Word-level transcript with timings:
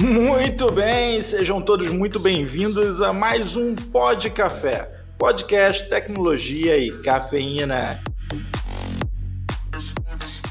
Muito 0.00 0.72
bem, 0.72 1.20
sejam 1.20 1.60
todos 1.60 1.90
muito 1.90 2.18
bem-vindos 2.18 3.02
a 3.02 3.12
mais 3.12 3.54
um 3.54 3.74
Pod 3.74 4.30
Café, 4.30 4.90
podcast, 5.18 5.90
tecnologia 5.90 6.78
e 6.78 6.90
cafeína. 7.02 8.02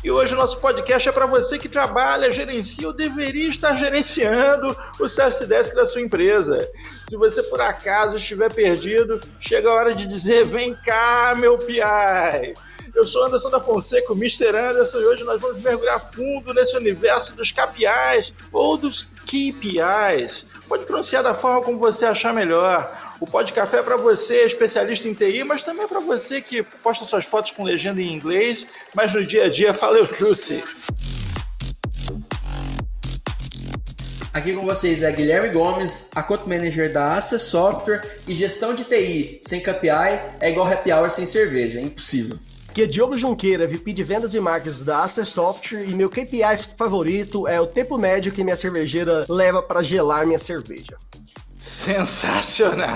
E 0.04 0.12
hoje 0.12 0.36
o 0.36 0.38
nosso 0.38 0.60
podcast 0.60 1.10
é 1.10 1.12
para 1.12 1.26
você 1.26 1.58
que 1.58 1.68
trabalha, 1.68 2.32
gerencia 2.32 2.86
ou 2.86 2.94
deveria 2.94 3.50
estar 3.50 3.74
gerenciando 3.74 4.78
o 5.00 5.10
Service 5.10 5.44
Desk 5.48 5.74
da 5.74 5.88
sua 5.88 6.02
empresa. 6.02 6.70
Se 7.10 7.18
você 7.18 7.42
por 7.42 7.60
acaso 7.60 8.18
estiver 8.18 8.54
perdido, 8.54 9.20
chega 9.40 9.68
a 9.68 9.74
hora 9.74 9.96
de 9.96 10.06
dizer: 10.06 10.46
vem 10.46 10.76
cá, 10.76 11.34
meu 11.36 11.58
PI. 11.58 12.54
Eu 12.96 13.06
sou 13.06 13.26
Anderson 13.26 13.50
da 13.50 13.60
Fonseca, 13.60 14.12
o 14.12 14.16
Mr. 14.16 14.56
Anderson, 14.56 15.00
e 15.00 15.06
hoje 15.06 15.24
nós 15.24 15.40
vamos 15.40 15.60
mergulhar 15.60 16.00
fundo 16.12 16.54
nesse 16.54 16.76
universo 16.76 17.36
dos 17.36 17.52
KPIs 17.52 18.34
ou 18.52 18.78
dos 18.78 19.04
KPIs. 19.26 20.48
Pode 20.68 20.86
pronunciar 20.86 21.24
da 21.24 21.34
forma 21.34 21.62
como 21.62 21.78
você 21.78 22.06
achar 22.06 22.34
melhor. 22.34 23.16
O 23.20 23.28
Pod 23.28 23.52
Café 23.54 23.78
é 23.80 23.84
para 23.84 23.98
você, 23.98 24.46
especialista 24.46 25.08
em 25.08 25.14
TI, 25.14 25.44
mas 25.44 25.64
também 25.64 25.84
é 25.84 25.88
para 25.88 26.00
você 26.00 26.42
que 26.42 26.64
posta 26.64 27.06
suas 27.06 27.26
fotos 27.26 27.52
com 27.52 27.64
legenda 27.64 28.02
em 28.02 28.14
inglês, 28.14 28.66
mas 28.94 29.14
no 29.14 29.26
dia 29.26 29.46
a 29.46 29.50
dia 29.50 29.74
fala 29.74 29.98
eu 29.98 30.08
trouxe. 30.08 30.64
Aqui 34.32 34.54
com 34.54 34.66
vocês 34.66 35.02
é 35.02 35.12
Guilherme 35.12 35.50
Gomes, 35.50 36.10
Account 36.16 36.48
Manager 36.48 36.94
da 36.94 37.18
Access 37.18 37.46
Software 37.46 38.20
e 38.28 38.36
gestão 38.36 38.74
de 38.74 38.84
TI 38.84 39.40
sem 39.42 39.60
KPI 39.60 40.38
é 40.40 40.50
igual 40.50 40.72
happy 40.72 40.92
hour 40.92 41.10
sem 41.10 41.26
cerveja, 41.26 41.80
é 41.80 41.82
impossível. 41.82 42.38
Aqui 42.80 42.86
é 42.86 42.88
Diogo 42.88 43.18
Junqueira, 43.18 43.68
VP 43.68 43.92
de 43.92 44.06
Vendas 44.06 44.34
e 44.34 44.40
Marketing 44.40 44.86
da 44.86 45.04
Access 45.04 45.32
Software 45.32 45.84
e 45.84 45.94
meu 45.94 46.10
KPI 46.10 46.56
favorito 46.78 47.46
é 47.46 47.60
o 47.60 47.68
tempo 47.68 47.98
médio 47.98 48.32
que 48.32 48.42
minha 48.42 48.56
cervejeira 48.56 49.26
leva 49.28 49.62
para 49.62 49.82
gelar 49.82 50.26
minha 50.26 50.40
cerveja. 50.40 50.98
Sensacional! 51.60 52.88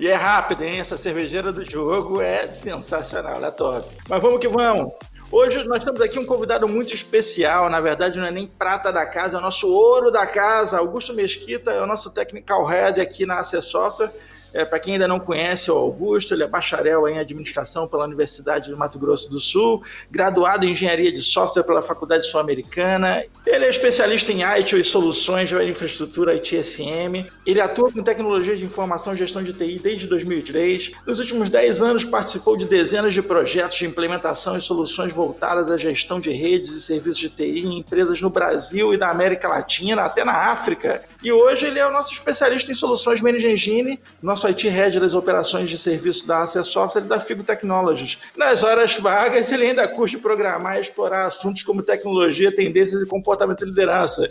E 0.00 0.08
é 0.08 0.16
rápido, 0.16 0.64
hein? 0.64 0.80
Essa 0.80 0.96
cervejeira 0.96 1.52
do 1.52 1.64
jogo 1.64 2.20
é 2.20 2.48
sensacional, 2.48 3.44
é 3.44 3.52
top. 3.52 3.88
Mas 4.08 4.20
vamos 4.20 4.40
que 4.40 4.48
vamos! 4.48 4.92
Hoje 5.30 5.62
nós 5.68 5.84
temos 5.84 6.00
aqui 6.00 6.18
um 6.18 6.26
convidado 6.26 6.66
muito 6.66 6.92
especial, 6.92 7.70
na 7.70 7.80
verdade 7.80 8.18
não 8.18 8.26
é 8.26 8.32
nem 8.32 8.48
prata 8.48 8.92
da 8.92 9.06
casa, 9.06 9.36
é 9.36 9.38
o 9.38 9.42
nosso 9.42 9.68
ouro 9.68 10.10
da 10.10 10.26
casa. 10.26 10.78
Augusto 10.78 11.14
Mesquita 11.14 11.70
é 11.70 11.80
o 11.80 11.86
nosso 11.86 12.10
technical 12.10 12.66
head 12.66 13.00
aqui 13.00 13.24
na 13.26 13.38
Access 13.38 13.68
Software 13.68 14.10
é, 14.52 14.64
Para 14.64 14.78
quem 14.78 14.94
ainda 14.94 15.08
não 15.08 15.18
conhece 15.18 15.70
o 15.70 15.76
Augusto, 15.76 16.34
ele 16.34 16.42
é 16.42 16.48
bacharel 16.48 17.08
em 17.08 17.18
administração 17.18 17.86
pela 17.88 18.04
Universidade 18.04 18.70
do 18.70 18.76
Mato 18.76 18.98
Grosso 18.98 19.30
do 19.30 19.40
Sul, 19.40 19.82
graduado 20.10 20.64
em 20.64 20.72
engenharia 20.72 21.12
de 21.12 21.22
software 21.22 21.62
pela 21.62 21.82
Faculdade 21.82 22.26
Sul-Americana. 22.26 23.24
Ele 23.46 23.64
é 23.64 23.70
especialista 23.70 24.32
em 24.32 24.42
IT 24.42 24.78
e 24.78 24.84
soluções 24.84 25.48
de 25.48 25.62
infraestrutura 25.62 26.34
ITSM. 26.34 27.26
Ele 27.46 27.60
atua 27.60 27.90
com 27.90 28.02
tecnologia 28.02 28.56
de 28.56 28.64
informação 28.64 29.14
e 29.14 29.16
gestão 29.16 29.42
de 29.42 29.52
TI 29.52 29.78
desde 29.82 30.06
2003. 30.06 30.92
Nos 31.06 31.18
últimos 31.18 31.48
10 31.48 31.82
anos, 31.82 32.04
participou 32.04 32.56
de 32.56 32.66
dezenas 32.66 33.14
de 33.14 33.22
projetos 33.22 33.78
de 33.78 33.86
implementação 33.86 34.56
e 34.56 34.60
soluções 34.60 35.12
voltadas 35.12 35.70
à 35.70 35.76
gestão 35.76 36.20
de 36.20 36.30
redes 36.30 36.70
e 36.72 36.80
serviços 36.80 37.18
de 37.18 37.30
TI 37.30 37.60
em 37.60 37.78
empresas 37.78 38.20
no 38.20 38.30
Brasil 38.30 38.92
e 38.92 38.96
na 38.96 39.08
América 39.10 39.48
Latina, 39.48 40.02
até 40.02 40.24
na 40.24 40.50
África. 40.50 41.04
E 41.22 41.32
hoje 41.32 41.66
ele 41.66 41.78
é 41.78 41.86
o 41.86 41.92
nosso 41.92 42.12
especialista 42.12 42.70
em 42.70 42.74
soluções 42.74 43.20
Managed 43.20 43.52
Engine, 43.52 44.00
nosso 44.22 44.41
nosso 44.42 44.46
IT 44.48 44.68
Head 44.68 44.98
das 44.98 45.14
operações 45.14 45.70
de 45.70 45.78
serviço 45.78 46.26
da 46.26 46.42
Access 46.42 46.68
Software 46.68 47.02
e 47.02 47.06
da 47.06 47.20
Figo 47.20 47.44
Technologies. 47.44 48.18
Nas 48.36 48.64
horas 48.64 48.98
vagas, 48.98 49.52
ele 49.52 49.66
ainda 49.66 49.86
curte 49.86 50.18
programar 50.18 50.78
e 50.78 50.80
explorar 50.80 51.26
assuntos 51.26 51.62
como 51.62 51.82
tecnologia, 51.82 52.54
tendências 52.54 53.00
e 53.02 53.06
comportamento 53.06 53.60
de 53.60 53.66
liderança. 53.66 54.28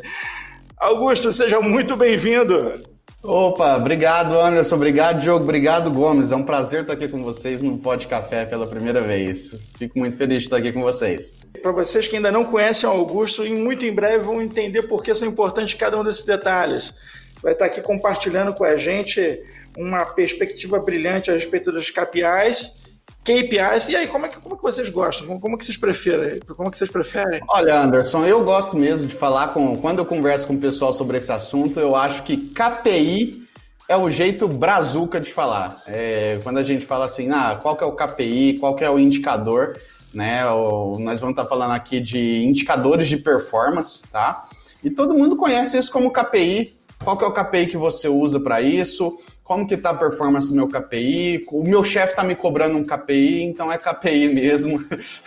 Augusto, 0.78 1.32
seja 1.32 1.62
muito 1.62 1.96
bem-vindo. 1.96 2.82
Opa, 3.24 3.78
obrigado 3.78 4.34
Anderson, 4.34 4.76
obrigado 4.76 5.22
Diogo, 5.22 5.44
obrigado 5.44 5.92
Gomes. 5.92 6.32
É 6.32 6.36
um 6.36 6.44
prazer 6.44 6.82
estar 6.82 6.94
aqui 6.94 7.08
com 7.08 7.24
vocês 7.24 7.62
no 7.62 7.78
Pod 7.78 8.08
Café 8.08 8.46
pela 8.46 8.68
primeira 8.68 9.00
vez. 9.00 9.56
Fico 9.78 9.98
muito 9.98 10.18
feliz 10.18 10.40
de 10.40 10.44
estar 10.46 10.58
aqui 10.58 10.74
com 10.74 10.82
vocês. 10.82 11.32
Para 11.62 11.72
vocês 11.72 12.08
que 12.08 12.16
ainda 12.16 12.32
não 12.32 12.44
conhecem 12.44 12.90
o 12.90 12.92
Augusto, 12.92 13.46
muito 13.46 13.86
em 13.86 13.94
breve 13.94 14.26
vão 14.26 14.42
entender 14.42 14.84
por 14.84 15.04
que 15.04 15.14
são 15.14 15.28
importantes 15.28 15.76
cada 15.76 15.98
um 15.98 16.04
desses 16.04 16.24
detalhes. 16.24 16.94
Vai 17.42 17.54
estar 17.54 17.66
aqui 17.66 17.80
compartilhando 17.80 18.54
com 18.54 18.64
a 18.64 18.76
gente 18.76 19.40
uma 19.78 20.06
perspectiva 20.06 20.80
brilhante 20.80 21.32
a 21.32 21.34
respeito 21.34 21.72
dos 21.72 21.90
KPIs, 21.90 22.82
KPIs. 23.24 23.88
E 23.90 23.96
aí, 23.96 24.08
como 24.08 24.26
é 24.26 24.30
que, 24.30 24.40
como 24.40 24.56
é 24.56 24.58
que 24.58 24.64
vocês 24.64 24.90
gostam? 24.90 25.28
Como, 25.28 25.40
como 25.40 25.56
é 25.56 25.58
que 25.58 25.66
vocês 25.66 25.78
preferem? 25.78 26.40
Como 26.40 26.68
é 26.68 26.72
que 26.72 26.78
vocês 26.78 26.90
preferem? 26.90 27.42
Olha, 27.50 27.82
Anderson, 27.82 28.26
eu 28.26 28.44
gosto 28.44 28.76
mesmo 28.76 29.08
de 29.08 29.16
falar 29.16 29.50
com. 29.50 29.76
Quando 29.78 30.00
eu 30.00 30.06
converso 30.06 30.48
com 30.48 30.54
o 30.54 30.60
pessoal 30.60 30.92
sobre 30.92 31.18
esse 31.18 31.32
assunto, 31.32 31.80
eu 31.80 31.96
acho 31.96 32.24
que 32.24 32.38
KPI 32.38 33.48
é 33.88 33.98
o 33.98 34.10
jeito 34.10 34.48
brazuca 34.48 35.20
de 35.20 35.32
falar. 35.32 35.82
É, 35.86 36.40
quando 36.44 36.58
a 36.58 36.64
gente 36.64 36.86
fala 36.86 37.06
assim, 37.06 37.30
ah, 37.30 37.60
qual 37.62 37.76
que 37.76 37.84
é 37.84 37.88
o 37.88 37.92
KPI, 37.92 38.58
qual 38.60 38.74
que 38.74 38.84
é 38.84 38.90
o 38.90 38.98
indicador, 38.98 39.80
né? 40.14 40.46
O, 40.48 40.98
nós 41.00 41.20
vamos 41.20 41.34
estar 41.34 41.46
falando 41.46 41.72
aqui 41.72 42.00
de 42.00 42.44
indicadores 42.44 43.08
de 43.08 43.18
performance, 43.18 44.04
tá? 44.04 44.46
E 44.84 44.90
todo 44.90 45.14
mundo 45.14 45.36
conhece 45.36 45.78
isso 45.78 45.92
como 45.92 46.12
KPI. 46.12 46.80
Qual 47.04 47.18
que 47.18 47.24
é 47.24 47.28
o 47.28 47.34
KPI 47.34 47.68
que 47.68 47.78
você 47.78 48.08
usa 48.08 48.40
para 48.40 48.62
isso? 48.62 49.18
Como 49.52 49.68
que 49.68 49.76
tá 49.76 49.90
a 49.90 49.94
performance 49.94 50.48
do 50.48 50.56
meu 50.56 50.66
KPI, 50.66 51.46
o 51.52 51.62
meu 51.62 51.84
chefe 51.84 52.16
tá 52.16 52.24
me 52.24 52.36
cobrando 52.36 52.78
um 52.78 52.86
KPI, 52.86 53.44
então 53.44 53.70
é 53.70 53.78
KPI 53.78 54.30
mesmo. 54.30 54.82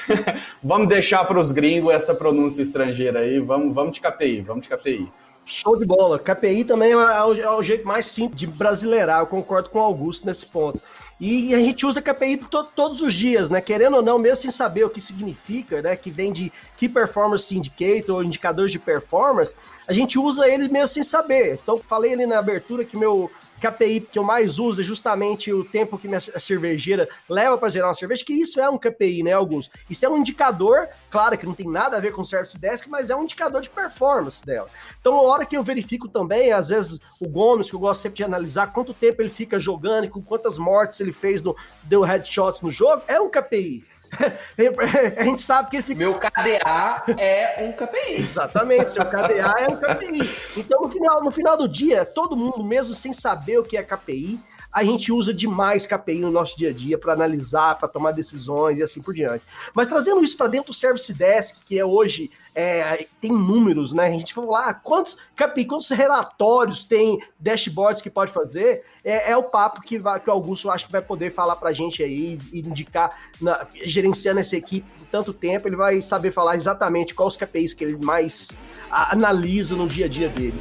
vamos 0.64 0.88
deixar 0.88 1.26
para 1.26 1.38
os 1.38 1.52
gringos 1.52 1.92
essa 1.92 2.14
pronúncia 2.14 2.62
estrangeira 2.62 3.20
aí, 3.20 3.38
vamos, 3.38 3.74
vamos 3.74 3.92
de 3.92 4.00
KPI, 4.00 4.40
vamos 4.40 4.66
de 4.66 4.74
KPI. 4.74 5.12
Show 5.44 5.76
de 5.78 5.84
bola. 5.84 6.18
KPI 6.18 6.64
também 6.64 6.92
é 6.92 6.96
o, 6.96 7.34
é 7.34 7.50
o 7.50 7.62
jeito 7.62 7.86
mais 7.86 8.06
simples 8.06 8.40
de 8.40 8.46
brasileirar, 8.46 9.20
eu 9.20 9.26
concordo 9.26 9.68
com 9.68 9.78
o 9.78 9.82
Augusto 9.82 10.26
nesse 10.26 10.46
ponto. 10.46 10.80
E 11.20 11.54
a 11.54 11.58
gente 11.58 11.84
usa 11.84 12.00
KPI 12.00 12.38
to 12.38 12.64
todos 12.74 13.02
os 13.02 13.12
dias, 13.12 13.50
né? 13.50 13.60
Querendo 13.60 13.96
ou 13.96 14.02
não, 14.02 14.18
mesmo 14.18 14.36
sem 14.36 14.50
saber 14.50 14.84
o 14.84 14.91
que 14.91 15.02
significa, 15.02 15.82
né? 15.82 15.94
Que 15.96 16.10
vem 16.10 16.32
de 16.32 16.50
Key 16.78 16.88
Performance 16.88 17.54
Indicator, 17.54 18.16
ou 18.16 18.24
indicadores 18.24 18.72
de 18.72 18.78
performance, 18.78 19.54
a 19.86 19.92
gente 19.92 20.18
usa 20.18 20.48
ele 20.48 20.66
mesmo 20.68 20.88
sem 20.88 21.02
saber. 21.02 21.60
Então, 21.62 21.78
falei 21.78 22.14
ali 22.14 22.26
na 22.26 22.38
abertura 22.38 22.84
que 22.84 22.96
meu, 22.96 23.30
KPI 23.64 24.00
que 24.00 24.19
eu 24.19 24.22
mais 24.22 24.58
uso 24.58 24.82
é 24.82 24.84
justamente 24.84 25.52
o 25.52 25.64
tempo 25.64 25.97
que 25.97 26.06
minha 26.06 26.20
cervejeira 26.20 27.08
leva 27.28 27.56
para 27.56 27.70
gerar 27.70 27.88
uma 27.88 27.94
cerveja, 27.94 28.25
que 28.25 28.34
isso 28.34 28.60
é 28.60 28.69
um 28.69 28.76
KPI, 28.76 29.22
né, 29.22 29.32
alguns. 29.32 29.70
Isso 29.88 30.04
é 30.04 30.08
um 30.08 30.19
indicador, 30.19 30.88
claro 31.10 31.38
que 31.38 31.47
não 31.47 31.54
tem 31.54 31.69
nada 31.69 31.97
a 31.97 32.00
ver 32.00 32.12
com 32.12 32.22
o 32.22 32.26
Service 32.26 32.58
Desk, 32.58 32.88
mas 32.88 33.08
é 33.08 33.16
um 33.16 33.22
indicador 33.22 33.60
de 33.62 33.70
performance 33.70 34.44
dela. 34.44 34.69
Então, 35.00 35.16
a 35.16 35.22
hora 35.22 35.47
que 35.47 35.56
eu 35.56 35.62
verifico 35.62 36.08
também, 36.08 36.53
às 36.53 36.69
vezes 36.69 36.98
o 37.19 37.28
Gomes, 37.28 37.70
que 37.70 37.76
eu 37.76 37.80
gosto 37.80 38.03
sempre 38.03 38.16
de 38.16 38.24
analisar 38.24 38.72
quanto 38.72 38.92
tempo 38.92 39.22
ele 39.22 39.30
fica 39.30 39.58
jogando 39.58 40.04
e 40.04 40.08
com 40.08 40.20
quantas 40.20 40.58
mortes 40.58 41.00
ele 41.00 41.12
fez, 41.12 41.41
no, 41.41 41.56
deu 41.82 42.03
headshots 42.03 42.60
no 42.60 42.70
jogo, 42.70 43.03
é 43.08 43.19
um 43.20 43.30
KPI. 43.30 43.94
a 45.16 45.25
gente 45.25 45.42
sabe 45.42 45.70
que 45.70 45.76
ele 45.76 45.82
fica. 45.82 45.98
Meu 45.98 46.14
KDA 46.14 47.04
é 47.19 47.64
um 47.64 47.72
KPI. 47.72 48.22
Exatamente, 48.22 48.92
seu 48.92 49.04
KDA 49.04 49.54
é 49.58 49.70
um 49.70 49.76
KPI. 49.76 50.30
Então, 50.56 50.82
no 50.82 50.88
final, 50.88 51.25
no 51.25 51.30
final 51.30 51.56
do 51.56 51.69
dia, 51.69 52.04
todo 52.04 52.36
mundo, 52.36 52.62
mesmo 52.62 52.94
sem 52.94 53.12
saber 53.12 53.58
o 53.58 53.62
que 53.62 53.76
é 53.76 53.82
KPI, 53.82 54.41
a 54.72 54.82
gente 54.82 55.12
usa 55.12 55.32
demais 55.32 55.86
KPI 55.86 56.20
no 56.20 56.32
nosso 56.32 56.56
dia 56.56 56.70
a 56.70 56.72
dia 56.72 56.98
para 56.98 57.12
analisar, 57.12 57.76
para 57.76 57.86
tomar 57.86 58.10
decisões 58.10 58.78
e 58.78 58.82
assim 58.82 59.00
por 59.00 59.14
diante. 59.14 59.44
Mas 59.72 59.86
trazendo 59.86 60.22
isso 60.24 60.36
para 60.36 60.48
dentro 60.48 60.72
do 60.72 60.74
Service 60.74 61.12
Desk, 61.12 61.60
que 61.64 61.78
é 61.78 61.84
hoje 61.84 62.30
é, 62.54 63.06
tem 63.20 63.32
números, 63.32 63.92
né? 63.92 64.06
A 64.06 64.10
gente 64.10 64.32
falou 64.32 64.50
lá 64.50 64.72
quantos 64.72 65.16
KPI, 65.34 65.65
quantos 65.65 65.88
relatórios 65.91 66.84
tem 66.84 67.20
dashboards 67.38 68.00
que 68.00 68.09
pode 68.09 68.31
fazer. 68.31 68.84
É, 69.04 69.32
é 69.32 69.37
o 69.37 69.42
papo 69.42 69.81
que, 69.81 69.98
vai, 69.98 70.21
que 70.21 70.30
o 70.30 70.33
Augusto 70.33 70.71
acho 70.71 70.86
que 70.86 70.92
vai 70.92 71.03
poder 71.03 71.33
falar 71.33 71.56
para 71.56 71.71
a 71.71 71.72
gente 71.72 72.03
aí 72.03 72.39
e 72.53 72.60
indicar, 72.60 73.10
na, 73.41 73.66
gerenciando 73.84 74.39
essa 74.41 74.56
equipe 74.56 74.86
por 74.98 75.06
tanto 75.09 75.33
tempo, 75.33 75.68
ele 75.68 75.77
vai 75.77 76.01
saber 76.01 76.30
falar 76.30 76.54
exatamente 76.54 77.15
quais 77.15 77.34
os 77.34 77.36
KPIs 77.36 77.74
que 77.74 77.84
ele 77.84 77.97
mais 77.97 78.56
analisa 78.91 79.74
no 79.74 79.89
dia 79.89 80.06
a 80.06 80.09
dia 80.09 80.28
dele. 80.28 80.59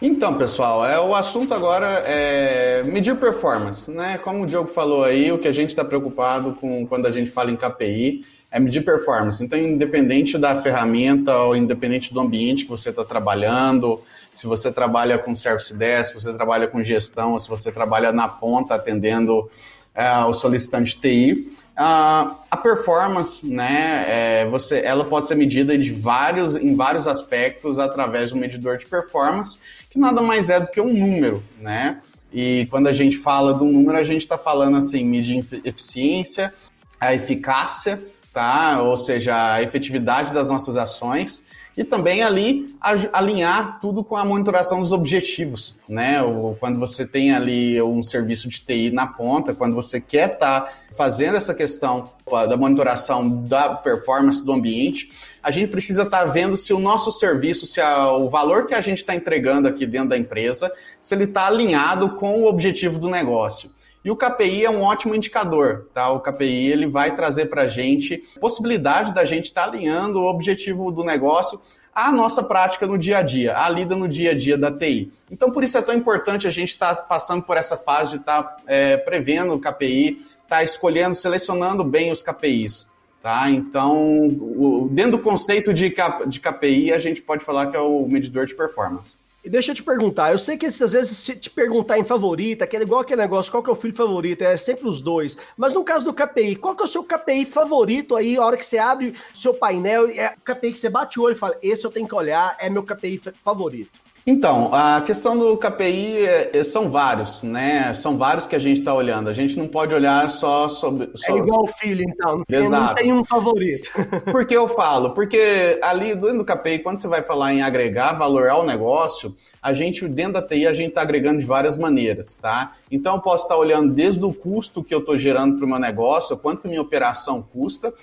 Então, 0.00 0.38
pessoal, 0.38 0.86
é, 0.86 1.00
o 1.00 1.12
assunto 1.12 1.52
agora 1.52 1.86
é 2.06 2.84
medir 2.84 3.16
performance, 3.16 3.90
né? 3.90 4.16
Como 4.18 4.44
o 4.44 4.46
Diogo 4.46 4.68
falou 4.68 5.02
aí, 5.02 5.32
o 5.32 5.38
que 5.38 5.48
a 5.48 5.52
gente 5.52 5.70
está 5.70 5.84
preocupado 5.84 6.54
com 6.54 6.86
quando 6.86 7.06
a 7.06 7.10
gente 7.10 7.32
fala 7.32 7.50
em 7.50 7.56
KPI 7.56 8.24
é 8.50 8.58
medir 8.58 8.84
performance. 8.84 9.42
Então, 9.42 9.58
independente 9.58 10.38
da 10.38 10.60
ferramenta 10.60 11.36
ou 11.36 11.56
independente 11.56 12.12
do 12.12 12.20
ambiente 12.20 12.64
que 12.64 12.70
você 12.70 12.90
está 12.90 13.04
trabalhando, 13.04 14.00
se 14.32 14.46
você 14.46 14.72
trabalha 14.72 15.18
com 15.18 15.34
Service 15.34 15.74
Desk, 15.74 16.18
se 16.18 16.24
você 16.24 16.32
trabalha 16.32 16.66
com 16.66 16.82
gestão, 16.82 17.38
se 17.38 17.48
você 17.48 17.70
trabalha 17.70 18.12
na 18.12 18.28
ponta 18.28 18.74
atendendo 18.74 19.50
é, 19.94 20.24
o 20.24 20.32
solicitante 20.32 20.98
TI, 21.00 21.56
Uh, 21.78 22.34
a 22.50 22.56
performance, 22.60 23.48
né, 23.48 24.04
é, 24.08 24.46
você, 24.50 24.80
ela 24.84 25.04
pode 25.04 25.28
ser 25.28 25.36
medida 25.36 25.78
de 25.78 25.92
vários, 25.92 26.56
em 26.56 26.74
vários 26.74 27.06
aspectos 27.06 27.78
através 27.78 28.32
do 28.32 28.36
medidor 28.36 28.78
de 28.78 28.84
performance, 28.84 29.60
que 29.88 29.96
nada 29.96 30.20
mais 30.20 30.50
é 30.50 30.58
do 30.58 30.68
que 30.68 30.80
um 30.80 30.92
número, 30.92 31.40
né? 31.60 32.00
E 32.32 32.66
quando 32.68 32.88
a 32.88 32.92
gente 32.92 33.16
fala 33.16 33.54
de 33.54 33.62
um 33.62 33.70
número, 33.70 33.96
a 33.96 34.02
gente 34.02 34.22
está 34.22 34.36
falando 34.36 34.76
assim, 34.76 35.04
medir 35.04 35.46
eficiência, 35.64 36.52
a 36.98 37.14
eficácia, 37.14 38.02
tá? 38.38 38.80
Ou 38.82 38.96
seja, 38.96 39.54
a 39.54 39.62
efetividade 39.64 40.32
das 40.32 40.48
nossas 40.48 40.76
ações 40.76 41.44
e 41.76 41.82
também 41.82 42.22
ali 42.22 42.72
alinhar 43.12 43.80
tudo 43.80 44.04
com 44.04 44.14
a 44.14 44.24
monitoração 44.24 44.80
dos 44.80 44.92
objetivos, 44.92 45.74
né? 45.88 46.22
Ou 46.22 46.54
quando 46.54 46.78
você 46.78 47.04
tem 47.04 47.32
ali 47.32 47.82
um 47.82 48.00
serviço 48.00 48.48
de 48.48 48.60
TI 48.60 48.92
na 48.92 49.08
ponta, 49.08 49.52
quando 49.52 49.74
você 49.74 50.00
quer 50.00 50.34
estar 50.34 50.60
tá 50.60 50.72
fazendo 50.96 51.36
essa 51.36 51.52
questão 51.52 52.12
da 52.48 52.56
monitoração 52.56 53.42
da 53.42 53.70
performance 53.74 54.44
do 54.44 54.52
ambiente, 54.52 55.10
a 55.42 55.50
gente 55.50 55.68
precisa 55.68 56.02
estar 56.02 56.20
tá 56.20 56.24
vendo 56.26 56.56
se 56.56 56.72
o 56.72 56.78
nosso 56.78 57.10
serviço, 57.10 57.66
se 57.66 57.80
a, 57.80 58.12
o 58.12 58.30
valor 58.30 58.66
que 58.66 58.74
a 58.74 58.80
gente 58.80 58.98
está 58.98 59.16
entregando 59.16 59.66
aqui 59.66 59.84
dentro 59.84 60.10
da 60.10 60.16
empresa, 60.16 60.72
se 61.02 61.12
ele 61.12 61.24
está 61.24 61.48
alinhado 61.48 62.10
com 62.10 62.42
o 62.42 62.46
objetivo 62.46 63.00
do 63.00 63.10
negócio. 63.10 63.68
E 64.08 64.10
o 64.10 64.16
KPI 64.16 64.64
é 64.64 64.70
um 64.70 64.80
ótimo 64.80 65.14
indicador, 65.14 65.90
tá? 65.92 66.10
O 66.10 66.20
KPI 66.20 66.72
ele 66.72 66.86
vai 66.86 67.14
trazer 67.14 67.44
para 67.44 67.64
a 67.64 67.68
gente 67.68 68.16
possibilidade 68.40 69.12
da 69.12 69.22
gente 69.22 69.44
estar 69.44 69.64
tá 69.64 69.68
alinhando 69.68 70.18
o 70.18 70.30
objetivo 70.30 70.90
do 70.90 71.04
negócio 71.04 71.60
à 71.94 72.10
nossa 72.10 72.42
prática 72.42 72.86
no 72.86 72.96
dia 72.96 73.18
a 73.18 73.22
dia, 73.22 73.58
à 73.58 73.68
lida 73.68 73.94
no 73.94 74.08
dia 74.08 74.30
a 74.30 74.34
dia 74.34 74.56
da 74.56 74.72
TI. 74.72 75.12
Então, 75.30 75.50
por 75.50 75.62
isso 75.62 75.76
é 75.76 75.82
tão 75.82 75.94
importante 75.94 76.46
a 76.46 76.50
gente 76.50 76.70
estar 76.70 76.94
tá 76.94 77.02
passando 77.02 77.42
por 77.42 77.58
essa 77.58 77.76
fase 77.76 78.12
de 78.12 78.20
estar 78.20 78.42
tá, 78.42 78.56
é, 78.66 78.96
prevendo 78.96 79.52
o 79.52 79.60
KPI, 79.60 80.12
estar 80.12 80.56
tá 80.56 80.64
escolhendo, 80.64 81.14
selecionando 81.14 81.84
bem 81.84 82.10
os 82.10 82.22
KPIs. 82.22 82.90
Tá? 83.20 83.50
Então, 83.50 84.88
dentro 84.90 85.18
do 85.18 85.18
conceito 85.18 85.74
de 85.74 85.90
KPI, 85.90 86.94
a 86.94 86.98
gente 86.98 87.20
pode 87.20 87.44
falar 87.44 87.66
que 87.66 87.76
é 87.76 87.80
o 87.80 88.08
medidor 88.08 88.46
de 88.46 88.54
performance. 88.54 89.18
E 89.48 89.50
deixa 89.50 89.70
eu 89.70 89.74
te 89.74 89.82
perguntar, 89.82 90.30
eu 90.30 90.38
sei 90.38 90.58
que 90.58 90.66
às 90.66 90.92
vezes 90.92 91.24
te 91.24 91.48
perguntar 91.48 91.98
em 91.98 92.04
favorita, 92.04 92.66
que 92.66 92.76
é 92.76 92.82
igual 92.82 93.00
aquele 93.00 93.22
negócio, 93.22 93.50
qual 93.50 93.62
que 93.62 93.70
é 93.70 93.72
o 93.72 93.76
filho 93.76 93.94
favorito, 93.94 94.42
é 94.42 94.54
sempre 94.58 94.86
os 94.86 95.00
dois. 95.00 95.38
Mas 95.56 95.72
no 95.72 95.82
caso 95.82 96.04
do 96.04 96.12
KPI, 96.12 96.56
qual 96.56 96.76
que 96.76 96.82
é 96.82 96.84
o 96.84 96.86
seu 96.86 97.02
KPI 97.02 97.46
favorito 97.46 98.14
aí, 98.14 98.36
a 98.36 98.44
hora 98.44 98.58
que 98.58 98.66
você 98.66 98.76
abre 98.76 99.14
seu 99.32 99.54
painel, 99.54 100.06
é 100.10 100.34
o 100.36 100.40
KPI 100.42 100.72
que 100.72 100.78
você 100.78 100.90
bate 100.90 101.18
o 101.18 101.22
olho 101.22 101.32
e 101.32 101.38
fala, 101.38 101.56
esse 101.62 101.82
eu 101.82 101.90
tenho 101.90 102.06
que 102.06 102.14
olhar, 102.14 102.58
é 102.60 102.68
meu 102.68 102.82
KPI 102.82 103.22
favorito? 103.42 103.98
Então, 104.30 104.68
a 104.74 105.00
questão 105.00 105.38
do 105.38 105.56
KPI 105.56 106.18
é, 106.18 106.50
é, 106.52 106.62
são 106.62 106.90
vários, 106.90 107.42
né? 107.42 107.94
São 107.94 108.18
vários 108.18 108.46
que 108.46 108.54
a 108.54 108.58
gente 108.58 108.80
está 108.80 108.92
olhando. 108.92 109.30
A 109.30 109.32
gente 109.32 109.58
não 109.58 109.66
pode 109.66 109.94
olhar 109.94 110.28
só 110.28 110.68
sobre. 110.68 111.10
É 111.26 111.32
igual 111.32 111.64
o 111.64 111.66
filho, 111.66 112.04
então. 112.06 112.42
Exato. 112.46 112.88
não 112.88 112.94
tem 112.94 113.10
um 113.10 113.24
favorito. 113.24 113.90
Por 114.30 114.44
que 114.44 114.54
eu 114.54 114.68
falo? 114.68 115.14
Porque 115.14 115.80
ali 115.82 116.14
dentro 116.14 116.38
do 116.38 116.44
KPI, 116.44 116.80
quando 116.80 117.00
você 117.00 117.08
vai 117.08 117.22
falar 117.22 117.54
em 117.54 117.62
agregar 117.62 118.18
valor 118.18 118.50
ao 118.50 118.66
negócio, 118.66 119.34
a 119.62 119.72
gente, 119.72 120.06
dentro 120.06 120.34
da 120.34 120.42
TI, 120.42 120.66
a 120.66 120.74
gente 120.74 120.90
está 120.90 121.00
agregando 121.00 121.40
de 121.40 121.46
várias 121.46 121.78
maneiras, 121.78 122.34
tá? 122.34 122.72
Então, 122.90 123.14
eu 123.14 123.22
posso 123.22 123.44
estar 123.44 123.54
tá 123.54 123.60
olhando 123.60 123.94
desde 123.94 124.22
o 124.22 124.34
custo 124.34 124.84
que 124.84 124.94
eu 124.94 124.98
estou 124.98 125.16
gerando 125.16 125.56
para 125.56 125.64
o 125.64 125.68
meu 125.68 125.78
negócio, 125.78 126.36
quanto 126.36 126.60
que 126.60 126.68
minha 126.68 126.82
operação 126.82 127.40
custa, 127.40 127.94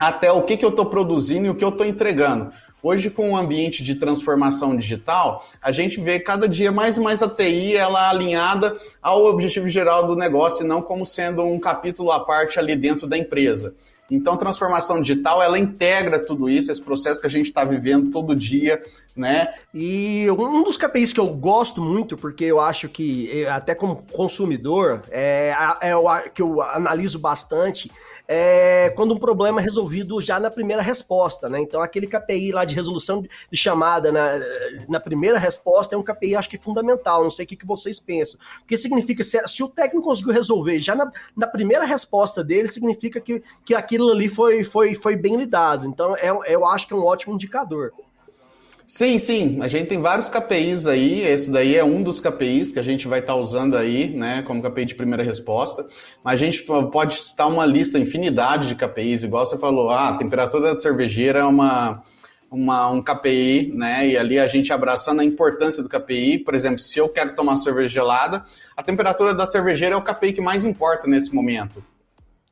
até 0.00 0.32
o 0.32 0.40
que, 0.44 0.56
que 0.56 0.64
eu 0.64 0.70
estou 0.70 0.86
produzindo 0.86 1.46
e 1.46 1.50
o 1.50 1.54
que 1.54 1.62
eu 1.62 1.68
estou 1.68 1.86
entregando. 1.86 2.50
Hoje, 2.82 3.10
com 3.10 3.30
o 3.30 3.36
ambiente 3.36 3.80
de 3.84 3.94
transformação 3.94 4.76
digital, 4.76 5.46
a 5.62 5.70
gente 5.70 6.00
vê 6.00 6.18
cada 6.18 6.48
dia 6.48 6.72
mais 6.72 6.96
e 6.96 7.00
mais 7.00 7.22
a 7.22 7.28
TI 7.28 7.76
ela 7.76 8.10
alinhada 8.10 8.76
ao 9.00 9.24
objetivo 9.26 9.68
geral 9.68 10.04
do 10.04 10.16
negócio 10.16 10.64
e 10.64 10.68
não 10.68 10.82
como 10.82 11.06
sendo 11.06 11.44
um 11.44 11.60
capítulo 11.60 12.10
à 12.10 12.18
parte 12.24 12.58
ali 12.58 12.74
dentro 12.74 13.06
da 13.06 13.16
empresa. 13.16 13.72
Então, 14.10 14.36
transformação 14.36 15.00
digital, 15.00 15.42
ela 15.42 15.58
integra 15.58 16.18
tudo 16.18 16.48
isso, 16.48 16.70
esse 16.70 16.82
processo 16.82 17.20
que 17.20 17.26
a 17.26 17.30
gente 17.30 17.46
está 17.46 17.64
vivendo 17.64 18.10
todo 18.10 18.36
dia, 18.36 18.82
né? 19.14 19.54
E 19.74 20.26
um 20.30 20.62
dos 20.62 20.76
KPIs 20.76 21.12
que 21.12 21.20
eu 21.20 21.28
gosto 21.28 21.82
muito, 21.82 22.16
porque 22.16 22.44
eu 22.44 22.60
acho 22.60 22.88
que, 22.88 23.46
até 23.46 23.74
como 23.74 24.02
consumidor, 24.12 25.02
é, 25.10 25.54
é 25.80 25.96
o 25.96 26.04
que 26.30 26.42
eu 26.42 26.60
analiso 26.62 27.18
bastante, 27.18 27.90
é 28.26 28.90
quando 28.96 29.14
um 29.14 29.18
problema 29.18 29.60
é 29.60 29.64
resolvido 29.64 30.20
já 30.20 30.40
na 30.40 30.50
primeira 30.50 30.80
resposta, 30.80 31.48
né? 31.48 31.60
Então, 31.60 31.82
aquele 31.82 32.06
KPI 32.06 32.52
lá 32.52 32.64
de 32.64 32.74
resolução 32.74 33.22
de 33.22 33.56
chamada 33.56 34.10
na, 34.10 34.40
na 34.88 35.00
primeira 35.00 35.38
resposta 35.38 35.94
é 35.94 35.98
um 35.98 36.02
KPI, 36.02 36.36
acho 36.36 36.48
que 36.48 36.58
fundamental. 36.58 37.22
Não 37.22 37.30
sei 37.30 37.44
o 37.44 37.48
que, 37.48 37.56
que 37.56 37.66
vocês 37.66 38.00
pensam. 38.00 38.40
Porque 38.60 38.76
significa, 38.76 39.22
se, 39.22 39.38
se 39.46 39.62
o 39.62 39.68
técnico 39.68 40.06
conseguiu 40.06 40.32
resolver 40.32 40.78
já 40.78 40.94
na, 40.94 41.10
na 41.36 41.46
primeira 41.46 41.84
resposta 41.84 42.42
dele, 42.42 42.68
significa 42.68 43.20
que, 43.20 43.42
que 43.64 43.74
aquilo 43.92 44.10
ali 44.10 44.28
foi, 44.28 44.64
foi, 44.64 44.94
foi 44.94 45.16
bem 45.16 45.36
lidado. 45.36 45.86
Então, 45.86 46.16
é, 46.16 46.30
eu 46.46 46.64
acho 46.64 46.88
que 46.88 46.94
é 46.94 46.96
um 46.96 47.04
ótimo 47.04 47.34
indicador. 47.34 47.92
Sim, 48.86 49.18
sim. 49.18 49.58
A 49.60 49.68
gente 49.68 49.88
tem 49.88 50.00
vários 50.00 50.28
KPIs 50.28 50.86
aí. 50.86 51.20
Esse 51.20 51.50
daí 51.50 51.76
é 51.76 51.84
um 51.84 52.02
dos 52.02 52.20
KPIs 52.20 52.72
que 52.72 52.78
a 52.78 52.82
gente 52.82 53.06
vai 53.06 53.20
estar 53.20 53.34
tá 53.34 53.38
usando 53.38 53.76
aí, 53.76 54.08
né, 54.08 54.42
como 54.42 54.62
KPI 54.62 54.86
de 54.86 54.94
primeira 54.94 55.22
resposta. 55.22 55.86
Mas 56.24 56.34
a 56.34 56.36
gente 56.36 56.62
pode 56.90 57.14
citar 57.14 57.48
uma 57.48 57.64
lista, 57.64 57.98
infinidade 57.98 58.68
de 58.68 58.74
KPIs, 58.74 59.24
igual 59.24 59.46
você 59.46 59.58
falou, 59.58 59.90
ah, 59.90 60.08
a 60.08 60.16
temperatura 60.16 60.74
da 60.74 60.80
cervejeira 60.80 61.40
é 61.40 61.44
uma, 61.44 62.02
uma, 62.50 62.90
um 62.90 63.02
KPI, 63.02 63.72
né? 63.74 64.08
E 64.08 64.16
ali 64.16 64.38
a 64.38 64.46
gente 64.46 64.72
abraçando 64.72 65.20
a 65.20 65.24
importância 65.24 65.82
do 65.82 65.88
KPI. 65.88 66.40
Por 66.40 66.54
exemplo, 66.54 66.80
se 66.80 66.98
eu 66.98 67.08
quero 67.08 67.34
tomar 67.34 67.56
cerveja 67.58 67.88
gelada, 67.88 68.44
a 68.76 68.82
temperatura 68.82 69.34
da 69.34 69.46
cervejeira 69.46 69.94
é 69.94 69.98
o 69.98 70.02
KPI 70.02 70.34
que 70.34 70.40
mais 70.40 70.64
importa 70.64 71.06
nesse 71.06 71.34
momento. 71.34 71.82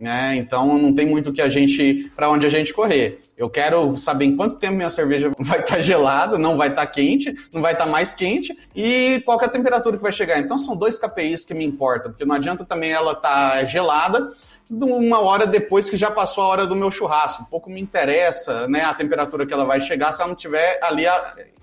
Né? 0.00 0.36
Então 0.36 0.78
não 0.78 0.94
tem 0.94 1.06
muito 1.06 1.30
que 1.30 1.42
a 1.42 1.48
gente 1.50 2.10
para 2.16 2.30
onde 2.30 2.46
a 2.46 2.48
gente 2.48 2.72
correr. 2.72 3.20
Eu 3.36 3.50
quero 3.50 3.96
saber 3.98 4.24
em 4.24 4.34
quanto 4.34 4.56
tempo 4.56 4.76
minha 4.76 4.88
cerveja 4.88 5.30
vai 5.38 5.60
estar 5.60 5.76
tá 5.76 5.82
gelada, 5.82 6.38
não 6.38 6.56
vai 6.56 6.68
estar 6.68 6.86
tá 6.86 6.90
quente, 6.90 7.34
não 7.52 7.60
vai 7.60 7.72
estar 7.72 7.84
tá 7.84 7.90
mais 7.90 8.14
quente 8.14 8.56
e 8.74 9.20
qual 9.26 9.38
é 9.40 9.44
a 9.44 9.48
temperatura 9.48 9.98
que 9.98 10.02
vai 10.02 10.12
chegar. 10.12 10.38
Então 10.38 10.58
são 10.58 10.74
dois 10.74 10.98
KPIs 10.98 11.44
que 11.44 11.52
me 11.52 11.66
importam, 11.66 12.12
porque 12.12 12.24
não 12.24 12.34
adianta 12.34 12.64
também 12.64 12.90
ela 12.90 13.12
estar 13.12 13.50
tá 13.50 13.64
gelada 13.64 14.32
uma 14.70 15.20
hora 15.20 15.46
depois 15.46 15.90
que 15.90 15.96
já 15.96 16.10
passou 16.10 16.44
a 16.44 16.48
hora 16.48 16.66
do 16.66 16.76
meu 16.76 16.90
churrasco. 16.90 17.42
Um 17.42 17.46
pouco 17.46 17.68
me 17.68 17.80
interessa 17.80 18.68
né, 18.68 18.82
a 18.82 18.94
temperatura 18.94 19.44
que 19.44 19.52
ela 19.52 19.64
vai 19.64 19.80
chegar 19.80 20.12
se 20.12 20.20
ela 20.20 20.28
não 20.28 20.36
estiver 20.36 20.78
ali, 20.80 21.04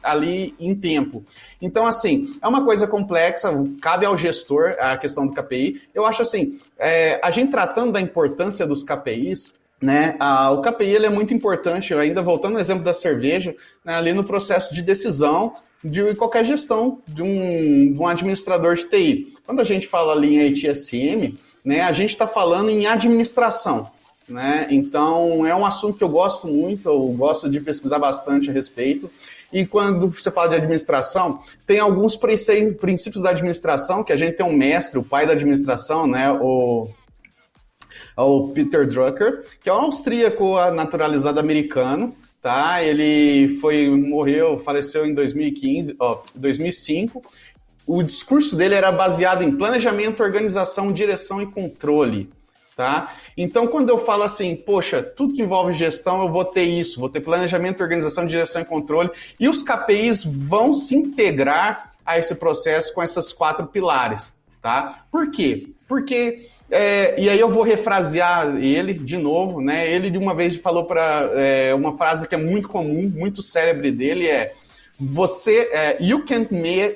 ali 0.03 0.53
em 0.59 0.75
tempo. 0.75 1.23
Então, 1.61 1.87
assim, 1.87 2.37
é 2.41 2.47
uma 2.47 2.65
coisa 2.65 2.85
complexa, 2.85 3.49
cabe 3.81 4.05
ao 4.05 4.17
gestor 4.17 4.75
a 4.79 4.97
questão 4.97 5.25
do 5.25 5.33
KPI. 5.33 5.81
Eu 5.95 6.05
acho 6.05 6.21
assim, 6.21 6.59
é, 6.77 7.19
a 7.23 7.31
gente 7.31 7.49
tratando 7.49 7.93
da 7.93 8.01
importância 8.01 8.67
dos 8.67 8.83
KPIs, 8.83 9.55
né? 9.81 10.17
O 10.51 10.61
KPI 10.61 10.95
ele 10.95 11.05
é 11.05 11.09
muito 11.09 11.33
importante, 11.33 11.93
ainda 11.93 12.21
voltando 12.21 12.53
no 12.53 12.59
exemplo 12.59 12.83
da 12.83 12.93
cerveja, 12.93 13.55
né, 13.85 13.95
ali 13.95 14.11
no 14.11 14.23
processo 14.23 14.73
de 14.73 14.81
decisão 14.81 15.53
de 15.83 16.15
qualquer 16.15 16.43
gestão 16.43 16.99
de 17.07 17.21
um, 17.21 17.93
de 17.93 17.99
um 17.99 18.07
administrador 18.07 18.75
de 18.75 18.89
TI. 18.89 19.37
Quando 19.45 19.61
a 19.61 19.63
gente 19.63 19.87
fala 19.87 20.13
ali 20.13 20.35
em 20.35 20.47
ITSM, 20.47 21.37
né, 21.67 21.81
a 21.81 21.91
gente 21.91 22.11
está 22.11 22.25
falando 22.25 22.69
em 22.69 22.87
administração. 22.87 23.91
Né? 24.25 24.67
Então, 24.69 25.45
é 25.45 25.53
um 25.53 25.65
assunto 25.65 25.97
que 25.97 26.03
eu 26.03 26.07
gosto 26.07 26.47
muito, 26.47 26.87
eu 26.87 26.99
gosto 27.09 27.49
de 27.49 27.59
pesquisar 27.59 27.99
bastante 27.99 28.49
a 28.49 28.53
respeito. 28.53 29.11
E 29.51 29.65
quando 29.65 30.09
você 30.09 30.31
fala 30.31 30.47
de 30.47 30.55
administração, 30.55 31.41
tem 31.65 31.79
alguns 31.79 32.15
princípios 32.15 33.21
da 33.21 33.31
administração, 33.31 34.01
que 34.01 34.13
a 34.13 34.15
gente 34.15 34.37
tem 34.37 34.45
um 34.45 34.55
mestre, 34.55 34.97
o 34.97 35.03
pai 35.03 35.25
da 35.25 35.33
administração, 35.33 36.07
né, 36.07 36.31
o 36.31 36.87
o 38.15 38.47
Peter 38.47 38.87
Drucker, 38.87 39.43
que 39.61 39.69
é 39.69 39.73
um 39.73 39.81
austríaco 39.81 40.55
naturalizado 40.71 41.39
americano, 41.39 42.15
tá? 42.41 42.81
Ele 42.83 43.59
foi 43.59 43.89
morreu, 43.89 44.57
faleceu 44.57 45.05
em 45.05 45.13
2015, 45.13 45.95
ó, 45.99 46.23
2005. 46.33 47.23
O 47.87 48.03
discurso 48.03 48.55
dele 48.55 48.75
era 48.75 48.91
baseado 48.91 49.43
em 49.43 49.57
planejamento, 49.57 50.21
organização, 50.21 50.91
direção 50.91 51.41
e 51.41 51.45
controle, 51.45 52.29
tá? 52.75 53.13
Então, 53.37 53.65
quando 53.65 53.89
eu 53.89 53.97
falo 53.97 54.23
assim, 54.23 54.57
poxa, 54.57 55.01
tudo 55.01 55.33
que 55.33 55.41
envolve 55.41 55.73
gestão, 55.73 56.21
eu 56.21 56.29
vou 56.29 56.43
ter 56.43 56.63
isso, 56.63 56.99
vou 56.99 57.07
ter 57.07 57.21
planejamento, 57.21 57.81
organização, 57.81 58.25
direção 58.25 58.61
e 58.61 58.65
controle, 58.65 59.09
e 59.39 59.47
os 59.47 59.63
KPIs 59.63 60.25
vão 60.25 60.73
se 60.73 60.95
integrar 60.95 61.93
a 62.05 62.19
esse 62.19 62.35
processo 62.35 62.93
com 62.93 63.01
essas 63.01 63.31
quatro 63.31 63.65
pilares, 63.67 64.33
tá? 64.61 65.05
Por 65.09 65.31
quê? 65.31 65.69
Porque 65.87 66.49
é, 66.69 67.15
e 67.17 67.29
aí 67.29 67.39
eu 67.39 67.49
vou 67.49 67.63
refrasear 67.63 68.57
ele 68.57 68.93
de 68.93 69.17
novo, 69.17 69.61
né? 69.61 69.89
Ele 69.89 70.09
de 70.09 70.17
uma 70.17 70.35
vez 70.35 70.57
falou 70.57 70.83
para 70.83 71.29
é, 71.33 71.73
uma 71.73 71.97
frase 71.97 72.27
que 72.27 72.35
é 72.35 72.37
muito 72.37 72.67
comum, 72.67 73.09
muito 73.09 73.41
célebre 73.41 73.91
dele 73.91 74.27
é 74.27 74.53
você 74.99 75.69
é, 75.71 75.97
you 76.01 76.25
can 76.25 76.47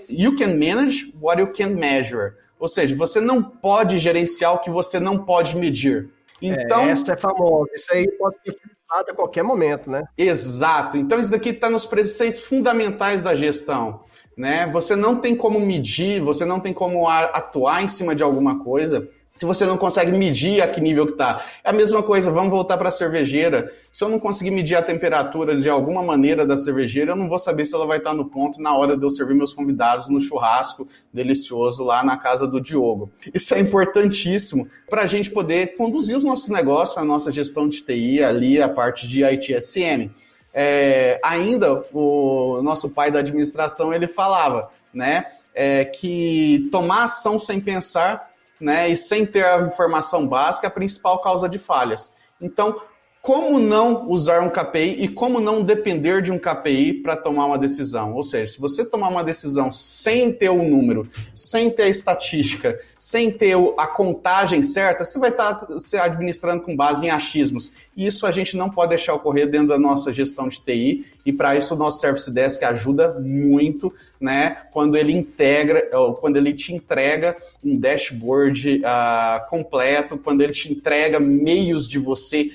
you 0.10 0.36
can 0.36 0.56
manage 0.56 1.14
what 1.20 1.40
you 1.40 1.48
can 1.48 1.72
measure. 1.72 2.34
Ou 2.60 2.68
seja, 2.68 2.96
você 2.96 3.20
não 3.20 3.42
pode 3.42 3.98
gerenciar 3.98 4.54
o 4.54 4.60
que 4.60 4.70
você 4.70 5.00
não 5.00 5.18
pode 5.18 5.58
medir. 5.58 6.10
Então, 6.42 6.82
é, 6.82 6.92
essa 6.92 7.14
é 7.14 7.18
famosa. 7.18 7.72
Isso 7.76 7.94
aí 7.94 8.08
pode 8.12 8.36
ser 8.44 8.52
utilizado 8.52 9.12
a 9.12 9.14
qualquer 9.14 9.44
momento, 9.44 9.90
né? 9.90 10.04
Exato. 10.18 10.98
Então 10.98 11.20
isso 11.20 11.32
daqui 11.32 11.50
está 11.50 11.70
nos 11.70 11.86
preceitos 11.86 12.40
fundamentais 12.40 13.22
da 13.22 13.36
gestão. 13.36 14.04
Né? 14.38 14.68
Você 14.72 14.96
não 14.96 15.18
tem 15.18 15.36
como 15.36 15.60
medir, 15.60 16.22
você 16.22 16.46
não 16.46 16.60
tem 16.60 16.74
como 16.74 17.08
atuar 17.08 17.84
em 17.84 17.88
cima 17.88 18.16
de 18.16 18.24
alguma 18.24 18.64
coisa 18.64 19.08
se 19.42 19.46
você 19.48 19.66
não 19.66 19.76
consegue 19.76 20.12
medir 20.12 20.62
a 20.62 20.68
que 20.68 20.80
nível 20.80 21.04
que 21.04 21.14
está. 21.14 21.44
É 21.64 21.72
a 21.72 21.74
mesma 21.74 22.04
coisa, 22.04 22.30
vamos 22.30 22.52
voltar 22.52 22.78
para 22.78 22.90
a 22.90 22.92
cervejeira. 22.92 23.74
Se 23.92 24.04
eu 24.04 24.08
não 24.08 24.20
conseguir 24.20 24.52
medir 24.52 24.76
a 24.76 24.84
temperatura 24.84 25.56
de 25.56 25.68
alguma 25.68 26.04
maneira 26.04 26.46
da 26.46 26.56
cervejeira, 26.56 27.14
eu 27.14 27.16
não 27.16 27.28
vou 27.28 27.40
saber 27.40 27.66
se 27.66 27.74
ela 27.74 27.88
vai 27.88 27.98
estar 27.98 28.14
no 28.14 28.26
ponto 28.26 28.62
na 28.62 28.78
hora 28.78 28.96
de 28.96 29.04
eu 29.04 29.10
servir 29.10 29.34
meus 29.34 29.52
convidados 29.52 30.10
no 30.10 30.22
churrasco 30.22 30.88
delicioso 31.12 31.84
lá 31.84 32.04
na 32.04 32.18
casa 32.18 32.48
do 32.48 32.62
Diogo. 32.62 33.10
Isso 33.34 33.56
é 33.56 33.60
importantíssimo 33.60 34.70
para 34.88 35.02
a 35.02 35.08
gente 35.08 35.32
poder 35.32 35.76
conduzir 35.76 36.16
os 36.16 36.24
nossos 36.24 36.50
negócios, 36.50 36.96
a 37.00 37.04
nossa 37.04 37.32
gestão 37.32 37.68
de 37.68 37.82
TI 37.82 38.24
ali, 38.24 38.62
a 38.62 38.70
parte 38.70 39.08
de 39.08 39.24
ITSM. 39.24 40.12
é, 40.54 41.20
ainda 41.24 41.84
o 41.92 42.62
nosso 42.62 42.92
pai 42.92 43.10
da 43.10 43.18
administração 43.18 43.92
ele 43.92 44.06
falava, 44.06 44.70
né, 44.94 45.26
é, 45.56 45.84
que 45.84 46.70
tomar 46.72 47.06
ação 47.06 47.40
sem 47.40 47.60
pensar, 47.60 48.31
né, 48.62 48.90
e 48.90 48.96
sem 48.96 49.26
ter 49.26 49.44
a 49.44 49.60
informação 49.62 50.28
básica 50.28 50.68
a 50.68 50.72
principal 50.72 51.20
causa 51.20 51.50
de 51.50 51.58
falhas. 51.58 52.14
Então, 52.40 52.80
como 53.22 53.60
não 53.60 54.10
usar 54.10 54.42
um 54.42 54.50
KPI 54.50 55.04
e 55.04 55.08
como 55.08 55.40
não 55.40 55.62
depender 55.62 56.24
de 56.24 56.32
um 56.32 56.40
KPI 56.40 56.94
para 56.94 57.16
tomar 57.16 57.46
uma 57.46 57.58
decisão. 57.58 58.16
Ou 58.16 58.24
seja, 58.24 58.54
se 58.54 58.60
você 58.60 58.84
tomar 58.84 59.10
uma 59.10 59.24
decisão 59.24 59.72
sem 59.72 60.34
ter 60.34 60.50
o 60.50 60.64
número, 60.64 61.08
sem 61.36 61.70
ter 61.70 61.84
a 61.84 61.90
estatística, 61.90 62.80
sem 62.98 63.30
ter 63.30 63.56
a 63.78 63.86
contagem 63.86 64.64
certa, 64.64 65.06
você 65.06 65.20
vai 65.20 65.30
estar 65.30 65.54
tá 65.54 65.80
se 65.80 65.98
administrando 65.98 66.64
com 66.64 66.76
base 66.76 67.06
em 67.06 67.12
achismos. 67.12 67.72
E 67.96 68.08
isso 68.08 68.26
a 68.26 68.32
gente 68.32 68.58
não 68.58 68.72
pode 68.72 68.90
deixar 68.90 69.14
ocorrer 69.14 69.48
dentro 69.48 69.68
da 69.68 69.78
nossa 69.78 70.12
gestão 70.12 70.48
de 70.48 70.60
TI, 70.60 71.06
e 71.24 71.32
para 71.32 71.56
isso 71.56 71.76
o 71.76 71.78
nosso 71.78 72.00
Service 72.00 72.32
Desk 72.32 72.64
ajuda 72.64 73.20
muito, 73.20 73.94
né? 74.20 74.58
Quando 74.72 74.98
ele 74.98 75.14
integra, 75.14 75.88
quando 76.20 76.38
ele 76.38 76.54
te 76.54 76.74
entrega 76.74 77.38
um 77.64 77.78
dashboard 77.78 78.82
uh, 78.82 79.48
completo, 79.48 80.18
quando 80.18 80.42
ele 80.42 80.54
te 80.54 80.72
entrega 80.72 81.20
meios 81.20 81.88
de 81.88 82.00
você 82.00 82.52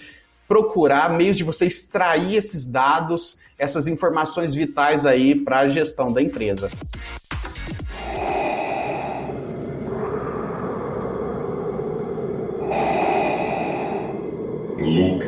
procurar 0.49 1.11
meios 1.11 1.37
de 1.37 1.45
você 1.45 1.67
extrair 1.67 2.37
esses 2.37 2.67
dados, 2.67 3.39
essas 3.59 3.89
informações 3.89 4.55
vitais 4.55 5.07
aí 5.07 5.35
para 5.35 5.61
a 5.61 5.69
gestão 5.69 6.13
da 6.13 6.23
empresa. 6.23 6.71
Luke, 14.79 15.27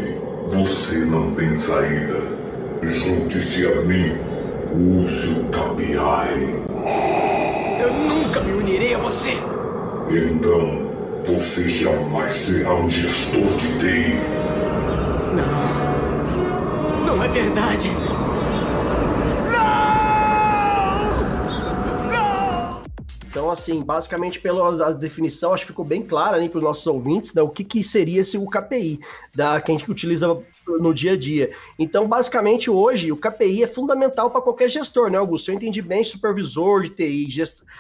você 0.51 0.99
não 0.99 1.35
tem 1.35 1.57
saída. 1.57 2.21
Junte-se 2.83 3.67
a 3.67 3.75
mim. 3.83 4.13
Use 4.71 5.29
o 5.31 5.45
KPI. 5.47 6.63
Eu 7.81 7.93
nunca 7.93 8.41
me 8.41 8.53
unirei 8.53 8.95
a 8.95 8.99
você. 8.99 9.33
Então, 10.11 10.87
você 11.27 11.69
jamais 11.71 12.35
será 12.35 12.75
um 12.75 12.89
gestor 12.89 13.41
de 13.41 13.79
TI. 13.79 14.68
Não. 15.39 17.17
Não 17.17 17.23
é 17.23 17.29
verdade. 17.29 17.91
Então, 23.31 23.51
assim, 23.51 23.83
basicamente 23.83 24.41
pela 24.41 24.93
definição, 24.93 25.53
acho 25.53 25.63
que 25.63 25.69
ficou 25.69 25.85
bem 25.85 26.03
clara 26.03 26.39
né, 26.39 26.49
para 26.49 26.59
os 26.59 26.65
nossos 26.65 26.87
ouvintes 26.87 27.33
né, 27.35 27.41
o 27.41 27.49
que, 27.49 27.63
que 27.63 27.85
seria 27.85 28.23
esse, 28.23 28.37
o 28.37 28.47
KPI, 28.47 28.99
da, 29.35 29.61
que 29.61 29.71
a 29.71 29.79
gente 29.79 29.89
utiliza 29.89 30.43
no 30.81 30.93
dia 30.93 31.13
a 31.13 31.17
dia. 31.17 31.51
Então, 31.79 32.07
basicamente, 32.07 32.71
hoje, 32.71 33.11
o 33.11 33.17
KPI 33.17 33.63
é 33.63 33.67
fundamental 33.67 34.31
para 34.31 34.41
qualquer 34.41 34.69
gestor, 34.69 35.11
né, 35.11 35.19
Augusto? 35.19 35.51
Eu 35.51 35.55
entendi 35.55 35.81
bem, 35.81 36.05
supervisor 36.05 36.83
de 36.83 36.91
TI, 36.91 37.29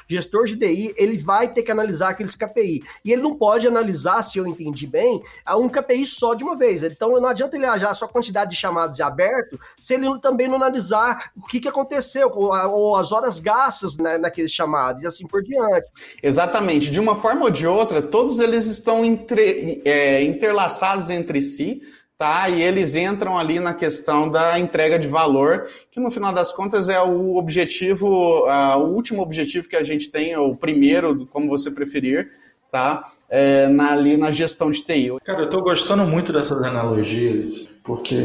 gestor 0.09 0.45
de 0.47 0.57
TI, 0.57 0.95
ele 0.97 1.19
vai 1.19 1.49
ter 1.53 1.63
que 1.63 1.71
analisar 1.71 2.11
aqueles 2.11 2.35
KPI. 2.35 2.83
E 3.05 3.13
ele 3.13 3.23
não 3.23 3.35
pode 3.35 3.67
analisar, 3.67 4.23
se 4.23 4.39
eu 4.39 4.47
entendi 4.47 4.87
bem, 4.87 5.23
um 5.57 5.69
KPI 5.69 6.07
só 6.07 6.35
de 6.35 6.45
uma 6.45 6.57
vez. 6.57 6.83
Então, 6.83 7.13
não 7.21 7.29
adianta 7.29 7.57
ele 7.57 7.67
achar 7.67 7.95
só 7.95 8.05
a 8.05 8.09
quantidade 8.09 8.51
de 8.51 8.57
chamadas 8.57 9.01
aberto, 9.01 9.59
se 9.79 9.95
ele 9.95 10.07
também 10.21 10.49
não 10.49 10.57
analisar 10.57 11.33
o 11.37 11.47
que, 11.47 11.61
que 11.61 11.69
aconteceu, 11.69 12.31
ou, 12.35 12.53
ou 12.71 12.97
as 12.97 13.13
horas 13.13 13.41
gastas 13.41 13.97
né, 13.97 14.19
naqueles 14.19 14.53
chamados, 14.53 15.03
e 15.03 15.07
assim 15.07 15.27
por 15.27 15.43
diante. 15.43 15.87
Exatamente. 16.23 16.91
De 16.91 17.01
uma 17.01 17.15
forma 17.15 17.45
ou 17.45 17.51
de 17.51 17.67
outra, 17.67 18.01
todos 18.01 18.39
eles 18.39 18.67
estão 18.67 19.05
entre, 19.05 19.83
é, 19.85 20.23
interlaçados 20.23 21.11
entre 21.11 21.41
si, 21.41 21.83
tá? 22.19 22.49
E 22.49 22.61
eles 22.61 22.97
entram 22.97 23.39
ali 23.39 23.61
na 23.61 23.73
questão 23.73 24.29
da 24.29 24.59
entrega 24.59 24.99
de 24.99 25.07
valor, 25.07 25.69
que 25.89 26.01
no 26.01 26.11
final 26.11 26.33
das 26.33 26.53
contas 26.53 26.89
é 26.89 27.01
o 27.01 27.37
objetivo, 27.37 28.09
uh, 28.45 28.77
o 28.77 28.93
último 28.93 29.23
objetivo 29.23 29.69
que 29.69 29.77
a 29.77 29.85
gente 29.85 30.11
tem, 30.11 30.37
ou 30.37 30.51
o 30.51 30.57
primeiro, 30.57 31.25
como 31.27 31.49
você 31.49 31.71
preferir, 31.71 32.29
tá? 32.73 33.13
É, 33.31 33.69
na, 33.69 33.93
ali 33.93 34.17
na 34.17 34.33
gestão 34.33 34.71
de 34.71 34.83
TI. 34.83 35.13
Cara, 35.23 35.41
eu 35.41 35.45
estou 35.45 35.63
gostando 35.63 36.03
muito 36.05 36.33
dessas 36.33 36.63
analogias, 36.63 37.69
porque 37.85 38.17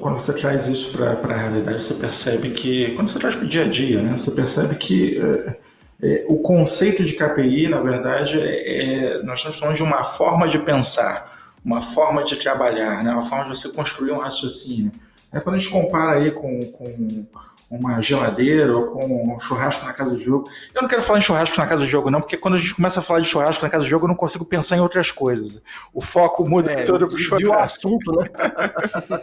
quando 0.00 0.20
você 0.20 0.32
traz 0.34 0.66
isso 0.66 0.92
para 0.92 1.12
a 1.12 1.36
realidade, 1.36 1.82
você 1.82 1.94
percebe 1.94 2.50
que, 2.50 2.92
quando 2.94 3.08
você 3.08 3.18
traz 3.18 3.34
para 3.34 3.46
o 3.46 3.48
dia 3.48 3.64
a 3.64 3.68
dia, 3.68 4.02
né, 4.02 4.12
você 4.16 4.30
percebe 4.30 4.74
que 4.74 5.18
é, 5.18 5.56
é, 6.02 6.24
o 6.28 6.38
conceito 6.40 7.02
de 7.02 7.14
KPI, 7.14 7.68
na 7.68 7.80
verdade, 7.80 8.38
é, 8.38 9.16
é, 9.16 9.22
nós 9.22 9.38
estamos 9.38 9.58
falando 9.58 9.76
de 9.76 9.82
uma 9.82 10.04
forma 10.04 10.46
de 10.46 10.58
pensar 10.58 11.41
uma 11.64 11.82
forma 11.82 12.24
de 12.24 12.36
trabalhar, 12.36 13.02
né? 13.04 13.12
uma 13.12 13.22
forma 13.22 13.44
de 13.44 13.50
você 13.50 13.68
construir 13.68 14.12
um 14.12 14.18
raciocínio. 14.18 14.92
É 15.32 15.40
quando 15.40 15.56
a 15.56 15.58
gente 15.58 15.70
compara 15.70 16.18
aí 16.18 16.30
com, 16.30 16.60
com 16.72 17.26
uma 17.72 18.02
geladeira 18.02 18.76
ou 18.76 18.84
com 18.84 19.34
um 19.34 19.38
churrasco 19.38 19.86
na 19.86 19.94
casa 19.94 20.10
do 20.10 20.18
jogo. 20.18 20.48
Eu 20.74 20.82
não 20.82 20.88
quero 20.88 21.02
falar 21.02 21.18
em 21.18 21.22
churrasco 21.22 21.58
na 21.58 21.66
casa 21.66 21.82
do 21.82 21.88
jogo, 21.88 22.10
não, 22.10 22.20
porque 22.20 22.36
quando 22.36 22.54
a 22.54 22.58
gente 22.58 22.74
começa 22.74 23.00
a 23.00 23.02
falar 23.02 23.20
de 23.20 23.28
churrasco 23.28 23.64
na 23.64 23.70
casa 23.70 23.84
do 23.84 23.88
jogo, 23.88 24.04
eu 24.04 24.08
não 24.08 24.14
consigo 24.14 24.44
pensar 24.44 24.76
em 24.76 24.80
outras 24.80 25.10
coisas. 25.10 25.62
O 25.94 26.02
foco 26.02 26.46
muda 26.46 26.70
é, 26.70 26.82
todo 26.84 27.08
para 27.08 27.16
o 27.16 27.18
churrasco. 27.18 27.48
o 27.48 27.52
assunto, 27.54 28.12
né? 28.12 28.30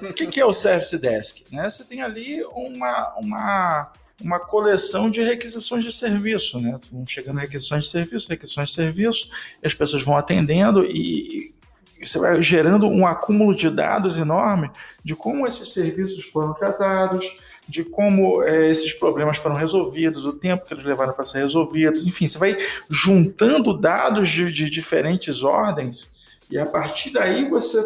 o 0.10 0.14
que, 0.14 0.26
que 0.26 0.40
é 0.40 0.46
o 0.46 0.52
Service 0.52 0.98
Desk? 0.98 1.46
Né? 1.52 1.70
Você 1.70 1.84
tem 1.84 2.02
ali 2.02 2.44
uma, 2.46 3.14
uma, 3.20 3.92
uma 4.20 4.40
coleção 4.40 5.12
de 5.12 5.22
requisições 5.22 5.84
de 5.84 5.92
serviço, 5.92 6.60
né? 6.60 6.80
Vão 6.92 7.06
chegando 7.06 7.38
requisições 7.38 7.86
de 7.86 7.92
serviço, 7.92 8.28
requisições 8.30 8.70
de 8.70 8.76
serviço, 8.76 9.30
e 9.62 9.68
as 9.68 9.76
pessoas 9.76 10.02
vão 10.02 10.18
atendendo 10.18 10.84
e 10.86 11.54
você 12.02 12.20
vai 12.20 12.42
gerando 12.42 12.88
um 12.88 13.06
acúmulo 13.06 13.54
de 13.54 13.70
dados 13.70 14.18
enorme 14.18 14.72
de 15.04 15.16
como 15.16 15.46
esses 15.46 15.74
serviços 15.74 16.24
foram 16.26 16.54
tratados, 16.54 17.26
de 17.68 17.84
como 17.84 18.44
é, 18.44 18.70
esses 18.70 18.94
problemas 18.94 19.38
foram 19.38 19.56
resolvidos, 19.56 20.26
o 20.26 20.34
tempo 20.34 20.66
que 20.66 20.74
eles 20.74 20.86
levaram 20.86 21.14
para 21.14 21.26
ser 21.26 21.40
resolvidos, 21.40 22.08
enfim, 22.08 22.28
você 22.28 22.38
vai 22.38 22.58
juntando 22.90 23.78
dados 23.78 24.30
de, 24.30 24.52
de 24.52 24.70
diferentes 24.70 25.44
ordens 25.44 26.18
e 26.50 26.58
a 26.58 26.66
partir 26.66 27.12
daí 27.12 27.48
você. 27.48 27.80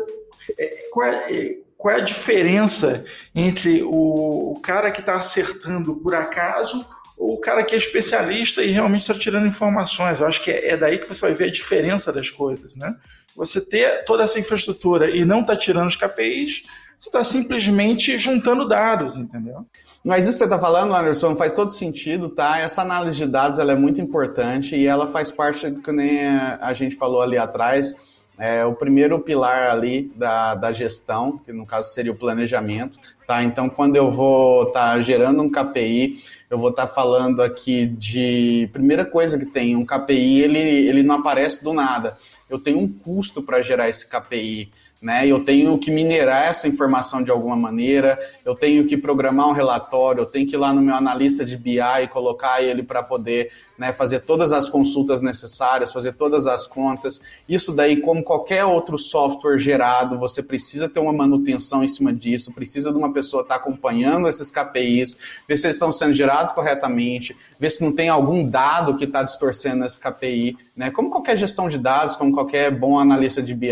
É, 0.58 0.88
qual, 0.92 1.08
é, 1.08 1.34
é 1.34 1.58
qual 1.78 1.94
é 1.94 1.98
a 2.00 2.04
diferença 2.04 3.04
entre 3.36 3.84
o, 3.84 4.54
o 4.54 4.60
cara 4.62 4.92
que 4.92 5.02
está 5.02 5.16
acertando 5.16 5.96
por 5.96 6.16
acaso 6.16 6.86
ou 7.18 7.34
o 7.34 7.42
cara 7.42 7.64
que 7.64 7.76
é 7.76 7.78
especialista 7.78 8.64
e 8.64 8.72
realmente 8.72 9.02
está 9.02 9.14
tirando 9.14 9.48
informações? 9.48 10.22
Eu 10.22 10.28
acho 10.28 10.42
que 10.42 10.50
é, 10.50 10.70
é 10.70 10.78
daí 10.78 10.98
que 10.98 11.08
você 11.08 11.20
vai 11.20 11.34
ver 11.34 11.46
a 11.46 11.52
diferença 11.52 12.12
das 12.14 12.30
coisas, 12.30 12.76
né? 12.78 12.96
Você 13.36 13.62
ter 13.62 14.04
toda 14.06 14.24
essa 14.24 14.40
infraestrutura 14.40 15.10
e 15.10 15.26
não 15.26 15.44
tá 15.44 15.56
tirando 15.56 15.88
os 15.88 15.96
KPIs, 15.96 16.64
você 16.98 17.10
está 17.10 17.24
simplesmente 17.24 18.18
juntando 18.18 18.68
dados, 18.68 19.18
entendeu? 19.18 19.66
Mas 20.04 20.26
isso 20.26 20.34
que 20.34 20.38
você 20.40 20.44
está 20.46 20.60
falando, 20.60 20.94
Anderson, 20.94 21.36
faz 21.36 21.54
todo 21.54 21.72
sentido, 21.72 22.30
tá? 22.30 22.60
Essa 22.60 22.82
análise 22.82 23.18
de 23.18 23.26
dados 23.26 23.60
ela 23.60 23.72
é 23.72 23.76
muito 23.76 24.02
importante 24.02 24.76
e 24.76 24.86
ela 24.86 25.08
faz 25.08 25.32
parte, 25.32 25.72
que 25.72 25.92
nem 25.92 26.26
a 26.28 26.74
gente 26.74 26.96
falou 26.96 27.22
ali 27.22 27.38
atrás, 27.38 27.96
é 28.38 28.66
o 28.66 28.74
primeiro 28.74 29.20
pilar 29.20 29.72
ali 29.72 30.12
da, 30.16 30.56
da 30.56 30.72
gestão, 30.74 31.38
que 31.38 31.54
no 31.54 31.66
caso 31.66 31.94
seria 31.94 32.12
o 32.12 32.16
planejamento, 32.16 32.98
tá? 33.28 33.44
Então, 33.44 33.70
quando 33.70 33.96
eu 33.96 34.12
vou 34.12 34.64
estar 34.64 34.94
tá 34.94 35.00
gerando 35.00 35.42
um 35.42 35.50
KPI, 35.50 36.20
eu 36.50 36.58
vou 36.58 36.70
estar 36.70 36.88
tá 36.88 36.94
falando 36.94 37.42
aqui 37.42 37.86
de 37.86 38.70
primeira 38.74 39.06
coisa 39.06 39.38
que 39.38 39.46
tem, 39.46 39.76
um 39.76 39.86
KPI, 39.86 40.42
ele, 40.42 40.60
ele 40.60 41.04
não 41.04 41.16
aparece 41.16 41.64
do 41.64 41.74
nada 41.74 42.18
eu 42.50 42.60
tenho 42.60 42.80
um 42.80 42.88
custo 42.88 43.42
para 43.42 43.62
gerar 43.62 43.90
esse 43.90 44.08
KPI, 44.08 44.72
né? 45.02 45.28
Eu 45.28 45.44
tenho 45.44 45.78
que 45.78 45.92
minerar 45.92 46.46
essa 46.46 46.68
informação 46.68 47.22
de 47.22 47.30
alguma 47.30 47.56
maneira, 47.56 48.18
eu 48.46 48.56
tenho 48.56 48.86
que 48.86 48.96
programar 48.96 49.50
um 49.50 49.52
relatório, 49.52 50.22
eu 50.22 50.26
tenho 50.26 50.48
que 50.48 50.56
ir 50.56 50.58
lá 50.58 50.72
no 50.72 50.82
meu 50.82 50.96
analista 50.96 51.44
de 51.44 51.58
BI 51.58 51.80
e 51.80 52.08
colocar 52.08 52.62
ele 52.62 52.84
para 52.84 53.04
poder 53.04 53.52
né, 53.78 53.92
fazer 53.92 54.20
todas 54.20 54.54
as 54.54 54.70
consultas 54.70 55.22
necessárias, 55.22 55.92
fazer 55.92 56.14
todas 56.14 56.48
as 56.48 56.68
contas. 56.68 57.22
Isso 57.48 57.74
daí, 57.74 57.98
como 57.98 58.24
qualquer 58.24 58.66
outro 58.66 58.98
software 58.98 59.58
gerado, 59.58 60.20
você 60.20 60.44
precisa 60.44 60.88
ter 60.88 61.00
uma 61.00 61.14
manutenção 61.14 61.84
em 61.84 61.88
cima 61.88 62.14
disso, 62.14 62.54
precisa 62.54 62.92
de 62.92 62.98
uma 62.98 63.12
pessoa 63.12 63.42
estar 63.42 63.56
tá 63.56 63.62
acompanhando 63.62 64.28
esses 64.28 64.52
KPIs, 64.52 65.18
ver 65.48 65.58
se 65.58 65.68
eles 65.68 65.76
estão 65.76 65.92
sendo 65.92 66.14
gerados 66.14 66.54
corretamente, 66.54 67.36
ver 67.60 67.70
se 67.70 67.84
não 67.84 67.92
tem 67.92 68.10
algum 68.10 68.48
dado 68.48 68.96
que 68.96 69.06
está 69.06 69.24
distorcendo 69.24 69.86
esse 69.86 70.00
KPI. 70.00 70.58
Né? 70.76 70.92
Como 70.92 71.10
qualquer 71.10 71.38
gestão 71.38 71.68
de 71.68 71.78
dados, 71.78 72.16
como 72.16 72.32
qualquer 72.32 72.72
bom 72.72 72.98
analista 72.98 73.42
de 73.42 73.54
BI 73.54 73.72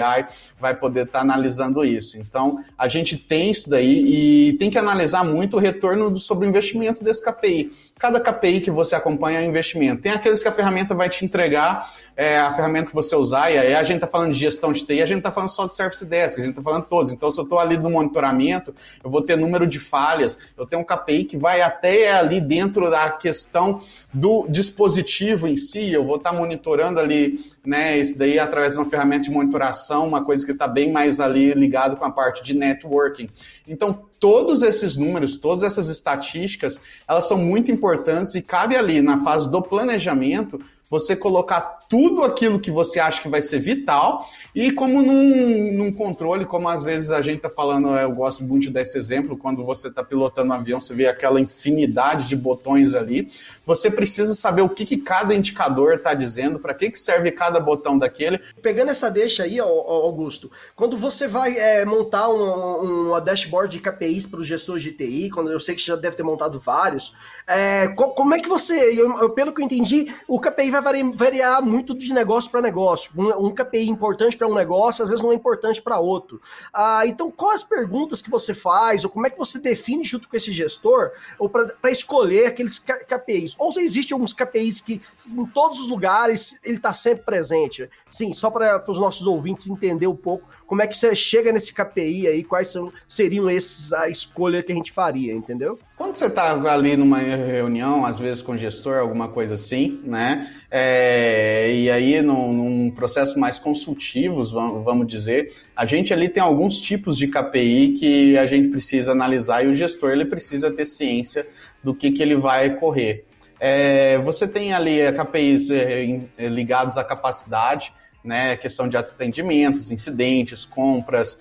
vai 0.60 0.75
poder 0.75 1.05
estar 1.05 1.20
tá 1.20 1.25
analisando 1.25 1.84
isso. 1.84 2.17
Então, 2.17 2.63
a 2.77 2.88
gente 2.88 3.17
tem 3.17 3.51
isso 3.51 3.70
daí 3.70 4.50
e 4.50 4.53
tem 4.53 4.70
que 4.70 4.77
analisar 4.77 5.24
muito 5.24 5.58
o 5.58 5.60
retorno 5.60 6.15
sobre 6.17 6.48
o 6.48 6.50
investimento 6.50 7.03
desse 7.03 7.24
KPI 7.24 7.72
cada 8.01 8.20
KPI 8.20 8.62
que 8.62 8.72
você 8.72 8.96
acompanha 8.96 9.39
é 9.39 9.43
um 9.43 9.50
investimento. 9.50 10.01
Tem 10.01 10.12
aqueles 10.12 10.41
que 10.41 10.50
a 10.50 10.51
ferramenta 10.51 10.96
vai 10.96 11.08
te 11.08 11.24
entregar 11.24 11.88
é, 12.15 12.38
a 12.39 12.51
ferramenta 12.51 12.89
que 12.89 12.96
você 12.96 13.15
usar, 13.15 13.51
e 13.51 13.58
aí 13.58 13.74
a 13.74 13.84
gente 13.84 13.96
está 13.96 14.08
falando 14.08 14.34
de 14.34 14.39
gestão 14.39 14.72
de 14.72 14.84
TI, 14.86 15.01
a 15.01 15.06
gente 15.06 15.20
está 15.20 15.32
falando 15.32 15.50
só 15.50 15.65
de 15.65 15.74
Service 15.74 16.06
Desk, 16.06 16.39
a 16.39 16.44
gente 16.44 16.51
está 16.51 16.62
falando 16.62 16.86
todos. 16.86 17.12
Então, 17.12 17.32
se 17.32 17.39
eu 17.39 17.44
estou 17.44 17.60
ali 17.60 17.77
no 17.77 17.89
monitoramento, 17.89 18.74
eu 19.03 19.10
vou 19.10 19.22
ter 19.22 19.38
número 19.38 19.65
de 19.65 19.80
falhas, 19.80 20.38
eu 20.58 20.65
tenho 20.65 20.82
um 20.82 20.86
KPI 20.86 21.24
que 21.25 21.38
vai 21.38 21.62
até 21.62 22.12
ali 22.12 22.41
dentro 22.41 22.89
da 22.89 23.10
questão 23.12 23.82
do 24.13 24.46
dispositivo 24.50 25.48
em 25.48 25.58
si, 25.58 25.91
eu 25.91 26.06
vou 26.06 26.18
estar 26.18 26.32
tá 26.32 26.36
monitorando 26.36 27.00
ali, 27.00 27.39
né, 27.65 27.98
isso 27.98 28.18
daí 28.18 28.38
através 28.39 28.74
de 28.74 28.80
uma 28.80 28.89
ferramenta 28.89 29.24
de 29.24 29.32
monitoração, 29.32 30.08
uma 30.08 30.24
coisa 30.24 30.46
que 30.46 30.51
está 30.51 30.68
bem 30.68 30.91
mais 30.91 31.20
ali 31.20 31.53
ligado 31.53 31.96
com 31.96 32.06
a 32.06 32.12
parte 32.12 32.44
de 32.44 32.53
networking. 32.53 33.30
Então, 33.68 34.06
todos 34.20 34.62
esses 34.62 34.98
números, 34.98 35.38
todas 35.38 35.63
essas 35.63 35.89
estatísticas, 35.89 36.80
elas 37.08 37.27
são 37.27 37.38
muito 37.38 37.72
importantes 37.72 38.36
e 38.36 38.41
cabe 38.41 38.75
ali 38.75 39.01
na 39.01 39.18
fase 39.24 39.50
do 39.50 39.62
planejamento 39.62 40.60
você 40.89 41.15
colocar 41.15 41.80
tudo 41.91 42.24
aquilo 42.24 42.57
que 42.57 42.71
você 42.71 43.01
acha 43.01 43.21
que 43.21 43.27
vai 43.27 43.41
ser 43.41 43.60
vital 43.60 44.25
e 44.55 44.71
como 44.71 45.01
num, 45.01 45.74
num 45.74 45.91
controle, 45.91 46.45
como 46.45 46.69
às 46.69 46.83
vezes 46.83 47.12
a 47.12 47.21
gente 47.21 47.38
está 47.38 47.50
falando, 47.50 47.89
eu 47.89 48.13
gosto 48.13 48.45
muito 48.45 48.71
desse 48.71 48.98
exemplo, 48.98 49.36
quando 49.38 49.62
você 49.63 49.89
está 49.89 50.01
pilotando 50.01 50.51
um 50.51 50.53
avião, 50.53 50.79
você 50.79 50.93
vê 50.93 51.07
aquela 51.07 51.39
infinidade 51.39 52.29
de 52.29 52.36
botões 52.38 52.95
ali, 52.95 53.29
você 53.65 53.91
precisa 53.91 54.33
saber 54.33 54.62
o 54.62 54.69
que, 54.69 54.86
que 54.86 54.98
cada 54.98 55.36
indicador 55.36 55.95
está 55.95 56.13
dizendo, 56.13 56.60
para 56.60 56.74
que, 56.74 56.89
que 56.89 57.00
serve 57.00 57.29
cada 57.31 57.60
botão 57.60 57.98
daquele. 57.98 58.39
Pegando 58.62 58.91
essa 58.91 59.10
deixa 59.10 59.43
aí, 59.43 59.60
Augusto, 59.60 60.50
quando 60.75 60.98
você 60.98 61.27
vai 61.27 61.57
é, 61.57 61.83
montar 61.86 62.29
um, 62.29 63.07
uma 63.10 63.19
dashboard 63.19 63.77
de 63.77 63.81
KPIs 63.81 64.27
para 64.27 64.39
os 64.39 64.48
gestores 64.48 64.83
de 64.83 64.91
TI, 64.91 65.29
quando 65.29 65.51
eu 65.51 65.60
sei 65.60 65.75
que 65.75 65.81
você 65.81 65.88
já 65.88 65.95
deve 65.95 66.15
ter 66.15 66.24
montado 66.24 66.60
vários, 66.60 67.15
é, 67.48 67.88
como 67.89 68.33
é 68.33 68.39
que 68.39 68.50
você, 68.50 68.75
eu, 68.98 69.29
pelo 69.31 69.53
que 69.53 69.62
eu 69.62 69.65
entendi, 69.65 70.13
o 70.27 70.39
KPI 70.39 70.71
vai 70.71 70.81
variar 71.13 71.62
muito 71.62 71.81
de 71.84 72.14
negócio 72.14 72.50
para 72.50 72.62
negócio. 72.62 73.12
Um, 73.16 73.48
um, 73.48 73.52
KPI 73.52 73.90
importante 73.90 74.38
para 74.38 74.48
um 74.48 74.54
negócio, 74.54 75.04
às 75.04 75.10
vezes 75.10 75.24
não 75.24 75.32
é 75.32 75.36
importante 75.36 75.82
para 75.82 76.00
outro. 76.00 76.42
Ah, 76.74 77.06
então, 77.06 77.32
quais 77.32 77.62
as 77.62 77.64
perguntas 77.64 78.22
que 78.22 78.30
você 78.30 78.54
faz, 78.54 79.04
ou 79.04 79.10
como 79.10 79.28
é 79.28 79.30
que 79.30 79.38
você 79.38 79.60
define 79.60 80.04
junto 80.04 80.28
com 80.28 80.36
esse 80.36 80.52
gestor, 80.52 81.12
ou 81.38 81.50
para 81.50 81.92
escolher 81.92 82.48
aqueles 82.48 82.80
KPIs? 82.80 83.56
Ou 83.58 83.74
existem 83.78 84.16
alguns 84.16 84.34
KPIs 84.34 84.82
que 84.82 85.02
em 85.28 85.46
todos 85.46 85.80
os 85.80 85.88
lugares 85.88 86.60
ele 86.64 86.78
está 86.78 86.94
sempre 86.94 87.24
presente? 87.24 87.90
Sim, 88.10 88.34
só 88.34 88.50
para 88.50 88.84
os 88.88 89.00
nossos 89.00 89.26
ouvintes 89.26 89.68
entender 89.68 90.08
um 90.08 90.16
pouco 90.16 90.48
como 90.72 90.82
é 90.82 90.88
que 90.88 90.98
você 90.98 91.14
chega 91.14 91.52
nesse 91.52 91.74
KPI 91.74 92.28
aí, 92.28 92.44
quais 92.46 92.72
são, 92.72 92.94
seriam 93.06 93.50
esses 93.50 93.92
a 93.92 94.08
escolha 94.08 94.64
que 94.64 94.72
a 94.72 94.76
gente 94.76 94.92
faria, 94.92 95.34
entendeu? 95.34 95.78
Quando 95.98 96.16
você 96.16 96.28
está 96.28 96.52
ali 96.72 96.96
numa 96.96 97.18
reunião, 97.18 98.06
às 98.06 98.18
vezes 98.18 98.42
com 98.42 98.56
gestor, 98.56 98.98
alguma 98.98 99.28
coisa 99.28 99.56
assim, 99.56 100.00
né? 100.04 100.50
É, 100.74 101.70
e 101.74 101.92
aí, 101.92 102.22
num, 102.22 102.54
num, 102.54 102.92
processo 102.92 103.38
mais 103.38 103.60
consultivo, 103.60 104.42
vamos 104.82 105.06
dizer, 105.06 105.54
a 105.75 105.86
gente 105.86 106.13
ali 106.13 106.30
tem 106.30 106.42
alguns 106.42 106.80
tipos 106.82 107.18
de 107.18 107.28
KPI 107.28 107.96
que 108.00 108.38
a 108.38 108.46
gente 108.46 108.70
precisa 108.70 109.12
analisar 109.12 109.66
e 109.66 109.68
o 109.68 109.75
gestor 109.75 110.12
ele 110.12 110.24
precisa 110.24 110.72
ter 110.72 110.86
ciência 110.86 111.46
do 111.84 111.94
que, 111.94 112.10
que 112.10 112.24
ele 112.24 112.38
vai 112.38 112.74
correr. 112.75 113.25
É, 113.60 114.18
você 114.20 114.48
tem 114.48 114.72
ali 114.72 115.00
KPIs 115.12 115.70
é, 115.72 116.22
é, 116.38 116.48
ligados 116.48 116.98
à 116.98 117.04
capacidade, 117.04 117.94
né, 118.24 118.56
questão 118.56 118.88
de 118.88 118.96
atendimentos, 118.96 119.92
incidentes, 119.92 120.66
compras, 120.66 121.38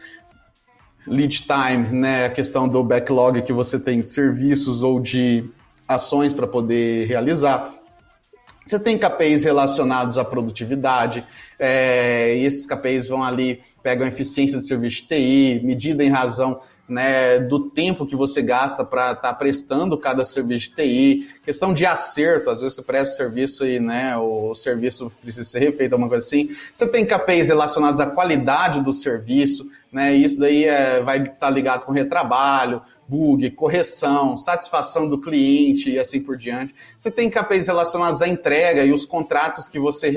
lead 1.07 1.47
time, 1.47 2.01
né, 2.01 2.27
a 2.27 2.31
questão 2.31 2.69
do 2.69 2.83
backlog 2.83 3.43
que 3.43 3.53
você 3.53 3.79
tem 3.79 4.01
de 4.01 4.11
serviços 4.11 4.83
ou 4.83 4.99
de 5.01 5.49
ações 5.87 6.35
para 6.35 6.49
poder 6.49 7.07
realizar. 7.07 7.80
Você 8.71 8.79
tem 8.79 8.97
KPIs 8.97 9.43
relacionados 9.43 10.17
à 10.17 10.25
produtividade, 10.25 11.27
é, 11.59 12.37
e 12.37 12.45
esses 12.45 12.65
KPIs 12.67 13.09
vão 13.09 13.21
ali, 13.21 13.61
pegam 13.83 14.05
a 14.05 14.09
eficiência 14.09 14.61
de 14.61 14.67
serviço 14.69 15.03
de 15.03 15.09
TI, 15.09 15.61
medida 15.65 16.05
em 16.05 16.09
razão 16.09 16.61
né, 16.89 17.41
do 17.41 17.69
tempo 17.69 18.07
que 18.07 18.15
você 18.15 18.41
gasta 18.41 18.85
para 18.85 19.11
estar 19.11 19.23
tá 19.23 19.35
prestando 19.35 19.99
cada 19.99 20.25
serviço 20.25 20.71
de 20.71 20.77
TI, 20.77 21.29
questão 21.45 21.75
de 21.75 21.85
acerto, 21.85 22.49
às 22.49 22.61
vezes 22.61 22.77
você 22.77 22.83
presta 22.83 23.17
serviço 23.17 23.67
e 23.67 23.81
né, 23.81 24.17
o 24.17 24.55
serviço 24.55 25.11
precisa 25.21 25.49
ser 25.49 25.59
refeito, 25.59 25.93
alguma 25.93 26.09
coisa 26.09 26.25
assim. 26.25 26.51
Você 26.73 26.87
tem 26.87 27.05
KPIs 27.05 27.49
relacionados 27.49 27.99
à 27.99 28.07
qualidade 28.07 28.81
do 28.83 28.93
serviço, 28.93 29.69
né, 29.93 30.15
isso 30.15 30.39
daí 30.39 30.65
é, 30.65 31.01
vai 31.01 31.19
estar 31.19 31.33
tá 31.35 31.51
ligado 31.51 31.85
com 31.85 31.91
retrabalho, 31.91 32.83
bug, 33.11 33.51
correção, 33.51 34.37
satisfação 34.37 35.09
do 35.09 35.21
cliente 35.21 35.91
e 35.91 35.99
assim 35.99 36.21
por 36.21 36.37
diante. 36.37 36.73
Você 36.97 37.11
tem 37.11 37.29
KPIs 37.29 37.67
relacionados 37.67 38.23
à 38.23 38.29
entrega 38.29 38.85
e 38.85 38.93
os 38.93 39.05
contratos 39.05 39.69
que 39.69 39.81
você, 39.81 40.13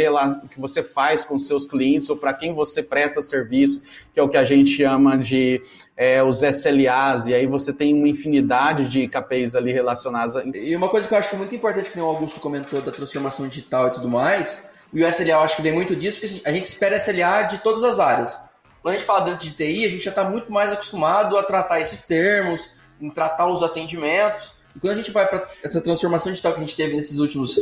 que 0.52 0.60
você 0.60 0.84
faz 0.84 1.26
com 1.26 1.40
seus 1.40 1.66
clientes 1.66 2.08
ou 2.12 2.16
para 2.16 2.34
quem 2.34 2.54
você 2.54 2.84
presta 2.84 3.20
serviço, 3.24 3.82
que 4.14 4.20
é 4.20 4.24
o 4.24 4.30
que 4.30 4.38
a 4.38 4.46
gente 4.46 4.70
chama 4.70 5.18
de 5.18 5.60
é, 5.98 6.22
os 6.22 6.44
SLAs, 6.44 7.26
e 7.28 7.34
aí 7.34 7.48
você 7.48 7.74
tem 7.74 7.96
uma 7.96 8.08
infinidade 8.08 8.88
de 8.88 9.08
KPIs 9.08 9.56
ali 9.56 9.74
relacionados. 9.74 10.36
A... 10.36 10.44
E 10.46 10.76
uma 10.76 10.90
coisa 10.90 11.08
que 11.08 11.14
eu 11.14 11.18
acho 11.18 11.36
muito 11.36 11.56
importante, 11.56 11.90
que 11.90 12.00
o 12.00 12.06
Augusto 12.06 12.40
comentou 12.40 12.80
da 12.82 12.92
transformação 12.92 13.48
digital 13.48 13.88
e 13.88 13.92
tudo 13.92 14.08
mais, 14.08 14.68
e 14.94 15.04
o 15.04 15.08
SLA 15.08 15.32
eu 15.32 15.40
acho 15.40 15.56
que 15.56 15.62
vem 15.64 15.74
muito 15.74 15.96
disso, 15.96 16.20
porque 16.20 16.42
a 16.46 16.52
gente 16.52 16.66
espera 16.66 16.98
SLA 16.98 17.44
de 17.44 17.58
todas 17.58 17.84
as 17.84 18.00
áreas. 18.00 18.40
Quando 18.84 18.96
a 18.96 18.98
gente 18.98 19.08
fala 19.08 19.22
dentro 19.22 19.46
de 19.46 19.54
TI, 19.54 19.86
a 19.86 19.90
gente 19.90 20.04
já 20.04 20.10
está 20.10 20.26
muito 20.26 20.52
mais 20.52 20.74
acostumado 20.74 21.38
a 21.38 21.44
tratar 21.44 21.80
esses 21.80 22.02
termos, 22.02 22.70
em 23.04 23.10
tratar 23.10 23.48
os 23.48 23.62
atendimentos. 23.62 24.54
E 24.76 24.80
quando 24.80 24.94
a 24.94 24.96
gente 24.96 25.12
vai 25.12 25.28
para 25.28 25.46
essa 25.62 25.82
transformação 25.82 26.32
digital 26.32 26.54
que 26.54 26.60
a 26.60 26.64
gente 26.64 26.76
teve 26.76 26.96
nesses 26.96 27.20
últimos 27.20 27.60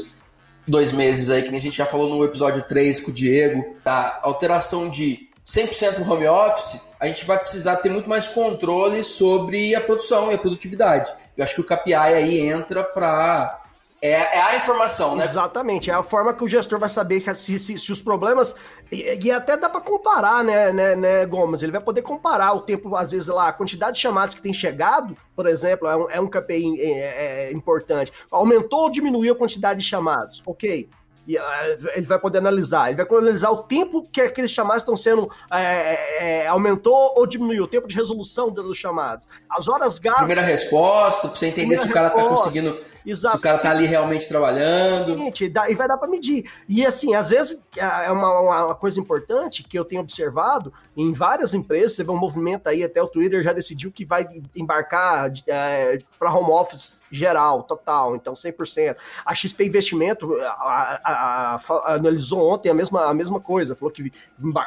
dois 0.68 0.92
meses 0.92 1.30
aí, 1.30 1.42
que 1.42 1.54
a 1.54 1.60
gente 1.60 1.76
já 1.76 1.86
falou 1.86 2.08
no 2.08 2.24
episódio 2.24 2.62
3 2.62 3.00
com 3.00 3.10
o 3.10 3.14
Diego, 3.14 3.76
da 3.84 4.20
alteração 4.22 4.88
de 4.88 5.28
100% 5.46 5.98
no 5.98 6.12
home 6.12 6.28
office, 6.28 6.80
a 7.00 7.08
gente 7.08 7.26
vai 7.26 7.40
precisar 7.40 7.78
ter 7.78 7.90
muito 7.90 8.08
mais 8.08 8.28
controle 8.28 9.04
sobre 9.04 9.74
a 9.74 9.82
produção 9.82 10.32
e 10.32 10.36
a 10.36 10.38
produtividade. 10.38 11.12
Eu 11.36 11.44
acho 11.44 11.56
que 11.56 11.62
o 11.62 11.64
KPI 11.64 11.94
aí 11.96 12.40
entra 12.40 12.84
para 12.84 13.61
é, 14.04 14.40
é, 14.40 14.42
a 14.42 14.58
informação, 14.58 15.16
né? 15.16 15.24
Exatamente, 15.24 15.92
é 15.92 15.94
a 15.94 16.02
forma 16.02 16.34
que 16.34 16.44
o 16.44 16.48
gestor 16.48 16.80
vai 16.80 16.90
saber 16.90 17.22
que 17.22 17.32
se, 17.36 17.60
se, 17.60 17.78
se 17.78 17.92
os 17.92 18.02
problemas. 18.02 18.56
E, 18.92 19.20
e 19.24 19.32
até 19.32 19.56
dá 19.56 19.70
para 19.70 19.80
comparar, 19.80 20.44
né, 20.44 20.74
né, 20.74 20.96
né, 20.96 21.26
Gomes? 21.28 21.62
Ele 21.62 21.72
vai 21.72 21.82
poder 21.82 22.02
comparar 22.02 22.52
o 22.54 22.62
tempo, 22.62 22.96
às 22.96 23.12
vezes, 23.12 23.28
lá, 23.28 23.50
a 23.50 23.54
quantidade 23.54 23.98
de 23.98 24.02
chamadas 24.02 24.34
que 24.34 24.42
tem 24.42 24.54
chegado, 24.54 25.16
por 25.36 25.46
exemplo, 25.46 25.88
é 25.88 25.96
um, 25.96 26.10
é 26.10 26.20
um 26.20 26.28
KPI 26.28 26.82
é, 26.82 27.50
é, 27.50 27.52
importante. 27.52 28.12
Aumentou 28.32 28.82
ou 28.82 28.90
diminuiu 28.90 29.34
a 29.34 29.38
quantidade 29.38 29.82
de 29.82 29.86
chamados? 29.86 30.42
Ok. 30.48 30.90
E, 31.28 31.38
uh, 31.38 31.42
ele 31.94 32.08
vai 32.08 32.18
poder 32.18 32.40
analisar. 32.40 32.90
Ele 32.90 33.04
vai 33.04 33.20
analisar 33.20 33.52
o 33.52 33.62
tempo 33.62 34.02
que 34.12 34.22
aqueles 34.22 34.50
chamados 34.50 34.82
estão 34.82 34.98
sendo. 34.98 35.30
É, 35.54 36.40
é, 36.42 36.48
aumentou 36.48 37.14
ou 37.16 37.28
diminuiu 37.28 37.66
o 37.66 37.68
tempo 37.68 37.88
de 37.88 37.96
resolução 37.96 38.50
dos 38.50 38.78
chamados. 38.80 39.28
As 39.48 39.68
horas 39.68 40.00
gastas. 40.00 40.22
Primeira 40.22 40.42
resposta, 40.42 41.28
para 41.28 41.38
você 41.38 41.46
entender 41.46 41.78
se 41.78 41.88
o 41.88 41.92
cara 41.92 42.08
está 42.08 42.28
conseguindo 42.28 42.90
Exato. 43.06 43.36
Se 43.36 43.40
o 43.40 43.42
cara 43.42 43.58
tá 43.58 43.72
ali 43.72 43.86
realmente 43.86 44.28
trabalhando. 44.28 45.18
Gente, 45.18 45.46
e 45.46 45.76
vai 45.76 45.88
dar 45.88 45.98
para 45.98 46.08
medir. 46.08 46.50
E 46.68 46.86
assim, 46.86 47.14
às 47.16 47.30
vezes 47.30 47.62
é 47.76 48.12
uma, 48.12 48.66
uma, 48.68 48.76
coisa 48.76 49.00
importante 49.00 49.64
que 49.64 49.78
eu 49.78 49.86
tenho 49.86 50.02
observado 50.02 50.74
em 50.96 51.14
várias 51.14 51.54
empresas, 51.54 51.94
você 51.94 52.04
vê 52.04 52.12
um 52.12 52.18
movimento 52.18 52.68
aí, 52.68 52.84
até 52.84 53.02
o 53.02 53.08
Twitter 53.08 53.44
já 53.44 53.54
decidiu 53.54 53.92
que 53.92 54.06
vai 54.06 54.28
embarcar 54.56 55.32
é, 55.48 56.00
para 56.20 56.34
home 56.34 56.52
office 56.52 57.02
geral, 57.10 57.64
total, 57.64 58.16
então 58.16 58.34
100%. 58.34 58.96
A 59.26 59.34
XP 59.34 59.66
Investimento 59.66 60.36
a, 60.42 61.02
a, 61.04 61.56
a, 61.56 61.96
analisou 61.96 62.52
ontem 62.52 62.70
a 62.70 62.74
mesma, 62.74 63.06
a 63.06 63.14
mesma 63.14 63.40
coisa, 63.40 63.76
falou 63.76 63.92
que 63.92 64.12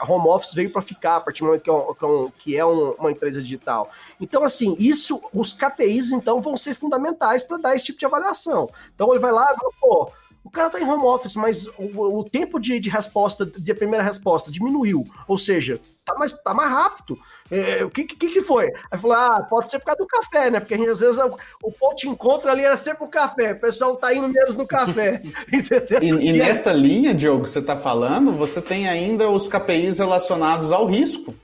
home 0.08 0.28
office 0.28 0.54
veio 0.54 0.70
para 0.70 0.82
ficar 0.82 1.16
a 1.16 1.20
partir 1.20 1.40
do 1.40 1.46
momento 1.46 1.62
que 1.62 1.70
é, 1.70 1.72
um, 2.06 2.30
que 2.38 2.56
é 2.56 2.64
um, 2.64 2.92
uma 2.92 3.10
empresa 3.10 3.40
digital. 3.40 3.90
Então, 4.20 4.42
assim, 4.44 4.74
isso, 4.78 5.20
os 5.32 5.52
KPIs, 5.52 6.10
então, 6.12 6.40
vão 6.40 6.56
ser 6.56 6.74
fundamentais 6.74 7.42
para 7.42 7.58
dar 7.58 7.76
esse 7.76 7.86
tipo 7.86 7.98
de 7.98 8.06
avaliação 8.06 8.23
avaliação. 8.24 8.70
Então 8.94 9.10
ele 9.12 9.20
vai 9.20 9.32
lá 9.32 9.44
e 9.44 9.56
fala, 9.56 9.70
pô, 9.80 10.12
o 10.42 10.50
cara 10.50 10.70
tá 10.70 10.80
em 10.80 10.88
home 10.88 11.04
office, 11.04 11.36
mas 11.36 11.66
o, 11.78 12.18
o 12.18 12.24
tempo 12.24 12.58
de, 12.58 12.78
de, 12.78 12.90
resposta, 12.90 13.46
de 13.46 13.74
primeira 13.74 14.04
resposta 14.04 14.50
diminuiu. 14.50 15.06
Ou 15.26 15.38
seja, 15.38 15.80
tá 16.04 16.14
mais, 16.14 16.32
tá 16.32 16.52
mais 16.52 16.70
rápido. 16.70 17.18
É, 17.50 17.84
o 17.84 17.90
que, 17.90 18.04
que, 18.04 18.28
que 18.28 18.40
foi? 18.40 18.72
Aí 18.90 18.98
falou: 18.98 19.16
ah, 19.16 19.46
pode 19.48 19.70
ser 19.70 19.78
por 19.78 19.86
causa 19.86 19.98
do 19.98 20.06
café, 20.06 20.50
né? 20.50 20.60
Porque 20.60 20.74
a 20.74 20.78
gente, 20.78 20.90
às 20.90 21.00
vezes 21.00 21.18
o, 21.18 21.36
o 21.62 21.72
ponto 21.72 21.96
de 21.96 22.08
encontro 22.08 22.50
ali 22.50 22.62
era 22.62 22.76
sempre 22.76 23.04
o 23.04 23.08
café. 23.08 23.52
O 23.52 23.60
pessoal 23.60 23.96
tá 23.96 24.14
indo 24.14 24.28
menos 24.28 24.56
no 24.56 24.66
café. 24.66 25.20
entendeu? 25.52 26.20
E, 26.20 26.28
e, 26.28 26.32
nessa 26.32 26.70
é... 26.70 26.74
linha, 26.74 27.14
Diogo, 27.14 27.44
que 27.44 27.50
você 27.50 27.60
tá 27.60 27.76
falando, 27.76 28.32
você 28.32 28.62
tem 28.62 28.88
ainda 28.88 29.28
os 29.28 29.46
KPIs 29.46 29.98
relacionados 29.98 30.72
ao 30.72 30.86
risco 30.86 31.34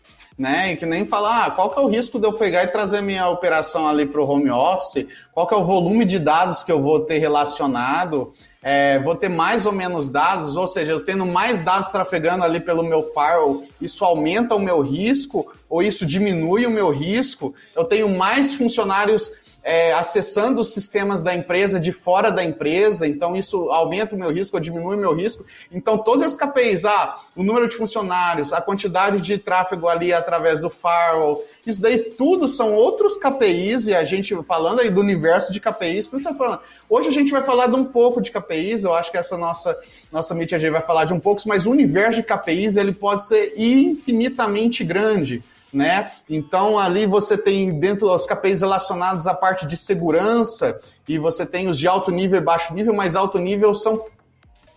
né? 0.41 0.73
E 0.73 0.77
que 0.77 0.87
nem 0.87 1.05
falar, 1.05 1.45
ah, 1.45 1.51
qual 1.51 1.69
que 1.69 1.79
é 1.79 1.83
o 1.83 1.87
risco 1.87 2.19
de 2.19 2.27
eu 2.27 2.33
pegar 2.33 2.65
e 2.65 2.69
trazer 2.69 3.03
minha 3.03 3.29
operação 3.29 3.87
ali 3.87 4.07
para 4.07 4.23
o 4.23 4.27
home 4.27 4.51
office? 4.51 5.07
Qual 5.35 5.47
que 5.47 5.53
é 5.53 5.57
o 5.59 5.67
volume 5.67 6.07
de 6.07 6.19
dados 6.19 6.63
que 6.63 6.73
eu 6.73 6.81
vou 6.81 7.01
ter 7.01 7.19
relacionado? 7.19 8.33
É, 8.63 8.99
vou 9.01 9.15
ter 9.15 9.29
mais 9.29 9.67
ou 9.67 9.73
menos 9.73 10.09
dados, 10.09 10.57
ou 10.57 10.67
seja, 10.67 10.93
eu 10.93 11.05
tendo 11.05 11.27
mais 11.27 11.61
dados 11.61 11.91
trafegando 11.91 12.43
ali 12.43 12.59
pelo 12.59 12.83
meu 12.83 13.03
firewall, 13.03 13.65
isso 13.79 14.03
aumenta 14.03 14.55
o 14.55 14.59
meu 14.59 14.81
risco 14.81 15.53
ou 15.69 15.83
isso 15.83 16.07
diminui 16.07 16.65
o 16.65 16.71
meu 16.71 16.89
risco? 16.89 17.55
Eu 17.77 17.85
tenho 17.85 18.09
mais 18.09 18.55
funcionários 18.55 19.31
é, 19.63 19.93
acessando 19.93 20.61
os 20.61 20.73
sistemas 20.73 21.23
da 21.23 21.35
empresa 21.35 21.79
de 21.79 21.93
fora 21.93 22.31
da 22.31 22.43
empresa, 22.43 23.07
então 23.07 23.37
isso 23.37 23.71
aumenta 23.71 24.15
o 24.15 24.19
meu 24.19 24.31
risco 24.31 24.57
ou 24.57 24.61
diminui 24.61 24.97
o 24.97 25.01
meu 25.01 25.15
risco. 25.15 25.45
Então, 25.71 25.99
todas 25.99 26.23
as 26.23 26.37
KPIs, 26.37 26.85
ah, 26.85 27.21
o 27.37 27.43
número 27.43 27.69
de 27.69 27.77
funcionários, 27.77 28.53
a 28.53 28.61
quantidade 28.61 29.21
de 29.21 29.39
tráfego 29.39 29.89
ali 29.89 30.13
através 30.13 30.61
do 30.61 30.71
firewall, 30.71 31.45
isso 31.67 31.81
daí 31.81 31.99
tudo 31.99 32.49
são 32.49 32.75
outros 32.75 33.17
KPIs, 33.17 33.87
e 33.89 33.95
a 33.95 34.05
gente 34.05 34.35
falando 34.45 34.81
aí 34.81 34.91
do 34.91 35.01
universo 35.01 35.53
de 35.53 35.61
KPIs, 35.61 36.09
por 36.09 36.23
tá 36.23 36.35
falando. 36.35 36.61
Hoje 36.89 37.09
a 37.09 37.13
gente 37.13 37.31
vai 37.31 37.43
falar 37.43 37.67
de 37.67 37.75
um 37.75 37.85
pouco 37.85 38.21
de 38.21 38.31
KPIs, 38.31 38.85
eu 38.85 38.95
acho 38.95 39.11
que 39.11 39.19
essa 39.19 39.37
nossa, 39.37 39.79
nossa 40.11 40.35
Meet 40.35 40.53
vai 40.71 40.83
falar 40.83 41.05
de 41.05 41.13
um 41.13 41.21
pouco, 41.21 41.43
mas 41.47 41.67
o 41.67 41.71
universo 41.71 42.21
de 42.21 42.27
KPIs 42.27 42.77
ele 42.77 42.93
pode 42.93 43.27
ser 43.27 43.53
infinitamente 43.57 44.83
grande 44.83 45.43
né? 45.73 46.13
Então 46.29 46.79
ali 46.79 47.07
você 47.07 47.37
tem 47.37 47.79
dentro 47.79 48.13
os 48.13 48.27
KPIs 48.27 48.61
relacionados 48.61 49.27
à 49.27 49.35
parte 49.35 49.67
de 49.67 49.77
segurança 49.77 50.81
e 51.09 51.19
você 51.19 51.47
tem 51.47 51.69
os 51.69 51.79
de 51.79 51.87
alto 51.87 52.11
nível 52.11 52.39
e 52.39 52.43
baixo 52.43 52.75
nível, 52.75 52.95
mas 52.95 53.15
alto 53.17 53.39
nível 53.39 53.73
são 53.75 54.05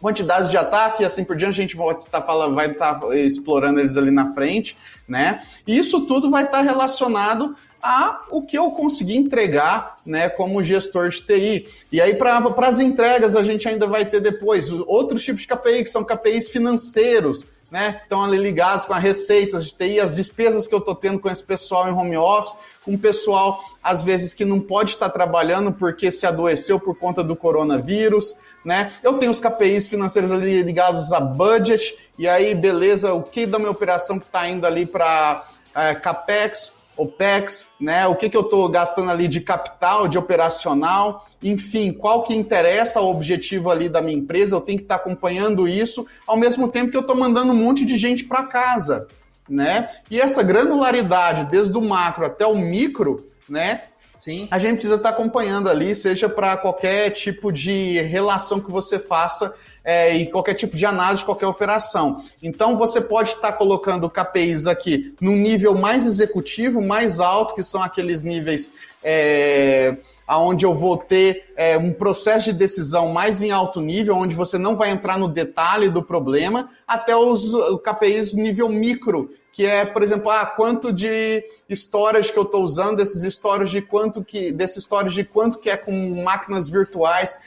quantidades 0.04 0.52
de 0.52 0.58
ataque 0.58 1.02
e 1.02 1.06
assim 1.06 1.24
por 1.24 1.36
diante, 1.36 1.60
a 1.60 1.62
gente 1.62 1.78
vai 1.78 1.94
estar 1.94 2.22
tá 2.22 2.78
tá 2.78 3.16
explorando 3.16 3.80
eles 3.80 3.96
ali 3.96 4.12
na 4.12 4.34
frente, 4.34 4.78
né? 5.08 5.42
E 5.66 5.78
isso 5.78 6.06
tudo 6.06 6.30
vai 6.30 6.44
estar 6.44 6.58
tá 6.58 6.64
relacionado 6.64 7.56
a 7.82 8.26
o 8.30 8.42
que 8.42 8.58
eu 8.58 8.70
consegui 8.72 9.16
entregar, 9.16 9.98
né, 10.06 10.28
como 10.28 10.62
gestor 10.62 11.10
de 11.10 11.22
TI. 11.22 11.68
E 11.92 12.02
aí 12.02 12.16
para 12.16 12.38
as 12.58 12.80
entregas 12.82 13.36
a 13.36 13.44
gente 13.44 13.68
ainda 13.68 13.88
vai 13.88 14.04
ter 14.06 14.20
depois 14.20 14.70
outros 14.72 15.24
tipos 15.24 15.44
de 15.44 15.48
KPI 15.48 15.84
que 15.84 15.90
são 15.90 16.04
KPIs 16.04 16.50
financeiros, 16.50 17.48
né, 17.74 17.94
que 17.94 18.04
estão 18.04 18.24
ali 18.24 18.38
ligados 18.38 18.86
com 18.86 18.94
as 18.94 19.02
receitas 19.02 19.66
de 19.66 19.74
TI, 19.74 20.00
as 20.00 20.16
despesas 20.16 20.68
que 20.68 20.76
eu 20.76 20.78
estou 20.78 20.94
tendo 20.94 21.18
com 21.18 21.28
esse 21.28 21.44
pessoal 21.44 21.90
em 21.90 21.92
home 21.92 22.16
office, 22.16 22.56
com 22.86 22.96
pessoal 22.96 23.60
às 23.82 24.04
vezes 24.04 24.32
que 24.32 24.46
não 24.46 24.60
pode 24.60 24.92
estar 24.92 25.10
trabalhando 25.10 25.72
porque 25.72 26.12
se 26.12 26.28
adoeceu 26.28 26.80
por 26.80 26.96
conta 26.96 27.24
do 27.24 27.36
coronavírus 27.36 28.36
né? 28.64 28.94
Eu 29.04 29.18
tenho 29.18 29.30
os 29.30 29.42
KPIs 29.42 29.88
financeiros 29.88 30.32
ali 30.32 30.62
ligados 30.62 31.12
a 31.12 31.20
budget, 31.20 31.98
e 32.18 32.30
aí, 32.30 32.56
beleza, 32.56 33.14
o 33.14 33.22
que 33.22 33.46
da 33.46 33.60
minha 33.60 33.72
operação 33.72 34.18
que 34.18 34.26
está 34.26 34.48
indo 34.48 34.66
ali 34.66 34.86
para 34.86 35.46
é, 35.76 35.94
CAPEX, 35.96 36.72
OPEX, 36.96 37.68
né? 37.80 38.08
O 38.08 38.16
que, 38.16 38.30
que 38.30 38.38
eu 38.38 38.42
estou 38.42 38.70
gastando 38.70 39.12
ali 39.12 39.28
de 39.28 39.42
capital, 39.42 40.08
de 40.08 40.18
operacional, 40.18 41.28
enfim, 41.44 41.92
qual 41.92 42.24
que 42.24 42.34
interessa 42.34 43.02
o 43.02 43.10
objetivo 43.10 43.70
ali 43.70 43.90
da 43.90 44.02
minha 44.02 44.18
empresa, 44.18 44.56
eu 44.56 44.62
tenho 44.62 44.78
que 44.78 44.86
estar 44.86 44.98
tá 44.98 45.02
acompanhando 45.02 45.68
isso, 45.68 46.06
ao 46.26 46.38
mesmo 46.38 46.68
tempo 46.68 46.92
que 46.92 46.98
eu 46.98 47.02
estou 47.02 47.16
mandando 47.16 47.52
um 47.52 47.56
monte 47.56 47.86
de 47.86 47.98
gente 47.98 48.24
para 48.24 48.44
casa, 48.44 49.08
né? 49.48 49.90
E 50.10 50.20
essa 50.20 50.42
granularidade, 50.42 51.46
desde 51.52 51.78
o 51.78 51.82
macro 51.82 52.26
até 52.26 52.46
o 52.46 52.56
micro, 52.56 53.30
né? 53.48 53.84
Sim. 54.24 54.48
A 54.50 54.58
gente 54.58 54.76
precisa 54.76 54.96
estar 54.96 55.10
acompanhando 55.10 55.70
ali, 55.70 55.94
seja 55.94 56.30
para 56.30 56.56
qualquer 56.56 57.10
tipo 57.10 57.52
de 57.52 58.00
relação 58.04 58.62
que 58.62 58.72
você 58.72 58.98
faça 58.98 59.54
é, 59.84 60.16
e 60.16 60.28
qualquer 60.28 60.54
tipo 60.54 60.78
de 60.78 60.86
análise 60.86 61.20
de 61.20 61.26
qualquer 61.26 61.48
operação. 61.48 62.24
Então 62.42 62.78
você 62.78 63.02
pode 63.02 63.32
estar 63.32 63.52
colocando 63.52 64.10
KPIs 64.10 64.66
aqui 64.66 65.14
num 65.20 65.36
nível 65.36 65.76
mais 65.76 66.06
executivo, 66.06 66.82
mais 66.82 67.20
alto, 67.20 67.54
que 67.54 67.62
são 67.62 67.84
aqueles 67.84 68.24
níveis. 68.24 68.72
É, 69.04 69.98
onde 70.28 70.66
eu 70.66 70.74
vou 70.74 70.98
ter 70.98 71.52
é, 71.56 71.78
um 71.78 71.94
processo 71.94 72.46
de 72.46 72.54
decisão 72.54 73.10
mais 73.10 73.42
em 73.42 73.52
alto 73.52 73.82
nível, 73.82 74.16
onde 74.16 74.36
você 74.36 74.58
não 74.58 74.76
vai 74.76 74.90
entrar 74.90 75.18
no 75.18 75.28
detalhe 75.28 75.90
do 75.90 76.02
problema, 76.02 76.70
até 76.88 77.16
os 77.16 77.52
KPIs 77.84 78.34
nível 78.34 78.70
micro, 78.70 79.30
que 79.52 79.66
é, 79.66 79.86
por 79.86 80.02
exemplo, 80.02 80.32
ah, 80.32 80.46
quanto 80.46 80.92
de 80.92 81.44
histórias 81.70 82.32
que 82.32 82.38
eu 82.38 82.44
estou 82.44 82.64
usando, 82.64 82.98
desses 82.98 83.24
histórias 83.24 83.70
de 83.70 83.82
quanto 83.82 84.24
que, 84.24 84.52
desses 84.52 84.78
histórias 84.78 85.14
de 85.14 85.24
quanto 85.24 85.60
que 85.60 85.70
é 85.70 85.78
com 85.78 86.24
máquinas 86.24 86.68
virtuais. 86.68 87.38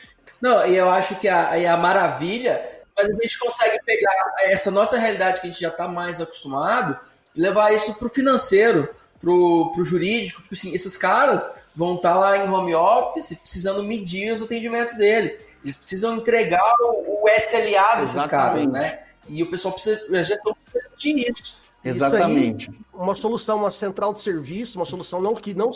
Não, 0.41 0.65
e 0.67 0.77
eu 0.77 0.89
acho 0.89 1.17
que 1.17 1.29
a, 1.29 1.73
a 1.73 1.77
maravilha, 1.77 2.63
mas 2.97 3.09
a 3.09 3.13
gente 3.13 3.39
consegue 3.39 3.83
pegar 3.85 4.15
essa 4.43 4.71
nossa 4.71 4.99
realidade 4.99 5.41
que 5.41 5.49
a 5.49 5.51
gente 5.51 5.61
já 5.61 5.69
está 5.69 5.89
mais 5.89 6.21
acostumado 6.21 6.97
e 7.35 7.41
levar 7.41 7.75
isso 7.75 7.93
para 7.95 8.07
o 8.07 8.11
financeiro, 8.11 8.89
para 9.21 9.31
o 9.31 9.85
jurídico, 9.85 10.41
porque 10.43 10.55
assim, 10.55 10.73
esses 10.75 10.97
caras 10.97 11.53
vão 11.77 11.97
estar 11.97 12.15
tá 12.15 12.19
lá 12.19 12.39
em 12.39 12.49
home 12.49 12.75
office 12.75 13.35
precisando 13.35 13.83
medir 13.83 14.33
os 14.33 14.43
atendimentos 14.43 14.95
dele. 14.95 15.39
Eles 15.63 15.77
precisam 15.77 16.17
entregar 16.17 16.75
o, 16.81 17.25
o 17.25 17.29
SLA 17.29 17.97
desses 17.97 18.17
Exatamente. 18.17 18.31
caras, 18.31 18.71
né? 18.71 19.01
E 19.29 19.43
o 19.43 19.51
pessoal 19.51 19.75
precisa, 19.75 20.01
a 20.11 20.23
gestão 20.23 20.55
precisa 20.55 20.85
de 20.97 21.31
isso. 21.31 21.57
Exatamente. 21.85 22.71
Aí, 22.71 22.77
uma 22.97 23.15
solução, 23.15 23.59
uma 23.59 23.71
central 23.71 24.13
de 24.13 24.21
serviço, 24.21 24.79
uma 24.79 24.87
solução 24.87 25.21
não 25.21 25.35
que 25.35 25.55
não 25.55 25.71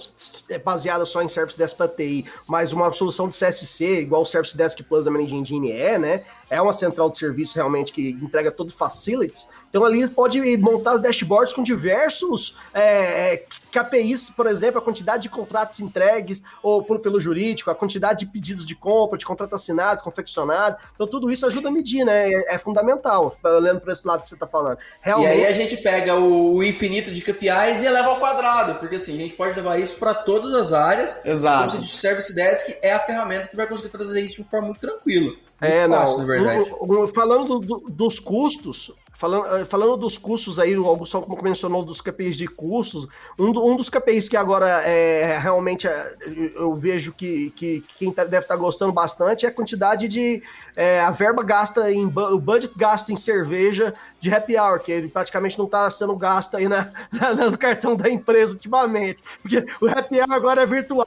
é 0.49 0.59
baseada 0.59 1.05
só 1.05 1.23
em 1.23 1.29
Service 1.29 1.57
Desk 1.57 1.77
para 1.77 1.89
TI, 1.89 2.25
mas 2.47 2.73
uma 2.73 2.93
solução 2.93 3.29
de 3.29 3.37
CSC, 3.37 4.01
igual 4.01 4.23
o 4.23 4.27
Service 4.27 4.57
Desk 4.57 4.83
Plus 4.83 5.05
da 5.05 5.11
Managing 5.11 5.39
Engine 5.39 5.73
é, 5.73 5.99
né? 5.99 6.23
É 6.49 6.61
uma 6.61 6.73
central 6.73 7.11
de 7.11 7.19
serviço 7.19 7.55
realmente 7.55 7.93
que 7.93 8.11
entrega 8.11 8.51
todo 8.51 8.73
facilities. 8.73 9.49
Então 9.69 9.85
ali 9.85 10.09
pode 10.09 10.41
montar 10.57 10.97
dashboards 10.97 11.53
com 11.53 11.63
diversos 11.63 12.59
é, 12.75 13.35
é 13.35 13.47
KPIs, 13.71 14.31
por 14.31 14.47
exemplo, 14.47 14.81
a 14.81 14.83
quantidade 14.83 15.23
de 15.23 15.29
contratos 15.29 15.81
entregues 15.81 16.43
ou 16.63 16.83
por, 16.83 16.99
pelo 16.99 17.21
jurídico, 17.21 17.71
a 17.71 17.75
quantidade 17.75 18.25
de 18.25 18.33
pedidos 18.33 18.67
de 18.67 18.75
compra, 18.75 19.17
de 19.17 19.25
contrato 19.25 19.55
assinado, 19.55 20.03
confeccionado. 20.03 20.77
Então, 20.95 21.07
tudo 21.07 21.31
isso 21.31 21.47
ajuda 21.47 21.69
a 21.69 21.71
medir, 21.71 22.05
né? 22.05 22.31
É, 22.31 22.55
é 22.55 22.59
fundamental, 22.59 23.37
olhando 23.45 23.81
para 23.81 23.93
esse 23.93 24.07
lado 24.07 24.23
que 24.23 24.29
você 24.29 24.35
está 24.35 24.47
falando. 24.47 24.79
Realmente... 25.01 25.29
E 25.29 25.45
aí 25.45 25.47
a 25.47 25.53
gente 25.53 25.77
pega 25.77 26.17
o 26.17 26.63
infinito 26.63 27.10
de 27.13 27.23
KPIs 27.23 27.83
e 27.83 27.87
eleva 27.87 28.09
ao 28.09 28.19
quadrado, 28.19 28.77
porque 28.77 28.97
assim, 28.97 29.15
a 29.15 29.21
gente 29.21 29.35
pode 29.35 29.55
levar 29.55 29.79
isso 29.79 29.97
para 29.97 30.15
todas 30.15 30.53
as 30.55 30.73
áreas. 30.73 31.17
Exato. 31.25 31.73
Como 31.73 31.85
se 31.85 31.95
o 31.95 31.99
Service 31.99 32.35
Desk 32.35 32.77
é 32.83 32.93
a 32.93 33.01
ferramenta 33.01 33.49
que 33.49 33.57
vai 33.57 33.67
conseguir 33.67 33.91
trazer 33.91 34.21
isso 34.21 34.37
de 34.37 34.41
uma 34.43 34.49
forma 34.49 34.67
muito 34.69 34.81
tranquila. 34.81 35.33
é, 35.61 35.87
fácil, 35.87 36.19
não. 36.19 36.27
na 36.27 36.35
verdade. 36.35 37.13
falando 37.15 37.59
do, 37.59 37.61
do, 37.61 37.91
dos 37.91 38.19
custos, 38.19 38.93
Falando, 39.21 39.55
eh, 39.55 39.67
falando 39.67 39.99
dos 39.99 40.17
custos 40.17 40.59
aí, 40.59 40.75
o 40.79 40.87
Augusto 40.87 41.21
como 41.21 41.43
mencionou 41.43 41.85
dos 41.85 42.01
KPIs 42.01 42.39
de 42.39 42.47
custos, 42.47 43.07
um, 43.39 43.53
do, 43.53 43.63
um 43.63 43.77
dos 43.77 43.91
KPIs 43.91 44.31
que 44.31 44.37
agora 44.37 44.67
é 44.83 45.37
realmente 45.39 45.87
é, 45.87 46.17
eu 46.55 46.75
vejo 46.75 47.13
que, 47.13 47.51
que 47.51 47.85
quem 47.99 48.11
tá, 48.11 48.25
deve 48.25 48.47
estar 48.47 48.55
tá 48.55 48.61
gostando 48.61 48.95
bastante 48.95 49.45
é 49.45 49.51
a 49.51 49.53
quantidade 49.53 50.09
de 50.09 50.43
é, 50.75 51.01
a 51.01 51.11
verba 51.11 51.43
gasta 51.43 51.93
em 51.93 52.07
o 52.07 52.39
budget 52.39 52.73
gasto 52.75 53.13
em 53.13 53.17
cerveja 53.17 53.93
de 54.19 54.33
happy 54.33 54.57
hour, 54.57 54.81
que 54.81 54.91
ele 54.91 55.09
praticamente 55.09 55.59
não 55.59 55.67
está 55.67 55.91
sendo 55.91 56.17
gasto 56.17 56.57
aí 56.57 56.67
na, 56.67 56.91
na, 57.13 57.35
no 57.35 57.59
cartão 57.59 57.95
da 57.95 58.09
empresa 58.09 58.55
ultimamente, 58.55 59.23
porque 59.43 59.67
o 59.83 59.87
happy 59.87 60.19
hour 60.19 60.33
agora 60.33 60.63
é 60.63 60.67
virtual. 60.67 61.07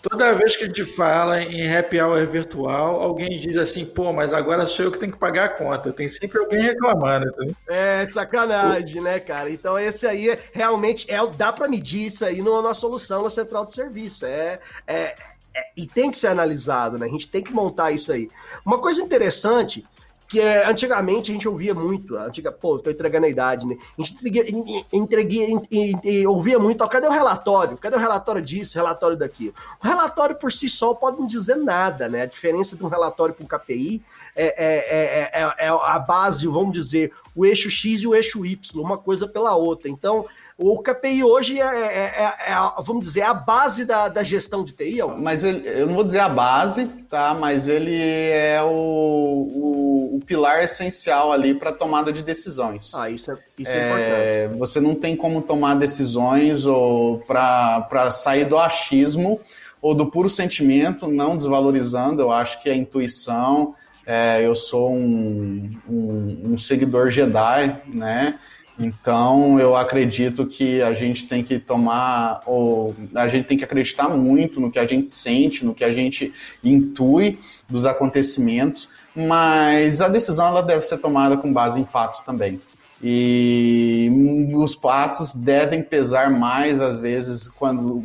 Toda 0.00 0.34
vez 0.34 0.56
que 0.56 0.64
a 0.64 0.66
gente 0.66 0.84
fala 0.84 1.42
em 1.42 1.74
happy 1.74 2.00
hour 2.00 2.26
virtual, 2.26 3.00
alguém 3.00 3.38
diz 3.38 3.56
assim, 3.56 3.84
pô, 3.84 4.12
mas 4.12 4.32
agora 4.32 4.64
sou 4.66 4.86
eu 4.86 4.92
que 4.92 4.98
tenho 4.98 5.12
que 5.12 5.18
pagar 5.18 5.44
a 5.46 5.48
conta. 5.48 5.92
Tem 5.92 6.08
sempre 6.08 6.38
alguém 6.38 6.62
reclamando. 6.62 7.32
Tá? 7.32 7.44
É, 7.68 8.06
sacanagem, 8.06 9.02
né, 9.02 9.18
cara? 9.18 9.50
Então 9.50 9.78
esse 9.78 10.06
aí 10.06 10.30
é, 10.30 10.38
realmente 10.52 11.10
é, 11.10 11.18
dá 11.26 11.52
para 11.52 11.68
medir 11.68 12.06
isso 12.06 12.24
aí 12.24 12.38
na 12.40 12.62
nossa 12.62 12.80
solução 12.80 13.22
na 13.22 13.30
central 13.30 13.66
de 13.66 13.74
serviço. 13.74 14.24
É, 14.24 14.60
é, 14.86 15.14
é, 15.54 15.70
e 15.76 15.86
tem 15.86 16.10
que 16.10 16.18
ser 16.18 16.28
analisado, 16.28 16.98
né? 16.98 17.06
A 17.06 17.10
gente 17.10 17.28
tem 17.28 17.42
que 17.42 17.52
montar 17.52 17.90
isso 17.90 18.12
aí. 18.12 18.30
Uma 18.64 18.78
coisa 18.78 19.02
interessante 19.02 19.84
que 20.28 20.40
é, 20.40 20.68
antigamente 20.68 21.30
a 21.30 21.34
gente 21.34 21.48
ouvia 21.48 21.74
muito, 21.74 22.14
antiga, 22.14 22.52
pô, 22.52 22.78
tô 22.78 22.90
entregando 22.90 23.24
a 23.24 23.30
idade, 23.30 23.66
né? 23.66 23.78
A 23.98 24.02
gente 24.02 24.14
entreguia, 24.14 24.44
entreguia, 24.92 26.28
ouvia 26.28 26.58
muito, 26.58 26.84
ó, 26.84 26.86
cadê 26.86 27.06
o 27.06 27.10
relatório? 27.10 27.78
Cadê 27.78 27.96
o 27.96 27.98
relatório 27.98 28.42
disso, 28.42 28.76
relatório 28.76 29.16
daquilo? 29.16 29.54
O 29.82 29.86
relatório 29.86 30.36
por 30.36 30.52
si 30.52 30.68
só 30.68 30.92
pode 30.92 31.18
não 31.18 31.26
dizer 31.26 31.56
nada, 31.56 32.10
né? 32.10 32.22
A 32.22 32.26
diferença 32.26 32.76
de 32.76 32.84
um 32.84 32.88
relatório 32.88 33.34
para 33.34 33.42
um 33.42 33.48
KPI 33.48 34.02
é, 34.36 34.46
é, 34.46 35.42
é, 35.42 35.66
é, 35.66 35.68
a 35.68 35.98
base, 35.98 36.46
vamos 36.46 36.74
dizer, 36.74 37.10
o 37.34 37.46
eixo 37.46 37.70
X 37.70 38.02
e 38.02 38.06
o 38.06 38.14
eixo 38.14 38.44
Y, 38.44 38.82
uma 38.82 38.98
coisa 38.98 39.26
pela 39.26 39.56
outra. 39.56 39.88
Então, 39.88 40.26
o 40.60 40.82
KPI 40.82 41.22
hoje 41.22 41.60
é, 41.60 41.64
é, 41.64 42.24
é, 42.48 42.52
é 42.52 42.82
vamos 42.82 43.06
dizer, 43.06 43.22
a 43.22 43.32
base 43.32 43.84
da, 43.84 44.08
da 44.08 44.24
gestão 44.24 44.64
de 44.64 44.72
TI. 44.72 44.98
Mas 45.16 45.44
ele, 45.44 45.62
eu 45.68 45.86
não 45.86 45.94
vou 45.94 46.02
dizer 46.02 46.18
a 46.18 46.28
base, 46.28 46.86
tá? 47.08 47.32
Mas 47.32 47.68
ele 47.68 47.96
é 47.96 48.60
o, 48.60 48.66
o, 48.66 50.16
o 50.16 50.20
pilar 50.26 50.64
essencial 50.64 51.30
ali 51.30 51.54
para 51.54 51.70
tomada 51.70 52.12
de 52.12 52.24
decisões. 52.24 52.92
Ah, 52.92 53.08
isso 53.08 53.30
é, 53.30 53.38
isso 53.56 53.70
é, 53.70 54.46
importante. 54.46 54.58
Você 54.58 54.80
não 54.80 54.96
tem 54.96 55.14
como 55.14 55.40
tomar 55.42 55.76
decisões 55.76 56.66
ou 56.66 57.20
para 57.20 58.10
sair 58.10 58.44
do 58.44 58.58
achismo 58.58 59.40
ou 59.80 59.94
do 59.94 60.06
puro 60.06 60.28
sentimento, 60.28 61.06
não 61.06 61.36
desvalorizando. 61.36 62.20
Eu 62.20 62.32
acho 62.32 62.60
que 62.60 62.68
a 62.68 62.74
intuição. 62.74 63.76
É, 64.04 64.44
eu 64.44 64.56
sou 64.56 64.90
um, 64.90 65.70
um, 65.86 66.52
um 66.52 66.58
seguidor 66.58 67.10
Jedi, 67.10 67.80
né? 67.92 68.38
Então, 68.78 69.58
eu 69.58 69.74
acredito 69.74 70.46
que 70.46 70.80
a 70.80 70.94
gente 70.94 71.26
tem 71.26 71.42
que 71.42 71.58
tomar, 71.58 72.42
ou 72.46 72.94
a 73.14 73.26
gente 73.26 73.46
tem 73.46 73.58
que 73.58 73.64
acreditar 73.64 74.08
muito 74.08 74.60
no 74.60 74.70
que 74.70 74.78
a 74.78 74.86
gente 74.86 75.10
sente, 75.10 75.64
no 75.64 75.74
que 75.74 75.82
a 75.82 75.92
gente 75.92 76.32
intui 76.62 77.40
dos 77.68 77.84
acontecimentos, 77.84 78.88
mas 79.14 80.00
a 80.00 80.08
decisão 80.08 80.46
ela 80.46 80.62
deve 80.62 80.82
ser 80.82 80.98
tomada 80.98 81.36
com 81.36 81.52
base 81.52 81.80
em 81.80 81.84
fatos 81.84 82.20
também. 82.20 82.60
E 83.02 84.10
os 84.54 84.74
fatos 84.74 85.32
devem 85.32 85.82
pesar 85.82 86.30
mais 86.30 86.80
às 86.80 86.98
vezes 86.98 87.46
quando 87.48 88.04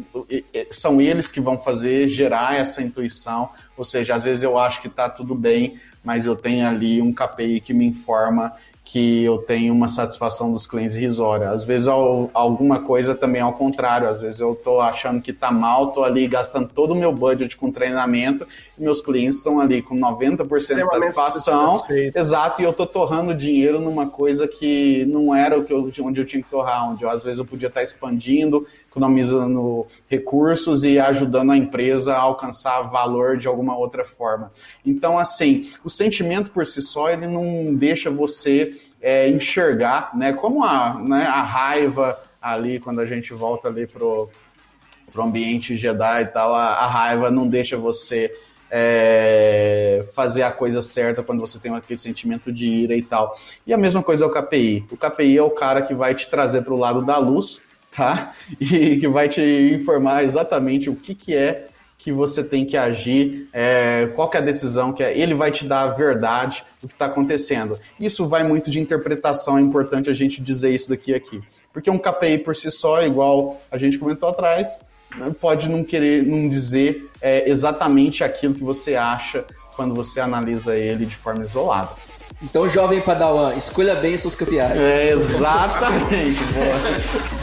são 0.69 1.01
eles 1.01 1.31
que 1.31 1.39
vão 1.39 1.57
fazer 1.57 2.07
gerar 2.07 2.55
essa 2.55 2.81
intuição, 2.81 3.49
ou 3.75 3.83
seja, 3.83 4.13
às 4.15 4.21
vezes 4.21 4.43
eu 4.43 4.57
acho 4.57 4.81
que 4.81 4.87
está 4.87 5.09
tudo 5.09 5.33
bem, 5.33 5.79
mas 6.03 6.25
eu 6.25 6.35
tenho 6.35 6.67
ali 6.67 7.01
um 7.01 7.13
KPI 7.13 7.59
que 7.59 7.73
me 7.73 7.85
informa 7.85 8.53
que 8.93 9.23
eu 9.23 9.39
tenho 9.39 9.73
uma 9.73 9.87
satisfação 9.87 10.53
dos 10.53 10.67
clientes 10.67 10.95
irrisória. 10.95 11.49
Às 11.49 11.63
vezes 11.63 11.87
alguma 11.87 12.79
coisa 12.79 13.15
também 13.15 13.41
ao 13.41 13.53
contrário, 13.53 14.07
às 14.07 14.21
vezes 14.21 14.39
eu 14.39 14.53
estou 14.53 14.79
achando 14.79 15.19
que 15.19 15.31
está 15.31 15.51
mal, 15.51 15.87
estou 15.87 16.03
ali 16.03 16.27
gastando 16.27 16.69
todo 16.69 16.91
o 16.91 16.95
meu 16.95 17.11
budget 17.11 17.57
com 17.57 17.71
treinamento 17.71 18.47
e 18.77 18.83
meus 18.83 19.01
clientes 19.01 19.39
estão 19.39 19.59
ali 19.59 19.81
com 19.81 19.97
90% 19.97 20.47
de 20.47 20.85
satisfação. 20.85 21.83
Exato, 22.15 22.61
e 22.61 22.65
eu 22.65 22.69
estou 22.69 22.85
torrando 22.85 23.33
dinheiro 23.33 23.79
numa 23.79 24.05
coisa 24.05 24.47
que 24.47 25.07
não 25.07 25.33
era 25.33 25.57
o 25.57 25.63
que 25.63 25.73
eu, 25.73 25.91
onde 26.03 26.21
eu 26.21 26.25
tinha 26.25 26.43
que 26.43 26.49
torrar, 26.51 26.91
onde 26.91 27.03
eu, 27.03 27.09
às 27.09 27.23
vezes 27.23 27.39
eu 27.39 27.45
podia 27.45 27.69
estar 27.69 27.81
expandindo, 27.81 28.67
economizando 28.91 29.87
recursos 30.07 30.83
e 30.83 30.99
ajudando 30.99 31.51
a 31.51 31.57
empresa 31.57 32.13
a 32.13 32.19
alcançar 32.19 32.83
valor 32.83 33.37
de 33.37 33.47
alguma 33.47 33.75
outra 33.75 34.05
forma. 34.05 34.51
Então, 34.85 35.17
assim, 35.17 35.67
o 35.83 35.89
sentimento 35.89 36.51
por 36.51 36.67
si 36.67 36.79
só, 36.79 37.09
ele 37.09 37.25
não 37.25 37.73
deixa 37.73 38.11
você 38.11 38.82
é, 39.03 39.27
enxergar, 39.27 40.15
né, 40.15 40.31
como 40.31 40.63
a, 40.63 40.97
né, 40.97 41.25
a 41.25 41.43
raiva 41.43 42.17
ali, 42.41 42.79
quando 42.79 43.01
a 43.01 43.05
gente 43.05 43.33
volta 43.33 43.67
ali 43.67 43.85
pro, 43.85 44.29
pro 45.11 45.23
ambiente 45.23 45.75
Jedi 45.75 46.21
e 46.21 46.25
tal, 46.27 46.55
a, 46.55 46.67
a 46.69 46.87
raiva 46.87 47.29
não 47.29 47.45
deixa 47.45 47.75
você 47.75 48.33
é, 48.71 50.05
fazer 50.15 50.43
a 50.43 50.51
coisa 50.51 50.81
certa 50.81 51.21
quando 51.21 51.41
você 51.41 51.59
tem 51.59 51.75
aquele 51.75 51.99
sentimento 51.99 52.51
de 52.51 52.65
ira 52.65 52.95
e 52.95 53.01
tal. 53.01 53.37
E 53.67 53.73
a 53.73 53.77
mesma 53.77 54.01
coisa 54.01 54.23
é 54.23 54.27
o 54.27 54.31
KPI. 54.31 54.85
O 54.89 54.95
KPI 54.95 55.37
é 55.37 55.43
o 55.43 55.51
cara 55.51 55.81
que 55.81 55.93
vai 55.93 56.15
te 56.15 56.29
trazer 56.29 56.61
para 56.63 56.73
o 56.73 56.77
lado 56.77 57.05
da 57.05 57.17
luz, 57.17 57.59
tá? 57.91 58.33
E 58.59 58.97
que 58.97 59.07
vai 59.09 59.27
te 59.27 59.41
informar 59.73 60.23
exatamente 60.23 60.89
o 60.89 60.95
que, 60.95 61.13
que 61.13 61.35
é 61.35 61.67
que 62.03 62.11
você 62.11 62.43
tem 62.43 62.65
que 62.65 62.75
agir, 62.75 63.47
é, 63.53 64.09
qual 64.13 64.29
que 64.29 64.35
é 64.35 64.41
a 64.41 64.43
decisão 64.43 64.91
que 64.91 65.01
é. 65.01 65.17
Ele 65.17 65.33
vai 65.33 65.49
te 65.51 65.65
dar 65.65 65.83
a 65.83 65.87
verdade 65.87 66.61
do 66.81 66.87
que 66.89 66.93
está 66.93 67.05
acontecendo. 67.05 67.79
Isso 67.97 68.27
vai 68.27 68.43
muito 68.43 68.69
de 68.69 68.77
interpretação, 68.77 69.57
é 69.57 69.61
importante 69.61 70.09
a 70.09 70.13
gente 70.13 70.41
dizer 70.41 70.71
isso 70.71 70.89
daqui 70.89 71.13
aqui. 71.13 71.41
Porque 71.71 71.89
um 71.89 71.97
KPI 71.97 72.39
por 72.39 72.57
si 72.57 72.69
só, 72.69 73.01
igual 73.01 73.61
a 73.71 73.77
gente 73.77 73.97
comentou 73.97 74.27
atrás, 74.27 74.77
né, 75.15 75.33
pode 75.39 75.69
não 75.69 75.81
querer, 75.81 76.23
não 76.23 76.49
dizer 76.49 77.09
é, 77.21 77.49
exatamente 77.49 78.21
aquilo 78.21 78.53
que 78.53 78.63
você 78.63 78.95
acha 78.95 79.45
quando 79.73 79.95
você 79.95 80.19
analisa 80.19 80.75
ele 80.75 81.05
de 81.05 81.15
forma 81.15 81.45
isolada. 81.45 81.91
Então, 82.41 82.67
jovem 82.67 82.99
Padawan, 82.99 83.55
escolha 83.55 83.95
bem 83.95 84.15
os 84.15 84.21
seus 84.21 84.35
KPIs. 84.35 84.59
É, 84.59 85.11
exatamente. 85.11 86.41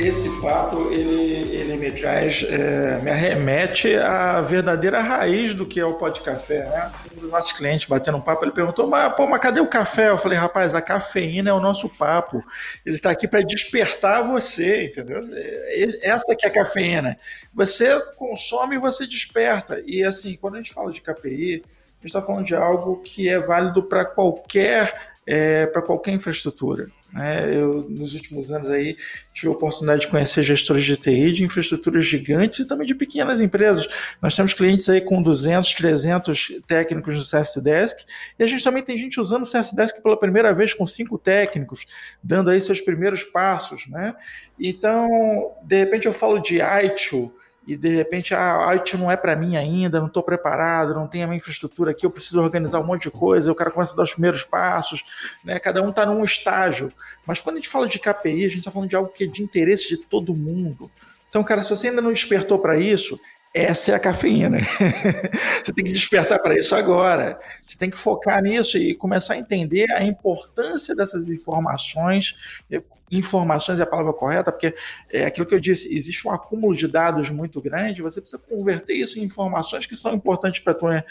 esse 0.00 0.40
papo, 0.40 0.90
ele, 0.90 1.54
ele 1.54 1.76
me 1.76 1.90
traz, 1.90 2.42
é, 2.48 2.98
me 3.02 3.10
arremete 3.10 3.94
à 3.96 4.40
verdadeira 4.40 5.00
raiz 5.00 5.54
do 5.54 5.66
que 5.66 5.78
é 5.78 5.84
o 5.84 5.94
pó 5.94 6.08
de 6.08 6.20
café, 6.20 6.64
né? 6.64 6.90
Um 7.12 7.20
dos 7.20 7.30
nossos 7.30 7.52
clientes 7.52 7.86
batendo 7.86 8.16
um 8.16 8.20
papo, 8.20 8.44
ele 8.44 8.52
perguntou, 8.52 8.86
mas, 8.86 9.12
pô, 9.14 9.26
mas 9.26 9.40
cadê 9.40 9.60
o 9.60 9.66
café? 9.66 10.08
Eu 10.08 10.16
falei, 10.16 10.38
rapaz, 10.38 10.74
a 10.74 10.80
cafeína 10.80 11.50
é 11.50 11.52
o 11.52 11.60
nosso 11.60 11.88
papo. 11.88 12.42
Ele 12.84 12.96
está 12.96 13.10
aqui 13.10 13.28
para 13.28 13.42
despertar 13.42 14.24
você, 14.24 14.86
entendeu? 14.86 15.22
É, 15.32 16.08
essa 16.08 16.34
que 16.34 16.46
é 16.46 16.48
a 16.48 16.52
cafeína. 16.52 17.18
Você 17.52 18.00
consome 18.16 18.76
e 18.76 18.80
você 18.80 19.06
desperta. 19.06 19.82
E 19.84 20.02
assim, 20.02 20.36
quando 20.40 20.54
a 20.54 20.58
gente 20.58 20.72
fala 20.72 20.90
de 20.92 21.02
KPI, 21.02 21.62
a 21.62 22.02
gente 22.02 22.06
está 22.06 22.22
falando 22.22 22.46
de 22.46 22.54
algo 22.54 23.02
que 23.02 23.28
é 23.28 23.38
válido 23.38 23.82
para 23.82 24.06
qualquer, 24.06 25.12
é, 25.26 25.66
para 25.66 25.82
qualquer 25.82 26.12
infraestrutura. 26.12 26.90
Né? 27.12 27.56
Eu, 27.56 27.86
nos 27.88 28.14
últimos 28.14 28.50
anos 28.50 28.70
aí, 28.70 28.96
tive 29.32 29.48
a 29.48 29.50
oportunidade 29.50 30.02
de 30.02 30.08
conhecer 30.08 30.42
gestores 30.42 30.84
de 30.84 30.96
TI 30.96 31.32
de 31.32 31.44
infraestruturas 31.44 32.04
gigantes 32.04 32.60
e 32.60 32.68
também 32.68 32.86
de 32.86 32.94
pequenas 32.94 33.40
empresas. 33.40 33.88
Nós 34.22 34.34
temos 34.34 34.54
clientes 34.54 34.88
aí 34.88 35.00
com 35.00 35.22
200, 35.22 35.74
300 35.74 36.52
técnicos 36.66 37.14
no 37.14 37.22
Service 37.22 37.60
Desk 37.60 38.04
e 38.38 38.42
a 38.42 38.46
gente 38.46 38.62
também 38.62 38.82
tem 38.82 38.96
gente 38.96 39.20
usando 39.20 39.42
o 39.42 39.46
Service 39.46 39.74
Desk 39.74 40.00
pela 40.02 40.18
primeira 40.18 40.54
vez 40.54 40.72
com 40.72 40.86
cinco 40.86 41.18
técnicos, 41.18 41.86
dando 42.22 42.50
aí 42.50 42.60
seus 42.60 42.80
primeiros 42.80 43.24
passos. 43.24 43.86
Né? 43.88 44.14
Então, 44.58 45.52
de 45.62 45.78
repente 45.78 46.06
eu 46.06 46.12
falo 46.12 46.38
de 46.38 46.58
ITIL, 46.60 47.34
e 47.70 47.76
de 47.76 47.88
repente 47.88 48.34
ah, 48.34 48.68
a 48.68 48.72
IT 48.72 48.96
não 48.96 49.08
é 49.08 49.16
para 49.16 49.36
mim 49.36 49.56
ainda, 49.56 50.00
não 50.00 50.08
estou 50.08 50.24
preparado, 50.24 50.92
não 50.92 51.06
tenho 51.06 51.22
a 51.22 51.26
minha 51.28 51.36
infraestrutura 51.36 51.92
aqui, 51.92 52.04
eu 52.04 52.10
preciso 52.10 52.42
organizar 52.42 52.80
um 52.80 52.84
monte 52.84 53.02
de 53.02 53.12
coisa, 53.12 53.52
o 53.52 53.54
cara 53.54 53.70
começa 53.70 53.92
a 53.92 53.96
dar 53.96 54.02
os 54.02 54.12
primeiros 54.12 54.42
passos, 54.42 55.04
né? 55.44 55.56
cada 55.60 55.80
um 55.80 55.90
está 55.90 56.04
num 56.04 56.24
estágio. 56.24 56.92
Mas 57.24 57.40
quando 57.40 57.56
a 57.56 57.58
gente 57.58 57.68
fala 57.68 57.86
de 57.86 58.00
KPI, 58.00 58.44
a 58.44 58.48
gente 58.48 58.58
está 58.58 58.72
falando 58.72 58.88
de 58.88 58.96
algo 58.96 59.12
que 59.12 59.22
é 59.22 59.26
de 59.28 59.40
interesse 59.40 59.88
de 59.88 59.98
todo 59.98 60.34
mundo. 60.34 60.90
Então, 61.28 61.44
cara, 61.44 61.62
se 61.62 61.70
você 61.70 61.88
ainda 61.88 62.02
não 62.02 62.12
despertou 62.12 62.58
para 62.58 62.76
isso, 62.76 63.20
essa 63.52 63.90
é 63.90 63.94
a 63.94 63.98
cafeína. 63.98 64.58
você 65.64 65.72
tem 65.72 65.84
que 65.84 65.92
despertar 65.92 66.40
para 66.40 66.56
isso 66.56 66.74
agora. 66.74 67.38
Você 67.64 67.76
tem 67.76 67.90
que 67.90 67.98
focar 67.98 68.40
nisso 68.40 68.78
e 68.78 68.94
começar 68.94 69.34
a 69.34 69.38
entender 69.38 69.90
a 69.90 70.04
importância 70.04 70.94
dessas 70.94 71.26
informações. 71.28 72.36
Informações 73.10 73.80
é 73.80 73.82
a 73.82 73.86
palavra 73.86 74.12
correta, 74.12 74.52
porque 74.52 74.72
é 75.12 75.24
aquilo 75.24 75.44
que 75.44 75.54
eu 75.54 75.58
disse: 75.58 75.92
existe 75.92 76.28
um 76.28 76.30
acúmulo 76.30 76.76
de 76.76 76.86
dados 76.86 77.28
muito 77.28 77.60
grande. 77.60 78.02
Você 78.02 78.20
precisa 78.20 78.40
converter 78.40 78.94
isso 78.94 79.18
em 79.18 79.24
informações 79.24 79.84
que 79.84 79.96
são 79.96 80.14
importantes 80.14 80.60
para 80.60 80.72
a 80.72 80.76
tua, 80.76 81.04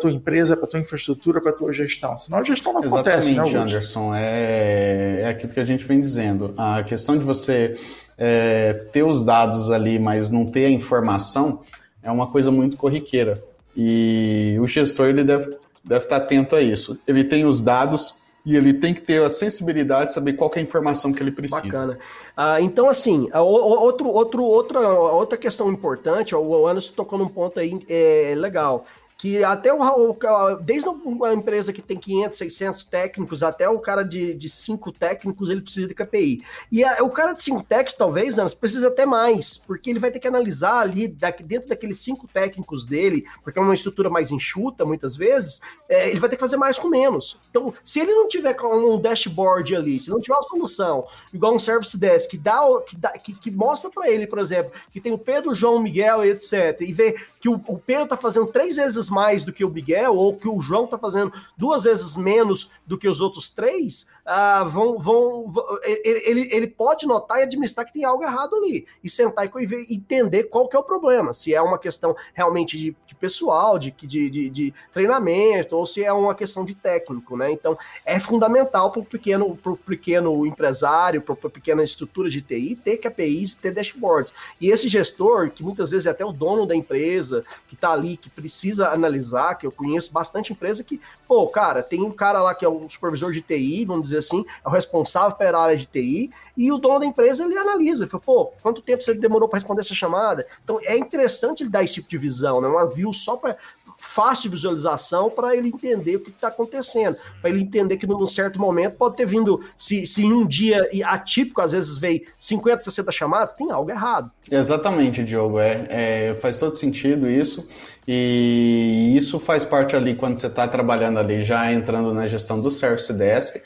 tua 0.00 0.10
empresa, 0.10 0.56
para 0.56 0.64
a 0.64 0.68
tua 0.68 0.80
infraestrutura, 0.80 1.40
para 1.40 1.52
a 1.52 1.54
tua 1.54 1.72
gestão. 1.72 2.16
Senão 2.16 2.38
a 2.38 2.42
gestão 2.42 2.72
não 2.72 2.80
acontece. 2.80 3.30
Exatamente, 3.30 3.54
né, 3.54 3.60
Anderson. 3.60 4.12
É, 4.16 5.20
é 5.22 5.28
aquilo 5.28 5.52
que 5.52 5.60
a 5.60 5.64
gente 5.64 5.84
vem 5.84 6.00
dizendo. 6.00 6.52
A 6.56 6.82
questão 6.82 7.16
de 7.16 7.24
você 7.24 7.78
é, 8.18 8.72
ter 8.92 9.04
os 9.04 9.22
dados 9.22 9.70
ali, 9.70 9.96
mas 10.00 10.28
não 10.28 10.46
ter 10.46 10.64
a 10.64 10.70
informação 10.70 11.60
é 12.04 12.10
uma 12.10 12.26
coisa 12.26 12.50
muito 12.52 12.76
corriqueira. 12.76 13.42
E 13.76 14.56
o 14.60 14.66
gestor 14.66 15.06
ele 15.06 15.24
deve, 15.24 15.56
deve 15.82 16.04
estar 16.04 16.16
atento 16.16 16.54
a 16.54 16.60
isso. 16.60 16.96
Ele 17.08 17.24
tem 17.24 17.44
os 17.44 17.60
dados 17.60 18.14
e 18.46 18.54
ele 18.56 18.74
tem 18.74 18.92
que 18.92 19.00
ter 19.00 19.22
a 19.22 19.30
sensibilidade 19.30 20.08
de 20.08 20.14
saber 20.14 20.34
qual 20.34 20.50
é 20.54 20.58
a 20.58 20.62
informação 20.62 21.12
que 21.12 21.22
ele 21.22 21.30
precisa. 21.32 21.62
Bacana. 21.62 21.98
Ah, 22.36 22.60
então, 22.60 22.88
assim, 22.88 23.28
outro, 23.32 24.08
outro, 24.08 24.44
outra, 24.44 24.80
outra 24.80 25.38
questão 25.38 25.72
importante, 25.72 26.34
o 26.34 26.66
Anderson 26.68 26.92
tocou 26.94 27.18
num 27.18 27.28
ponto 27.28 27.58
aí 27.58 27.80
é, 27.88 28.34
legal 28.36 28.84
que 29.24 29.42
até 29.42 29.72
o, 29.72 30.14
desde 30.60 30.86
uma 30.86 31.32
empresa 31.32 31.72
que 31.72 31.80
tem 31.80 31.96
500, 31.96 32.36
600 32.36 32.82
técnicos 32.82 33.42
até 33.42 33.66
o 33.66 33.78
cara 33.78 34.02
de, 34.02 34.34
de 34.34 34.50
5 34.50 34.92
técnicos, 34.92 35.48
ele 35.48 35.62
precisa 35.62 35.88
de 35.88 35.94
KPI. 35.94 36.42
E 36.70 36.84
a, 36.84 37.02
o 37.02 37.08
cara 37.08 37.32
de 37.32 37.42
5 37.42 37.62
técnicos, 37.62 37.94
talvez, 37.94 38.38
Anos, 38.38 38.52
precisa 38.52 38.88
até 38.88 39.06
mais, 39.06 39.56
porque 39.56 39.88
ele 39.88 39.98
vai 39.98 40.10
ter 40.10 40.18
que 40.18 40.28
analisar 40.28 40.78
ali, 40.78 41.08
daqui, 41.08 41.42
dentro 41.42 41.70
daqueles 41.70 42.00
5 42.00 42.28
técnicos 42.28 42.84
dele, 42.84 43.24
porque 43.42 43.58
é 43.58 43.62
uma 43.62 43.72
estrutura 43.72 44.10
mais 44.10 44.30
enxuta, 44.30 44.84
muitas 44.84 45.16
vezes, 45.16 45.58
é, 45.88 46.10
ele 46.10 46.20
vai 46.20 46.28
ter 46.28 46.36
que 46.36 46.42
fazer 46.42 46.58
mais 46.58 46.78
com 46.78 46.88
menos. 46.88 47.38
Então, 47.48 47.72
se 47.82 48.00
ele 48.00 48.12
não 48.14 48.28
tiver 48.28 48.54
um 48.62 49.00
dashboard 49.00 49.74
ali, 49.74 50.02
se 50.02 50.10
não 50.10 50.20
tiver 50.20 50.34
uma 50.34 50.42
solução, 50.42 51.06
igual 51.32 51.54
um 51.54 51.58
service 51.58 51.96
desk, 51.96 52.28
que, 52.28 52.36
dá, 52.36 52.60
que, 52.86 52.94
dá, 52.94 53.12
que, 53.12 53.32
que 53.32 53.50
mostra 53.50 53.88
para 53.88 54.10
ele, 54.10 54.26
por 54.26 54.38
exemplo, 54.38 54.70
que 54.92 55.00
tem 55.00 55.12
o 55.12 55.18
Pedro, 55.18 55.54
João, 55.54 55.80
Miguel 55.80 56.22
etc., 56.26 56.78
e 56.82 56.92
vê 56.92 57.16
que 57.44 57.48
o, 57.50 57.60
o 57.68 57.78
Pedro 57.78 58.04
está 58.04 58.16
fazendo 58.16 58.46
três 58.46 58.76
vezes 58.76 59.10
mais 59.10 59.44
do 59.44 59.52
que 59.52 59.66
o 59.66 59.68
Miguel, 59.68 60.14
ou 60.14 60.34
que 60.34 60.48
o 60.48 60.62
João 60.62 60.86
está 60.86 60.96
fazendo 60.96 61.30
duas 61.58 61.84
vezes 61.84 62.16
menos 62.16 62.70
do 62.86 62.96
que 62.96 63.06
os 63.06 63.20
outros 63.20 63.50
três, 63.50 64.06
ah, 64.24 64.64
vão, 64.64 64.98
vão, 64.98 65.52
ele, 65.84 66.48
ele 66.50 66.66
pode 66.66 67.06
notar 67.06 67.40
e 67.40 67.42
administrar 67.42 67.84
que 67.84 67.92
tem 67.92 68.04
algo 68.04 68.22
errado 68.22 68.56
ali, 68.56 68.86
e 69.02 69.10
sentar 69.10 69.44
e 69.46 69.94
entender 69.94 70.44
qual 70.44 70.66
que 70.66 70.74
é 70.74 70.78
o 70.78 70.82
problema, 70.82 71.32
se 71.32 71.54
é 71.54 71.60
uma 71.60 71.78
questão 71.78 72.16
realmente 72.32 72.78
de, 72.78 72.96
de 73.06 73.14
pessoal, 73.14 73.78
de, 73.78 73.90
de, 73.90 74.30
de, 74.30 74.50
de, 74.50 74.74
treinamento, 74.92 75.76
ou 75.76 75.84
se 75.84 76.02
é 76.02 76.12
uma 76.12 76.34
questão 76.34 76.64
de 76.64 76.74
técnico, 76.74 77.36
né? 77.36 77.50
Então, 77.52 77.76
é 78.04 78.18
fundamental 78.18 78.90
para 78.90 79.00
o 79.00 79.04
pequeno, 79.04 79.58
pequeno 79.84 80.46
empresário, 80.46 81.20
para 81.20 81.34
a 81.34 81.50
pequena 81.50 81.82
estrutura 81.82 82.30
de 82.30 82.40
TI, 82.40 82.76
ter 82.76 82.96
KPIs, 82.96 83.54
ter 83.54 83.72
dashboards. 83.72 84.32
E 84.60 84.70
esse 84.70 84.88
gestor, 84.88 85.50
que 85.50 85.62
muitas 85.62 85.90
vezes 85.90 86.06
é 86.06 86.10
até 86.10 86.24
o 86.24 86.32
dono 86.32 86.66
da 86.66 86.74
empresa, 86.74 87.44
que 87.68 87.74
está 87.74 87.92
ali, 87.92 88.16
que 88.16 88.30
precisa 88.30 88.88
analisar, 88.88 89.56
que 89.56 89.66
eu 89.66 89.72
conheço 89.72 90.12
bastante 90.12 90.52
empresa 90.52 90.82
que, 90.82 91.00
pô, 91.26 91.46
cara, 91.48 91.82
tem 91.82 92.02
um 92.02 92.10
cara 92.10 92.40
lá 92.40 92.54
que 92.54 92.64
é 92.64 92.68
o 92.68 92.88
supervisor 92.88 93.32
de 93.32 93.42
TI, 93.42 93.84
vamos 93.84 94.04
dizer 94.04 94.13
dizer 94.14 94.18
assim, 94.18 94.44
é 94.64 94.68
o 94.68 94.72
responsável 94.72 95.36
pela 95.36 95.62
área 95.62 95.76
de 95.76 95.86
TI, 95.86 96.30
e 96.56 96.70
o 96.70 96.78
dono 96.78 97.00
da 97.00 97.06
empresa 97.06 97.44
ele 97.44 97.58
analisa, 97.58 98.06
fala, 98.06 98.22
pô, 98.24 98.52
quanto 98.62 98.80
tempo 98.80 99.02
você 99.02 99.14
demorou 99.14 99.48
para 99.48 99.58
responder 99.58 99.80
essa 99.80 99.94
chamada? 99.94 100.46
Então 100.62 100.78
é 100.82 100.96
interessante 100.96 101.62
ele 101.62 101.70
dar 101.70 101.82
esse 101.82 101.94
tipo 101.94 102.08
de 102.08 102.18
visão, 102.18 102.60
né? 102.60 102.68
Uma 102.68 102.88
view 102.88 103.12
só 103.12 103.36
para 103.36 103.56
fácil 103.98 104.50
visualização 104.50 105.30
para 105.30 105.56
ele 105.56 105.68
entender 105.68 106.16
o 106.16 106.20
que 106.20 106.30
está 106.30 106.48
acontecendo, 106.48 107.16
para 107.40 107.50
ele 107.50 107.62
entender 107.62 107.96
que 107.96 108.06
num 108.06 108.26
certo 108.26 108.60
momento 108.60 108.96
pode 108.96 109.16
ter 109.16 109.26
vindo, 109.26 109.64
se, 109.76 110.06
se 110.06 110.22
em 110.22 110.32
um 110.32 110.46
dia 110.46 110.88
atípico, 111.04 111.60
às 111.60 111.72
vezes 111.72 111.96
veio 111.96 112.22
50, 112.38 112.82
60 112.82 113.10
chamadas, 113.10 113.54
tem 113.54 113.70
algo 113.70 113.90
errado. 113.90 114.30
Exatamente, 114.50 115.24
Diogo, 115.24 115.58
é, 115.58 115.86
é 115.88 116.34
faz 116.34 116.58
todo 116.58 116.76
sentido 116.76 117.28
isso, 117.28 117.66
e 118.06 119.14
isso 119.16 119.40
faz 119.40 119.64
parte 119.64 119.96
ali 119.96 120.14
quando 120.14 120.38
você 120.38 120.46
está 120.46 120.68
trabalhando 120.68 121.18
ali, 121.18 121.42
já 121.42 121.72
entrando 121.72 122.12
na 122.12 122.26
gestão 122.26 122.60
do 122.60 122.70
Service 122.70 123.12
Desk, 123.12 123.60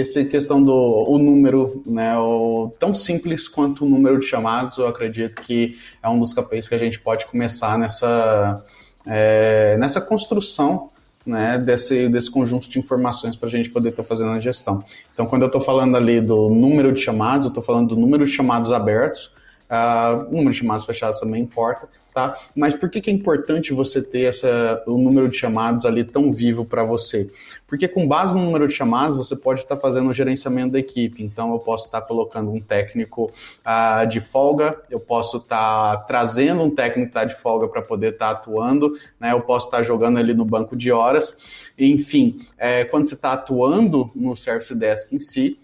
essa 0.00 0.24
questão 0.24 0.62
do 0.62 0.72
o 0.72 1.18
número, 1.18 1.82
né, 1.86 2.18
o, 2.18 2.72
tão 2.78 2.94
simples 2.94 3.46
quanto 3.46 3.84
o 3.84 3.88
número 3.88 4.18
de 4.18 4.26
chamados, 4.26 4.78
eu 4.78 4.86
acredito 4.86 5.40
que 5.40 5.78
é 6.02 6.08
um 6.08 6.18
dos 6.18 6.32
KPIs 6.32 6.68
que 6.68 6.74
a 6.74 6.78
gente 6.78 7.00
pode 7.00 7.26
começar 7.26 7.78
nessa, 7.78 8.64
é, 9.06 9.76
nessa 9.78 10.00
construção 10.00 10.90
né, 11.24 11.58
desse, 11.58 12.08
desse 12.08 12.30
conjunto 12.30 12.68
de 12.68 12.78
informações 12.78 13.36
para 13.36 13.48
a 13.48 13.50
gente 13.50 13.70
poder 13.70 13.90
estar 13.90 14.02
tá 14.02 14.08
fazendo 14.08 14.30
a 14.30 14.40
gestão. 14.40 14.82
Então, 15.12 15.26
quando 15.26 15.42
eu 15.42 15.46
estou 15.46 15.60
falando 15.60 15.96
ali 15.96 16.20
do 16.20 16.50
número 16.50 16.92
de 16.92 17.00
chamados, 17.00 17.46
eu 17.46 17.50
estou 17.50 17.62
falando 17.62 17.94
do 17.94 17.96
número 17.96 18.24
de 18.26 18.30
chamados 18.30 18.72
abertos, 18.72 19.30
uh, 19.70 20.24
número 20.30 20.50
de 20.50 20.58
chamados 20.58 20.84
fechados 20.84 21.18
também 21.20 21.42
importa, 21.42 21.88
tá? 22.14 22.38
Mas 22.54 22.74
por 22.74 22.88
que, 22.88 23.00
que 23.00 23.10
é 23.10 23.12
importante 23.12 23.74
você 23.74 24.00
ter 24.00 24.22
essa, 24.22 24.82
o 24.86 24.96
número 24.96 25.28
de 25.28 25.36
chamados 25.36 25.84
ali 25.84 26.04
tão 26.04 26.32
vivo 26.32 26.64
para 26.64 26.84
você? 26.84 27.28
Porque 27.66 27.88
com 27.88 28.06
base 28.06 28.32
no 28.32 28.40
número 28.40 28.68
de 28.68 28.72
chamados, 28.72 29.16
você 29.16 29.34
pode 29.34 29.60
estar 29.60 29.76
fazendo 29.76 30.08
o 30.08 30.14
gerenciamento 30.14 30.72
da 30.72 30.78
equipe. 30.78 31.24
Então, 31.24 31.52
eu 31.52 31.58
posso 31.58 31.86
estar 31.86 32.00
colocando 32.02 32.52
um 32.52 32.60
técnico 32.60 33.32
uh, 33.66 34.06
de 34.06 34.20
folga, 34.20 34.80
eu 34.88 35.00
posso 35.00 35.38
estar 35.38 35.96
trazendo 36.06 36.62
um 36.62 36.70
técnico 36.70 37.10
que 37.10 37.18
está 37.18 37.24
de 37.24 37.34
folga 37.34 37.66
para 37.66 37.82
poder 37.82 38.12
estar 38.12 38.30
atuando, 38.30 38.96
né? 39.18 39.32
eu 39.32 39.40
posso 39.40 39.66
estar 39.66 39.82
jogando 39.82 40.20
ele 40.20 40.34
no 40.34 40.44
banco 40.44 40.76
de 40.76 40.92
horas. 40.92 41.36
Enfim, 41.76 42.46
é, 42.56 42.84
quando 42.84 43.08
você 43.08 43.14
está 43.14 43.32
atuando 43.32 44.08
no 44.14 44.36
Service 44.36 44.72
Desk 44.72 45.12
em 45.12 45.18
si, 45.18 45.58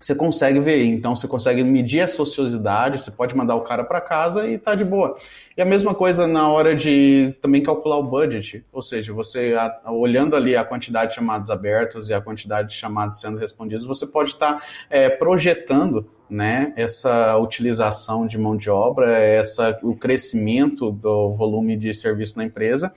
você 0.00 0.14
consegue 0.14 0.60
ver. 0.60 0.84
Então, 0.84 1.16
você 1.16 1.26
consegue 1.26 1.64
medir 1.64 2.00
a 2.00 2.08
sociosidade, 2.08 3.00
você 3.00 3.10
pode 3.10 3.36
mandar 3.36 3.56
o 3.56 3.62
cara 3.62 3.82
para 3.82 4.00
casa 4.00 4.46
e 4.46 4.56
tá 4.56 4.74
de 4.74 4.84
boa. 4.84 5.16
E 5.56 5.62
a 5.62 5.64
mesma 5.64 5.94
coisa 5.94 6.26
na 6.26 6.48
hora 6.48 6.74
de 6.74 7.36
também 7.40 7.62
calcular 7.62 7.96
o 7.96 8.02
budget, 8.02 8.64
ou 8.72 8.80
seja, 8.80 9.12
você 9.12 9.54
olhando 9.86 10.36
ali 10.36 10.54
a 10.54 10.64
quantidade 10.64 11.10
de 11.10 11.16
chamados 11.16 11.50
abertos 11.50 12.08
e 12.08 12.14
a 12.14 12.20
quantidade 12.20 12.68
de 12.68 12.74
chamados 12.74 13.20
sendo 13.20 13.38
respondidos, 13.38 13.84
você 13.84 14.06
pode 14.06 14.30
estar 14.30 14.54
tá, 14.54 14.62
é, 14.88 15.08
projetando 15.08 16.08
né, 16.30 16.72
essa 16.76 17.36
utilização 17.38 18.26
de 18.26 18.36
mão 18.38 18.56
de 18.56 18.68
obra, 18.68 19.18
essa, 19.18 19.78
o 19.82 19.96
crescimento 19.96 20.90
do 20.90 21.32
volume 21.32 21.76
de 21.76 21.92
serviço 21.94 22.36
na 22.36 22.44
empresa. 22.44 22.92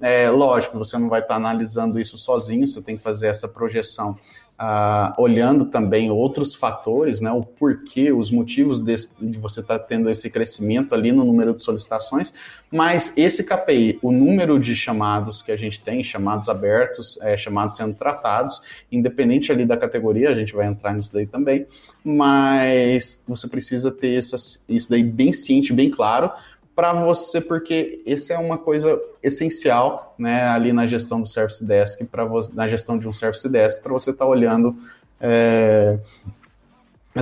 É, 0.00 0.30
lógico, 0.30 0.78
você 0.78 0.96
não 0.96 1.08
vai 1.08 1.20
estar 1.20 1.34
tá 1.34 1.36
analisando 1.36 1.98
isso 1.98 2.16
sozinho, 2.16 2.66
você 2.66 2.80
tem 2.80 2.96
que 2.96 3.02
fazer 3.02 3.28
essa 3.28 3.48
projeção 3.48 4.16
ah, 4.58 5.14
olhando 5.18 5.66
também 5.66 6.10
outros 6.10 6.54
fatores, 6.54 7.20
né, 7.20 7.30
o 7.30 7.42
porquê, 7.42 8.10
os 8.10 8.30
motivos 8.30 8.80
desse, 8.80 9.10
de 9.20 9.38
você 9.38 9.60
estar 9.60 9.78
tá 9.78 9.84
tendo 9.84 10.08
esse 10.08 10.30
crescimento 10.30 10.94
ali 10.94 11.12
no 11.12 11.24
número 11.24 11.54
de 11.54 11.62
solicitações, 11.62 12.32
mas 12.72 13.12
esse 13.16 13.44
KPI, 13.44 13.98
o 14.02 14.10
número 14.10 14.58
de 14.58 14.74
chamados 14.74 15.42
que 15.42 15.52
a 15.52 15.56
gente 15.56 15.80
tem, 15.80 16.02
chamados 16.02 16.48
abertos, 16.48 17.18
é, 17.20 17.36
chamados 17.36 17.76
sendo 17.76 17.94
tratados, 17.94 18.62
independente 18.90 19.52
ali 19.52 19.66
da 19.66 19.76
categoria, 19.76 20.30
a 20.30 20.34
gente 20.34 20.54
vai 20.54 20.66
entrar 20.66 20.94
nisso 20.94 21.12
daí 21.12 21.26
também, 21.26 21.66
mas 22.02 23.22
você 23.28 23.48
precisa 23.48 23.90
ter 23.90 24.14
essas, 24.14 24.64
isso 24.68 24.88
daí 24.88 25.02
bem 25.02 25.32
ciente, 25.32 25.72
bem 25.72 25.90
claro, 25.90 26.30
para 26.76 26.92
você, 26.92 27.40
porque 27.40 28.02
essa 28.06 28.34
é 28.34 28.38
uma 28.38 28.58
coisa 28.58 29.00
essencial, 29.22 30.14
né, 30.18 30.42
ali 30.42 30.74
na 30.74 30.86
gestão 30.86 31.22
do 31.22 31.26
Service 31.26 31.64
Desk, 31.64 32.04
para 32.04 32.28
na 32.52 32.68
gestão 32.68 32.98
de 32.98 33.08
um 33.08 33.14
Service 33.14 33.48
Desk, 33.48 33.82
para 33.82 33.94
você 33.94 34.10
estar 34.10 34.26
tá 34.26 34.30
olhando 34.30 34.76
é, 35.18 35.98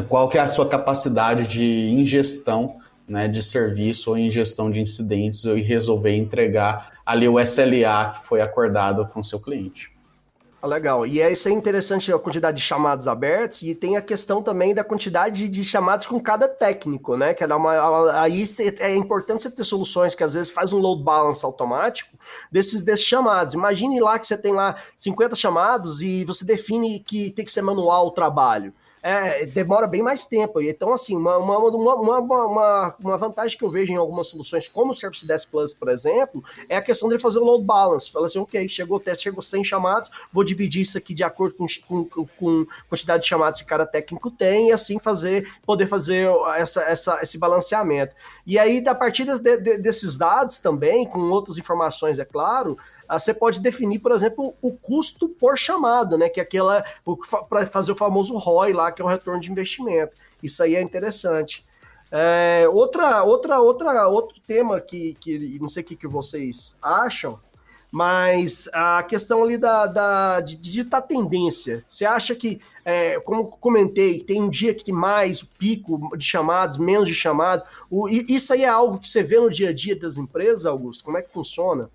qual 0.08 0.28
que 0.28 0.36
é 0.36 0.40
a 0.40 0.48
sua 0.48 0.68
capacidade 0.68 1.46
de 1.46 1.62
ingestão 1.92 2.80
né, 3.08 3.28
de 3.28 3.42
serviço 3.44 4.10
ou 4.10 4.18
ingestão 4.18 4.72
de 4.72 4.80
incidentes 4.80 5.44
e 5.44 5.60
resolver 5.60 6.16
entregar 6.16 6.92
ali 7.06 7.28
o 7.28 7.38
SLA 7.38 8.16
que 8.16 8.26
foi 8.26 8.40
acordado 8.40 9.06
com 9.06 9.20
o 9.20 9.24
seu 9.24 9.38
cliente. 9.38 9.93
Ah, 10.64 10.66
legal. 10.66 11.06
E 11.06 11.20
é 11.20 11.30
isso 11.30 11.46
é 11.46 11.52
interessante 11.52 12.10
a 12.10 12.18
quantidade 12.18 12.56
de 12.56 12.62
chamados 12.62 13.06
abertos 13.06 13.60
e 13.60 13.74
tem 13.74 13.98
a 13.98 14.02
questão 14.02 14.42
também 14.42 14.74
da 14.74 14.82
quantidade 14.82 15.46
de 15.46 15.62
chamados 15.62 16.06
com 16.06 16.18
cada 16.18 16.48
técnico, 16.48 17.18
né? 17.18 17.34
Que 17.34 17.44
é 17.44 17.54
uma, 17.54 18.18
aí 18.22 18.42
é 18.78 18.96
importante 18.96 19.42
você 19.42 19.50
ter 19.50 19.62
soluções 19.62 20.14
que 20.14 20.24
às 20.24 20.32
vezes 20.32 20.50
faz 20.50 20.72
um 20.72 20.78
load 20.78 21.02
balance 21.02 21.44
automático 21.44 22.16
desses, 22.50 22.82
desses 22.82 23.04
chamados. 23.04 23.52
Imagine 23.52 24.00
lá 24.00 24.18
que 24.18 24.26
você 24.26 24.38
tem 24.38 24.54
lá 24.54 24.76
50 24.96 25.36
chamados 25.36 26.00
e 26.00 26.24
você 26.24 26.46
define 26.46 26.98
que 27.00 27.30
tem 27.32 27.44
que 27.44 27.52
ser 27.52 27.60
manual 27.60 28.06
o 28.06 28.12
trabalho 28.12 28.72
é, 29.06 29.44
demora 29.44 29.86
bem 29.86 30.02
mais 30.02 30.24
tempo. 30.24 30.62
Então, 30.62 30.90
assim, 30.94 31.14
uma, 31.14 31.36
uma, 31.36 31.58
uma, 31.58 32.20
uma, 32.20 32.96
uma 32.98 33.18
vantagem 33.18 33.58
que 33.58 33.62
eu 33.62 33.68
vejo 33.70 33.92
em 33.92 33.96
algumas 33.96 34.28
soluções, 34.28 34.66
como 34.66 34.92
o 34.92 34.94
Service 34.94 35.26
Desk 35.26 35.46
Plus, 35.50 35.74
por 35.74 35.90
exemplo, 35.90 36.42
é 36.70 36.78
a 36.78 36.82
questão 36.82 37.10
de 37.10 37.18
fazer 37.18 37.38
o 37.38 37.44
load 37.44 37.62
balance. 37.62 38.10
Fala 38.10 38.24
assim, 38.24 38.38
ok, 38.38 38.66
chegou 38.66 38.96
o 38.96 39.00
teste, 39.00 39.24
chegou 39.24 39.42
100 39.42 39.62
chamados, 39.62 40.10
vou 40.32 40.42
dividir 40.42 40.80
isso 40.80 40.96
aqui 40.96 41.12
de 41.12 41.22
acordo 41.22 41.54
com, 41.54 41.66
com, 42.06 42.26
com 42.26 42.66
quantidade 42.88 43.24
de 43.24 43.28
chamados 43.28 43.60
que 43.60 43.66
cada 43.66 43.84
técnico 43.84 44.30
tem, 44.30 44.70
e 44.70 44.72
assim 44.72 44.98
fazer, 44.98 45.52
poder 45.66 45.86
fazer 45.86 46.26
essa, 46.56 46.80
essa, 46.84 47.18
esse 47.22 47.36
balanceamento. 47.36 48.14
E 48.46 48.58
aí, 48.58 48.82
a 48.88 48.94
partir 48.94 49.26
de, 49.26 49.58
de, 49.58 49.76
desses 49.76 50.16
dados 50.16 50.56
também, 50.56 51.06
com 51.06 51.20
outras 51.28 51.58
informações, 51.58 52.18
é 52.18 52.24
claro, 52.24 52.78
você 53.08 53.34
pode 53.34 53.60
definir, 53.60 53.98
por 53.98 54.12
exemplo, 54.12 54.54
o 54.60 54.72
custo 54.72 55.28
por 55.28 55.58
chamada, 55.58 56.16
né? 56.16 56.28
Que 56.28 56.40
é 56.40 56.42
aquela 56.42 56.84
para 57.48 57.66
fazer 57.66 57.92
o 57.92 57.96
famoso 57.96 58.36
ROI 58.36 58.72
lá, 58.72 58.92
que 58.92 59.02
é 59.02 59.04
o 59.04 59.08
retorno 59.08 59.40
de 59.40 59.50
investimento. 59.50 60.16
Isso 60.42 60.62
aí 60.62 60.74
é 60.76 60.82
interessante. 60.82 61.64
É, 62.10 62.68
outra, 62.68 63.24
outra, 63.24 63.60
outra, 63.60 64.06
outro 64.06 64.40
tema 64.46 64.80
que, 64.80 65.14
que 65.14 65.58
não 65.58 65.68
sei 65.68 65.82
o 65.82 65.86
que, 65.86 65.96
que 65.96 66.06
vocês 66.06 66.76
acham, 66.80 67.40
mas 67.90 68.68
a 68.72 69.02
questão 69.04 69.42
ali 69.42 69.56
da, 69.56 69.86
da 69.86 70.40
de 70.40 70.56
digitar 70.56 71.02
tendência. 71.02 71.84
Você 71.86 72.04
acha 72.04 72.34
que, 72.34 72.60
é, 72.84 73.20
como 73.20 73.46
comentei, 73.46 74.18
tem 74.18 74.42
um 74.42 74.48
dia 74.48 74.74
que 74.74 74.92
mais 74.92 75.42
pico 75.42 76.10
de 76.16 76.24
chamados, 76.24 76.76
menos 76.76 77.08
de 77.08 77.14
chamados. 77.14 77.68
isso 78.28 78.52
aí 78.52 78.64
é 78.64 78.68
algo 78.68 78.98
que 78.98 79.08
você 79.08 79.22
vê 79.22 79.38
no 79.38 79.50
dia 79.50 79.70
a 79.70 79.72
dia 79.72 79.94
das 79.94 80.16
empresas, 80.16 80.66
Augusto? 80.66 81.04
Como 81.04 81.16
é 81.16 81.22
que 81.22 81.30
funciona? 81.30 81.88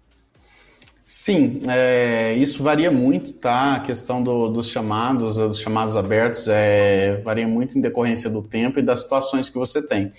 Sim, 1.11 1.59
é, 1.67 2.35
isso 2.35 2.61
varia 2.61 2.91
muito, 2.91 3.33
tá? 3.33 3.73
A 3.77 3.79
questão 3.79 4.21
do, 4.21 4.47
dos 4.47 4.67
chamados, 4.69 5.37
dos 5.37 5.59
chamados 5.59 5.95
abertos, 5.95 6.47
é, 6.47 7.19
varia 7.23 7.47
muito 7.47 7.75
em 7.75 7.81
decorrência 7.81 8.29
do 8.29 8.43
tempo 8.43 8.77
e 8.77 8.83
das 8.83 8.99
situações 8.99 9.49
que 9.49 9.57
você 9.57 9.81
tem. 9.81 10.13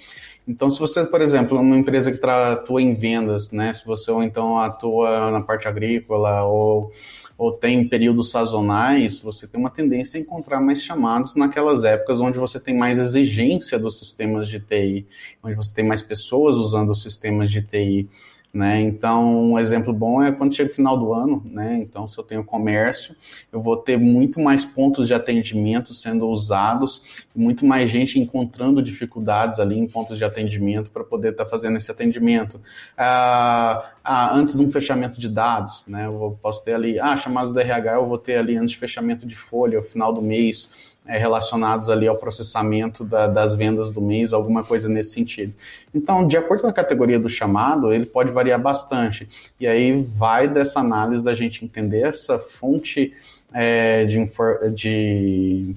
Então, 0.48 0.68
se 0.68 0.80
você, 0.80 1.04
por 1.04 1.20
exemplo, 1.20 1.56
é 1.56 1.60
uma 1.60 1.76
empresa 1.78 2.10
que 2.10 2.26
atua 2.28 2.82
em 2.82 2.92
vendas, 2.92 3.52
né? 3.52 3.72
Se 3.72 3.86
você 3.86 4.10
ou 4.10 4.20
então 4.20 4.58
atua 4.58 5.30
na 5.30 5.40
parte 5.40 5.68
agrícola 5.68 6.42
ou, 6.42 6.90
ou 7.38 7.52
tem 7.52 7.88
períodos 7.88 8.28
sazonais, 8.32 9.20
você 9.20 9.46
tem 9.46 9.60
uma 9.60 9.70
tendência 9.70 10.18
a 10.18 10.20
encontrar 10.20 10.60
mais 10.60 10.82
chamados 10.82 11.36
naquelas 11.36 11.84
épocas 11.84 12.20
onde 12.20 12.40
você 12.40 12.58
tem 12.58 12.76
mais 12.76 12.98
exigência 12.98 13.78
dos 13.78 13.96
sistemas 13.96 14.48
de 14.48 14.58
TI, 14.58 15.06
onde 15.40 15.54
você 15.54 15.72
tem 15.72 15.86
mais 15.86 16.02
pessoas 16.02 16.56
usando 16.56 16.90
os 16.90 17.00
sistemas 17.00 17.48
de 17.48 17.62
TI. 17.62 18.08
Né? 18.52 18.80
Então, 18.80 19.52
um 19.52 19.58
exemplo 19.60 19.92
bom 19.92 20.20
é 20.20 20.32
quando 20.32 20.56
chega 20.56 20.72
o 20.72 20.74
final 20.74 20.98
do 20.98 21.14
ano, 21.14 21.40
né? 21.44 21.78
Então, 21.80 22.08
se 22.08 22.18
eu 22.18 22.24
tenho 22.24 22.42
comércio, 22.42 23.14
eu 23.52 23.62
vou 23.62 23.76
ter 23.76 23.96
muito 23.96 24.40
mais 24.40 24.64
pontos 24.64 25.06
de 25.06 25.14
atendimento 25.14 25.94
sendo 25.94 26.28
usados, 26.28 27.24
muito 27.32 27.64
mais 27.64 27.88
gente 27.88 28.18
encontrando 28.18 28.82
dificuldades 28.82 29.60
ali 29.60 29.78
em 29.78 29.86
pontos 29.86 30.18
de 30.18 30.24
atendimento 30.24 30.90
para 30.90 31.04
poder 31.04 31.30
estar 31.30 31.44
tá 31.44 31.50
fazendo 31.50 31.76
esse 31.76 31.92
atendimento. 31.92 32.60
Ah, 32.98 33.92
ah, 34.02 34.34
antes 34.34 34.56
de 34.56 34.64
um 34.64 34.70
fechamento 34.70 35.20
de 35.20 35.28
dados, 35.28 35.84
né? 35.86 36.06
Eu 36.06 36.36
posso 36.42 36.64
ter 36.64 36.74
ali, 36.74 36.98
ah, 36.98 37.16
chamados 37.16 37.52
do 37.52 37.60
RH, 37.60 37.94
eu 37.94 38.08
vou 38.08 38.18
ter 38.18 38.36
ali 38.36 38.56
antes 38.56 38.72
de 38.72 38.78
fechamento 38.78 39.28
de 39.28 39.36
folha, 39.36 39.80
final 39.80 40.12
do 40.12 40.20
mês 40.20 40.89
é, 41.10 41.18
relacionados 41.18 41.90
ali 41.90 42.06
ao 42.06 42.16
processamento 42.16 43.04
da, 43.04 43.26
das 43.26 43.52
vendas 43.52 43.90
do 43.90 44.00
mês, 44.00 44.32
alguma 44.32 44.62
coisa 44.62 44.88
nesse 44.88 45.14
sentido. 45.14 45.52
Então, 45.92 46.24
de 46.24 46.36
acordo 46.36 46.62
com 46.62 46.68
a 46.68 46.72
categoria 46.72 47.18
do 47.18 47.28
chamado, 47.28 47.92
ele 47.92 48.06
pode 48.06 48.30
variar 48.30 48.60
bastante. 48.60 49.28
E 49.58 49.66
aí 49.66 50.00
vai 50.00 50.46
dessa 50.46 50.78
análise 50.78 51.24
da 51.24 51.34
gente 51.34 51.64
entender 51.64 52.02
essa 52.02 52.38
fonte 52.38 53.12
é, 53.52 54.04
de, 54.04 54.24
de 54.72 55.74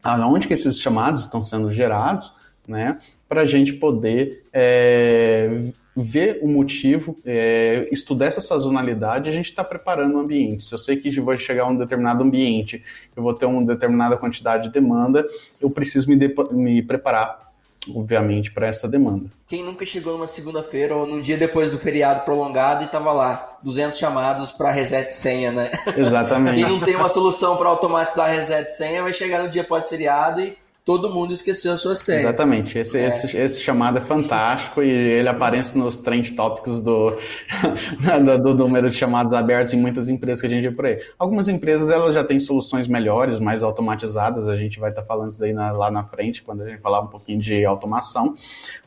aonde 0.00 0.46
que 0.46 0.54
esses 0.54 0.78
chamados 0.78 1.22
estão 1.22 1.42
sendo 1.42 1.68
gerados, 1.72 2.32
né, 2.66 3.00
para 3.28 3.40
a 3.40 3.46
gente 3.46 3.72
poder 3.72 4.44
é, 4.52 5.50
ver 5.96 6.40
o 6.42 6.48
motivo, 6.48 7.16
é, 7.24 7.88
estudar 7.90 8.26
essa 8.26 8.40
sazonalidade, 8.40 9.28
a 9.28 9.32
gente 9.32 9.46
está 9.46 9.62
preparando 9.62 10.16
o 10.16 10.18
ambiente. 10.18 10.64
Se 10.64 10.74
eu 10.74 10.78
sei 10.78 10.96
que 10.96 11.20
vai 11.20 11.38
chegar 11.38 11.64
a 11.64 11.68
um 11.68 11.76
determinado 11.76 12.24
ambiente, 12.24 12.82
eu 13.14 13.22
vou 13.22 13.32
ter 13.32 13.46
uma 13.46 13.64
determinada 13.64 14.16
quantidade 14.16 14.64
de 14.64 14.72
demanda, 14.72 15.24
eu 15.60 15.70
preciso 15.70 16.08
me, 16.08 16.16
me 16.50 16.82
preparar, 16.82 17.52
obviamente, 17.94 18.50
para 18.52 18.66
essa 18.66 18.88
demanda. 18.88 19.30
Quem 19.46 19.62
nunca 19.62 19.86
chegou 19.86 20.14
numa 20.14 20.26
segunda-feira 20.26 20.96
ou 20.96 21.06
num 21.06 21.20
dia 21.20 21.36
depois 21.36 21.70
do 21.70 21.78
feriado 21.78 22.22
prolongado 22.24 22.82
e 22.82 22.86
estava 22.86 23.12
lá, 23.12 23.58
200 23.62 23.96
chamados 23.96 24.50
para 24.50 24.72
reset 24.72 25.12
senha, 25.12 25.52
né? 25.52 25.70
Exatamente. 25.96 26.56
Quem 26.64 26.68
não 26.68 26.80
tem 26.80 26.96
uma 26.96 27.08
solução 27.08 27.56
para 27.56 27.68
automatizar 27.68 28.30
reset 28.30 28.70
senha 28.72 29.02
vai 29.02 29.12
chegar 29.12 29.42
no 29.42 29.48
dia 29.48 29.62
pós-feriado 29.62 30.40
e 30.40 30.63
todo 30.84 31.10
mundo 31.10 31.32
esqueceu 31.32 31.72
a 31.72 31.76
sua 31.78 31.96
senha. 31.96 32.20
Exatamente. 32.20 32.78
Esse, 32.78 32.98
é. 32.98 33.08
esse, 33.08 33.36
esse, 33.36 33.60
chamado 33.60 33.98
é 33.98 34.00
fantástico 34.02 34.82
e 34.82 34.90
ele 34.90 35.28
aparece 35.28 35.78
nos 35.78 35.98
trend 35.98 36.32
topics 36.32 36.80
do, 36.80 37.16
do, 38.42 38.54
número 38.54 38.90
de 38.90 38.96
chamados 38.96 39.32
abertos 39.32 39.72
em 39.72 39.78
muitas 39.78 40.10
empresas 40.10 40.42
que 40.42 40.46
a 40.46 40.50
gente 40.50 40.68
vê 40.68 40.70
por 40.70 40.84
aí. 40.84 41.00
Algumas 41.18 41.48
empresas 41.48 41.88
elas 41.88 42.14
já 42.14 42.22
têm 42.22 42.38
soluções 42.38 42.86
melhores, 42.86 43.38
mais 43.38 43.62
automatizadas, 43.62 44.46
a 44.46 44.56
gente 44.56 44.78
vai 44.78 44.90
estar 44.90 45.02
falando 45.04 45.30
isso 45.30 45.40
daí 45.40 45.54
na, 45.54 45.72
lá 45.72 45.90
na 45.90 46.04
frente, 46.04 46.42
quando 46.42 46.62
a 46.62 46.68
gente 46.68 46.82
falar 46.82 47.00
um 47.00 47.06
pouquinho 47.06 47.40
de 47.40 47.64
automação. 47.64 48.36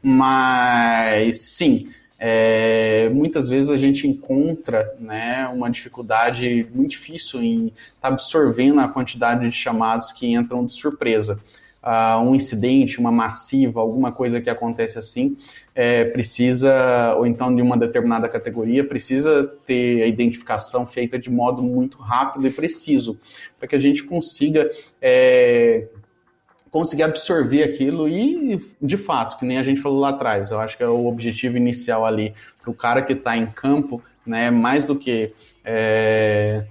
Mas 0.04 1.42
sim, 1.42 1.90
é, 2.20 3.10
muitas 3.10 3.48
vezes 3.48 3.72
a 3.72 3.78
gente 3.78 4.08
encontra 4.08 4.96
né, 5.00 5.48
uma 5.48 5.70
dificuldade 5.70 6.68
muito 6.74 6.92
difícil 6.92 7.42
em 7.42 7.68
estar 7.68 7.76
tá 8.02 8.08
absorvendo 8.10 8.80
a 8.82 8.88
quantidade 8.88 9.50
de 9.50 9.52
chamados 9.52 10.12
que 10.12 10.32
entram 10.32 10.64
de 10.64 10.74
surpresa. 10.74 11.40
Uh, 11.84 12.20
um 12.22 12.36
incidente, 12.36 13.00
uma 13.00 13.12
massiva, 13.12 13.80
alguma 13.80 14.12
coisa 14.12 14.42
que 14.42 14.50
acontece 14.50 15.00
assim, 15.00 15.38
é, 15.74 16.04
precisa, 16.06 17.16
ou 17.18 17.26
então 17.26 17.56
de 17.56 17.62
uma 17.62 17.78
determinada 17.78 18.28
categoria, 18.28 18.84
precisa 18.84 19.46
ter 19.66 20.02
a 20.02 20.08
identificação 20.08 20.86
feita 20.86 21.18
de 21.18 21.30
modo 21.30 21.62
muito 21.62 21.98
rápido 22.00 22.46
e 22.46 22.52
preciso, 22.52 23.18
para 23.58 23.70
que 23.70 23.76
a 23.76 23.80
gente 23.80 24.04
consiga 24.04 24.70
é, 25.02 25.88
conseguir 26.70 27.04
absorver 27.04 27.64
aquilo 27.64 28.08
e, 28.08 28.60
de 28.82 28.98
fato, 28.98 29.38
que 29.38 29.46
nem 29.46 29.58
a 29.58 29.64
gente 29.64 29.80
falou 29.80 30.00
lá 30.00 30.10
atrás, 30.10 30.52
eu 30.52 30.60
acho 30.60 30.78
que 30.78 30.84
é 30.84 30.88
o 30.88 31.06
objetivo 31.06 31.58
inicial 31.58 32.06
ali 32.06 32.34
para 32.62 32.72
o 32.72 32.74
cara 32.74 33.02
que 33.02 33.14
está 33.14 33.38
em 33.38 33.46
campo, 33.46 34.02
né, 34.26 34.52
mais 34.52 34.84
do 34.84 34.96
que 34.96 35.34
é, 35.64 36.66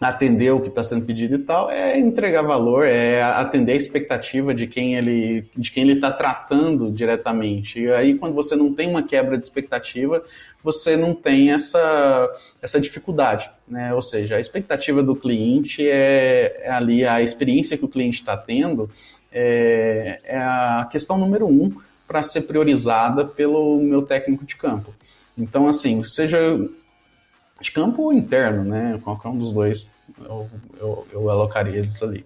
atender 0.00 0.52
o 0.52 0.60
que 0.60 0.68
está 0.68 0.84
sendo 0.84 1.04
pedido 1.04 1.34
e 1.34 1.38
tal, 1.38 1.70
é 1.70 1.98
entregar 1.98 2.42
valor, 2.42 2.86
é 2.86 3.20
atender 3.22 3.72
a 3.72 3.76
expectativa 3.76 4.54
de 4.54 4.66
quem 4.66 4.94
ele 4.94 5.48
de 5.56 5.72
quem 5.72 5.82
ele 5.82 5.94
está 5.94 6.10
tratando 6.10 6.90
diretamente. 6.90 7.80
E 7.80 7.90
aí, 7.90 8.14
quando 8.14 8.34
você 8.34 8.54
não 8.54 8.72
tem 8.72 8.88
uma 8.88 9.02
quebra 9.02 9.36
de 9.36 9.44
expectativa, 9.44 10.22
você 10.62 10.96
não 10.96 11.14
tem 11.14 11.50
essa, 11.50 12.32
essa 12.62 12.80
dificuldade, 12.80 13.50
né? 13.66 13.92
Ou 13.92 14.02
seja, 14.02 14.36
a 14.36 14.40
expectativa 14.40 15.02
do 15.02 15.16
cliente 15.16 15.88
é, 15.88 16.62
é 16.62 16.70
ali 16.70 17.04
a 17.04 17.20
experiência 17.20 17.76
que 17.76 17.84
o 17.84 17.88
cliente 17.88 18.20
está 18.20 18.36
tendo 18.36 18.88
é, 19.32 20.20
é 20.24 20.36
a 20.36 20.88
questão 20.90 21.18
número 21.18 21.46
um 21.46 21.72
para 22.06 22.22
ser 22.22 22.42
priorizada 22.42 23.24
pelo 23.24 23.80
meu 23.80 24.02
técnico 24.02 24.44
de 24.44 24.56
campo. 24.56 24.94
Então, 25.36 25.68
assim, 25.68 26.02
seja 26.02 26.38
de 27.60 27.72
campo 27.72 28.02
ou 28.02 28.12
interno, 28.12 28.64
né? 28.64 29.00
Qualquer 29.02 29.28
um 29.28 29.38
dos 29.38 29.52
dois, 29.52 29.90
eu, 30.20 30.48
eu, 30.78 31.08
eu 31.12 31.30
alocaria 31.30 31.78
eles 31.78 32.02
ali. 32.02 32.24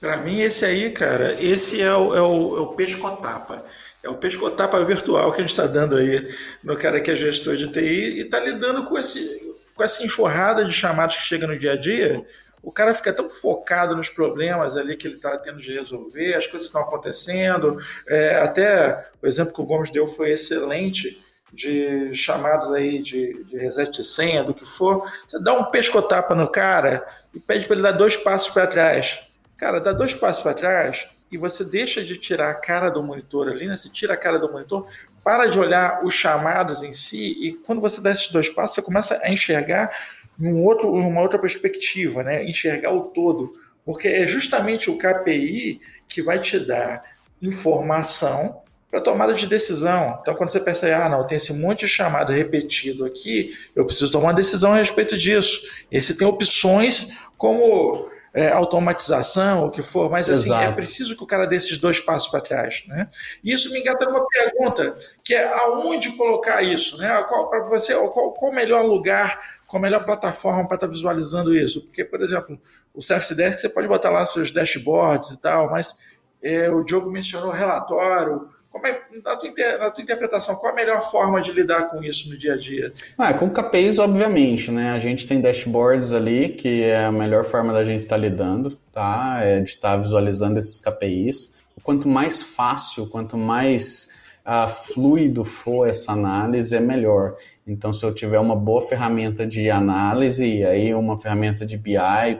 Para 0.00 0.18
mim, 0.18 0.40
esse 0.40 0.64
aí, 0.64 0.90
cara, 0.90 1.36
esse 1.40 1.80
é 1.80 1.94
o, 1.94 2.14
é 2.14 2.20
o, 2.20 2.56
é 2.56 2.60
o 2.60 2.66
pescotapa. 2.68 3.64
É 4.02 4.08
o 4.08 4.16
pescotapa 4.16 4.82
virtual 4.84 5.32
que 5.32 5.40
a 5.40 5.44
gente 5.44 5.50
está 5.50 5.66
dando 5.66 5.96
aí 5.96 6.28
no 6.62 6.76
cara 6.76 7.00
que 7.00 7.10
é 7.10 7.16
gestor 7.16 7.56
de 7.56 7.68
TI 7.68 8.18
e 8.18 8.20
está 8.22 8.40
lidando 8.40 8.84
com, 8.84 8.98
esse, 8.98 9.54
com 9.74 9.82
essa 9.82 10.04
enxurrada 10.04 10.64
de 10.64 10.72
chamados 10.72 11.16
que 11.16 11.22
chega 11.22 11.46
no 11.46 11.56
dia 11.56 11.72
a 11.72 11.76
dia. 11.76 12.24
O 12.62 12.70
cara 12.70 12.94
fica 12.94 13.12
tão 13.12 13.28
focado 13.28 13.96
nos 13.96 14.08
problemas 14.08 14.76
ali 14.76 14.96
que 14.96 15.06
ele 15.06 15.16
está 15.16 15.36
tendo 15.38 15.58
de 15.58 15.72
resolver, 15.72 16.34
as 16.34 16.46
coisas 16.46 16.66
estão 16.66 16.82
acontecendo. 16.82 17.76
É, 18.08 18.36
até 18.36 19.06
o 19.22 19.26
exemplo 19.26 19.54
que 19.54 19.60
o 19.60 19.66
Gomes 19.66 19.90
deu 19.90 20.06
foi 20.06 20.30
excelente 20.30 21.20
de 21.52 22.14
chamados 22.14 22.72
aí 22.72 23.02
de, 23.02 23.44
de 23.44 23.56
reset 23.56 23.90
de 23.90 24.04
senha, 24.04 24.42
do 24.42 24.54
que 24.54 24.64
for, 24.64 25.10
você 25.28 25.38
dá 25.38 25.52
um 25.52 25.64
pescotapa 25.64 26.34
no 26.34 26.48
cara 26.48 27.06
e 27.34 27.38
pede 27.38 27.66
para 27.66 27.74
ele 27.74 27.82
dar 27.82 27.92
dois 27.92 28.16
passos 28.16 28.48
para 28.48 28.66
trás. 28.66 29.20
Cara, 29.56 29.80
dá 29.80 29.92
dois 29.92 30.14
passos 30.14 30.42
para 30.42 30.54
trás 30.54 31.06
e 31.30 31.36
você 31.36 31.64
deixa 31.64 32.02
de 32.02 32.16
tirar 32.16 32.50
a 32.50 32.54
cara 32.54 32.90
do 32.90 33.02
monitor 33.02 33.48
ali, 33.48 33.66
né? 33.66 33.76
Você 33.76 33.88
tira 33.88 34.14
a 34.14 34.16
cara 34.16 34.38
do 34.38 34.50
monitor, 34.50 34.86
para 35.22 35.46
de 35.46 35.58
olhar 35.58 36.04
os 36.04 36.14
chamados 36.14 36.82
em 36.82 36.92
si 36.92 37.36
e 37.40 37.54
quando 37.64 37.80
você 37.80 38.00
dá 38.00 38.10
esses 38.10 38.28
dois 38.28 38.48
passos, 38.48 38.74
você 38.74 38.82
começa 38.82 39.20
a 39.22 39.30
enxergar 39.30 39.90
num 40.38 40.62
outro, 40.64 40.92
uma 40.92 41.20
outra 41.20 41.38
perspectiva, 41.38 42.22
né? 42.22 42.44
Enxergar 42.44 42.92
o 42.92 43.02
todo, 43.02 43.52
porque 43.84 44.08
é 44.08 44.26
justamente 44.26 44.90
o 44.90 44.98
KPI 44.98 45.80
que 46.08 46.22
vai 46.22 46.40
te 46.40 46.58
dar 46.58 47.02
informação 47.40 48.61
para 48.92 49.00
tomada 49.00 49.32
de 49.32 49.46
decisão. 49.46 50.18
Então, 50.20 50.34
quando 50.34 50.50
você 50.50 50.60
percebe, 50.60 50.92
ah, 50.92 51.08
não, 51.08 51.26
tem 51.26 51.38
esse 51.38 51.50
monte 51.50 51.80
de 51.80 51.88
chamado 51.88 52.30
repetido 52.30 53.06
aqui, 53.06 53.56
eu 53.74 53.86
preciso 53.86 54.12
tomar 54.12 54.26
uma 54.26 54.34
decisão 54.34 54.74
a 54.74 54.76
respeito 54.76 55.16
disso. 55.16 55.62
E 55.90 55.96
aí 55.96 56.02
você 56.02 56.12
tem 56.12 56.28
opções 56.28 57.08
como 57.38 58.06
é, 58.34 58.50
automatização, 58.50 59.64
o 59.64 59.70
que 59.70 59.82
for, 59.82 60.10
mas 60.10 60.28
assim, 60.28 60.50
é 60.50 60.56
Exato. 60.56 60.64
é 60.64 60.72
preciso 60.72 61.16
que 61.16 61.24
o 61.24 61.26
cara 61.26 61.46
dê 61.46 61.56
esses 61.56 61.78
dois 61.78 62.00
passos 62.00 62.28
para 62.28 62.42
trás. 62.42 62.84
Né? 62.86 63.08
E 63.42 63.50
isso 63.50 63.72
me 63.72 63.80
engata 63.80 64.04
numa 64.04 64.26
pergunta, 64.26 64.94
que 65.24 65.34
é 65.34 65.50
aonde 65.60 66.12
colocar 66.12 66.60
isso? 66.60 66.98
Né? 66.98 67.24
Qual, 67.26 67.48
para 67.48 67.64
você, 67.64 67.94
qual, 67.94 68.32
qual 68.34 68.52
o 68.52 68.54
melhor 68.54 68.84
lugar, 68.84 69.40
qual 69.66 69.80
a 69.80 69.82
melhor 69.82 70.04
plataforma 70.04 70.68
para 70.68 70.74
estar 70.74 70.86
tá 70.86 70.92
visualizando 70.92 71.56
isso? 71.56 71.80
Porque, 71.86 72.04
por 72.04 72.20
exemplo, 72.20 72.60
o 72.92 73.00
Service 73.00 73.34
Desk 73.34 73.58
você 73.58 73.70
pode 73.70 73.88
botar 73.88 74.10
lá 74.10 74.26
seus 74.26 74.50
dashboards 74.50 75.30
e 75.30 75.40
tal, 75.40 75.70
mas 75.70 75.96
é, 76.42 76.68
o 76.68 76.84
Diogo 76.84 77.10
mencionou 77.10 77.50
relatório, 77.50 78.50
como 78.72 78.86
é, 78.86 79.02
na, 79.22 79.36
tua, 79.36 79.52
na 79.78 79.90
tua 79.90 80.02
interpretação, 80.02 80.56
qual 80.56 80.72
a 80.72 80.74
melhor 80.74 81.02
forma 81.02 81.42
de 81.42 81.52
lidar 81.52 81.90
com 81.90 82.02
isso 82.02 82.30
no 82.30 82.38
dia 82.38 82.54
a 82.54 82.56
dia? 82.56 82.90
Ah, 83.18 83.34
com 83.34 83.50
KPIs, 83.50 83.98
obviamente, 83.98 84.70
né? 84.70 84.92
A 84.92 84.98
gente 84.98 85.26
tem 85.26 85.42
dashboards 85.42 86.14
ali, 86.14 86.48
que 86.48 86.82
é 86.82 87.04
a 87.04 87.12
melhor 87.12 87.44
forma 87.44 87.70
da 87.70 87.84
gente 87.84 88.04
estar 88.04 88.16
tá 88.16 88.20
lidando, 88.20 88.70
tá? 88.90 89.40
É 89.42 89.60
de 89.60 89.68
estar 89.68 89.90
tá 89.90 89.96
visualizando 89.98 90.58
esses 90.58 90.80
KPIs. 90.80 91.52
Quanto 91.82 92.08
mais 92.08 92.42
fácil, 92.42 93.06
quanto 93.06 93.36
mais 93.36 94.08
uh, 94.46 94.68
fluido 94.68 95.44
for 95.44 95.86
essa 95.86 96.12
análise, 96.12 96.74
é 96.74 96.80
melhor. 96.80 97.36
Então, 97.66 97.92
se 97.94 98.04
eu 98.04 98.12
tiver 98.12 98.40
uma 98.40 98.56
boa 98.56 98.82
ferramenta 98.82 99.46
de 99.46 99.70
análise, 99.70 100.64
aí 100.64 100.94
uma 100.94 101.16
ferramenta 101.16 101.64
de 101.64 101.76
BI, 101.76 101.96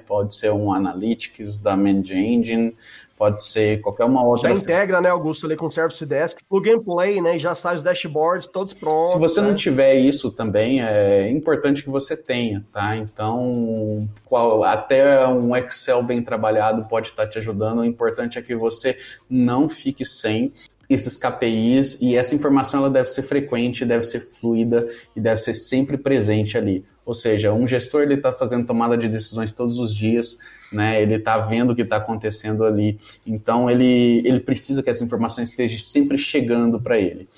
pode 0.06 0.34
ser 0.34 0.50
um 0.50 0.72
Analytics 0.72 1.58
da 1.58 1.76
Manage 1.76 2.14
Engine, 2.14 2.76
pode 3.22 3.44
ser 3.44 3.80
qualquer 3.80 4.04
uma 4.04 4.24
outra. 4.24 4.50
Já 4.50 4.56
integra, 4.56 5.00
né, 5.00 5.08
Augusto, 5.08 5.46
ali 5.46 5.54
com 5.54 5.66
o 5.66 5.70
Service 5.70 6.04
Desk, 6.04 6.42
o 6.50 6.60
gameplay, 6.60 7.20
né, 7.20 7.36
e 7.36 7.38
já 7.38 7.54
sai 7.54 7.76
os 7.76 7.82
dashboards 7.82 8.48
todos 8.48 8.74
prontos. 8.74 9.12
Se 9.12 9.18
você 9.18 9.40
né? 9.40 9.46
não 9.46 9.54
tiver 9.54 9.94
isso 9.94 10.28
também, 10.28 10.82
é 10.82 11.30
importante 11.30 11.84
que 11.84 11.88
você 11.88 12.16
tenha, 12.16 12.66
tá? 12.72 12.96
Então, 12.96 14.08
qual, 14.24 14.64
até 14.64 15.24
um 15.28 15.54
Excel 15.54 16.02
bem 16.02 16.20
trabalhado 16.20 16.84
pode 16.88 17.10
estar 17.10 17.28
te 17.28 17.38
ajudando. 17.38 17.78
O 17.78 17.84
importante 17.84 18.40
é 18.40 18.42
que 18.42 18.56
você 18.56 18.98
não 19.30 19.68
fique 19.68 20.04
sem 20.04 20.52
esses 20.90 21.16
KPIs 21.16 21.98
e 22.00 22.16
essa 22.16 22.34
informação 22.34 22.80
ela 22.80 22.90
deve 22.90 23.08
ser 23.08 23.22
frequente, 23.22 23.84
deve 23.84 24.02
ser 24.02 24.18
fluida 24.18 24.88
e 25.14 25.20
deve 25.20 25.40
ser 25.40 25.54
sempre 25.54 25.96
presente 25.96 26.58
ali. 26.58 26.84
Ou 27.06 27.14
seja, 27.14 27.52
um 27.52 27.68
gestor 27.68 28.02
ele 28.02 28.14
está 28.14 28.32
fazendo 28.32 28.66
tomada 28.66 28.98
de 28.98 29.08
decisões 29.08 29.52
todos 29.52 29.78
os 29.78 29.94
dias, 29.94 30.38
né? 30.72 31.02
Ele 31.02 31.14
está 31.14 31.38
vendo 31.38 31.70
o 31.70 31.76
que 31.76 31.82
está 31.82 31.96
acontecendo 31.96 32.64
ali. 32.64 32.98
Então 33.26 33.68
ele, 33.70 34.22
ele 34.26 34.40
precisa 34.40 34.82
que 34.82 34.90
essa 34.90 35.04
informação 35.04 35.42
esteja 35.42 35.78
sempre 35.78 36.16
chegando 36.16 36.80
para 36.80 36.98
ele. 36.98 37.28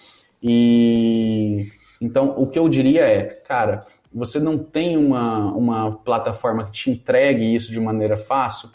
E 0.42 1.70
então 2.00 2.34
o 2.36 2.46
que 2.46 2.58
eu 2.58 2.68
diria 2.68 3.02
é, 3.02 3.24
cara, 3.24 3.84
você 4.12 4.38
não 4.38 4.56
tem 4.56 4.96
uma, 4.96 5.52
uma 5.52 5.92
plataforma 5.96 6.64
que 6.64 6.70
te 6.70 6.90
entregue 6.90 7.54
isso 7.54 7.72
de 7.72 7.80
maneira 7.80 8.16
fácil, 8.16 8.70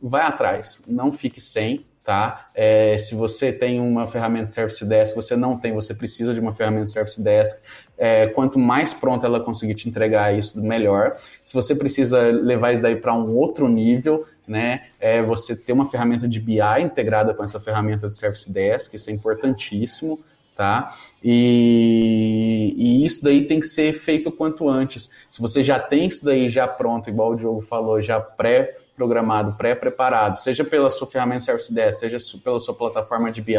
vai 0.00 0.22
atrás, 0.22 0.82
não 0.86 1.10
fique 1.10 1.40
sem, 1.40 1.86
tá? 2.04 2.50
É, 2.54 2.98
se 2.98 3.14
você 3.14 3.50
tem 3.50 3.80
uma 3.80 4.06
ferramenta 4.06 4.48
Service 4.48 4.84
Desk, 4.84 5.16
você 5.16 5.34
não 5.34 5.56
tem, 5.56 5.72
você 5.72 5.94
precisa 5.94 6.34
de 6.34 6.38
uma 6.38 6.52
ferramenta 6.52 6.88
Service 6.88 7.20
Desk. 7.20 7.60
É, 7.96 8.26
quanto 8.26 8.58
mais 8.58 8.92
pronta 8.92 9.26
ela 9.26 9.40
conseguir 9.40 9.74
te 9.74 9.88
entregar 9.88 10.36
isso, 10.36 10.62
melhor. 10.62 11.16
Se 11.42 11.54
você 11.54 11.74
precisa 11.74 12.30
levar 12.30 12.72
isso 12.72 12.82
daí 12.82 12.94
para 12.94 13.14
um 13.14 13.34
outro 13.34 13.66
nível, 13.68 14.26
né? 14.46 14.82
É, 15.00 15.22
você 15.22 15.56
ter 15.56 15.72
uma 15.72 15.88
ferramenta 15.88 16.28
de 16.28 16.38
BI 16.38 16.60
integrada 16.82 17.32
com 17.32 17.42
essa 17.42 17.58
ferramenta 17.58 18.06
de 18.06 18.14
Service 18.14 18.50
Desk, 18.52 18.94
isso 18.94 19.08
é 19.08 19.12
importantíssimo, 19.12 20.20
tá? 20.54 20.94
E, 21.22 22.74
e, 22.76 23.06
isso 23.06 23.24
daí 23.24 23.46
tem 23.46 23.60
que 23.60 23.66
ser 23.66 23.94
feito 23.94 24.30
quanto 24.30 24.68
antes. 24.68 25.10
Se 25.30 25.40
você 25.40 25.64
já 25.64 25.78
tem 25.78 26.06
isso 26.06 26.22
daí 26.22 26.50
já 26.50 26.68
pronto, 26.68 27.08
igual 27.08 27.32
o 27.32 27.34
Diogo 27.34 27.62
falou, 27.62 27.98
já 28.02 28.20
pré 28.20 28.76
programado, 28.96 29.54
pré-preparado, 29.54 30.36
seja 30.38 30.64
pela 30.64 30.90
sua 30.90 31.06
ferramenta 31.06 31.40
Service 31.40 31.72
Desk, 31.72 32.00
seja 32.00 32.18
pela 32.42 32.60
sua 32.60 32.74
plataforma 32.74 33.30
de 33.30 33.42
BI, 33.42 33.56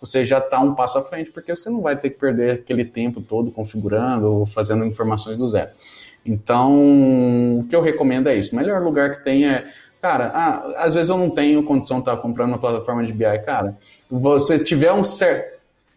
você 0.00 0.24
já 0.24 0.38
está 0.38 0.60
um 0.60 0.74
passo 0.74 0.98
à 0.98 1.02
frente, 1.02 1.30
porque 1.30 1.54
você 1.54 1.70
não 1.70 1.80
vai 1.80 1.96
ter 1.96 2.10
que 2.10 2.18
perder 2.18 2.52
aquele 2.52 2.84
tempo 2.84 3.20
todo 3.20 3.50
configurando 3.50 4.32
ou 4.32 4.46
fazendo 4.46 4.84
informações 4.84 5.38
do 5.38 5.46
zero. 5.46 5.70
Então, 6.24 7.60
o 7.60 7.66
que 7.68 7.74
eu 7.74 7.80
recomendo 7.80 8.28
é 8.28 8.34
isso. 8.34 8.52
O 8.52 8.56
melhor 8.56 8.82
lugar 8.82 9.10
que 9.10 9.22
tem 9.22 9.48
é 9.48 9.66
cara, 10.00 10.30
ah, 10.34 10.84
às 10.84 10.94
vezes 10.94 11.10
eu 11.10 11.18
não 11.18 11.30
tenho 11.30 11.62
condição 11.64 11.96
de 11.96 12.02
estar 12.02 12.16
comprando 12.18 12.50
uma 12.50 12.58
plataforma 12.58 13.04
de 13.04 13.12
BI, 13.12 13.38
cara. 13.44 13.76
Você 14.10 14.58
tiver 14.58 14.92
um 14.92 15.02
certo 15.02 15.55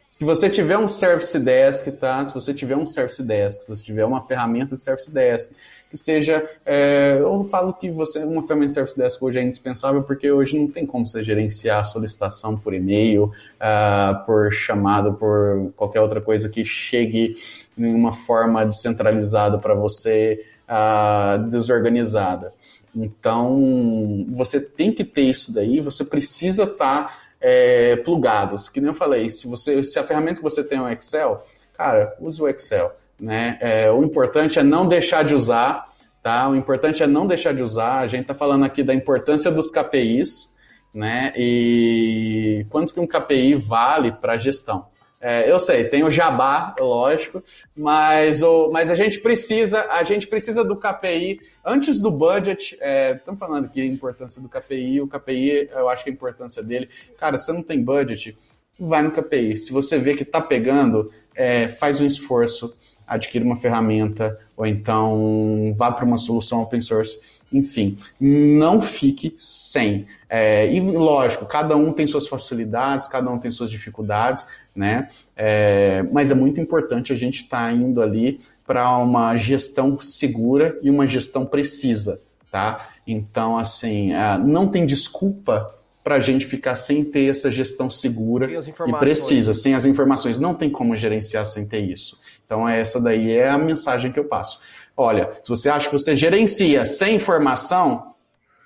Se 0.09 0.25
você 0.25 0.49
tiver 0.49 0.75
um 0.75 0.87
Service 0.87 1.37
Desk, 1.39 1.91
tá? 1.91 2.25
Se 2.25 2.33
você 2.33 2.51
tiver 2.51 2.75
um 2.75 2.85
Service 2.85 3.21
Desk, 3.21 3.61
se 3.61 3.69
você 3.69 3.85
tiver 3.85 4.03
uma 4.05 4.25
ferramenta 4.25 4.75
de 4.75 4.83
Service 4.83 5.09
Desk, 5.11 5.53
que 5.87 5.95
seja, 5.95 6.49
é, 6.65 7.17
eu 7.19 7.43
falo 7.43 7.71
que 7.73 7.91
você 7.91 8.23
uma 8.23 8.41
ferramenta 8.41 8.69
de 8.69 8.73
Service 8.73 8.97
Desk 8.97 9.23
hoje 9.23 9.37
é 9.37 9.43
indispensável 9.43 10.01
porque 10.01 10.31
hoje 10.31 10.57
não 10.57 10.67
tem 10.67 10.83
como 10.83 11.05
você 11.05 11.23
gerenciar 11.23 11.81
a 11.81 11.83
solicitação 11.83 12.57
por 12.57 12.73
e-mail, 12.73 13.25
uh, 13.25 14.25
por 14.25 14.51
chamada, 14.51 15.11
por 15.11 15.71
qualquer 15.75 16.01
outra 16.01 16.19
coisa 16.19 16.49
que 16.49 16.65
chegue 16.65 17.35
em 17.77 17.93
uma 17.93 18.11
forma 18.11 18.65
descentralizada 18.65 19.59
para 19.59 19.75
você, 19.75 20.43
uh, 20.67 21.37
desorganizada. 21.49 22.51
Então, 22.95 24.25
você 24.31 24.59
tem 24.59 24.91
que 24.91 25.03
ter 25.03 25.21
isso 25.21 25.53
daí, 25.53 25.79
você 25.79 26.03
precisa 26.03 26.63
estar 26.63 27.07
tá, 27.07 27.17
é, 27.39 27.95
plugado. 27.97 28.55
Que 28.71 28.81
nem 28.81 28.89
eu 28.89 28.93
falei, 28.93 29.29
se, 29.29 29.47
você, 29.47 29.83
se 29.83 29.97
a 29.97 30.03
ferramenta 30.03 30.37
que 30.37 30.43
você 30.43 30.63
tem 30.63 30.77
é 30.77 30.81
o 30.81 30.89
Excel, 30.89 31.43
cara, 31.73 32.15
use 32.19 32.41
o 32.41 32.47
Excel. 32.47 32.95
Né? 33.19 33.57
É, 33.61 33.91
o 33.91 34.03
importante 34.03 34.59
é 34.59 34.63
não 34.63 34.87
deixar 34.87 35.23
de 35.23 35.35
usar, 35.35 35.85
tá? 36.21 36.49
O 36.49 36.55
importante 36.55 37.03
é 37.03 37.07
não 37.07 37.27
deixar 37.27 37.53
de 37.53 37.61
usar. 37.61 37.99
A 37.99 38.07
gente 38.07 38.21
está 38.21 38.33
falando 38.33 38.63
aqui 38.63 38.83
da 38.83 38.93
importância 38.93 39.51
dos 39.51 39.69
KPIs, 39.69 40.55
né? 40.93 41.33
E 41.35 42.65
quanto 42.69 42.93
que 42.93 42.99
um 42.99 43.07
KPI 43.07 43.55
vale 43.55 44.11
para 44.11 44.33
a 44.33 44.37
gestão. 44.37 44.87
É, 45.21 45.51
eu 45.51 45.59
sei, 45.59 45.83
tem 45.83 46.03
o 46.03 46.09
jabá, 46.09 46.73
lógico, 46.79 47.43
mas, 47.75 48.41
o, 48.41 48.69
mas 48.71 48.89
a 48.89 48.95
gente 48.95 49.19
precisa, 49.19 49.85
a 49.91 50.01
gente 50.03 50.25
precisa 50.27 50.63
do 50.63 50.77
KPI 50.77 51.41
antes 51.65 51.99
do 51.99 52.09
budget. 52.09 52.77
É, 52.79 53.11
estamos 53.13 53.37
falando 53.37 53.65
aqui 53.65 53.81
a 53.81 53.85
importância 53.85 54.41
do 54.41 54.47
KPI. 54.47 55.01
O 55.01 55.07
KPI, 55.07 55.69
eu 55.71 55.89
acho 55.89 56.05
que 56.05 56.09
a 56.09 56.13
importância 56.13 56.63
dele, 56.63 56.89
cara, 57.17 57.37
você 57.37 57.51
não 57.51 57.61
tem 57.61 57.83
budget, 57.83 58.37
vai 58.79 59.01
no 59.01 59.11
KPI. 59.11 59.57
Se 59.57 59.73
você 59.73 59.99
vê 59.99 60.15
que 60.15 60.23
está 60.23 60.39
pegando, 60.39 61.11
é, 61.35 61.67
faz 61.67 61.99
um 61.99 62.05
esforço, 62.05 62.73
adquira 63.05 63.43
uma 63.43 63.57
ferramenta 63.57 64.39
ou 64.55 64.65
então 64.65 65.73
vá 65.75 65.91
para 65.91 66.05
uma 66.05 66.17
solução 66.17 66.61
open 66.61 66.79
source 66.79 67.19
enfim, 67.51 67.97
não 68.19 68.79
fique 68.79 69.35
sem. 69.37 70.05
É, 70.29 70.71
e 70.71 70.79
lógico, 70.79 71.45
cada 71.45 71.75
um 71.75 71.91
tem 71.91 72.05
suas 72.05 72.27
facilidades, 72.27 73.07
cada 73.07 73.29
um 73.31 73.39
tem 73.39 73.49
suas 73.51 73.71
dificuldades, 73.71 74.45
né? 74.75 75.09
É, 75.35 76.03
mas 76.11 76.31
é 76.31 76.35
muito 76.35 76.61
importante 76.61 77.11
a 77.11 77.15
gente 77.15 77.43
estar 77.43 77.69
tá 77.69 77.73
indo 77.73 78.01
ali 78.01 78.39
para 78.65 78.95
uma 78.97 79.35
gestão 79.35 79.97
segura 79.99 80.77
e 80.81 80.89
uma 80.89 81.07
gestão 81.07 81.45
precisa, 81.45 82.21
tá? 82.51 82.89
Então, 83.05 83.57
assim, 83.57 84.13
é, 84.13 84.37
não 84.37 84.67
tem 84.67 84.85
desculpa 84.85 85.75
para 86.03 86.15
a 86.15 86.19
gente 86.19 86.45
ficar 86.45 86.75
sem 86.75 87.03
ter 87.03 87.29
essa 87.29 87.51
gestão 87.51 87.89
segura 87.89 88.49
e 88.51 88.93
precisa, 88.93 89.53
sem 89.53 89.75
as 89.75 89.85
informações. 89.85 90.39
Não 90.39 90.53
tem 90.53 90.69
como 90.69 90.95
gerenciar 90.95 91.45
sem 91.45 91.65
ter 91.65 91.81
isso. 91.81 92.17
Então, 92.45 92.67
essa 92.67 92.99
daí 92.99 93.31
é 93.31 93.49
a 93.49 93.57
mensagem 93.57 94.11
que 94.11 94.19
eu 94.19 94.25
passo. 94.25 94.59
Olha, 95.01 95.31
se 95.41 95.47
você 95.47 95.69
acha 95.69 95.87
que 95.87 95.97
você 95.97 96.13
gerencia 96.13 96.83
sem 96.83 97.15
informação, 97.15 98.11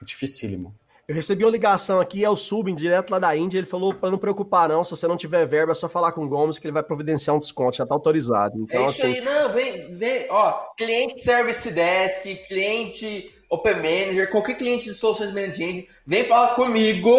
dificílimo. 0.01 0.73
Eu 1.07 1.13
recebi 1.13 1.45
uma 1.45 1.51
ligação 1.51 1.99
aqui, 2.01 2.25
é 2.25 2.29
o 2.29 2.35
Subin, 2.35 2.73
direto 2.73 3.11
lá 3.11 3.19
da 3.19 3.37
Índia. 3.37 3.59
Ele 3.59 3.67
falou 3.67 3.93
para 3.93 4.09
não 4.09 4.17
preocupar, 4.17 4.67
não. 4.67 4.83
Se 4.83 4.89
você 4.89 5.07
não 5.07 5.15
tiver 5.15 5.45
verba, 5.45 5.73
é 5.73 5.75
só 5.75 5.87
falar 5.87 6.11
com 6.11 6.25
o 6.25 6.27
Gomes 6.27 6.57
que 6.57 6.65
ele 6.65 6.73
vai 6.73 6.81
providenciar 6.81 7.35
um 7.35 7.39
desconto, 7.39 7.77
já 7.77 7.85
tá 7.85 7.93
autorizado. 7.93 8.57
Então, 8.57 8.85
é 8.85 8.89
isso 8.89 9.05
assim... 9.05 9.15
aí, 9.15 9.21
não, 9.21 9.53
vem, 9.53 9.93
vem, 9.93 10.25
ó, 10.31 10.53
cliente 10.75 11.19
Service 11.19 11.69
Desk, 11.69 12.35
cliente 12.47 13.31
Open 13.47 13.75
Manager, 13.75 14.31
qualquer 14.31 14.55
cliente 14.55 14.85
de 14.85 14.93
soluções 14.95 15.31
management, 15.31 15.83
vem 16.07 16.23
falar 16.23 16.55
comigo 16.55 17.15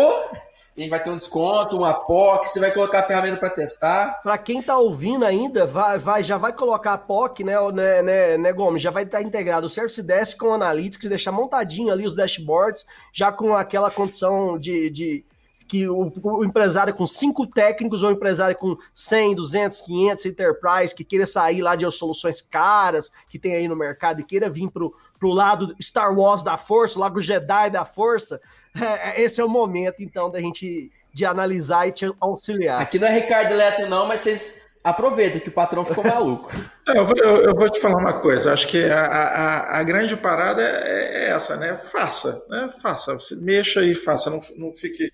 a 0.77 0.81
gente 0.81 0.91
vai 0.91 1.01
ter 1.01 1.11
um 1.11 1.17
desconto, 1.17 1.77
uma 1.77 1.95
POC, 1.95 2.49
você 2.49 2.59
vai 2.59 2.73
colocar 2.73 3.01
a 3.01 3.07
ferramenta 3.07 3.37
para 3.37 3.51
testar. 3.51 4.21
Para 4.23 4.37
quem 4.37 4.59
está 4.59 4.77
ouvindo 4.77 5.25
ainda, 5.25 5.65
vai, 5.65 5.99
vai, 5.99 6.23
já 6.25 6.37
vai 6.37 6.53
colocar 6.53 6.95
a 6.95 6.99
POC, 6.99 7.45
né, 7.45 7.55
né, 7.73 8.03
né, 8.03 8.39
né 8.39 8.53
Gomes? 8.53 8.83
Já 8.83 8.91
vai 8.91 9.05
estar 9.05 9.19
tá 9.19 9.25
integrado 9.25 9.67
o 9.67 9.71
Service 9.71 10.03
Desk 10.03 10.37
com 10.37 10.49
o 10.49 10.55
Analytics, 10.55 11.09
deixar 11.09 11.31
montadinho 11.31 11.93
ali 11.93 12.05
os 12.05 12.15
dashboards, 12.17 12.85
já 13.13 13.31
com 13.31 13.55
aquela 13.55 13.89
condição 13.89 14.59
de, 14.59 14.91
de 14.91 15.25
que 15.67 15.89
o, 15.89 16.13
o, 16.23 16.45
empresário 16.45 16.95
com 16.95 17.07
cinco 17.07 17.47
técnicos 17.47 18.03
ou 18.03 18.11
o 18.11 18.13
empresário 18.13 18.57
com 18.57 18.77
100, 18.93 19.35
200, 19.35 19.81
500 19.81 20.27
enterprise 20.27 20.95
que 20.95 21.05
queira 21.05 21.27
sair 21.27 21.63
lá 21.63 21.75
de 21.75 21.91
soluções 21.91 22.43
caras 22.43 23.11
que 23.29 23.39
tem 23.39 23.55
aí 23.55 23.67
no 23.67 23.77
mercado 23.77 24.21
e 24.21 24.25
queira 24.25 24.51
vir 24.51 24.71
pro, 24.71 24.95
pro 25.19 25.31
lado 25.31 25.75
Star 25.81 26.17
Wars 26.17 26.43
da 26.43 26.59
força, 26.59 26.99
lá 26.99 27.11
pro 27.11 27.23
Jedi 27.23 27.71
da 27.71 27.85
força, 27.85 28.41
é, 28.81 29.11
é, 29.11 29.23
esse 29.23 29.41
é 29.41 29.45
o 29.45 29.49
momento, 29.49 30.03
então, 30.03 30.31
da 30.31 30.41
gente 30.41 30.91
de 31.13 31.25
analisar 31.25 31.87
e 31.87 31.93
te 31.93 32.13
auxiliar. 32.21 32.81
Aqui 32.81 32.99
não 32.99 33.07
é 33.07 33.15
Ricardo 33.15 33.53
Eletro, 33.53 33.89
não, 33.89 34.07
mas 34.07 34.21
vocês 34.21 34.61
aproveitem 34.83 35.41
que 35.41 35.49
o 35.49 35.53
patrão 35.53 35.85
ficou 35.85 36.05
maluco. 36.05 36.53
eu, 36.89 37.07
vou, 37.07 37.17
eu, 37.17 37.43
eu, 37.45 37.55
vou, 37.55 37.71
te 37.71 37.81
falar 37.81 37.97
uma 37.97 38.13
coisa. 38.13 38.53
Acho 38.53 38.67
que 38.67 38.85
a, 38.85 39.07
a, 39.07 39.79
a 39.79 39.83
grande 39.85 40.17
parada 40.17 40.61
é, 40.61 41.25
é, 41.25 41.31
essa, 41.31 41.57
né? 41.57 41.75
Faça, 41.75 42.45
né? 42.51 42.69
Faça. 42.83 43.17
Mexa 43.37 43.83
e 43.83 43.95
faça. 43.95 44.29
Não, 44.29 44.41
não 44.57 44.75
fique 44.75 45.11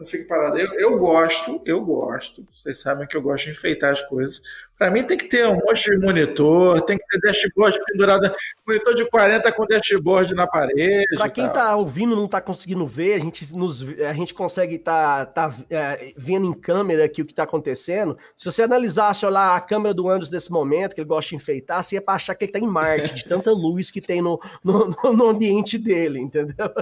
não 0.00 0.06
fique 0.06 0.24
parado. 0.24 0.58
Eu, 0.58 0.72
eu 0.74 0.98
gosto, 0.98 1.62
eu 1.66 1.84
gosto. 1.84 2.46
Vocês 2.50 2.80
sabem 2.80 3.06
que 3.06 3.14
eu 3.14 3.20
gosto 3.20 3.44
de 3.44 3.50
enfeitar 3.50 3.92
as 3.92 4.00
coisas. 4.00 4.40
Para 4.80 4.90
mim 4.90 5.02
tem 5.02 5.18
que 5.18 5.26
ter 5.26 5.46
um 5.46 5.56
monte 5.56 5.90
de 5.90 5.98
monitor, 5.98 6.80
tem 6.80 6.96
que 6.96 7.04
ter 7.06 7.20
dashboard 7.20 7.78
pendurado, 7.84 8.34
monitor 8.66 8.94
de 8.94 9.04
40 9.04 9.52
com 9.52 9.66
dashboard 9.66 10.34
na 10.34 10.46
parede. 10.46 11.04
Para 11.18 11.28
quem 11.28 11.44
está 11.44 11.76
ouvindo 11.76 12.16
não 12.16 12.24
está 12.24 12.40
conseguindo 12.40 12.86
ver, 12.86 13.12
a 13.12 13.18
gente, 13.18 13.54
nos, 13.54 13.82
a 13.82 14.14
gente 14.14 14.32
consegue 14.32 14.76
estar 14.76 15.26
tá, 15.26 15.50
tá, 15.50 15.56
é, 15.68 16.14
vendo 16.16 16.46
em 16.46 16.54
câmera 16.54 17.04
aqui 17.04 17.20
o 17.20 17.26
que 17.26 17.32
está 17.32 17.42
acontecendo. 17.42 18.16
Se 18.34 18.46
você 18.46 18.62
analisasse 18.62 19.26
lá 19.26 19.54
a 19.54 19.60
câmera 19.60 19.92
do 19.92 20.08
Andros 20.08 20.30
desse 20.30 20.50
momento, 20.50 20.94
que 20.94 21.02
ele 21.02 21.08
gosta 21.08 21.28
de 21.28 21.36
enfeitar, 21.36 21.84
você 21.84 21.96
ia 21.96 22.02
achar 22.06 22.34
que 22.34 22.44
ele 22.44 22.48
está 22.48 22.58
em 22.58 22.66
Marte, 22.66 23.14
de 23.14 23.26
tanta 23.26 23.50
luz 23.50 23.90
que 23.90 24.00
tem 24.00 24.22
no, 24.22 24.40
no, 24.64 24.96
no 25.12 25.28
ambiente 25.28 25.76
dele, 25.76 26.20
entendeu? 26.20 26.72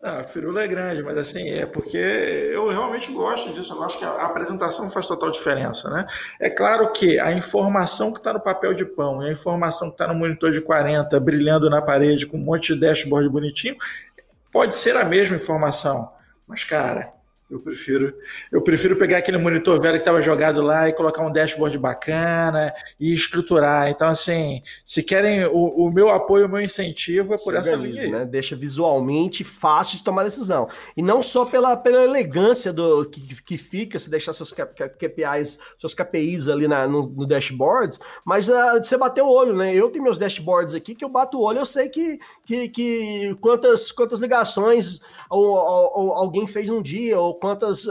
Ah, 0.00 0.20
a 0.20 0.22
firula 0.22 0.62
é 0.62 0.68
grande, 0.68 1.02
mas 1.02 1.18
assim, 1.18 1.48
é 1.50 1.66
porque 1.66 1.96
eu 1.96 2.68
realmente 2.68 3.10
gosto 3.10 3.52
disso. 3.52 3.74
Eu 3.74 3.82
acho 3.82 3.98
que 3.98 4.04
a 4.04 4.26
apresentação 4.26 4.88
faz 4.88 5.08
total 5.08 5.32
diferença, 5.32 5.90
né? 5.90 6.06
É 6.38 6.48
claro 6.48 6.92
que 6.92 7.15
a 7.18 7.32
informação 7.32 8.12
que 8.12 8.18
está 8.18 8.32
no 8.32 8.40
papel 8.40 8.74
de 8.74 8.84
pão 8.84 9.22
e 9.22 9.28
a 9.28 9.32
informação 9.32 9.88
que 9.88 9.94
está 9.94 10.06
no 10.06 10.14
monitor 10.18 10.52
de 10.52 10.60
40, 10.60 11.18
brilhando 11.20 11.70
na 11.70 11.82
parede 11.82 12.26
com 12.26 12.36
um 12.36 12.40
monte 12.40 12.74
de 12.74 12.80
dashboard 12.80 13.28
bonitinho, 13.28 13.76
pode 14.52 14.74
ser 14.74 14.96
a 14.96 15.04
mesma 15.04 15.36
informação. 15.36 16.12
Mas, 16.46 16.64
cara, 16.64 17.12
eu 17.48 17.60
prefiro, 17.60 18.12
eu 18.50 18.60
prefiro 18.60 18.96
pegar 18.96 19.18
aquele 19.18 19.38
monitor 19.38 19.80
velho 19.80 19.94
que 19.94 20.00
estava 20.00 20.20
jogado 20.20 20.60
lá 20.60 20.88
e 20.88 20.92
colocar 20.92 21.24
um 21.24 21.30
dashboard 21.30 21.78
bacana 21.78 22.74
e 22.98 23.14
estruturar. 23.14 23.88
Então, 23.88 24.08
assim, 24.08 24.62
se 24.84 25.00
querem 25.00 25.44
o, 25.44 25.86
o 25.86 25.92
meu 25.92 26.10
apoio, 26.10 26.46
o 26.46 26.48
meu 26.48 26.60
incentivo 26.60 27.34
é 27.34 27.36
por 27.36 27.52
Sim, 27.52 27.58
essa 27.60 27.76
linha. 27.76 28.10
Né? 28.10 28.24
Deixa 28.24 28.56
visualmente 28.56 29.44
fácil 29.44 29.96
de 29.96 30.02
tomar 30.02 30.24
decisão. 30.24 30.68
E 30.96 31.02
não 31.02 31.22
só 31.22 31.44
pela, 31.44 31.76
pela 31.76 32.02
elegância 32.02 32.72
do 32.72 33.04
que, 33.04 33.40
que 33.40 33.56
fica, 33.56 33.96
se 33.96 34.10
deixar 34.10 34.32
seus 34.32 34.52
KPIs, 34.52 35.60
seus 35.78 35.94
KPIs 35.94 36.48
ali 36.48 36.66
na, 36.66 36.88
no, 36.88 37.02
no 37.02 37.26
dashboards, 37.26 38.00
mas 38.24 38.48
uh, 38.48 38.82
você 38.82 38.96
bater 38.96 39.22
o 39.22 39.30
olho, 39.30 39.54
né? 39.54 39.72
Eu 39.72 39.88
tenho 39.88 40.02
meus 40.02 40.18
dashboards 40.18 40.74
aqui 40.74 40.96
que 40.96 41.04
eu 41.04 41.08
bato 41.08 41.38
o 41.38 41.42
olho, 41.44 41.60
eu 41.60 41.66
sei 41.66 41.88
que, 41.88 42.18
que, 42.44 42.68
que 42.70 43.36
quantas, 43.40 43.92
quantas 43.92 44.18
ligações 44.18 45.00
ou, 45.30 45.44
ou, 45.44 45.92
ou 45.94 46.12
alguém 46.12 46.44
fez 46.44 46.68
um 46.68 46.82
dia, 46.82 47.20
ou 47.20 47.35
quantas 47.40 47.86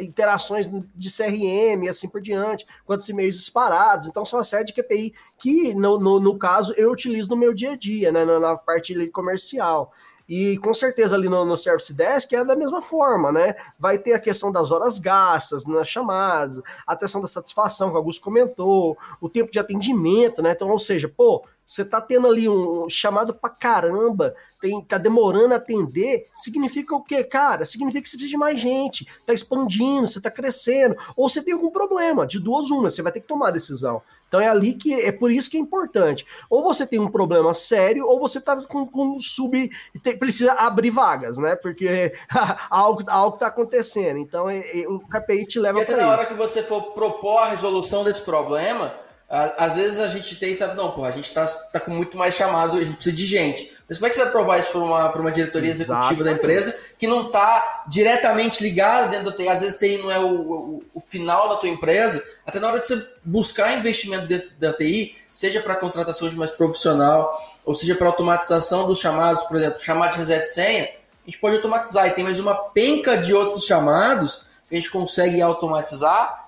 interações 0.00 0.68
de 0.94 1.10
CRM 1.10 1.84
e 1.84 1.88
assim 1.88 2.08
por 2.08 2.20
diante, 2.20 2.66
quantos 2.84 3.08
e-mails 3.08 3.36
disparados. 3.36 4.06
Então, 4.06 4.24
são 4.24 4.38
uma 4.38 4.44
série 4.44 4.64
de 4.64 4.72
KPI 4.72 5.14
que, 5.38 5.74
no, 5.74 5.98
no, 5.98 6.20
no 6.20 6.38
caso, 6.38 6.72
eu 6.76 6.90
utilizo 6.90 7.30
no 7.30 7.36
meu 7.36 7.52
dia 7.54 7.72
a 7.72 7.76
dia, 7.76 8.10
né, 8.12 8.24
na, 8.24 8.38
na 8.38 8.56
parte 8.56 8.94
comercial. 9.08 9.92
E 10.30 10.56
com 10.58 10.72
certeza 10.72 11.16
ali 11.16 11.28
no, 11.28 11.44
no, 11.44 11.56
Service 11.56 11.92
Desk 11.92 12.32
é 12.32 12.44
da 12.44 12.54
mesma 12.54 12.80
forma, 12.80 13.32
né? 13.32 13.56
Vai 13.76 13.98
ter 13.98 14.12
a 14.12 14.18
questão 14.20 14.52
das 14.52 14.70
horas 14.70 15.00
gastas 15.00 15.66
nas 15.66 15.88
chamadas, 15.88 16.62
a 16.86 16.94
questão 16.94 17.20
da 17.20 17.26
satisfação 17.26 17.88
que 17.88 17.94
o 17.94 17.96
Augusto 17.96 18.22
comentou, 18.22 18.96
o 19.20 19.28
tempo 19.28 19.50
de 19.50 19.58
atendimento, 19.58 20.40
né? 20.40 20.52
Então, 20.52 20.70
ou 20.70 20.78
seja, 20.78 21.08
pô, 21.08 21.44
você 21.66 21.84
tá 21.84 22.00
tendo 22.00 22.28
ali 22.28 22.48
um 22.48 22.88
chamado 22.88 23.34
pra 23.34 23.50
caramba, 23.50 24.32
tem, 24.60 24.80
tá 24.84 24.98
demorando 24.98 25.54
a 25.54 25.56
atender, 25.56 26.28
significa 26.36 26.94
o 26.94 27.02
quê, 27.02 27.24
cara? 27.24 27.64
Significa 27.64 28.02
que 28.02 28.08
você 28.08 28.16
precisa 28.16 28.30
de 28.30 28.36
mais 28.36 28.60
gente, 28.60 29.08
tá 29.26 29.34
expandindo, 29.34 30.06
você 30.06 30.20
tá 30.20 30.30
crescendo, 30.30 30.96
ou 31.16 31.28
você 31.28 31.42
tem 31.42 31.54
algum 31.54 31.70
problema, 31.70 32.24
de 32.24 32.38
duas 32.38 32.70
uma, 32.70 32.88
você 32.88 33.02
vai 33.02 33.10
ter 33.10 33.20
que 33.20 33.26
tomar 33.26 33.48
a 33.48 33.52
decisão. 33.52 34.00
Então 34.30 34.40
é 34.40 34.46
ali 34.46 34.74
que 34.74 34.94
é 34.94 35.10
por 35.10 35.32
isso 35.32 35.50
que 35.50 35.56
é 35.56 35.60
importante. 35.60 36.24
Ou 36.48 36.62
você 36.62 36.86
tem 36.86 37.00
um 37.00 37.10
problema 37.10 37.52
sério, 37.52 38.06
ou 38.06 38.20
você 38.20 38.40
tá 38.40 38.54
com, 38.62 38.86
com 38.86 39.18
sub. 39.18 39.68
Tem, 40.04 40.16
precisa 40.16 40.52
abrir 40.52 40.90
vagas, 40.90 41.36
né? 41.36 41.56
Porque 41.56 42.12
algo, 42.70 43.02
algo 43.08 43.36
tá 43.36 43.48
acontecendo. 43.48 44.18
Então 44.18 44.48
é, 44.48 44.60
é, 44.60 44.86
o 44.86 45.00
KPI 45.00 45.46
te 45.46 45.58
leva 45.58 45.84
para 45.84 45.96
isso. 45.96 46.06
na 46.06 46.12
hora 46.12 46.26
que 46.26 46.34
você 46.34 46.62
for 46.62 46.92
propor 46.92 47.38
a 47.38 47.46
resolução 47.48 48.04
desse 48.04 48.22
problema, 48.22 48.94
Às 49.30 49.76
vezes 49.76 50.00
a 50.00 50.08
gente 50.08 50.34
tem, 50.34 50.56
sabe, 50.56 50.76
não, 50.76 50.90
pô, 50.90 51.04
a 51.04 51.12
gente 51.12 51.32
tá, 51.32 51.46
tá 51.46 51.78
com 51.78 51.92
muito 51.92 52.18
mais 52.18 52.34
chamado, 52.34 52.76
a 52.76 52.82
gente 52.82 52.96
precisa 52.96 53.14
de 53.14 53.24
gente. 53.24 53.72
Mas 53.88 53.96
como 53.96 54.08
é 54.08 54.08
que 54.08 54.16
você 54.16 54.22
vai 54.22 54.32
provar 54.32 54.58
isso 54.58 54.70
para 54.72 54.80
uma, 54.80 55.14
uma 55.14 55.30
diretoria 55.30 55.70
executiva 55.70 56.24
da 56.24 56.32
empresa 56.32 56.76
que 56.98 57.06
não 57.06 57.28
está 57.28 57.84
diretamente 57.86 58.60
ligada 58.60 59.06
dentro 59.06 59.30
da 59.30 59.36
TI? 59.36 59.48
Às 59.48 59.60
vezes 59.60 59.78
TI 59.78 59.98
não 59.98 60.10
é 60.10 60.18
o, 60.18 60.34
o, 60.34 60.82
o, 60.94 61.00
final 61.00 61.48
da 61.48 61.54
tua 61.54 61.68
empresa. 61.68 62.20
Até 62.44 62.58
na 62.58 62.66
hora 62.66 62.80
de 62.80 62.88
você 62.88 63.06
buscar 63.24 63.78
investimento 63.78 64.26
dentro 64.26 64.50
da 64.58 64.72
TI, 64.72 65.16
seja 65.32 65.60
para 65.60 65.76
contratação 65.76 66.28
de 66.28 66.34
mais 66.34 66.50
profissional, 66.50 67.32
ou 67.64 67.72
seja 67.72 67.94
para 67.94 68.08
automatização 68.08 68.84
dos 68.84 68.98
chamados, 68.98 69.44
por 69.44 69.56
exemplo, 69.56 69.78
chamado 69.80 70.10
de 70.10 70.18
reset 70.18 70.44
senha, 70.44 70.84
a 70.84 71.30
gente 71.30 71.38
pode 71.38 71.54
automatizar. 71.54 72.08
E 72.08 72.10
tem 72.10 72.24
mais 72.24 72.40
uma 72.40 72.56
penca 72.56 73.16
de 73.16 73.32
outros 73.32 73.64
chamados 73.64 74.44
que 74.68 74.74
a 74.74 74.78
gente 74.78 74.90
consegue 74.90 75.40
automatizar 75.40 76.39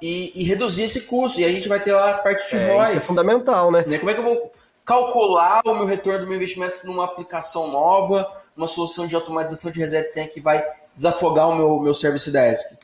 e, 0.00 0.32
e, 0.34 0.44
reduzir 0.44 0.84
esse 0.84 1.02
custo. 1.02 1.40
E 1.40 1.44
a 1.44 1.48
gente 1.48 1.68
vai 1.68 1.80
ter 1.80 1.92
lá 1.92 2.10
a 2.10 2.14
parte 2.18 2.48
de 2.50 2.56
é, 2.56 2.82
Isso 2.84 2.96
é 2.96 3.00
fundamental, 3.00 3.70
né? 3.70 3.84
né? 3.86 3.98
Como 3.98 4.10
é 4.10 4.14
que 4.14 4.20
eu 4.20 4.24
vou 4.24 4.52
calcular 4.84 5.60
o 5.64 5.74
meu 5.74 5.86
retorno 5.86 6.20
do 6.20 6.26
meu 6.26 6.36
investimento 6.36 6.84
numa 6.84 7.04
aplicação 7.04 7.68
nova, 7.70 8.30
uma 8.56 8.66
solução 8.66 9.06
de 9.06 9.14
automatização 9.14 9.70
de 9.70 9.78
reset 9.78 10.10
senha 10.10 10.26
que 10.26 10.40
vai 10.40 10.64
desafogar 10.94 11.48
o 11.48 11.56
meu, 11.56 11.80
meu 11.80 11.94
service 11.94 12.30
desk? 12.30 12.76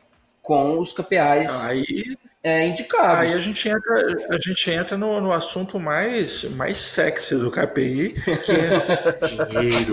Com 0.43 0.79
os 0.79 0.93
KPIs 0.93 1.65
aí, 1.65 2.17
é, 2.43 2.65
indicados. 2.67 3.19
Aí 3.19 3.33
a 3.33 3.39
gente 3.41 3.69
entra, 3.69 4.27
a 4.31 4.39
gente 4.39 4.71
entra 4.71 4.97
no, 4.97 5.21
no 5.21 5.33
assunto 5.33 5.81
mais, 5.81 6.45
mais 6.45 6.79
sexy 6.79 7.35
do 7.35 7.51
KPI, 7.51 8.13
que 8.13 8.53
é 8.53 9.47
dinheiro. 9.51 9.93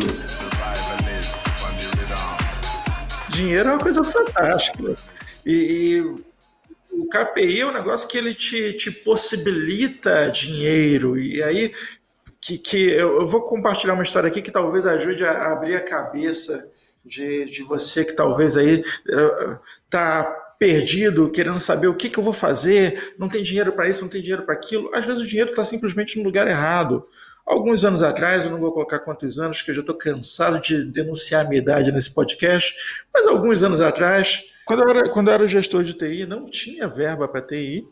dinheiro 3.30 3.70
é 3.70 3.72
uma 3.74 3.80
coisa 3.80 4.04
fantástica. 4.04 4.96
E, 5.44 5.52
e 5.52 6.24
o 6.98 7.08
KPI 7.08 7.62
é 7.62 7.66
um 7.66 7.74
negócio 7.74 8.08
que 8.08 8.18
ele 8.18 8.34
te, 8.34 8.74
te 8.74 8.92
possibilita 8.92 10.30
dinheiro. 10.30 11.18
E 11.18 11.42
aí 11.42 11.74
que, 12.46 12.58
que 12.58 12.92
eu, 12.92 13.22
eu, 13.22 13.28
vou 13.28 13.44
compartilhar 13.44 13.94
uma 13.94 14.04
história 14.04 14.28
aqui 14.28 14.42
que 14.42 14.52
talvez 14.52 14.86
ajude 14.86 15.24
a 15.24 15.52
abrir 15.52 15.76
a 15.76 15.82
cabeça 15.82 16.70
de, 17.04 17.46
de 17.46 17.64
você 17.64 18.04
que 18.04 18.14
talvez 18.14 18.58
aí 18.58 18.84
está 19.86 20.30
uh, 20.30 20.58
perdido, 20.60 21.32
querendo 21.32 21.60
saber 21.60 21.88
o 21.88 21.96
que, 21.96 22.10
que 22.10 22.18
eu 22.18 22.24
vou 22.24 22.34
fazer, 22.34 23.16
não 23.18 23.28
tem 23.28 23.44
dinheiro 23.44 23.74
para 23.74 23.88
isso, 23.88 24.02
não 24.02 24.10
tem 24.10 24.22
dinheiro 24.22 24.44
para 24.44 24.56
aquilo. 24.56 24.90
Às 24.94 25.06
vezes 25.06 25.22
o 25.22 25.28
dinheiro 25.28 25.50
está 25.50 25.66
simplesmente 25.66 26.18
no 26.18 26.24
lugar 26.24 26.48
errado. 26.48 27.06
Alguns 27.46 27.84
anos 27.84 28.02
atrás, 28.02 28.46
eu 28.46 28.52
não 28.52 28.60
vou 28.60 28.72
colocar 28.72 29.00
quantos 29.00 29.38
anos, 29.38 29.62
que 29.62 29.72
eu 29.72 29.76
já 29.76 29.82
estou 29.82 29.96
cansado 29.96 30.62
de 30.62 30.86
denunciar 30.86 31.46
a 31.46 31.50
minha 31.50 31.62
idade 31.62 31.92
nesse 31.92 32.10
podcast, 32.10 32.74
mas 33.14 33.28
alguns 33.28 33.64
anos 33.64 33.82
atrás, 33.82 34.44
quando 34.66 34.84
eu 34.84 34.90
era, 34.90 35.10
quando 35.10 35.28
eu 35.30 35.34
era 35.34 35.48
gestor 35.48 35.84
de 35.84 35.94
TI, 35.94 36.26
não 36.26 36.46
tinha 36.46 36.88
verba 36.88 37.28
para 37.28 37.42
TI. 37.42 37.88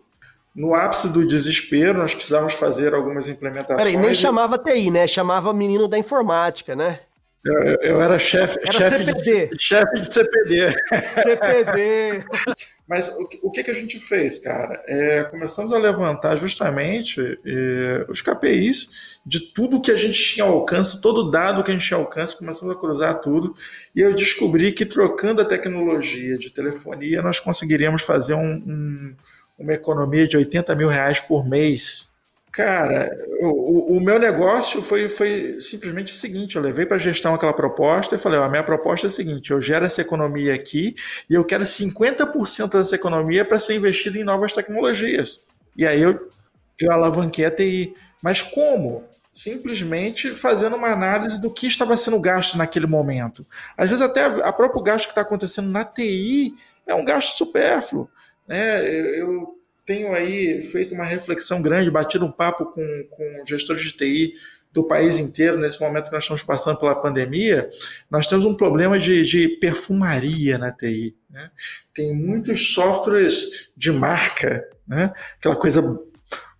No 0.53 0.73
ápice 0.73 1.07
do 1.07 1.25
desespero, 1.25 1.99
nós 1.99 2.13
precisávamos 2.13 2.53
fazer 2.55 2.93
algumas 2.93 3.29
implementações. 3.29 3.77
Peraí, 3.77 3.95
nem 3.95 4.13
chamava 4.13 4.57
TI, 4.57 4.91
né? 4.91 5.07
Chamava 5.07 5.53
menino 5.53 5.87
da 5.87 5.97
informática, 5.97 6.75
né? 6.75 6.99
Eu, 7.43 7.63
eu 7.81 8.01
era 8.01 8.19
chefe 8.19 8.59
chef 8.71 9.03
de, 9.03 9.49
chef 9.59 9.91
de 9.95 10.13
CPD. 10.13 10.75
CPD. 11.23 12.23
Mas 12.87 13.07
o, 13.07 13.27
o 13.43 13.51
que, 13.51 13.63
que 13.63 13.71
a 13.71 13.73
gente 13.73 13.97
fez, 13.97 14.37
cara? 14.37 14.83
É, 14.85 15.23
começamos 15.23 15.73
a 15.73 15.77
levantar 15.79 16.35
justamente 16.35 17.19
é, 17.43 18.05
os 18.07 18.21
KPIs 18.21 18.89
de 19.25 19.39
tudo 19.53 19.81
que 19.81 19.89
a 19.89 19.95
gente 19.95 20.21
tinha 20.21 20.45
alcance, 20.45 21.01
todo 21.01 21.31
dado 21.31 21.63
que 21.63 21.71
a 21.71 21.73
gente 21.73 21.87
tinha 21.87 21.99
alcance, 21.99 22.37
começamos 22.37 22.75
a 22.75 22.79
cruzar 22.79 23.21
tudo. 23.21 23.55
E 23.95 24.01
eu 24.01 24.13
descobri 24.13 24.71
que 24.71 24.85
trocando 24.85 25.41
a 25.41 25.45
tecnologia 25.45 26.37
de 26.37 26.51
telefonia, 26.51 27.23
nós 27.23 27.39
conseguiríamos 27.39 28.03
fazer 28.03 28.35
um, 28.35 28.53
um, 28.53 29.15
uma 29.57 29.73
economia 29.73 30.27
de 30.27 30.37
80 30.37 30.75
mil 30.75 30.89
reais 30.89 31.19
por 31.19 31.47
mês 31.47 32.10
Cara, 32.51 33.09
o, 33.39 33.95
o, 33.95 34.01
meu 34.01 34.19
negócio 34.19 34.81
foi, 34.81 35.07
foi 35.07 35.57
simplesmente 35.61 36.11
o 36.11 36.15
seguinte: 36.15 36.57
eu 36.57 36.61
levei 36.61 36.85
para 36.85 36.97
a 36.97 36.99
gestão 36.99 37.33
aquela 37.33 37.53
proposta 37.53 38.15
e 38.15 38.17
falei: 38.17 38.39
ó, 38.39 38.43
a 38.43 38.49
minha 38.49 38.63
proposta 38.63 39.07
é 39.07 39.09
a 39.09 39.11
seguinte, 39.11 39.51
eu 39.51 39.61
gero 39.61 39.85
essa 39.85 40.01
economia 40.01 40.53
aqui 40.53 40.93
e 41.29 41.33
eu 41.33 41.45
quero 41.45 41.63
50% 41.63 42.71
dessa 42.71 42.95
economia 42.95 43.45
para 43.45 43.57
ser 43.57 43.75
investida 43.75 44.17
em 44.17 44.25
novas 44.25 44.51
tecnologias. 44.51 45.41
E 45.77 45.87
aí 45.87 46.01
eu, 46.01 46.29
eu 46.77 46.91
alavanquei 46.91 47.45
a 47.45 47.51
TI. 47.51 47.95
Mas 48.21 48.41
como? 48.41 49.05
Simplesmente 49.31 50.35
fazendo 50.35 50.75
uma 50.75 50.89
análise 50.89 51.39
do 51.39 51.49
que 51.49 51.67
estava 51.67 51.95
sendo 51.95 52.19
gasto 52.19 52.57
naquele 52.57 52.85
momento. 52.85 53.47
Às 53.77 53.89
vezes, 53.89 54.03
até 54.03 54.25
a 54.25 54.51
próprio 54.51 54.83
gasto 54.83 55.05
que 55.05 55.11
está 55.11 55.21
acontecendo 55.21 55.69
na 55.69 55.85
TI 55.85 56.53
é 56.85 56.93
um 56.93 57.05
gasto 57.05 57.37
supérfluo. 57.37 58.09
Né? 58.45 58.83
eu, 58.85 59.15
eu 59.15 59.60
tenho 59.91 60.13
aí 60.13 60.61
feito 60.61 60.95
uma 60.95 61.03
reflexão 61.03 61.61
grande, 61.61 61.91
batido 61.91 62.25
um 62.25 62.31
papo 62.31 62.65
com, 62.67 63.07
com 63.09 63.43
gestores 63.45 63.83
de 63.83 63.91
TI 63.91 64.35
do 64.71 64.87
país 64.87 65.17
inteiro, 65.17 65.57
nesse 65.57 65.81
momento 65.81 66.05
que 66.05 66.13
nós 66.13 66.23
estamos 66.23 66.43
passando 66.43 66.79
pela 66.79 66.95
pandemia, 66.95 67.67
nós 68.09 68.25
temos 68.25 68.45
um 68.45 68.55
problema 68.55 68.97
de, 68.97 69.23
de 69.23 69.49
perfumaria 69.49 70.57
na 70.57 70.71
TI. 70.71 71.13
Né? 71.29 71.51
Tem 71.93 72.15
muitos 72.15 72.73
softwares 72.73 73.69
de 73.75 73.91
marca, 73.91 74.65
né? 74.87 75.11
aquela 75.37 75.57
coisa 75.57 75.83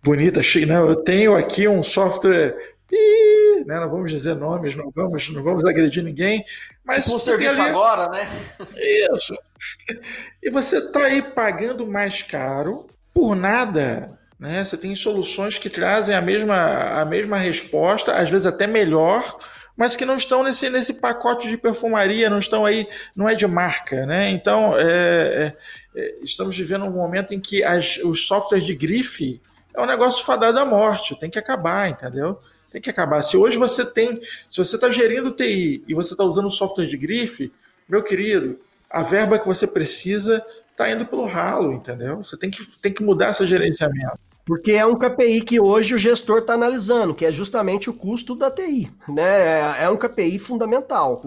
bonita, 0.04 0.42
chique. 0.42 0.66
Né? 0.66 0.76
Eu 0.76 0.96
tenho 0.96 1.34
aqui 1.34 1.66
um 1.66 1.82
software 1.82 2.54
né? 3.64 3.80
Não 3.80 3.88
vamos 3.88 4.10
dizer 4.10 4.34
nomes, 4.34 4.74
não 4.74 4.90
vamos, 4.94 5.30
não 5.30 5.42
vamos 5.42 5.64
agredir 5.64 6.02
ninguém. 6.02 6.44
Mas 6.84 7.04
tipo 7.04 7.16
um 7.16 7.18
serviço 7.18 7.58
ali... 7.58 7.70
agora, 7.70 8.08
né? 8.08 8.28
Isso. 9.14 9.34
E 10.42 10.50
você 10.50 10.76
está 10.76 11.04
aí 11.04 11.22
pagando 11.22 11.86
mais 11.86 12.20
caro 12.20 12.86
por 13.12 13.34
nada. 13.34 14.18
Né? 14.38 14.64
Você 14.64 14.76
tem 14.76 14.94
soluções 14.96 15.58
que 15.58 15.70
trazem 15.70 16.14
a 16.14 16.20
mesma, 16.20 17.00
a 17.00 17.04
mesma 17.04 17.38
resposta, 17.38 18.14
às 18.14 18.30
vezes 18.30 18.46
até 18.46 18.66
melhor, 18.66 19.38
mas 19.76 19.96
que 19.96 20.04
não 20.04 20.16
estão 20.16 20.42
nesse, 20.42 20.68
nesse 20.68 20.94
pacote 20.94 21.48
de 21.48 21.56
perfumaria, 21.56 22.28
não 22.28 22.38
estão 22.38 22.66
aí, 22.66 22.88
não 23.14 23.28
é 23.28 23.34
de 23.34 23.46
marca. 23.46 24.04
Né? 24.04 24.30
Então, 24.30 24.76
é, 24.76 24.82
é, 24.84 25.56
é, 25.94 26.14
estamos 26.22 26.56
vivendo 26.56 26.86
um 26.86 26.90
momento 26.90 27.32
em 27.32 27.40
que 27.40 27.62
as, 27.62 27.98
os 27.98 28.26
softwares 28.26 28.66
de 28.66 28.74
grife 28.74 29.40
é 29.74 29.80
um 29.80 29.86
negócio 29.86 30.24
fadado 30.24 30.58
à 30.58 30.64
morte, 30.64 31.18
tem 31.18 31.30
que 31.30 31.38
acabar, 31.38 31.88
entendeu? 31.88 32.38
Tem 32.70 32.80
que 32.80 32.90
acabar. 32.90 33.22
Se 33.22 33.36
hoje 33.36 33.58
você 33.58 33.84
tem, 33.84 34.20
se 34.48 34.58
você 34.58 34.76
está 34.76 34.90
gerindo 34.90 35.30
TI 35.30 35.84
e 35.86 35.94
você 35.94 36.14
está 36.14 36.24
usando 36.24 36.50
software 36.50 36.86
de 36.86 36.96
grife, 36.96 37.52
meu 37.88 38.02
querido, 38.02 38.58
a 38.90 39.02
verba 39.02 39.38
que 39.38 39.46
você 39.46 39.66
precisa 39.66 40.44
está 40.72 40.90
indo 40.90 41.06
pelo 41.06 41.26
ralo, 41.26 41.72
entendeu? 41.72 42.18
Você 42.18 42.36
tem 42.36 42.50
que, 42.50 42.58
tem 42.80 42.92
que 42.92 43.04
mudar 43.04 43.30
esse 43.30 43.46
gerenciamento. 43.46 44.18
Porque 44.44 44.72
é 44.72 44.84
um 44.84 44.96
KPI 44.96 45.42
que 45.42 45.60
hoje 45.60 45.94
o 45.94 45.98
gestor 45.98 46.38
está 46.38 46.54
analisando, 46.54 47.14
que 47.14 47.24
é 47.24 47.30
justamente 47.30 47.88
o 47.88 47.94
custo 47.94 48.34
da 48.34 48.50
TI. 48.50 48.90
Né? 49.08 49.82
É 49.82 49.88
um 49.88 49.96
KPI 49.96 50.38
fundamental. 50.38 51.22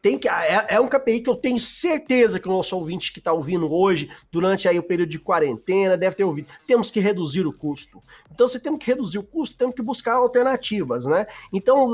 Tem 0.00 0.18
que, 0.18 0.28
é, 0.28 0.66
é 0.68 0.80
um 0.80 0.88
KPI 0.88 1.20
que 1.20 1.30
eu 1.30 1.36
tenho 1.36 1.58
certeza 1.58 2.40
que 2.40 2.48
o 2.48 2.52
nosso 2.52 2.76
ouvinte 2.76 3.12
que 3.12 3.18
está 3.18 3.32
ouvindo 3.32 3.70
hoje, 3.72 4.08
durante 4.32 4.66
aí 4.66 4.78
o 4.78 4.82
período 4.82 5.10
de 5.10 5.18
quarentena, 5.18 5.96
deve 5.96 6.16
ter 6.16 6.24
ouvido. 6.24 6.48
Temos 6.66 6.90
que 6.90 7.00
reduzir 7.00 7.46
o 7.46 7.52
custo. 7.52 8.02
Então, 8.34 8.48
se 8.48 8.58
temos 8.58 8.80
que 8.80 8.86
reduzir 8.86 9.18
o 9.18 9.22
custo, 9.22 9.56
temos 9.56 9.76
que 9.76 9.82
buscar 9.82 10.14
alternativas, 10.14 11.06
né? 11.06 11.24
Então, 11.52 11.88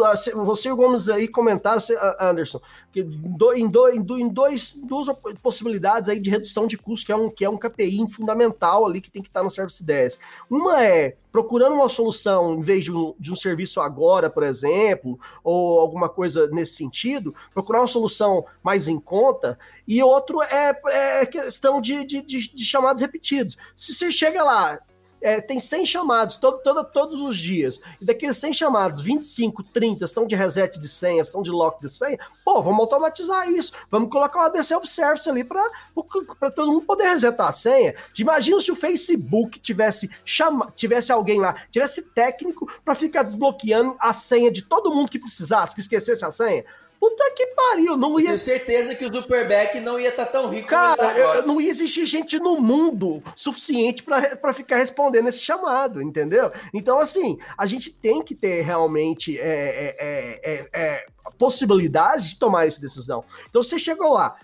você 0.45 0.69
e 0.69 0.73
o 0.73 0.77
Gomes 0.77 1.09
aí 1.11 1.29
comentaram, 1.29 1.81
Anderson, 2.19 2.61
que 2.91 3.01
em, 3.01 3.37
do, 3.37 3.53
em, 3.53 4.03
do, 4.03 4.19
em 4.19 4.29
dois, 4.29 4.73
duas 4.75 5.09
possibilidades 5.43 6.09
aí 6.09 6.19
de 6.19 6.31
redução 6.31 6.67
de 6.67 6.79
custo, 6.79 7.05
que 7.05 7.13
é 7.13 7.17
um, 7.17 7.29
que 7.29 7.45
é 7.45 7.51
um 7.51 7.59
KPI 7.59 8.11
fundamental 8.11 8.87
ali 8.87 9.03
que 9.03 9.11
tem 9.11 9.21
que 9.21 9.29
estar 9.29 9.43
no 9.43 9.51
Service 9.51 9.85
10. 9.85 10.19
Uma 10.61 10.85
é 10.85 11.17
procurando 11.33 11.75
uma 11.75 11.89
solução 11.89 12.55
em 12.55 12.61
vez 12.61 12.85
de 12.85 12.93
um, 12.93 13.15
de 13.19 13.33
um 13.33 13.37
serviço 13.37 13.81
agora, 13.81 14.29
por 14.29 14.43
exemplo, 14.43 15.19
ou 15.43 15.81
alguma 15.81 16.07
coisa 16.07 16.49
nesse 16.49 16.75
sentido, 16.75 17.35
procurar 17.55 17.81
uma 17.81 17.87
solução 17.87 18.45
mais 18.63 18.87
em 18.87 19.01
conta, 19.01 19.59
e 19.89 20.03
outro 20.03 20.43
é, 20.43 20.79
é 21.21 21.25
questão 21.25 21.81
de, 21.81 22.05
de, 22.05 22.21
de, 22.21 22.55
de 22.55 22.65
chamados 22.65 23.01
repetidos. 23.01 23.57
Se 23.75 23.95
você 23.95 24.13
chega 24.13 24.43
lá, 24.43 24.79
é, 25.21 25.41
tem 25.41 25.61
100 25.61 25.87
chamados 25.87 26.37
todo, 26.37 26.59
todo, 26.63 26.85
todos 26.85 27.21
os 27.21 27.37
dias, 27.37 27.81
e 28.01 28.05
daqueles 28.05 28.37
100 28.37 28.53
chamados, 28.55 29.01
25, 29.01 29.63
30 29.65 30.07
são 30.07 30.27
de 30.27 30.35
reset 30.35 30.79
de 30.79 30.89
senha, 30.89 31.25
são 31.25 31.43
de 31.43 31.51
lock 31.51 31.81
de 31.81 31.89
senha, 31.89 32.19
pô, 32.45 32.63
vamos 32.63 32.81
automatizar 32.81 33.51
isso, 33.51 33.73
vamos 33.91 34.11
colocar 34.11 34.39
o 34.39 34.43
ADC 34.43 34.75
of 34.75 34.89
Service 34.89 35.29
ali 35.29 35.45
para 35.45 36.51
todo 36.55 36.73
mundo 36.73 36.85
poder 36.85 37.09
resetar 37.09 37.49
a 37.49 37.53
senha. 37.53 37.95
Imagina 38.19 38.61
se 38.61 38.71
o 38.71 38.77
Facebook 38.77 39.59
tivesse, 39.61 40.11
chama, 40.25 40.73
tivesse 40.75 41.13
alguém 41.13 41.41
lá, 41.41 41.55
tivesse 41.71 42.03
técnico 42.03 42.71
para 42.85 42.95
ficar 42.95 43.23
desbloqueando 43.23 43.97
a 43.99 44.13
senha 44.13 44.51
de 44.51 44.63
todo 44.63 44.91
mundo 44.91 45.11
que 45.11 45.19
precisasse, 45.19 45.75
que 45.75 45.81
esquecesse 45.81 46.25
a 46.25 46.31
senha. 46.31 46.65
Puta 47.01 47.33
que 47.35 47.47
pariu, 47.47 47.97
não 47.97 48.21
ia. 48.21 48.27
Tenho 48.27 48.39
certeza 48.39 48.95
que 48.95 49.07
o 49.07 49.11
Superback 49.11 49.81
não 49.81 49.99
ia 49.99 50.11
estar 50.11 50.27
tá 50.27 50.33
tão 50.33 50.51
rico 50.51 50.69
Cara, 50.69 50.97
tá 50.97 51.11
agora. 51.11 51.43
não 51.43 51.59
ia 51.59 51.71
existir 51.71 52.05
gente 52.05 52.39
no 52.39 52.61
mundo 52.61 53.23
suficiente 53.35 54.03
para 54.03 54.53
ficar 54.53 54.77
respondendo 54.77 55.29
esse 55.29 55.41
chamado, 55.41 56.03
entendeu? 56.03 56.53
Então, 56.75 57.01
assim, 57.01 57.39
a 57.57 57.65
gente 57.65 57.91
tem 57.91 58.23
que 58.23 58.35
ter 58.35 58.61
realmente 58.61 59.39
é, 59.39 59.43
é, 59.43 59.97
é, 59.99 60.53
é, 60.53 60.69
é 60.75 61.07
possibilidade 61.39 62.29
de 62.29 62.39
tomar 62.39 62.67
essa 62.67 62.79
decisão. 62.79 63.25
Então, 63.49 63.63
você 63.63 63.79
chegou 63.79 64.13
lá, 64.13 64.37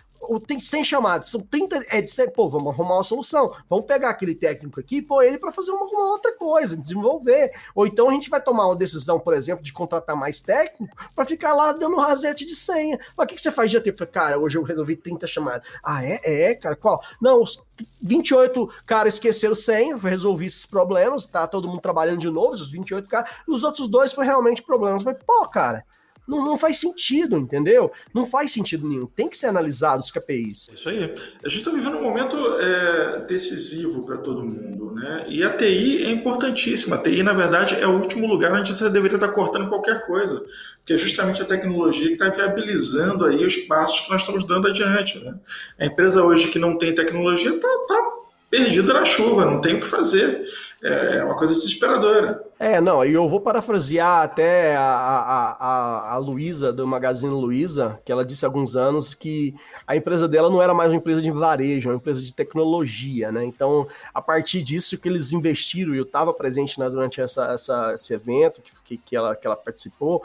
tem 0.46 0.60
100 0.60 0.84
chamadas, 0.84 1.28
são 1.28 1.40
30, 1.40 1.86
é 1.88 2.00
de 2.00 2.10
100, 2.10 2.30
pô, 2.30 2.48
vamos 2.48 2.72
arrumar 2.72 2.96
uma 2.96 3.04
solução, 3.04 3.54
vamos 3.68 3.86
pegar 3.86 4.10
aquele 4.10 4.34
técnico 4.34 4.80
aqui 4.80 4.96
e 4.96 5.02
pôr 5.02 5.22
ele 5.22 5.38
para 5.38 5.52
fazer 5.52 5.70
uma, 5.70 5.84
uma, 5.86 6.12
outra 6.12 6.32
coisa, 6.36 6.76
desenvolver. 6.76 7.52
Ou 7.74 7.86
então 7.86 8.08
a 8.08 8.12
gente 8.12 8.30
vai 8.30 8.40
tomar 8.40 8.66
uma 8.66 8.76
decisão, 8.76 9.18
por 9.18 9.34
exemplo, 9.34 9.62
de 9.62 9.72
contratar 9.72 10.16
mais 10.16 10.40
técnico 10.40 10.96
para 11.14 11.24
ficar 11.24 11.54
lá 11.54 11.72
dando 11.72 11.96
um 11.96 12.00
rasete 12.00 12.44
de 12.44 12.54
senha. 12.54 12.98
Mas 13.16 13.24
o 13.24 13.28
que, 13.28 13.34
que 13.34 13.40
você 13.40 13.50
faz 13.50 13.70
de 13.70 13.80
tempo? 13.80 14.06
Cara, 14.06 14.38
hoje 14.38 14.58
eu 14.58 14.62
resolvi 14.62 14.96
30 14.96 15.26
chamadas. 15.26 15.66
Ah, 15.82 16.04
é? 16.04 16.20
É, 16.24 16.54
cara, 16.54 16.76
qual? 16.76 17.00
Não, 17.20 17.42
os 17.42 17.62
28 18.00 18.68
caras 18.84 19.14
esqueceram 19.14 19.54
senha, 19.54 19.96
resolvi 19.96 20.46
esses 20.46 20.66
problemas, 20.66 21.26
tá 21.26 21.46
todo 21.46 21.68
mundo 21.68 21.80
trabalhando 21.80 22.18
de 22.18 22.30
novo, 22.30 22.52
os 22.52 22.70
28 22.70 23.08
caras, 23.08 23.30
os 23.46 23.62
outros 23.62 23.88
dois 23.88 24.12
foi 24.12 24.24
realmente 24.24 24.62
problemas. 24.62 25.04
Mas, 25.04 25.16
pô, 25.24 25.46
cara, 25.48 25.84
não, 26.26 26.44
não, 26.44 26.58
faz 26.58 26.78
sentido, 26.78 27.36
entendeu? 27.36 27.92
Não 28.12 28.26
faz 28.26 28.52
sentido 28.52 28.88
nenhum. 28.88 29.06
Tem 29.06 29.28
que 29.28 29.36
ser 29.36 29.46
analisado 29.46 30.02
os 30.02 30.10
KPIs. 30.10 30.68
Isso 30.74 30.88
aí. 30.88 31.14
A 31.44 31.48
gente 31.48 31.58
está 31.58 31.70
vivendo 31.70 31.96
um 31.96 32.02
momento 32.02 32.36
é, 32.58 33.24
decisivo 33.26 34.04
para 34.04 34.18
todo 34.18 34.44
mundo, 34.44 34.92
né? 34.94 35.24
E 35.28 35.44
a 35.44 35.50
TI 35.50 36.04
é 36.04 36.10
importantíssima. 36.10 36.96
A 36.96 36.98
TI, 36.98 37.22
na 37.22 37.32
verdade, 37.32 37.74
é 37.74 37.86
o 37.86 37.98
último 37.98 38.26
lugar 38.26 38.52
onde 38.52 38.72
você 38.72 38.90
deveria 38.90 39.16
estar 39.16 39.28
cortando 39.28 39.68
qualquer 39.68 40.04
coisa. 40.04 40.44
Porque 40.78 40.94
é 40.94 40.98
justamente 40.98 41.42
a 41.42 41.44
tecnologia 41.44 42.08
que 42.08 42.14
está 42.14 42.28
viabilizando 42.28 43.24
aí 43.24 43.44
os 43.44 43.56
passos 43.58 44.00
que 44.00 44.10
nós 44.10 44.22
estamos 44.22 44.44
dando 44.44 44.68
adiante, 44.68 45.18
né? 45.18 45.34
A 45.78 45.86
empresa 45.86 46.22
hoje 46.22 46.48
que 46.48 46.58
não 46.58 46.76
tem 46.78 46.94
tecnologia 46.94 47.50
está 47.50 47.68
tá 47.88 48.16
perdida 48.50 48.92
na 48.92 49.04
chuva, 49.04 49.44
não 49.44 49.60
tem 49.60 49.74
o 49.74 49.80
que 49.80 49.86
fazer. 49.86 50.44
É, 50.82 51.18
é 51.18 51.24
uma 51.24 51.36
coisa 51.36 51.54
desesperadora. 51.54 52.44
É, 52.58 52.80
não, 52.80 53.04
e 53.04 53.12
eu 53.12 53.28
vou 53.28 53.40
parafrasear 53.40 54.22
até 54.22 54.76
a, 54.76 54.82
a, 54.82 55.56
a, 55.58 56.14
a 56.14 56.16
Luísa, 56.18 56.72
do 56.72 56.86
Magazine 56.86 57.32
Luiza, 57.32 58.00
que 58.04 58.12
ela 58.12 58.24
disse 58.24 58.44
há 58.44 58.48
alguns 58.48 58.76
anos 58.76 59.12
que 59.12 59.54
a 59.86 59.96
empresa 59.96 60.26
dela 60.26 60.48
não 60.48 60.62
era 60.62 60.72
mais 60.72 60.90
uma 60.90 60.96
empresa 60.96 61.20
de 61.20 61.30
varejo, 61.30 61.90
uma 61.90 61.96
empresa 61.96 62.22
de 62.22 62.32
tecnologia, 62.32 63.30
né? 63.30 63.44
Então, 63.44 63.86
a 64.12 64.22
partir 64.22 64.62
disso 64.62 64.98
que 64.98 65.08
eles 65.08 65.32
investiram, 65.32 65.94
e 65.94 65.98
eu 65.98 66.04
estava 66.04 66.32
presente 66.32 66.78
né, 66.80 66.88
durante 66.88 67.20
essa, 67.20 67.52
essa, 67.52 67.92
esse 67.94 68.14
evento 68.14 68.62
que, 68.84 68.96
que, 68.96 69.16
ela, 69.16 69.34
que 69.34 69.46
ela 69.46 69.56
participou, 69.56 70.22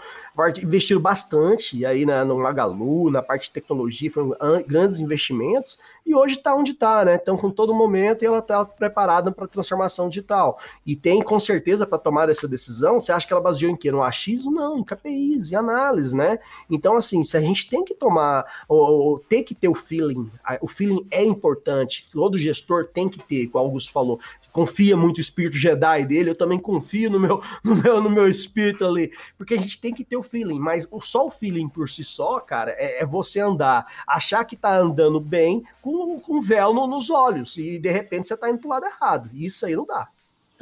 investiram 0.62 1.02
bastante 1.02 1.86
aí 1.86 2.06
na, 2.06 2.24
no 2.24 2.38
Magalu, 2.38 3.10
na 3.10 3.22
parte 3.22 3.46
de 3.46 3.52
tecnologia, 3.52 4.12
foram 4.12 4.36
grandes 4.66 5.00
investimentos, 5.00 5.78
e 6.06 6.16
hoje 6.16 6.36
está 6.36 6.56
onde 6.56 6.72
está, 6.72 7.04
né? 7.04 7.16
Então, 7.22 7.36
com 7.36 7.50
todo 7.50 7.74
momento, 7.74 8.24
e 8.24 8.26
ela 8.26 8.40
está 8.40 8.64
preparada 8.64 9.32
para 9.32 9.46
a 9.46 9.50
transformação 9.50 10.08
digital. 10.08 10.41
E 10.86 10.96
tem, 10.96 11.22
com 11.22 11.40
certeza, 11.40 11.86
para 11.86 11.98
tomar 11.98 12.30
essa 12.30 12.48
decisão, 12.48 13.00
você 13.00 13.12
acha 13.12 13.26
que 13.26 13.34
ela 13.34 13.42
baseou 13.42 13.72
em 13.72 13.76
quê? 13.76 13.92
No 13.92 14.04
achismo? 14.04 14.52
Não, 14.52 14.80
em 14.80 14.84
KPIs, 14.84 15.52
em 15.52 15.56
análise, 15.56 16.16
né? 16.16 16.40
Então, 16.70 16.96
assim, 16.96 17.24
se 17.24 17.38
a 17.38 17.42
gente 17.42 17.70
tem 17.70 17.84
que 17.84 17.94
tomar, 17.94 18.46
ou, 18.68 18.80
ou 18.80 19.20
que 19.20 19.56
ter 19.56 19.68
o 19.68 19.76
feeling, 19.76 20.30
o 20.62 20.68
feeling 20.68 21.08
é 21.10 21.24
importante, 21.24 22.06
todo 22.12 22.38
gestor 22.38 22.88
tem 22.94 23.08
que 23.08 23.20
ter, 23.22 23.48
como 23.48 23.64
o 23.64 23.68
Augusto 23.68 23.92
falou, 23.92 24.20
confia 24.52 24.98
muito 24.98 25.18
o 25.18 25.22
espírito 25.22 25.58
Jedi 25.58 26.06
dele, 26.06 26.30
eu 26.30 26.36
também 26.36 26.60
confio 26.60 27.10
no 27.10 27.20
meu, 27.20 27.42
no 27.64 27.76
meu, 27.76 28.02
no 28.02 28.10
meu 28.10 28.28
espírito 28.28 28.86
ali, 28.86 29.12
porque 29.38 29.54
a 29.54 29.58
gente 29.58 29.80
tem 29.80 29.94
que 29.94 30.04
ter 30.04 30.18
o 30.18 30.24
feeling, 30.24 30.60
mas 30.60 30.88
só 31.02 31.26
o 31.26 31.32
feeling 31.32 31.70
por 31.70 31.90
si 31.90 32.04
só, 32.04 32.40
cara, 32.40 32.72
é, 32.78 33.02
é 33.02 33.06
você 33.06 33.40
andar, 33.40 33.86
achar 34.08 34.44
que 34.46 34.56
tá 34.56 34.78
andando 34.78 35.20
bem 35.20 35.64
com, 35.82 36.20
com 36.20 36.42
véu 36.42 36.74
no, 36.74 36.88
nos 36.88 37.10
olhos, 37.10 37.58
e 37.58 37.80
de 37.80 37.90
repente 37.90 38.28
você 38.28 38.38
tá 38.38 38.50
indo 38.50 38.60
pro 38.60 38.70
lado 38.70 38.86
errado, 38.86 39.30
isso 39.34 39.66
aí 39.66 39.76
não 39.76 39.86
dá. 39.86 40.08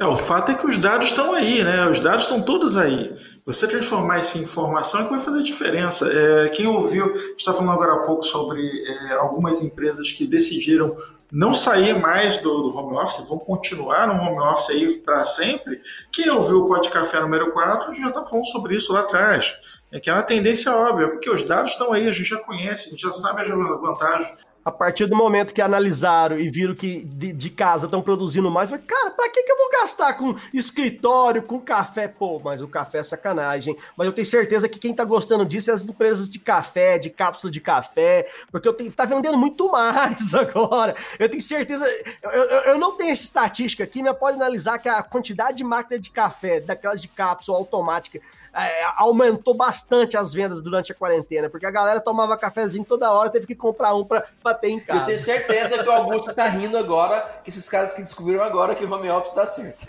É, 0.00 0.06
o 0.06 0.16
fato 0.16 0.50
é 0.50 0.54
que 0.54 0.66
os 0.66 0.78
dados 0.78 1.08
estão 1.08 1.34
aí, 1.34 1.62
né? 1.62 1.86
Os 1.86 2.00
dados 2.00 2.22
estão 2.22 2.40
todos 2.40 2.74
aí. 2.74 3.14
Você 3.44 3.68
transformar 3.68 4.18
em 4.18 4.38
informação 4.38 5.00
é 5.00 5.04
que 5.04 5.10
vai 5.10 5.20
fazer 5.20 5.42
diferença. 5.42 6.08
É, 6.10 6.48
quem 6.48 6.66
ouviu, 6.66 7.12
está 7.36 7.52
falando 7.52 7.74
agora 7.74 7.92
há 7.92 7.98
pouco 7.98 8.22
sobre 8.22 8.62
é, 8.62 9.12
algumas 9.12 9.60
empresas 9.62 10.10
que 10.10 10.26
decidiram 10.26 10.94
não 11.30 11.52
sair 11.52 12.00
mais 12.00 12.38
do, 12.38 12.62
do, 12.62 12.74
home 12.74 12.96
office, 12.96 13.28
vão 13.28 13.38
continuar 13.38 14.06
no 14.06 14.14
home 14.14 14.40
office 14.40 14.70
aí 14.70 14.98
para 15.00 15.22
sempre. 15.22 15.82
Quem 16.10 16.30
ouviu 16.30 16.60
o 16.60 16.66
Pod 16.66 16.88
Café 16.88 17.20
número 17.20 17.52
4 17.52 17.94
já 17.94 18.08
está 18.08 18.24
falando 18.24 18.46
sobre 18.46 18.76
isso 18.76 18.94
lá 18.94 19.00
atrás. 19.00 19.52
É 19.92 20.00
que 20.00 20.08
é 20.08 20.14
uma 20.14 20.22
tendência 20.22 20.74
óbvia, 20.74 21.10
porque 21.10 21.28
os 21.28 21.42
dados 21.42 21.72
estão 21.72 21.92
aí, 21.92 22.08
a 22.08 22.12
gente 22.12 22.30
já 22.30 22.38
conhece, 22.38 22.86
a 22.86 22.90
gente 22.90 23.02
já 23.02 23.12
sabe 23.12 23.42
as 23.42 23.48
vantagens 23.48 24.30
a 24.64 24.70
partir 24.70 25.06
do 25.06 25.16
momento 25.16 25.54
que 25.54 25.62
analisaram 25.62 26.38
e 26.38 26.50
viram 26.50 26.74
que 26.74 27.04
de, 27.04 27.32
de 27.32 27.50
casa 27.50 27.86
estão 27.86 28.02
produzindo 28.02 28.50
mais, 28.50 28.68
falei, 28.68 28.84
cara, 28.86 29.10
pra 29.10 29.28
que, 29.30 29.42
que 29.42 29.50
eu 29.50 29.56
vou 29.56 29.70
gastar 29.70 30.12
com 30.14 30.36
escritório, 30.52 31.42
com 31.42 31.60
café? 31.60 32.06
Pô, 32.06 32.38
mas 32.44 32.60
o 32.60 32.68
café 32.68 32.98
é 32.98 33.02
sacanagem. 33.02 33.76
Mas 33.96 34.06
eu 34.06 34.12
tenho 34.12 34.26
certeza 34.26 34.68
que 34.68 34.78
quem 34.78 34.94
tá 34.94 35.04
gostando 35.04 35.44
disso 35.46 35.70
é 35.70 35.74
as 35.74 35.86
empresas 35.86 36.28
de 36.28 36.38
café, 36.38 36.98
de 36.98 37.08
cápsula 37.08 37.50
de 37.50 37.60
café, 37.60 38.28
porque 38.50 38.68
eu 38.68 38.74
tenho, 38.74 38.92
tá 38.92 39.04
vendendo 39.04 39.38
muito 39.38 39.70
mais 39.70 40.32
agora. 40.34 40.94
Eu 41.18 41.28
tenho 41.28 41.42
certeza, 41.42 41.86
eu, 42.22 42.30
eu, 42.30 42.60
eu 42.72 42.78
não 42.78 42.96
tenho 42.96 43.10
essa 43.10 43.24
estatística 43.24 43.82
aqui, 43.84 44.02
mas 44.02 44.16
pode 44.18 44.36
analisar 44.36 44.78
que 44.78 44.88
a 44.88 45.02
quantidade 45.02 45.58
de 45.58 45.64
máquina 45.64 45.98
de 45.98 46.10
café, 46.10 46.60
daquelas 46.60 47.00
de 47.00 47.08
cápsula 47.08 47.56
automática, 47.56 48.20
é, 48.54 48.84
aumentou 48.96 49.54
bastante 49.54 50.16
as 50.16 50.32
vendas 50.32 50.60
durante 50.60 50.92
a 50.92 50.94
quarentena, 50.94 51.48
porque 51.48 51.66
a 51.66 51.70
galera 51.70 52.00
tomava 52.00 52.36
cafezinho 52.36 52.84
toda 52.84 53.12
hora, 53.12 53.30
teve 53.30 53.46
que 53.46 53.54
comprar 53.54 53.94
um 53.94 54.04
para 54.04 54.24
bater 54.42 54.70
em 54.70 54.80
casa. 54.80 55.00
Eu 55.00 55.06
tenho 55.06 55.20
certeza 55.20 55.82
que 55.82 55.88
o 55.88 55.92
Augusto 55.92 56.34
tá 56.34 56.46
rindo 56.46 56.76
agora, 56.76 57.40
que 57.44 57.50
esses 57.50 57.68
caras 57.68 57.94
que 57.94 58.02
descobriram 58.02 58.42
agora 58.42 58.74
que 58.74 58.84
o 58.84 58.92
home 58.92 59.08
office 59.10 59.32
tá 59.32 59.46
certo. 59.46 59.86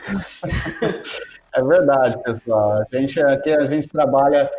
É 1.54 1.62
verdade, 1.62 2.18
pessoal. 2.24 2.82
A 2.82 2.98
gente 2.98 3.20
aqui 3.22 3.52
a 3.52 3.66
gente 3.66 3.88
trabalha 3.90 4.50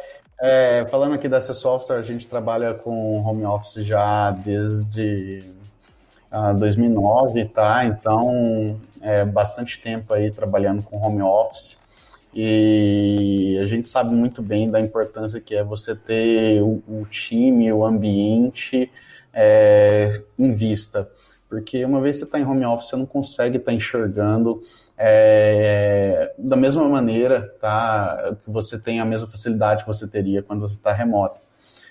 é, 0.45 0.85
falando 0.91 1.15
aqui 1.15 1.29
da 1.29 1.41
C 1.41 1.55
Software, 1.55 1.97
a 1.97 2.03
gente 2.03 2.27
trabalha 2.27 2.75
com 2.75 3.23
home 3.23 3.45
office 3.45 3.87
já 3.87 4.33
desde 4.33 5.45
uh, 6.33 6.51
ah, 6.51 6.53
2009, 6.53 7.45
tá? 7.45 7.85
Então, 7.85 8.81
é 9.01 9.25
bastante 9.25 9.81
tempo 9.81 10.13
aí 10.13 10.33
trabalhando 10.33 10.83
com 10.83 10.99
home 10.99 11.23
office. 11.23 11.79
E 12.35 13.59
a 13.62 13.66
gente 13.66 13.89
sabe 13.89 14.14
muito 14.14 14.41
bem 14.43 14.70
da 14.70 14.80
importância 14.80 15.41
que 15.41 15.55
é 15.55 15.62
você 15.62 15.95
ter 15.95 16.62
o, 16.62 16.83
o 16.89 17.07
time, 17.11 17.72
o 17.72 17.85
ambiente 17.85 18.91
é, 19.33 20.22
em 20.39 20.53
vista. 20.53 21.09
Porque 21.49 21.85
uma 21.85 22.01
vez 22.01 22.16
que 22.16 22.20
você 22.20 22.24
está 22.24 22.41
em 22.41 22.47
home 22.47 22.64
office, 22.64 22.89
você 22.89 22.97
não 22.97 23.05
consegue 23.05 23.59
estar 23.59 23.70
tá 23.70 23.76
enxergando 23.76 24.62
é, 24.97 26.33
da 26.39 26.57
mesma 26.57 26.89
maneira 26.89 27.43
tá, 27.61 28.37
que 28.43 28.51
você 28.51 28.78
tem 28.78 29.01
a 29.01 29.05
mesma 29.05 29.28
facilidade 29.28 29.83
que 29.83 29.89
você 29.89 30.07
teria 30.07 30.43
quando 30.43 30.61
você 30.61 30.76
está 30.76 30.93
remoto, 30.93 31.41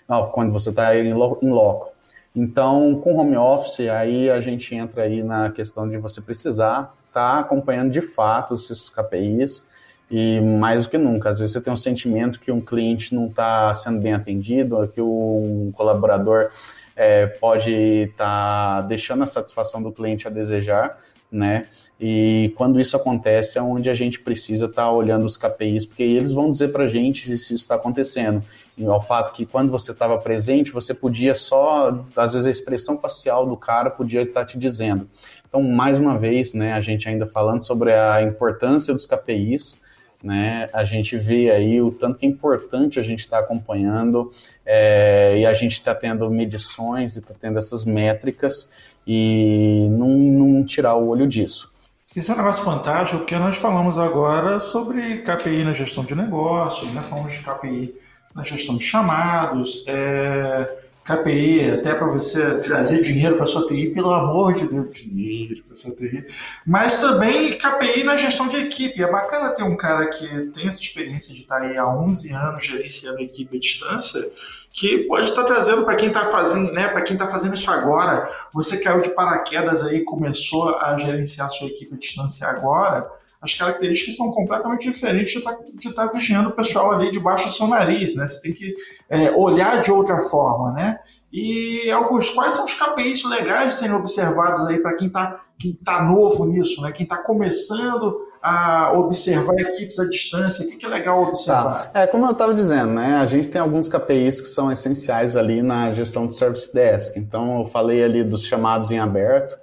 não, 0.07 0.29
quando 0.29 0.51
você 0.51 0.69
está 0.69 0.95
em, 0.95 1.13
loco. 1.13 1.91
Então, 2.33 2.95
com 3.03 3.17
home 3.17 3.35
office, 3.35 3.81
aí 3.89 4.29
a 4.29 4.39
gente 4.39 4.73
entra 4.73 5.03
aí 5.03 5.21
na 5.21 5.51
questão 5.51 5.89
de 5.89 5.97
você 5.97 6.21
precisar 6.21 6.95
estar 7.09 7.33
tá 7.33 7.39
acompanhando 7.39 7.91
de 7.91 8.01
fato 8.01 8.53
os 8.53 8.65
seus 8.65 8.89
KPIs, 8.89 9.65
e 10.11 10.41
mais 10.41 10.83
do 10.83 10.89
que 10.89 10.97
nunca, 10.97 11.29
às 11.29 11.39
vezes 11.39 11.53
você 11.53 11.61
tem 11.61 11.71
um 11.71 11.77
sentimento 11.77 12.37
que 12.37 12.51
um 12.51 12.59
cliente 12.59 13.15
não 13.15 13.27
está 13.27 13.73
sendo 13.73 14.01
bem 14.01 14.13
atendido, 14.13 14.85
que 14.93 15.01
um 15.01 15.71
colaborador 15.73 16.49
é, 16.97 17.25
pode 17.25 17.71
estar 17.71 18.25
tá 18.25 18.81
deixando 18.81 19.23
a 19.23 19.25
satisfação 19.25 19.81
do 19.81 19.89
cliente 19.89 20.27
a 20.27 20.29
desejar, 20.29 20.99
né? 21.31 21.67
E 21.97 22.51
quando 22.57 22.79
isso 22.79 22.97
acontece 22.97 23.57
é 23.57 23.61
onde 23.61 23.89
a 23.89 23.93
gente 23.93 24.19
precisa 24.19 24.65
estar 24.65 24.83
tá 24.83 24.91
olhando 24.91 25.23
os 25.23 25.37
KPIs, 25.37 25.85
porque 25.85 26.03
eles 26.03 26.33
vão 26.33 26.51
dizer 26.51 26.69
para 26.69 26.83
a 26.85 26.87
gente 26.87 27.25
se 27.25 27.33
isso 27.33 27.53
está 27.53 27.75
acontecendo. 27.75 28.43
E 28.75 28.83
ao 28.85 29.01
fato 29.01 29.31
que 29.31 29.45
quando 29.45 29.71
você 29.71 29.91
estava 29.91 30.17
presente, 30.17 30.71
você 30.71 30.93
podia 30.93 31.33
só, 31.35 32.03
às 32.17 32.33
vezes 32.33 32.47
a 32.47 32.51
expressão 32.51 32.97
facial 32.97 33.47
do 33.47 33.55
cara 33.55 33.89
podia 33.89 34.23
estar 34.23 34.41
tá 34.41 34.45
te 34.45 34.57
dizendo. 34.57 35.07
Então, 35.47 35.61
mais 35.61 35.99
uma 35.99 36.17
vez, 36.17 36.53
né, 36.53 36.73
a 36.73 36.81
gente 36.81 37.07
ainda 37.07 37.27
falando 37.27 37.63
sobre 37.63 37.93
a 37.93 38.21
importância 38.23 38.93
dos 38.93 39.05
KPIs, 39.05 39.79
né? 40.23 40.69
A 40.73 40.83
gente 40.83 41.17
vê 41.17 41.49
aí 41.51 41.81
o 41.81 41.91
tanto 41.91 42.17
que 42.17 42.25
é 42.25 42.29
importante 42.29 42.99
a 42.99 43.03
gente 43.03 43.19
estar 43.19 43.37
tá 43.37 43.43
acompanhando 43.43 44.31
é, 44.65 45.37
e 45.39 45.45
a 45.45 45.53
gente 45.53 45.73
está 45.73 45.95
tendo 45.95 46.29
medições 46.29 47.15
e 47.15 47.19
está 47.19 47.33
tendo 47.33 47.57
essas 47.57 47.85
métricas 47.85 48.71
e 49.05 49.87
não, 49.91 50.09
não, 50.09 50.65
tirar 50.65 50.95
o 50.95 51.07
olho 51.07 51.27
disso. 51.27 51.71
Isso 52.15 52.31
é 52.31 52.35
um 52.35 52.37
negócio 52.37 52.63
fantástico, 52.63 53.19
porque 53.19 53.35
nós 53.37 53.57
falamos 53.57 53.97
agora 53.97 54.59
sobre 54.59 55.19
KPI 55.19 55.63
na 55.63 55.73
gestão 55.73 56.03
de 56.03 56.13
negócios, 56.13 56.91
né? 56.93 57.01
falamos 57.01 57.31
de 57.31 57.39
KPI 57.39 57.95
na 58.35 58.43
gestão 58.43 58.77
de 58.77 58.83
chamados, 58.83 59.83
é, 59.87 60.69
KPI, 61.03 61.71
até 61.71 61.95
para 61.95 62.07
você 62.07 62.59
trazer 62.59 63.01
dinheiro 63.01 63.35
para 63.35 63.47
sua 63.47 63.65
TI, 63.65 63.87
pelo 63.87 64.11
amor 64.11 64.53
de 64.53 64.67
Deus, 64.67 64.91
dinheiro 64.91 65.63
para 65.63 65.75
sua 65.75 65.91
TI. 65.91 66.27
Mas 66.65 67.01
também 67.01 67.57
KPI 67.57 68.03
na 68.03 68.17
gestão 68.17 68.47
de 68.47 68.57
equipe. 68.57 69.01
É 69.01 69.11
bacana 69.11 69.49
ter 69.49 69.63
um 69.63 69.75
cara 69.75 70.07
que 70.07 70.27
tem 70.55 70.67
essa 70.67 70.79
experiência 70.79 71.33
de 71.33 71.41
estar 71.41 71.61
aí 71.61 71.75
há 71.75 71.87
11 71.87 72.31
anos 72.31 72.65
gerenciando 72.65 73.17
a 73.17 73.23
equipe 73.23 73.57
à 73.57 73.59
distância, 73.59 74.31
que 74.71 74.99
pode 74.99 75.29
estar 75.29 75.43
trazendo 75.43 75.83
para 75.83 75.95
quem 75.95 76.09
está 76.09 76.25
fazendo, 76.25 76.71
né, 76.71 76.87
para 76.87 77.01
quem 77.01 77.15
está 77.15 77.27
fazendo 77.27 77.55
isso 77.55 77.71
agora. 77.71 78.29
Você 78.53 78.77
caiu 78.77 79.01
de 79.01 79.09
paraquedas 79.09 79.81
aí, 79.81 80.03
começou 80.03 80.77
a 80.77 80.95
gerenciar 80.97 81.47
a 81.47 81.49
sua 81.49 81.67
equipe 81.67 81.95
à 81.95 81.97
distância 81.97 82.47
agora 82.47 83.09
as 83.41 83.55
características 83.55 84.15
são 84.15 84.29
completamente 84.29 84.89
diferentes 84.89 85.33
de 85.33 85.39
estar 85.39 85.55
tá, 85.55 86.05
tá 86.07 86.11
vigiando 86.13 86.49
o 86.49 86.55
pessoal 86.55 86.91
ali 86.91 87.11
debaixo 87.11 87.47
do 87.47 87.53
seu 87.53 87.67
nariz, 87.67 88.15
né? 88.15 88.27
Você 88.27 88.39
tem 88.39 88.53
que 88.53 88.73
é, 89.09 89.31
olhar 89.31 89.81
de 89.81 89.91
outra 89.91 90.19
forma, 90.19 90.71
né? 90.73 90.99
E, 91.33 91.89
Augusto, 91.91 92.35
quais 92.35 92.53
são 92.53 92.65
os 92.65 92.73
KPIs 92.73 93.23
legais 93.25 93.69
de 93.69 93.75
serem 93.75 93.95
observados 93.95 94.67
aí 94.67 94.79
para 94.79 94.95
quem 94.95 95.07
está 95.07 95.39
quem 95.57 95.73
tá 95.73 96.03
novo 96.03 96.45
nisso, 96.45 96.81
né? 96.81 96.91
Quem 96.91 97.03
está 97.03 97.17
começando 97.17 98.27
a 98.41 98.93
observar 98.97 99.53
equipes 99.59 99.99
à 99.99 100.05
distância? 100.05 100.65
O 100.65 100.69
que, 100.69 100.85
é 100.85 100.89
legal 100.89 101.21
observar? 101.23 101.91
Tá. 101.91 102.01
É, 102.01 102.07
como 102.07 102.25
eu 102.25 102.31
estava 102.31 102.53
dizendo, 102.53 102.93
né? 102.93 103.15
A 103.15 103.25
gente 103.27 103.47
tem 103.49 103.61
alguns 103.61 103.87
KPIs 103.87 104.41
que 104.41 104.47
são 104.47 104.71
essenciais 104.71 105.35
ali 105.35 105.61
na 105.61 105.93
gestão 105.93 106.25
de 106.25 106.35
Service 106.35 106.73
Desk. 106.73 107.17
Então, 107.17 107.59
eu 107.59 107.65
falei 107.65 108.03
ali 108.03 108.23
dos 108.23 108.43
chamados 108.43 108.91
em 108.91 108.99
aberto, 108.99 109.55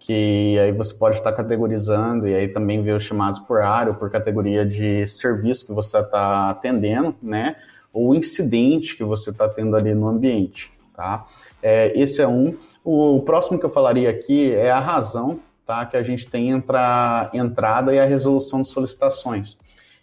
que 0.00 0.58
aí 0.58 0.72
você 0.72 0.94
pode 0.94 1.18
estar 1.18 1.30
categorizando 1.30 2.26
e 2.26 2.34
aí 2.34 2.48
também 2.48 2.82
ver 2.82 2.96
os 2.96 3.02
chamados 3.02 3.38
por 3.38 3.60
área 3.60 3.92
ou 3.92 3.98
por 3.98 4.10
categoria 4.10 4.64
de 4.64 5.06
serviço 5.06 5.66
que 5.66 5.72
você 5.72 5.98
está 5.98 6.48
atendendo, 6.48 7.14
né? 7.22 7.56
Ou 7.92 8.14
incidente 8.14 8.96
que 8.96 9.04
você 9.04 9.28
está 9.28 9.46
tendo 9.46 9.76
ali 9.76 9.94
no 9.94 10.08
ambiente, 10.08 10.72
tá? 10.96 11.26
É, 11.62 11.92
esse 11.94 12.22
é 12.22 12.26
um. 12.26 12.56
O 12.82 13.20
próximo 13.20 13.58
que 13.58 13.66
eu 13.66 13.70
falaria 13.70 14.08
aqui 14.08 14.50
é 14.52 14.70
a 14.70 14.80
razão, 14.80 15.38
tá? 15.66 15.84
Que 15.84 15.98
a 15.98 16.02
gente 16.02 16.26
tem 16.26 16.48
entre 16.48 16.78
a 16.78 17.30
entrada 17.34 17.94
e 17.94 17.98
a 17.98 18.06
resolução 18.06 18.62
de 18.62 18.70
solicitações. 18.70 19.58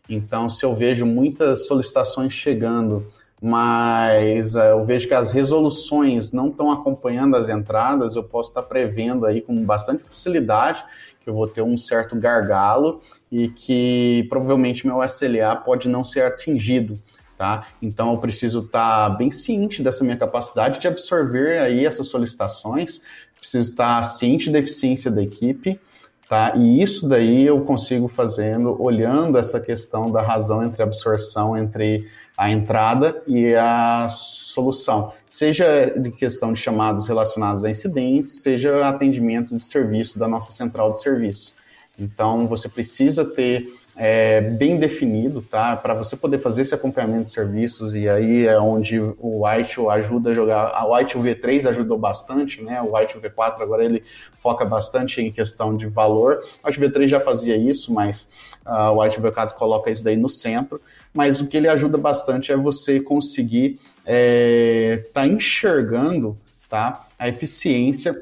Então, 0.07 0.47
se 0.47 0.63
eu 0.63 0.75
vejo 0.75 1.07
muitas 1.07 1.65
solicitações 1.65 2.31
chegando 2.33 3.07
mas 3.41 4.55
uh, 4.55 4.59
eu 4.59 4.85
vejo 4.85 5.07
que 5.07 5.13
as 5.13 5.31
resoluções 5.31 6.31
não 6.31 6.47
estão 6.47 6.71
acompanhando 6.71 7.35
as 7.35 7.49
entradas, 7.49 8.15
eu 8.15 8.23
posso 8.23 8.49
estar 8.49 8.63
prevendo 8.63 9.25
aí 9.25 9.41
com 9.41 9.63
bastante 9.63 10.03
facilidade 10.03 10.83
que 11.21 11.29
eu 11.29 11.33
vou 11.33 11.47
ter 11.47 11.61
um 11.61 11.77
certo 11.77 12.15
gargalo 12.15 13.01
e 13.31 13.49
que 13.49 14.25
provavelmente 14.29 14.87
meu 14.87 15.03
SLA 15.03 15.55
pode 15.57 15.89
não 15.89 16.03
ser 16.03 16.21
atingido, 16.21 16.99
tá? 17.37 17.67
Então 17.81 18.13
eu 18.13 18.17
preciso 18.17 18.61
estar 18.61 19.09
bem 19.09 19.29
ciente 19.29 19.83
dessa 19.83 20.03
minha 20.03 20.17
capacidade 20.17 20.79
de 20.79 20.87
absorver 20.87 21.59
aí 21.59 21.85
essas 21.85 22.07
solicitações, 22.07 23.01
preciso 23.37 23.71
estar 23.71 24.01
ciente 24.03 24.49
da 24.49 24.59
eficiência 24.59 25.11
da 25.11 25.21
equipe, 25.21 25.79
tá? 26.29 26.53
E 26.55 26.81
isso 26.81 27.07
daí 27.07 27.45
eu 27.45 27.61
consigo 27.61 28.07
fazendo 28.07 28.81
olhando 28.81 29.37
essa 29.37 29.59
questão 29.59 30.09
da 30.09 30.21
razão 30.21 30.63
entre 30.63 30.81
absorção 30.81 31.57
entre 31.57 32.07
a 32.37 32.51
entrada 32.51 33.23
e 33.25 33.55
a 33.55 34.07
solução, 34.09 35.11
seja 35.27 35.89
de 35.97 36.11
questão 36.11 36.53
de 36.53 36.59
chamados 36.59 37.07
relacionados 37.07 37.65
a 37.65 37.69
incidentes, 37.69 38.43
seja 38.43 38.87
atendimento 38.87 39.55
de 39.55 39.63
serviço 39.63 40.19
da 40.19 40.27
nossa 40.27 40.51
central 40.51 40.93
de 40.93 41.01
serviço. 41.01 41.55
Então, 41.97 42.47
você 42.47 42.69
precisa 42.69 43.25
ter 43.25 43.73
é, 43.95 44.41
bem 44.41 44.77
definido, 44.77 45.41
tá? 45.41 45.75
Para 45.75 45.95
você 45.95 46.15
poder 46.15 46.37
fazer 46.37 46.61
esse 46.61 46.75
acompanhamento 46.75 47.23
de 47.23 47.29
serviços, 47.29 47.95
e 47.95 48.07
aí 48.07 48.45
é 48.45 48.59
onde 48.59 48.99
o 48.99 49.43
White 49.43 49.79
ajuda 49.89 50.29
a 50.29 50.33
jogar. 50.35 50.67
A 50.75 50.85
White 50.85 51.17
V3 51.17 51.67
ajudou 51.67 51.97
bastante, 51.97 52.61
né? 52.61 52.79
O 52.79 52.95
White 52.95 53.17
V4 53.17 53.59
agora 53.61 53.83
ele 53.83 54.03
foca 54.37 54.63
bastante 54.63 55.19
em 55.19 55.31
questão 55.31 55.75
de 55.75 55.87
valor. 55.87 56.43
O 56.63 56.67
White 56.67 56.79
V3 56.79 57.07
já 57.07 57.19
fazia 57.19 57.57
isso, 57.57 57.91
mas 57.91 58.29
uh, 58.63 58.91
o 58.91 59.01
White 59.01 59.19
V4 59.19 59.53
coloca 59.53 59.89
isso 59.89 60.03
daí 60.03 60.15
no 60.15 60.29
centro 60.29 60.79
mas 61.17 61.41
o 61.41 61.47
que 61.47 61.57
ele 61.57 61.67
ajuda 61.67 61.97
bastante 61.97 62.51
é 62.51 62.55
você 62.55 62.99
conseguir 62.99 63.71
estar 63.71 64.05
é, 64.05 65.03
tá 65.11 65.25
enxergando 65.25 66.37
tá, 66.69 67.07
a 67.17 67.27
eficiência, 67.27 68.15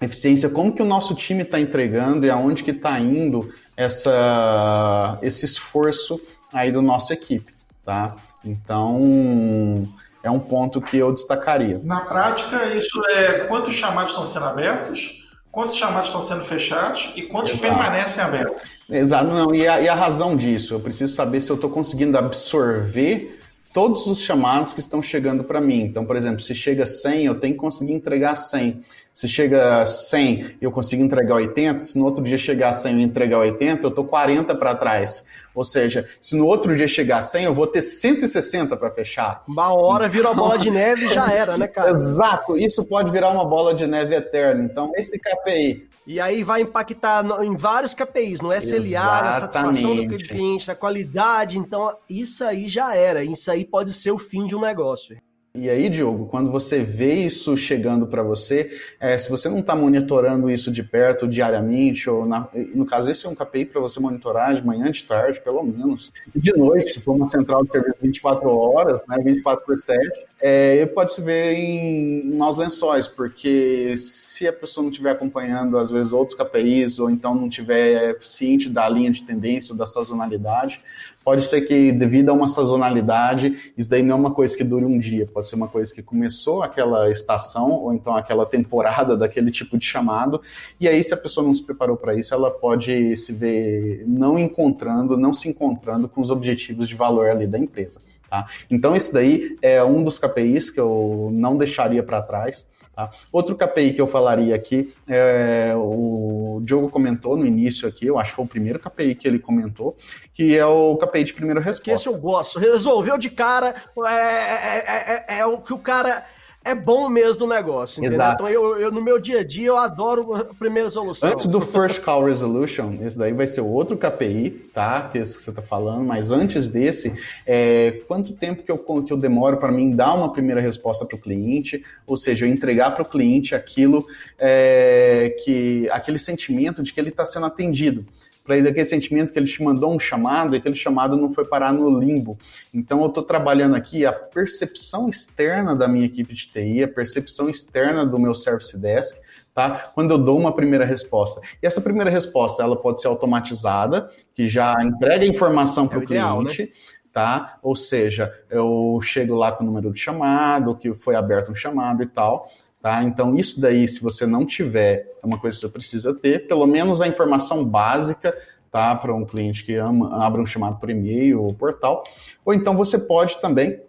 eficiência, 0.00 0.48
como 0.48 0.72
que 0.74 0.80
o 0.80 0.86
nosso 0.86 1.14
time 1.14 1.42
está 1.42 1.60
entregando 1.60 2.24
e 2.24 2.30
aonde 2.30 2.64
que 2.64 2.70
está 2.70 2.98
indo 2.98 3.52
essa, 3.76 5.18
esse 5.20 5.44
esforço 5.44 6.18
aí 6.50 6.72
do 6.72 6.80
nossa 6.80 7.12
equipe, 7.12 7.52
tá? 7.84 8.16
Então, 8.42 9.86
é 10.22 10.30
um 10.30 10.40
ponto 10.40 10.80
que 10.80 10.96
eu 10.96 11.12
destacaria. 11.12 11.82
Na 11.84 12.00
prática, 12.00 12.64
isso 12.74 12.98
é 13.10 13.40
quantos 13.40 13.74
chamados 13.74 14.12
estão 14.12 14.24
sendo 14.24 14.46
abertos, 14.46 15.22
quantos 15.50 15.76
chamados 15.76 16.06
estão 16.06 16.22
sendo 16.22 16.40
fechados 16.40 17.12
e 17.14 17.24
quantos 17.24 17.52
Exato. 17.52 17.68
permanecem 17.68 18.24
abertos. 18.24 18.75
Exato, 18.88 19.26
não, 19.26 19.54
e 19.54 19.66
a, 19.66 19.80
e 19.80 19.88
a 19.88 19.94
razão 19.94 20.36
disso? 20.36 20.74
Eu 20.74 20.80
preciso 20.80 21.14
saber 21.14 21.40
se 21.40 21.50
eu 21.50 21.56
estou 21.56 21.70
conseguindo 21.70 22.16
absorver 22.16 23.40
todos 23.76 24.06
os 24.06 24.20
chamados 24.20 24.72
que 24.72 24.80
estão 24.80 25.02
chegando 25.02 25.44
para 25.44 25.60
mim. 25.60 25.82
Então, 25.82 26.04
por 26.04 26.16
exemplo, 26.16 26.40
se 26.40 26.54
chega 26.54 26.86
100, 26.86 27.26
eu 27.26 27.34
tenho 27.34 27.54
que 27.54 27.60
conseguir 27.60 27.92
entregar 27.92 28.36
100. 28.36 28.82
Se 29.12 29.26
chega 29.26 29.84
100, 29.84 30.56
eu 30.60 30.70
consigo 30.70 31.02
entregar 31.02 31.34
80. 31.34 31.80
Se 31.80 31.98
no 31.98 32.04
outro 32.04 32.22
dia 32.22 32.38
chegar 32.38 32.72
100 32.72 33.00
e 33.00 33.02
entregar 33.02 33.38
80, 33.38 33.86
eu 33.86 33.88
estou 33.88 34.04
40 34.04 34.54
para 34.54 34.74
trás. 34.74 35.26
Ou 35.54 35.64
seja, 35.64 36.08
se 36.20 36.36
no 36.36 36.46
outro 36.46 36.76
dia 36.76 36.86
chegar 36.86 37.22
100, 37.22 37.44
eu 37.44 37.54
vou 37.54 37.66
ter 37.66 37.82
160 37.82 38.76
para 38.76 38.90
fechar. 38.90 39.42
Uma 39.48 39.74
hora 39.74 40.08
vira 40.08 40.28
uma 40.28 40.34
bola 40.34 40.58
de 40.58 40.70
neve 40.70 41.06
e 41.06 41.14
já 41.14 41.32
era, 41.32 41.56
né, 41.56 41.66
cara? 41.66 41.90
Exato, 41.90 42.56
isso 42.56 42.84
pode 42.84 43.10
virar 43.10 43.30
uma 43.30 43.44
bola 43.44 43.74
de 43.74 43.86
neve 43.86 44.14
eterna. 44.14 44.64
Então, 44.64 44.92
esse 44.96 45.18
KPI 45.18 45.86
e 46.06 46.20
aí 46.20 46.44
vai 46.44 46.60
impactar 46.60 47.24
em 47.42 47.56
vários 47.56 47.92
KPIs, 47.92 48.40
no 48.40 48.54
SLA, 48.54 48.76
Exatamente. 48.76 49.24
na 49.24 49.34
satisfação 49.34 49.96
do 49.96 50.16
cliente, 50.16 50.68
na 50.68 50.74
qualidade. 50.74 51.58
Então, 51.58 51.96
isso 52.08 52.44
aí 52.44 52.68
já 52.68 52.94
era. 52.94 53.24
Isso 53.24 53.50
aí 53.50 53.64
pode 53.64 53.92
ser 53.92 54.12
o 54.12 54.18
fim 54.18 54.46
de 54.46 54.54
um 54.54 54.60
negócio. 54.60 55.16
E 55.58 55.70
aí, 55.70 55.88
Diogo, 55.88 56.26
quando 56.26 56.50
você 56.50 56.80
vê 56.82 57.14
isso 57.14 57.56
chegando 57.56 58.06
para 58.06 58.22
você, 58.22 58.78
é, 59.00 59.16
se 59.16 59.30
você 59.30 59.48
não 59.48 59.60
está 59.60 59.74
monitorando 59.74 60.50
isso 60.50 60.70
de 60.70 60.82
perto 60.82 61.26
diariamente, 61.26 62.10
ou 62.10 62.26
na, 62.26 62.46
no 62.74 62.84
caso, 62.84 63.10
esse 63.10 63.24
é 63.24 63.28
um 63.28 63.34
KPI 63.34 63.64
para 63.64 63.80
você 63.80 63.98
monitorar 63.98 64.54
de 64.54 64.64
manhã, 64.64 64.92
de 64.92 65.02
tarde, 65.02 65.40
pelo 65.40 65.62
menos, 65.62 66.12
de 66.34 66.52
noite, 66.52 66.92
se 66.92 67.00
for 67.00 67.16
uma 67.16 67.26
central 67.26 67.64
de 67.64 67.72
serviço 67.72 67.96
24 68.02 68.48
horas, 68.50 69.00
né, 69.08 69.16
24 69.24 69.64
por 69.64 69.78
7, 69.78 70.26
é, 70.38 70.84
pode 70.86 71.14
se 71.14 71.20
ver 71.22 71.54
em 71.54 72.34
maus 72.36 72.56
lençóis, 72.56 73.08
porque 73.08 73.96
se 73.96 74.46
a 74.46 74.52
pessoa 74.52 74.82
não 74.82 74.90
estiver 74.90 75.10
acompanhando, 75.10 75.78
às 75.78 75.90
vezes, 75.90 76.12
outros 76.12 76.36
KPIs, 76.36 76.98
ou 76.98 77.10
então 77.10 77.34
não 77.34 77.48
estiver 77.48 78.16
ciente 78.20 78.68
da 78.68 78.88
linha 78.88 79.10
de 79.10 79.22
tendência 79.22 79.72
ou 79.72 79.78
da 79.78 79.86
sazonalidade, 79.86 80.80
pode 81.24 81.42
ser 81.42 81.62
que, 81.62 81.90
devido 81.90 82.28
a 82.28 82.32
uma 82.34 82.48
sazonalidade, 82.48 83.72
isso 83.76 83.88
daí 83.88 84.02
não 84.02 84.14
é 84.14 84.18
uma 84.18 84.30
coisa 84.30 84.56
que 84.56 84.62
dure 84.62 84.84
um 84.84 84.98
dia, 84.98 85.26
pode 85.26 85.48
ser 85.48 85.56
uma 85.56 85.68
coisa 85.68 85.92
que 85.92 86.02
começou 86.02 86.62
aquela 86.62 87.10
estação, 87.10 87.70
ou 87.72 87.92
então 87.94 88.14
aquela 88.14 88.44
temporada 88.44 89.16
daquele 89.16 89.50
tipo 89.50 89.78
de 89.78 89.86
chamado, 89.86 90.40
e 90.78 90.86
aí, 90.86 91.02
se 91.02 91.14
a 91.14 91.16
pessoa 91.16 91.46
não 91.46 91.54
se 91.54 91.64
preparou 91.64 91.96
para 91.96 92.14
isso, 92.14 92.34
ela 92.34 92.50
pode 92.50 93.16
se 93.16 93.32
ver 93.32 94.04
não 94.06 94.38
encontrando, 94.38 95.16
não 95.16 95.32
se 95.32 95.48
encontrando 95.48 96.08
com 96.08 96.20
os 96.20 96.30
objetivos 96.30 96.86
de 96.86 96.94
valor 96.94 97.30
ali 97.30 97.46
da 97.46 97.58
empresa. 97.58 98.05
Tá? 98.28 98.46
Então, 98.70 98.96
esse 98.96 99.12
daí 99.12 99.56
é 99.62 99.82
um 99.82 100.02
dos 100.02 100.18
KPIs 100.18 100.70
que 100.70 100.80
eu 100.80 101.30
não 101.32 101.56
deixaria 101.56 102.02
para 102.02 102.22
trás. 102.22 102.66
Tá? 102.94 103.10
Outro 103.30 103.54
KPI 103.54 103.92
que 103.92 104.00
eu 104.00 104.06
falaria 104.06 104.54
aqui, 104.54 104.94
é, 105.06 105.74
o 105.76 106.60
Diogo 106.62 106.88
comentou 106.88 107.36
no 107.36 107.44
início 107.44 107.86
aqui, 107.86 108.06
eu 108.06 108.18
acho 108.18 108.30
que 108.30 108.36
foi 108.36 108.44
o 108.46 108.48
primeiro 108.48 108.78
KPI 108.78 109.14
que 109.14 109.28
ele 109.28 109.38
comentou, 109.38 109.96
que 110.32 110.56
é 110.56 110.64
o 110.64 110.96
KPI 110.96 111.24
de 111.24 111.34
primeira 111.34 111.60
resposta. 111.60 111.84
Que 111.84 111.90
esse 111.90 112.08
eu 112.08 112.16
gosto. 112.16 112.58
Resolveu 112.58 113.18
de 113.18 113.28
cara, 113.28 113.74
é, 114.06 114.10
é, 114.10 115.24
é, 115.28 115.38
é 115.40 115.46
o 115.46 115.58
que 115.58 115.74
o 115.74 115.78
cara 115.78 116.24
é 116.66 116.74
bom 116.74 117.08
mesmo 117.08 117.38
do 117.38 117.46
negócio, 117.46 118.00
entendeu? 118.00 118.18
Exato. 118.18 118.42
Então, 118.42 118.48
eu, 118.48 118.76
eu, 118.78 118.90
no 118.90 119.00
meu 119.00 119.20
dia 119.20 119.40
a 119.40 119.44
dia, 119.44 119.68
eu 119.68 119.76
adoro 119.76 120.34
a 120.34 120.44
primeira 120.44 120.90
solução. 120.90 121.30
Antes 121.30 121.46
do 121.46 121.60
First 121.60 122.00
Call 122.00 122.24
Resolution, 122.24 122.98
esse 123.00 123.16
daí 123.16 123.32
vai 123.32 123.46
ser 123.46 123.60
outro 123.60 123.96
KPI, 123.96 124.50
tá? 124.74 125.08
Que 125.08 125.18
é 125.18 125.20
esse 125.20 125.36
que 125.36 125.44
você 125.44 125.50
está 125.50 125.62
falando, 125.62 126.04
mas 126.04 126.32
antes 126.32 126.66
desse, 126.66 127.16
é, 127.46 128.02
quanto 128.08 128.32
tempo 128.32 128.64
que 128.64 128.72
eu, 128.72 128.78
que 128.78 129.12
eu 129.12 129.16
demoro 129.16 129.58
para 129.58 129.70
mim 129.70 129.94
dar 129.94 130.14
uma 130.14 130.32
primeira 130.32 130.60
resposta 130.60 131.06
para 131.06 131.16
o 131.16 131.20
cliente, 131.20 131.84
ou 132.04 132.16
seja, 132.16 132.44
eu 132.44 132.50
entregar 132.50 132.90
para 132.90 133.02
o 133.02 133.06
cliente 133.06 133.54
aquilo 133.54 134.04
é, 134.36 135.36
que 135.44 135.88
aquele 135.90 136.18
sentimento 136.18 136.82
de 136.82 136.92
que 136.92 136.98
ele 136.98 137.10
está 137.10 137.24
sendo 137.24 137.46
atendido 137.46 138.04
para 138.46 138.62
daquele 138.62 138.84
sentimento 138.84 139.32
que 139.32 139.38
ele 139.38 139.46
te 139.46 139.62
mandou 139.62 139.92
um 139.92 139.98
chamado 139.98 140.54
e 140.54 140.58
aquele 140.58 140.76
chamado 140.76 141.16
não 141.16 141.32
foi 141.34 141.44
parar 141.44 141.72
no 141.72 141.98
limbo. 141.98 142.38
Então 142.72 143.00
eu 143.02 143.08
estou 143.08 143.22
trabalhando 143.22 143.74
aqui 143.74 144.06
a 144.06 144.12
percepção 144.12 145.08
externa 145.08 145.74
da 145.74 145.88
minha 145.88 146.06
equipe 146.06 146.32
de 146.32 146.46
TI, 146.46 146.84
a 146.84 146.88
percepção 146.88 147.50
externa 147.50 148.06
do 148.06 148.18
meu 148.18 148.34
service 148.34 148.78
desk, 148.78 149.20
tá? 149.52 149.90
Quando 149.94 150.12
eu 150.12 150.18
dou 150.18 150.38
uma 150.38 150.54
primeira 150.54 150.84
resposta. 150.84 151.40
E 151.62 151.66
essa 151.66 151.80
primeira 151.80 152.10
resposta 152.10 152.62
ela 152.62 152.76
pode 152.76 153.00
ser 153.00 153.08
automatizada, 153.08 154.10
que 154.34 154.46
já 154.46 154.76
entrega 154.82 155.24
a 155.24 155.28
informação 155.28 155.88
para 155.88 155.98
o 155.98 156.02
é 156.02 156.06
cliente. 156.06 156.62
Né? 156.62 156.68
Tá? 157.12 157.58
Ou 157.62 157.74
seja, 157.74 158.30
eu 158.50 159.00
chego 159.02 159.34
lá 159.34 159.50
com 159.50 159.64
o 159.64 159.66
número 159.66 159.90
de 159.90 159.98
chamado, 159.98 160.76
que 160.76 160.92
foi 160.92 161.14
aberto 161.14 161.50
um 161.50 161.54
chamado 161.54 162.02
e 162.02 162.06
tal, 162.06 162.46
Tá? 162.86 163.02
Então, 163.02 163.34
isso 163.34 163.60
daí, 163.60 163.88
se 163.88 164.00
você 164.00 164.24
não 164.26 164.46
tiver, 164.46 165.12
é 165.20 165.26
uma 165.26 165.40
coisa 165.40 165.56
que 165.56 165.60
você 165.60 165.68
precisa 165.68 166.14
ter, 166.14 166.46
pelo 166.46 166.64
menos 166.68 167.02
a 167.02 167.08
informação 167.08 167.64
básica 167.64 168.32
tá? 168.70 168.94
para 168.94 169.12
um 169.12 169.24
cliente 169.24 169.64
que 169.64 169.74
ama, 169.74 170.24
abra 170.24 170.40
um 170.40 170.46
chamado 170.46 170.78
por 170.78 170.88
e-mail 170.88 171.42
ou 171.42 171.52
portal. 171.52 172.04
Ou 172.44 172.54
então 172.54 172.76
você 172.76 172.96
pode 172.96 173.40
também, 173.40 173.80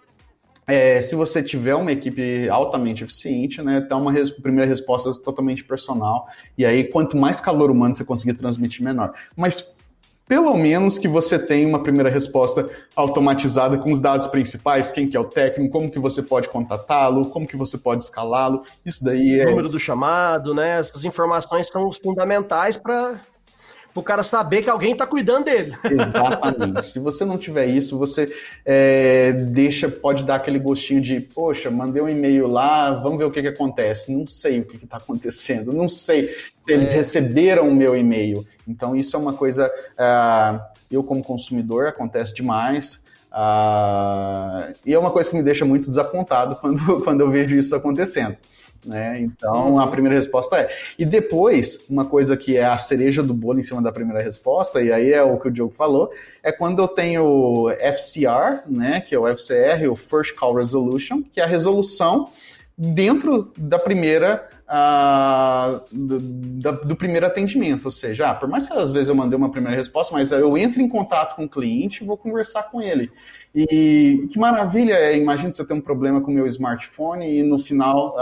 é, 0.65 0.99
se 0.99 1.13
você 1.13 1.43
tiver 1.43 1.75
uma 1.75 1.91
equipe 1.91 2.49
altamente 2.49 3.03
eficiente, 3.03 3.61
né, 3.61 3.81
dar 3.81 3.97
uma 3.97 4.11
res 4.11 4.31
primeira 4.31 4.67
resposta 4.67 5.13
totalmente 5.13 5.63
personal. 5.63 6.27
E 6.57 6.65
aí, 6.65 6.83
quanto 6.83 7.15
mais 7.15 7.39
calor 7.39 7.69
humano 7.69 7.95
você 7.95 8.03
conseguir 8.03 8.33
transmitir, 8.33 8.83
menor. 8.83 9.13
Mas 9.35 9.76
pelo 10.27 10.55
menos 10.55 10.99
que 10.99 11.07
você 11.07 11.39
tenha 11.39 11.67
uma 11.67 11.81
primeira 11.81 12.09
resposta 12.09 12.69
automatizada 12.95 13.77
com 13.77 13.91
os 13.91 13.99
dados 13.99 14.27
principais, 14.27 14.91
quem 14.91 15.07
que 15.07 15.15
é 15.15 15.19
o 15.19 15.23
técnico, 15.23 15.71
como 15.71 15.89
que 15.89 15.99
você 15.99 16.21
pode 16.21 16.49
contatá-lo, 16.49 17.29
como 17.29 17.47
que 17.47 17.55
você 17.55 17.77
pode 17.77 18.03
escalá-lo. 18.03 18.63
Isso 18.85 19.03
daí 19.03 19.39
é. 19.39 19.45
O 19.45 19.49
número 19.49 19.69
do 19.69 19.79
chamado, 19.79 20.53
né? 20.53 20.79
Essas 20.79 21.03
informações 21.05 21.67
são 21.67 21.91
fundamentais 21.91 22.77
para 22.77 23.21
o 23.99 24.03
cara 24.03 24.23
saber 24.23 24.61
que 24.61 24.69
alguém 24.69 24.91
está 24.91 25.05
cuidando 25.05 25.45
dele. 25.45 25.75
Exatamente. 25.83 26.87
Se 26.87 26.99
você 26.99 27.25
não 27.25 27.37
tiver 27.37 27.65
isso, 27.67 27.97
você 27.97 28.31
é, 28.65 29.31
deixa, 29.31 29.89
pode 29.89 30.23
dar 30.23 30.35
aquele 30.35 30.59
gostinho 30.59 31.01
de, 31.01 31.19
poxa, 31.19 31.69
mandei 31.69 32.01
um 32.01 32.09
e-mail 32.09 32.47
lá, 32.47 32.91
vamos 32.91 33.17
ver 33.17 33.25
o 33.25 33.31
que, 33.31 33.41
que 33.41 33.47
acontece. 33.47 34.11
Não 34.11 34.25
sei 34.25 34.59
o 34.59 34.65
que 34.65 34.83
está 34.83 34.97
acontecendo, 34.97 35.73
não 35.73 35.89
sei 35.89 36.35
se 36.57 36.71
eles 36.71 36.93
é. 36.93 36.97
receberam 36.97 37.67
o 37.69 37.75
meu 37.75 37.95
e-mail. 37.95 38.45
Então, 38.67 38.95
isso 38.95 39.15
é 39.15 39.19
uma 39.19 39.33
coisa, 39.33 39.67
uh, 39.67 40.59
eu 40.91 41.03
como 41.03 41.23
consumidor, 41.23 41.87
acontece 41.87 42.33
demais. 42.33 43.01
Uh, 43.31 44.73
e 44.85 44.93
é 44.93 44.99
uma 44.99 45.11
coisa 45.11 45.29
que 45.29 45.35
me 45.35 45.43
deixa 45.43 45.63
muito 45.63 45.87
desapontado 45.87 46.55
quando, 46.61 47.01
quando 47.03 47.21
eu 47.21 47.29
vejo 47.29 47.55
isso 47.55 47.75
acontecendo. 47.75 48.35
Né? 48.87 49.19
Então, 49.19 49.77
a 49.79 49.83
uhum. 49.83 49.91
primeira 49.91 50.15
resposta 50.15 50.57
é. 50.57 50.69
E 50.97 51.05
depois, 51.05 51.85
uma 51.89 52.05
coisa 52.05 52.37
que 52.37 52.55
é 52.55 52.63
a 52.63 52.77
cereja 52.77 53.21
do 53.21 53.33
bolo 53.33 53.59
em 53.59 53.63
cima 53.63 53.81
da 53.81 53.91
primeira 53.91 54.21
resposta, 54.21 54.81
e 54.81 54.91
aí 54.91 55.11
é 55.11 55.21
o 55.21 55.37
que 55.37 55.49
o 55.49 55.51
Diogo 55.51 55.73
falou, 55.73 56.09
é 56.41 56.51
quando 56.51 56.81
eu 56.81 56.87
tenho 56.87 57.69
FCR, 57.69 58.63
né, 58.65 59.01
que 59.01 59.13
é 59.13 59.19
o 59.19 59.27
FCR, 59.27 59.87
o 59.91 59.95
First 59.95 60.35
Call 60.35 60.55
Resolution, 60.55 61.21
que 61.21 61.41
é 61.41 61.43
a 61.43 61.47
resolução 61.47 62.29
dentro 62.77 63.51
da 63.57 63.77
primeira 63.77 64.47
uh, 64.67 65.81
do, 65.91 66.71
do, 66.85 66.95
primeiro 66.95 67.25
atendimento, 67.25 67.85
ou 67.85 67.91
seja, 67.91 68.29
ah, 68.29 68.35
por 68.35 68.47
mais 68.47 68.67
que 68.67 68.73
às 68.73 68.91
vezes 68.91 69.09
eu 69.09 69.15
mandei 69.15 69.37
uma 69.37 69.49
primeira 69.49 69.75
resposta, 69.75 70.13
mas 70.13 70.31
eu 70.31 70.57
entro 70.57 70.81
em 70.81 70.87
contato 70.87 71.35
com 71.35 71.45
o 71.45 71.49
cliente 71.49 72.03
e 72.03 72.07
vou 72.07 72.17
conversar 72.17 72.63
com 72.63 72.81
ele. 72.81 73.11
E 73.59 74.27
que 74.29 74.37
maravilha 74.37 74.93
é, 74.93 75.17
imagina 75.17 75.51
se 75.51 75.59
eu 75.59 75.65
tenho 75.65 75.79
um 75.79 75.83
problema 75.83 76.21
com 76.21 76.29
o 76.29 76.33
meu 76.33 76.45
smartphone 76.45 77.39
e 77.39 77.41
no 77.41 77.57
final 77.57 78.15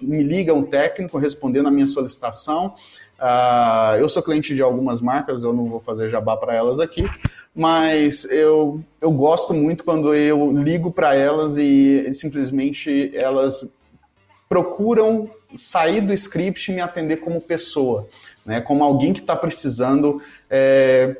me 0.00 0.22
liga 0.22 0.54
um 0.54 0.62
técnico 0.62 1.18
respondendo 1.18 1.66
a 1.66 1.72
minha 1.72 1.88
solicitação. 1.88 2.72
Uh, 3.18 3.96
eu 3.98 4.08
sou 4.08 4.22
cliente 4.22 4.54
de 4.54 4.62
algumas 4.62 5.00
marcas, 5.00 5.42
eu 5.42 5.52
não 5.52 5.68
vou 5.68 5.80
fazer 5.80 6.08
jabá 6.08 6.36
para 6.36 6.54
elas 6.54 6.78
aqui, 6.78 7.04
mas 7.52 8.24
eu, 8.26 8.80
eu 9.00 9.10
gosto 9.10 9.52
muito 9.52 9.82
quando 9.82 10.14
eu 10.14 10.52
ligo 10.52 10.92
para 10.92 11.16
elas 11.16 11.56
e 11.56 12.14
simplesmente 12.14 13.10
elas 13.12 13.68
procuram 14.48 15.28
sair 15.56 16.00
do 16.00 16.12
script 16.12 16.70
e 16.70 16.76
me 16.76 16.80
atender 16.80 17.16
como 17.16 17.40
pessoa, 17.40 18.06
né? 18.46 18.60
como 18.60 18.84
alguém 18.84 19.12
que 19.12 19.20
está 19.20 19.34
precisando. 19.34 20.22
É, 20.48 21.16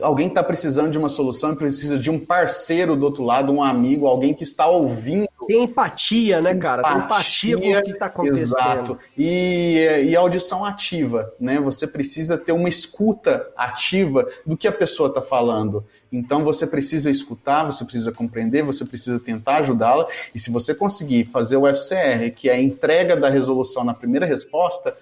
alguém 0.00 0.28
está 0.28 0.42
precisando 0.42 0.90
de 0.90 0.98
uma 0.98 1.08
solução 1.08 1.52
e 1.52 1.56
precisa 1.56 1.98
de 1.98 2.10
um 2.10 2.18
parceiro 2.18 2.96
do 2.96 3.04
outro 3.04 3.22
lado, 3.22 3.52
um 3.52 3.62
amigo, 3.62 4.06
alguém 4.06 4.34
que 4.34 4.42
está 4.42 4.66
ouvindo. 4.66 5.28
Tem 5.46 5.64
empatia, 5.64 6.40
né, 6.40 6.54
cara? 6.54 6.82
Empatia, 6.82 7.56
Tem 7.58 7.70
empatia 7.70 7.74
com 7.74 7.80
o 7.80 7.84
que 7.84 7.90
está 7.90 8.06
acontecendo. 8.06 8.42
Exato. 8.42 8.98
E, 9.16 10.04
e 10.04 10.16
audição 10.16 10.64
ativa, 10.64 11.32
né? 11.40 11.58
Você 11.60 11.86
precisa 11.86 12.36
ter 12.36 12.52
uma 12.52 12.68
escuta 12.68 13.48
ativa 13.56 14.28
do 14.44 14.56
que 14.56 14.68
a 14.68 14.72
pessoa 14.72 15.08
está 15.08 15.22
falando. 15.22 15.84
Então 16.12 16.44
você 16.44 16.66
precisa 16.66 17.10
escutar, 17.10 17.64
você 17.64 17.84
precisa 17.84 18.12
compreender, 18.12 18.62
você 18.62 18.84
precisa 18.84 19.18
tentar 19.18 19.58
ajudá-la. 19.58 20.06
E 20.34 20.38
se 20.38 20.50
você 20.50 20.74
conseguir 20.74 21.24
fazer 21.26 21.56
o 21.56 21.66
FCR, 21.66 22.30
que 22.34 22.48
é 22.48 22.54
a 22.54 22.60
entrega 22.60 23.16
da 23.16 23.28
resolução 23.28 23.84
na 23.84 23.94
primeira 23.94 24.26
resposta, 24.26 24.96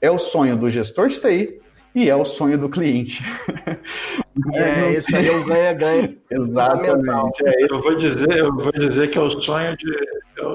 é 0.00 0.10
o 0.10 0.18
sonho 0.18 0.56
do 0.56 0.70
gestor 0.70 1.08
de 1.08 1.20
TI, 1.20 1.60
e 1.94 2.08
é 2.08 2.16
o 2.16 2.24
sonho 2.24 2.58
do 2.58 2.68
cliente. 2.68 3.22
É, 4.54 4.92
esse 4.94 5.14
aí 5.14 5.28
é 5.28 5.36
um 5.36 5.44
ganha-ganha. 5.44 6.16
Exatamente. 6.30 7.44
É 7.44 7.66
eu 7.68 7.82
vou 7.82 7.94
dizer, 7.94 8.38
eu 8.38 8.54
vou 8.54 8.72
dizer 8.72 9.08
que 9.08 9.18
é 9.18 9.20
o 9.20 9.28
sonho 9.28 9.76
de 9.76 9.86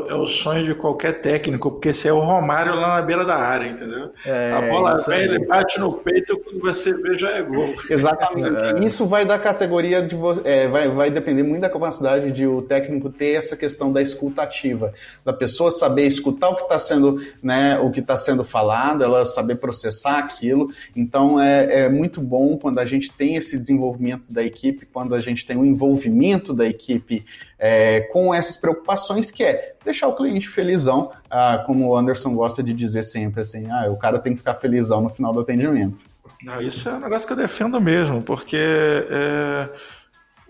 é 0.10 0.16
o 0.16 0.28
sonho 0.28 0.64
de 0.64 0.74
qualquer 0.74 1.22
técnico, 1.22 1.72
porque 1.72 1.90
esse 1.90 2.08
é 2.08 2.14
o 2.14 2.20
Romário 2.20 2.76
lá 2.76 2.96
na 2.96 3.02
beira 3.02 3.24
da 3.24 3.36
área, 3.36 3.70
entendeu? 3.70 4.12
É, 4.26 4.54
a 4.54 4.62
bola 4.62 4.98
vem, 5.08 5.22
ele 5.22 5.46
bate 5.46 5.80
no 5.80 5.94
peito, 5.94 6.38
quando 6.40 6.60
você 6.60 6.94
vê 6.94 7.18
já 7.18 7.32
é 7.32 7.42
gol. 7.42 7.74
Exatamente. 7.90 8.84
É. 8.84 8.86
Isso 8.86 9.06
vai 9.06 9.26
da 9.26 9.38
categoria 9.38 10.02
de 10.02 10.16
é, 10.44 10.68
vai, 10.68 10.90
vai 10.90 11.12
depender 11.12 11.44
muito 11.44 11.62
da 11.62 11.70
capacidade 11.70 12.32
de 12.32 12.48
o 12.48 12.62
técnico 12.62 13.10
ter 13.10 13.34
essa 13.34 13.56
questão 13.56 13.92
da 13.92 14.02
escuta 14.02 14.42
ativa, 14.42 14.94
da 15.24 15.34
pessoa 15.34 15.72
saber 15.72 16.08
escutar 16.08 16.50
o 16.50 16.56
que 16.56 16.64
está 16.64 16.80
sendo, 16.80 17.22
né, 17.42 17.78
o 17.80 17.92
que 17.92 18.00
está 18.00 18.18
sendo 18.18 18.44
falado, 18.44 19.04
ela 19.04 19.26
saber 19.26 19.56
processar 19.56 20.18
aquilo. 20.18 20.70
Então 20.96 21.40
é, 21.40 21.84
é 21.84 21.90
muito 21.90 22.22
bom 22.22 22.58
quando 22.58 22.80
a 22.80 22.86
gente 22.86 23.12
tem 23.12 23.36
esse 23.36 23.58
desenvolvimento 23.58 24.32
da 24.32 24.44
equipe, 24.44 24.86
quando 24.86 25.14
a 25.14 25.20
gente 25.20 25.46
tem 25.46 25.58
o 25.58 25.66
envolvimento 25.66 26.54
da 26.54 26.66
equipe 26.66 27.26
é, 27.58 28.02
com 28.02 28.34
essas 28.34 28.58
preocupações 28.58 29.32
que 29.32 29.44
é 29.44 29.76
deixar 29.84 30.08
o 30.08 30.16
cliente 30.16 30.48
felizão, 30.48 31.12
ah, 31.30 31.64
como 31.66 31.88
o 31.88 31.96
Anderson 31.96 32.34
gosta 32.34 32.62
de 32.62 32.74
dizer 32.74 33.04
sempre 33.04 33.42
assim, 33.42 33.70
ah, 33.70 33.88
o 33.90 33.98
cara 33.98 34.20
tem 34.20 34.34
que 34.34 34.40
ficar 34.40 34.56
felizão 34.56 35.02
no 35.02 35.10
final 35.10 35.32
do 35.32 35.40
atendimento. 35.40 36.04
Não, 36.44 36.62
isso 36.62 36.90
é 36.90 36.94
um 36.94 37.00
negócio 37.00 37.28
que 37.28 37.34
eu 37.34 37.38
defendo 37.38 37.80
mesmo, 37.80 38.22
porque 38.22 38.58
é, 38.58 39.70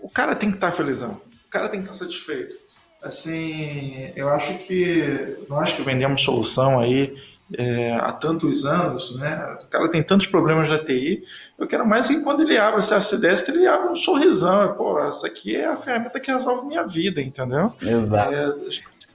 o 0.00 0.08
cara 0.08 0.34
tem 0.34 0.50
que 0.50 0.56
estar 0.56 0.72
felizão, 0.72 1.20
o 1.46 1.50
cara 1.50 1.68
tem 1.68 1.82
que 1.82 1.88
estar 1.88 2.04
satisfeito. 2.04 2.56
Assim, 3.02 4.10
eu 4.16 4.28
acho 4.30 4.58
que 4.58 5.36
acho 5.50 5.76
que 5.76 5.82
vendemos 5.82 6.22
solução 6.22 6.80
aí 6.80 7.14
é, 7.54 7.94
há 7.94 8.12
tantos 8.12 8.66
anos, 8.66 9.16
né? 9.16 9.56
O 9.62 9.66
cara 9.68 9.88
tem 9.90 10.02
tantos 10.02 10.26
problemas 10.26 10.68
da 10.68 10.84
TI. 10.84 11.22
Eu 11.58 11.66
quero 11.66 11.86
mais 11.86 12.08
que 12.08 12.20
quando 12.20 12.42
ele 12.42 12.58
abre 12.58 12.80
esse 12.80 12.94
S10, 12.94 13.44
que 13.44 13.50
ele 13.50 13.66
abre 13.66 13.88
um 13.88 13.94
sorrisão. 13.94 14.74
Pô, 14.74 14.98
essa 15.00 15.26
aqui 15.26 15.54
é 15.54 15.66
a 15.66 15.76
ferramenta 15.76 16.18
que 16.18 16.32
resolve 16.32 16.66
minha 16.66 16.84
vida, 16.84 17.20
entendeu? 17.20 17.72
Exato. 17.80 18.34
É, 18.34 18.54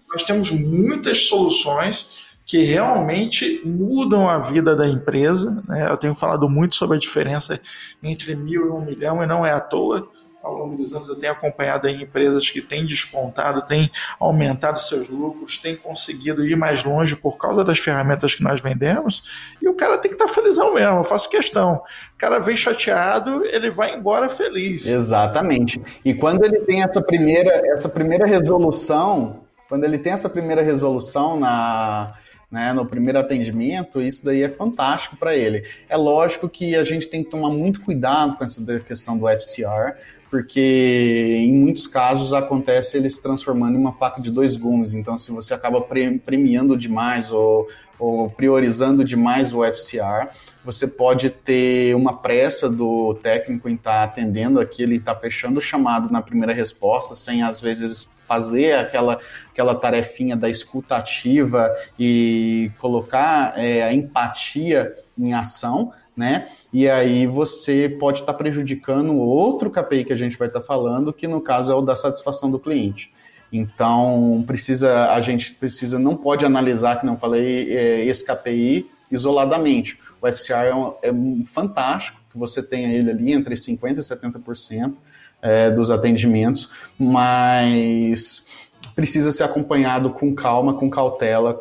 nós 0.09 0.23
temos 0.23 0.51
muitas 0.51 1.27
soluções 1.27 2.31
que 2.45 2.63
realmente 2.63 3.61
mudam 3.65 4.27
a 4.27 4.39
vida 4.39 4.75
da 4.75 4.87
empresa. 4.87 5.63
Né? 5.67 5.89
Eu 5.89 5.97
tenho 5.97 6.15
falado 6.15 6.49
muito 6.49 6.75
sobre 6.75 6.97
a 6.97 6.99
diferença 6.99 7.59
entre 8.01 8.35
mil 8.35 8.65
e 8.65 8.69
um 8.69 8.81
milhão, 8.81 9.23
e 9.23 9.25
não 9.25 9.45
é 9.45 9.51
à 9.51 9.59
toa 9.59 10.09
ao 10.43 10.53
longo 10.53 10.75
dos 10.75 10.93
anos 10.93 11.07
eu 11.07 11.15
tenho 11.15 11.33
acompanhado 11.33 11.87
em 11.87 12.01
empresas 12.01 12.49
que 12.49 12.61
têm 12.61 12.85
despontado, 12.85 13.61
têm 13.63 13.91
aumentado 14.19 14.79
seus 14.79 15.07
lucros, 15.07 15.57
têm 15.57 15.75
conseguido 15.75 16.45
ir 16.45 16.55
mais 16.55 16.83
longe 16.83 17.15
por 17.15 17.37
causa 17.37 17.63
das 17.63 17.79
ferramentas 17.79 18.35
que 18.35 18.43
nós 18.43 18.61
vendemos, 18.61 19.23
e 19.61 19.67
o 19.67 19.75
cara 19.75 19.97
tem 19.97 20.09
que 20.09 20.15
estar 20.15 20.27
tá 20.27 20.33
felizão 20.33 20.73
mesmo, 20.73 20.97
eu 20.97 21.03
faço 21.03 21.29
questão. 21.29 21.83
O 22.15 22.17
cara 22.17 22.39
vem 22.39 22.55
chateado, 22.57 23.43
ele 23.45 23.69
vai 23.69 23.95
embora 23.95 24.29
feliz. 24.29 24.85
Exatamente. 24.85 25.81
E 26.03 26.13
quando 26.13 26.43
ele 26.43 26.59
tem 26.59 26.83
essa 26.83 27.01
primeira, 27.01 27.51
essa 27.73 27.89
primeira 27.89 28.25
resolução, 28.25 29.41
quando 29.67 29.83
ele 29.83 29.97
tem 29.97 30.13
essa 30.13 30.29
primeira 30.29 30.61
resolução 30.61 31.39
na, 31.39 32.13
né, 32.51 32.73
no 32.73 32.85
primeiro 32.85 33.17
atendimento, 33.17 34.01
isso 34.01 34.25
daí 34.25 34.43
é 34.43 34.49
fantástico 34.49 35.15
para 35.15 35.35
ele. 35.35 35.63
É 35.87 35.95
lógico 35.95 36.49
que 36.49 36.75
a 36.75 36.83
gente 36.83 37.07
tem 37.07 37.23
que 37.23 37.31
tomar 37.31 37.49
muito 37.49 37.81
cuidado 37.81 38.35
com 38.35 38.43
essa 38.43 38.61
questão 38.81 39.17
do 39.17 39.27
FCR, 39.29 39.95
porque 40.31 41.35
em 41.41 41.53
muitos 41.53 41.85
casos 41.85 42.31
acontece 42.31 42.95
ele 42.95 43.09
se 43.09 43.21
transformando 43.21 43.75
em 43.75 43.77
uma 43.77 43.91
faca 43.91 44.21
de 44.21 44.31
dois 44.31 44.55
gumes. 44.55 44.93
Então, 44.93 45.17
se 45.17 45.29
você 45.29 45.53
acaba 45.53 45.81
premiando 45.81 46.77
demais 46.77 47.29
ou, 47.29 47.67
ou 47.99 48.29
priorizando 48.29 49.03
demais 49.03 49.51
o 49.51 49.61
FCR, 49.61 50.29
você 50.63 50.87
pode 50.87 51.29
ter 51.29 51.93
uma 51.97 52.13
pressa 52.13 52.69
do 52.69 53.13
técnico 53.15 53.67
em 53.67 53.75
estar 53.75 53.91
tá 53.91 54.03
atendendo 54.05 54.61
aquilo 54.61 54.93
e 54.93 54.95
estar 54.95 55.15
tá 55.15 55.19
fechando 55.19 55.59
o 55.59 55.61
chamado 55.61 56.09
na 56.09 56.21
primeira 56.21 56.53
resposta, 56.53 57.13
sem 57.13 57.43
às 57.43 57.59
vezes 57.59 58.07
fazer 58.25 58.75
aquela, 58.75 59.19
aquela 59.51 59.75
tarefinha 59.75 60.37
da 60.37 60.49
escuta 60.49 60.95
ativa 60.95 61.69
e 61.99 62.71
colocar 62.79 63.51
é, 63.57 63.83
a 63.83 63.93
empatia 63.93 64.95
em 65.17 65.33
ação 65.33 65.91
né? 66.15 66.49
E 66.71 66.89
aí 66.89 67.25
você 67.25 67.89
pode 67.99 68.19
estar 68.19 68.33
tá 68.33 68.37
prejudicando 68.37 69.17
outro 69.17 69.69
KPI 69.69 70.05
que 70.05 70.13
a 70.13 70.17
gente 70.17 70.37
vai 70.37 70.47
estar 70.47 70.59
tá 70.59 70.65
falando, 70.65 71.13
que 71.13 71.27
no 71.27 71.41
caso 71.41 71.71
é 71.71 71.75
o 71.75 71.81
da 71.81 71.95
satisfação 71.95 72.49
do 72.49 72.59
cliente. 72.59 73.11
Então, 73.51 74.43
precisa, 74.47 75.11
a 75.11 75.19
gente 75.19 75.53
precisa, 75.53 75.99
não 75.99 76.15
pode 76.15 76.45
analisar, 76.45 76.99
que 76.99 77.05
não 77.05 77.17
falei, 77.17 77.75
é, 77.75 78.05
esse 78.05 78.25
KPI 78.25 78.89
isoladamente. 79.11 79.99
O 80.21 80.27
FCR 80.27 80.67
é, 80.67 80.75
um, 80.75 80.93
é 81.01 81.11
um 81.11 81.43
fantástico, 81.45 82.21
que 82.31 82.37
você 82.37 82.63
tenha 82.63 82.93
ele 82.93 83.11
ali 83.11 83.33
entre 83.33 83.55
50% 83.55 83.97
e 83.97 84.01
70% 84.01 84.97
é, 85.41 85.69
dos 85.69 85.91
atendimentos, 85.91 86.69
mas 86.97 88.47
precisa 88.95 89.31
ser 89.33 89.43
acompanhado 89.43 90.11
com 90.11 90.33
calma, 90.33 90.73
com 90.73 90.89
cautela, 90.89 91.59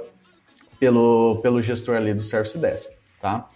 pelo, 0.78 1.40
pelo 1.42 1.61
gestor 1.61 1.96
ali 1.96 2.14
do 2.14 2.22
Service 2.22 2.57
Desk, 2.57 2.90
tá? 3.20 3.46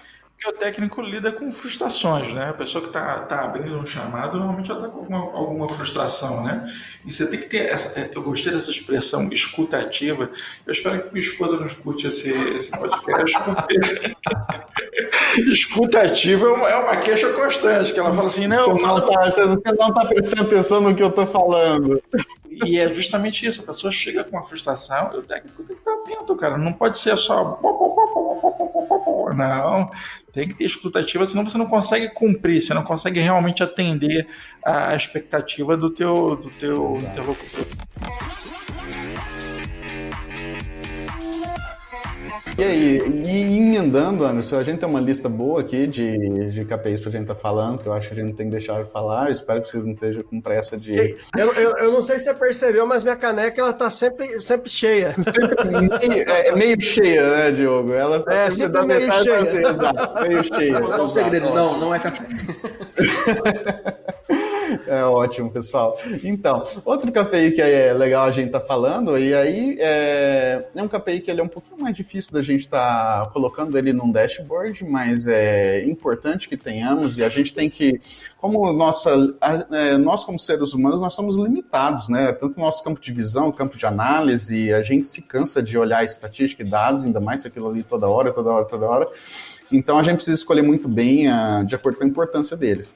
Que 0.45 0.51
o 0.51 0.53
técnico 0.53 1.01
lida 1.01 1.33
com 1.33 1.51
frustrações, 1.51 2.35
né? 2.35 2.51
A 2.51 2.53
pessoa 2.53 2.83
que 2.83 2.89
está 2.89 3.21
tá 3.21 3.45
abrindo 3.45 3.79
um 3.79 3.87
chamado 3.87 4.37
normalmente 4.37 4.69
já 4.69 4.75
está 4.75 4.89
com 4.89 4.99
alguma, 4.99 5.19
alguma, 5.19 5.69
frustração, 5.69 6.43
né? 6.43 6.67
E 7.05 7.11
você 7.11 7.27
tem 7.27 7.41
que 7.41 7.47
ter 7.47 7.67
essa. 7.67 7.99
É, 7.99 8.11
eu 8.15 8.23
gostei 8.23 8.53
dessa 8.53 8.71
expressão 8.71 9.29
escutativa. 9.33 10.31
Eu 10.67 10.73
espero 10.73 11.03
que 11.03 11.13
minha 11.13 11.25
esposa 11.25 11.57
não 11.57 11.67
escute 11.67 12.07
esse, 12.07 12.31
esse 12.31 12.71
podcast, 12.71 13.39
porque 13.43 13.79
Escutativa 15.51 16.47
é 16.47 16.51
uma, 16.51 16.69
é 16.69 16.77
uma 16.77 16.97
queixa 16.99 17.33
constante, 17.33 17.93
que 17.93 17.99
ela 17.99 18.13
fala 18.13 18.29
assim, 18.29 18.47
não, 18.47 18.65
Você 18.65 18.83
não, 18.83 19.01
tá, 19.01 19.31
você 19.31 19.73
não 19.73 19.93
tá 19.93 20.07
prestando 20.07 20.43
atenção 20.43 20.81
no 20.81 20.95
que 20.95 21.03
eu 21.03 21.11
tô 21.11 21.27
falando. 21.27 22.03
E 22.65 22.79
é 22.79 22.89
justamente 22.89 23.45
isso, 23.45 23.63
a 23.63 23.67
pessoa 23.67 23.93
chega 23.93 24.23
com 24.23 24.37
uma 24.37 24.43
frustração, 24.43 25.11
o 25.17 25.23
técnico 25.23 25.65
tem 25.65 25.75
que 25.75 25.81
estar 25.81 25.93
atento, 25.93 26.37
cara. 26.37 26.57
Não 26.57 26.73
pode 26.73 26.97
ser 26.97 27.17
só. 27.17 27.59
Não, 29.35 29.91
tem 30.33 30.49
que 30.49 30.55
ter 30.55 30.65
escutativa, 30.65 31.25
senão 31.27 31.45
você 31.45 31.59
não 31.59 31.67
consegue 31.67 32.09
cumprir, 32.11 32.61
você 32.61 32.75
não 32.75 32.83
consegue 32.83 33.21
realmente 33.21 33.63
atender 33.63 34.27
a 34.65 34.95
expectativa 34.95 35.77
do 35.77 35.91
teu, 35.91 36.37
do 36.37 36.51
teu 36.51 36.97
interlocutor. 36.97 37.67
E 42.57 42.63
aí, 42.63 43.01
e 43.27 43.59
emendando, 43.59 44.25
Anderson, 44.25 44.59
a 44.59 44.63
gente 44.63 44.79
tem 44.79 44.89
uma 44.89 45.01
lista 45.01 45.29
boa 45.29 45.61
aqui 45.61 45.89
de, 45.89 46.51
de 46.51 46.65
KPIs 46.65 47.01
pra 47.01 47.11
gente 47.11 47.23
estar 47.23 47.35
tá 47.35 47.41
falando, 47.41 47.81
que 47.81 47.89
eu 47.89 47.93
acho 47.93 48.07
que 48.07 48.15
a 48.15 48.17
gente 48.17 48.29
não 48.29 48.37
tem 48.37 48.47
que 48.47 48.53
deixar 48.53 48.85
de 48.85 48.91
falar. 48.91 49.27
Eu 49.27 49.33
espero 49.33 49.61
que 49.61 49.69
vocês 49.69 49.85
não 49.85 49.93
estejam 49.93 50.23
com 50.23 50.41
pressa 50.41 50.77
de. 50.77 51.17
Eu, 51.37 51.53
eu, 51.55 51.77
eu, 51.79 51.93
não 51.93 52.01
sei 52.01 52.21
se 52.21 52.27
você 52.27 52.35
percebeu, 52.35 52.87
mas 52.87 53.03
minha 53.03 53.17
caneca 53.17 53.61
ela 53.61 53.73
tá 53.73 53.91
sempre, 53.91 54.41
sempre 54.41 54.71
cheia. 54.71 55.15
Sempre 55.35 55.65
meio, 55.65 56.31
é, 56.31 56.49
é, 56.49 56.55
meio 56.55 56.81
cheia, 56.81 57.29
né, 57.29 57.51
Diogo? 57.51 57.93
Ela 57.93 58.21
tá 58.21 58.33
é, 58.33 58.51
sempre, 58.51 58.81
sempre 58.81 58.99
meio 58.99 59.13
cheia. 59.13 59.69
exato, 59.69 60.23
meio 60.23 60.45
cheia. 60.45 60.81
Não, 60.81 61.07
um 61.07 61.09
segredo, 61.09 61.51
não, 61.51 61.81
não 61.81 61.95
é 61.95 61.99
café. 61.99 62.25
É 64.87 65.05
ótimo, 65.05 65.51
pessoal. 65.51 65.99
Então, 66.23 66.65
outro 66.85 67.11
KPI 67.11 67.53
que 67.53 67.63
é 67.63 67.93
legal 67.93 68.27
a 68.27 68.31
gente 68.31 68.51
tá 68.51 68.61
falando, 68.61 69.19
e 69.19 69.35
aí 69.35 69.77
é, 69.79 70.69
é 70.75 70.83
um 70.83 70.89
KPI 70.89 71.21
que 71.21 71.31
ele 71.31 71.41
é 71.41 71.45
um 71.45 71.49
pouquinho 71.49 71.81
mais 71.81 71.97
difícil 71.97 72.33
da 72.33 72.43
gente 72.43 72.61
estar 72.61 73.25
tá 73.25 73.31
colocando 73.31 73.77
ele 73.77 73.93
num 73.93 74.11
dashboard, 74.11 74.85
mas 74.85 75.27
é 75.27 75.85
importante 75.85 76.49
que 76.49 76.57
tenhamos, 76.57 77.19
e 77.19 77.25
a 77.25 77.29
gente 77.29 77.55
tem 77.55 77.69
que, 77.69 78.01
como 78.39 78.73
nossa, 78.73 79.11
é, 79.71 79.97
nós 79.97 80.25
como 80.25 80.39
seres 80.39 80.73
humanos, 80.73 81.01
nós 81.01 81.15
somos 81.15 81.37
limitados, 81.37 82.09
né? 82.09 82.33
Tanto 82.33 82.59
nosso 82.59 82.83
campo 82.83 83.01
de 83.01 83.13
visão, 83.13 83.51
campo 83.53 83.77
de 83.77 83.87
análise, 83.87 84.73
a 84.73 84.83
gente 84.83 85.07
se 85.07 85.23
cansa 85.23 85.63
de 85.63 85.77
olhar 85.79 86.05
estatística 86.05 86.63
e 86.63 86.67
dados, 86.67 87.05
ainda 87.05 87.21
mais 87.21 87.45
aquilo 87.47 87.69
ali 87.69 87.83
toda 87.83 88.09
hora, 88.09 88.33
toda 88.33 88.51
hora, 88.51 88.65
toda 88.65 88.87
hora. 88.87 89.09
Então 89.73 89.99
a 89.99 90.03
gente 90.03 90.17
precisa 90.17 90.37
escolher 90.37 90.63
muito 90.63 90.89
bem 90.89 91.29
a, 91.29 91.63
de 91.63 91.75
acordo 91.75 91.99
com 91.99 92.05
a 92.05 92.07
importância 92.07 92.57
deles. 92.57 92.95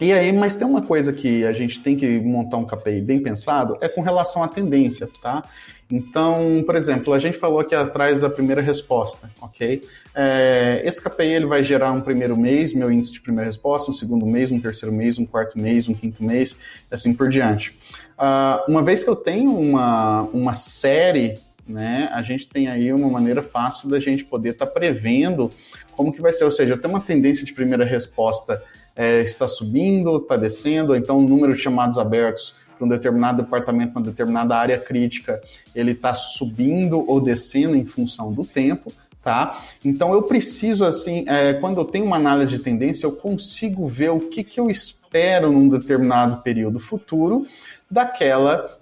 E 0.00 0.12
aí, 0.12 0.32
mas 0.32 0.54
tem 0.54 0.66
uma 0.66 0.82
coisa 0.82 1.12
que 1.12 1.44
a 1.44 1.52
gente 1.52 1.80
tem 1.80 1.96
que 1.96 2.20
montar 2.20 2.56
um 2.56 2.64
KPI 2.64 3.00
bem 3.00 3.20
pensado, 3.20 3.76
é 3.80 3.88
com 3.88 4.00
relação 4.00 4.42
à 4.44 4.48
tendência, 4.48 5.08
tá? 5.20 5.42
Então, 5.90 6.62
por 6.64 6.76
exemplo, 6.76 7.14
a 7.14 7.18
gente 7.18 7.38
falou 7.38 7.58
aqui 7.58 7.74
atrás 7.74 8.20
da 8.20 8.28
primeira 8.30 8.60
resposta, 8.60 9.28
ok? 9.40 9.82
É, 10.14 10.82
esse 10.84 11.02
KPI 11.02 11.32
ele 11.32 11.46
vai 11.46 11.64
gerar 11.64 11.92
um 11.92 12.00
primeiro 12.00 12.36
mês, 12.36 12.74
meu 12.74 12.92
índice 12.92 13.12
de 13.12 13.20
primeira 13.20 13.46
resposta, 13.46 13.90
um 13.90 13.94
segundo 13.94 14.24
mês, 14.26 14.52
um 14.52 14.60
terceiro 14.60 14.94
mês, 14.94 15.18
um 15.18 15.24
quarto 15.24 15.58
mês, 15.58 15.88
um 15.88 15.94
quinto 15.94 16.22
mês, 16.22 16.56
assim 16.90 17.14
por 17.14 17.28
diante. 17.28 17.70
Uh, 18.18 18.70
uma 18.70 18.82
vez 18.82 19.02
que 19.02 19.08
eu 19.08 19.16
tenho 19.16 19.50
uma, 19.50 20.22
uma 20.32 20.54
série, 20.54 21.38
né, 21.66 22.10
a 22.12 22.22
gente 22.22 22.48
tem 22.48 22.68
aí 22.68 22.92
uma 22.92 23.08
maneira 23.08 23.42
fácil 23.42 23.88
da 23.88 23.98
gente 23.98 24.24
poder 24.24 24.50
estar 24.50 24.66
tá 24.66 24.72
prevendo 24.72 25.50
como 25.96 26.12
que 26.12 26.20
vai 26.20 26.32
ser, 26.32 26.44
ou 26.44 26.50
seja, 26.50 26.74
eu 26.74 26.78
tenho 26.78 26.94
uma 26.94 27.00
tendência 27.00 27.44
de 27.44 27.52
primeira 27.52 27.84
resposta 27.84 28.62
é, 28.98 29.20
está 29.20 29.46
subindo, 29.46 30.16
está 30.16 30.36
descendo, 30.36 30.96
então 30.96 31.18
o 31.18 31.22
número 31.22 31.54
de 31.54 31.62
chamados 31.62 31.98
abertos 31.98 32.56
para 32.76 32.84
um 32.84 32.88
determinado 32.88 33.42
departamento, 33.44 33.92
uma 33.96 34.04
determinada 34.04 34.56
área 34.56 34.76
crítica, 34.76 35.40
ele 35.72 35.92
está 35.92 36.12
subindo 36.14 37.08
ou 37.08 37.20
descendo 37.20 37.76
em 37.76 37.84
função 37.84 38.32
do 38.32 38.44
tempo, 38.44 38.92
tá? 39.22 39.62
Então 39.84 40.12
eu 40.12 40.22
preciso, 40.22 40.84
assim, 40.84 41.24
é, 41.28 41.54
quando 41.54 41.80
eu 41.80 41.84
tenho 41.84 42.04
uma 42.04 42.16
análise 42.16 42.56
de 42.56 42.58
tendência, 42.58 43.06
eu 43.06 43.12
consigo 43.12 43.86
ver 43.86 44.10
o 44.10 44.18
que, 44.18 44.42
que 44.42 44.58
eu 44.58 44.68
espero 44.68 45.52
num 45.52 45.68
determinado 45.68 46.42
período 46.42 46.80
futuro 46.80 47.46
daquela, 47.88 48.78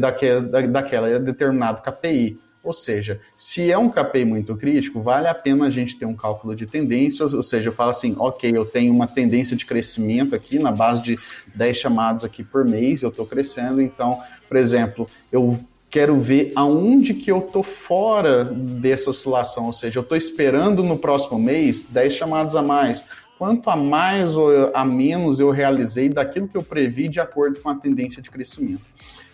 daquela, 0.00 0.40
daquela 0.66 1.20
determinado 1.20 1.82
KPI. 1.82 2.36
Ou 2.62 2.72
seja, 2.72 3.20
se 3.36 3.70
é 3.70 3.76
um 3.76 3.88
KPI 3.88 4.24
muito 4.24 4.56
crítico, 4.56 5.00
vale 5.00 5.26
a 5.26 5.34
pena 5.34 5.66
a 5.66 5.70
gente 5.70 5.98
ter 5.98 6.06
um 6.06 6.14
cálculo 6.14 6.54
de 6.54 6.64
tendência, 6.64 7.24
ou 7.24 7.42
seja, 7.42 7.68
eu 7.68 7.72
falo 7.72 7.90
assim, 7.90 8.14
ok, 8.18 8.52
eu 8.54 8.64
tenho 8.64 8.94
uma 8.94 9.06
tendência 9.06 9.56
de 9.56 9.66
crescimento 9.66 10.34
aqui 10.34 10.58
na 10.58 10.70
base 10.70 11.02
de 11.02 11.18
10 11.54 11.76
chamados 11.76 12.24
aqui 12.24 12.44
por 12.44 12.64
mês, 12.64 13.02
eu 13.02 13.08
estou 13.08 13.26
crescendo, 13.26 13.82
então, 13.82 14.20
por 14.48 14.56
exemplo, 14.56 15.10
eu 15.32 15.58
quero 15.90 16.18
ver 16.20 16.52
aonde 16.54 17.12
que 17.12 17.30
eu 17.30 17.38
estou 17.38 17.62
fora 17.62 18.44
dessa 18.44 19.10
oscilação, 19.10 19.66
ou 19.66 19.72
seja, 19.72 19.98
eu 19.98 20.02
estou 20.02 20.16
esperando 20.16 20.82
no 20.84 20.96
próximo 20.96 21.38
mês 21.38 21.84
10 21.84 22.12
chamados 22.14 22.54
a 22.54 22.62
mais, 22.62 23.04
quanto 23.36 23.68
a 23.68 23.76
mais 23.76 24.36
ou 24.36 24.70
a 24.72 24.84
menos 24.84 25.40
eu 25.40 25.50
realizei 25.50 26.08
daquilo 26.08 26.46
que 26.46 26.56
eu 26.56 26.62
previ 26.62 27.08
de 27.08 27.18
acordo 27.18 27.60
com 27.60 27.68
a 27.68 27.74
tendência 27.74 28.22
de 28.22 28.30
crescimento. 28.30 28.82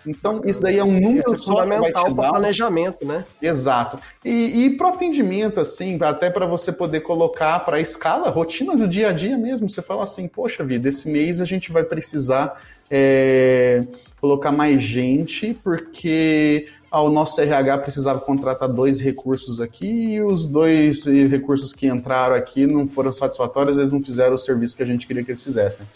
Então, 0.09 0.40
isso 0.44 0.61
daí 0.61 0.78
é 0.78 0.84
um 0.84 1.00
número 1.00 1.34
é 1.34 1.38
fundamental 1.38 2.14
para 2.14 2.30
planejamento, 2.30 3.04
né? 3.04 3.24
Exato. 3.40 3.98
E, 4.24 4.64
e 4.64 4.70
para 4.76 4.88
atendimento, 4.88 5.61
assim, 5.61 5.98
até 6.00 6.30
para 6.30 6.46
você 6.46 6.72
poder 6.72 7.00
colocar 7.00 7.61
para 7.61 7.76
a 7.76 7.80
escala, 7.80 8.30
rotina 8.30 8.76
do 8.76 8.88
dia 8.88 9.11
a 9.11 9.12
dia 9.12 9.36
mesmo. 9.36 9.68
Você 9.68 9.82
fala 9.82 10.04
assim, 10.04 10.26
poxa 10.26 10.64
vida, 10.64 10.88
esse 10.88 11.09
mês 11.09 11.40
a 11.40 11.44
gente 11.44 11.70
vai 11.70 11.84
precisar 11.84 12.61
é, 12.90 13.84
colocar 14.20 14.50
mais 14.50 14.82
gente, 14.82 15.54
porque 15.62 16.66
o 16.90 17.11
nosso 17.11 17.40
RH 17.40 17.78
precisava 17.78 18.20
contratar 18.20 18.68
dois 18.68 19.00
recursos 19.00 19.61
aqui 19.61 20.14
e 20.14 20.22
os 20.22 20.46
dois 20.46 21.04
recursos 21.04 21.74
que 21.74 21.86
entraram 21.86 22.34
aqui 22.34 22.66
não 22.66 22.88
foram 22.88 23.12
satisfatórios, 23.12 23.78
eles 23.78 23.92
não 23.92 24.02
fizeram 24.02 24.34
o 24.34 24.38
serviço 24.38 24.76
que 24.76 24.82
a 24.82 24.86
gente 24.86 25.06
queria 25.06 25.22
que 25.22 25.30
eles 25.30 25.42
fizessem 25.42 25.86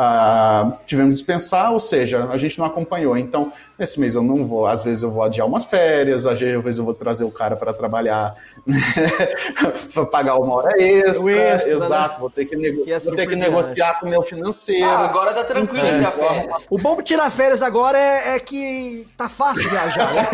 ah, 0.00 0.78
tivemos 0.86 1.10
que 1.10 1.18
dispensar, 1.18 1.72
ou 1.72 1.80
seja, 1.80 2.28
a 2.30 2.38
gente 2.38 2.56
não 2.56 2.64
acompanhou. 2.64 3.18
Então, 3.18 3.52
Nesse 3.78 4.00
mês 4.00 4.16
eu 4.16 4.22
não 4.22 4.44
vou, 4.44 4.66
às 4.66 4.82
vezes 4.82 5.04
eu 5.04 5.10
vou 5.10 5.22
adiar 5.22 5.46
umas 5.46 5.64
férias, 5.64 6.26
às 6.26 6.40
vezes 6.40 6.78
eu 6.78 6.84
vou 6.84 6.94
trazer 6.94 7.22
o 7.22 7.30
cara 7.30 7.54
para 7.56 7.72
trabalhar, 7.72 8.34
pagar 10.10 10.36
uma 10.36 10.56
hora 10.56 10.82
extra, 10.82 11.30
extra 11.30 11.78
né? 11.78 11.86
exato, 11.86 12.14
né? 12.14 12.20
vou 12.20 12.28
ter 12.28 12.44
que, 12.44 12.56
nego 12.56 12.84
vou 12.84 13.14
ter 13.14 13.26
que 13.28 13.36
negociar 13.36 14.00
com 14.00 14.06
o 14.06 14.10
meu 14.10 14.22
financeiro. 14.22 14.84
Ah, 14.84 15.04
agora 15.04 15.32
tá 15.32 15.44
tranquilo 15.44 15.86
é. 15.86 15.96
tirar 15.96 16.12
férias. 16.12 16.66
O 16.68 16.78
bom 16.78 16.96
de 16.96 17.02
tirar 17.04 17.30
férias 17.30 17.62
agora 17.62 17.96
é, 17.96 18.34
é 18.34 18.40
que 18.40 19.06
tá 19.16 19.28
fácil 19.28 19.70
viajar, 19.70 20.12
né? 20.12 20.28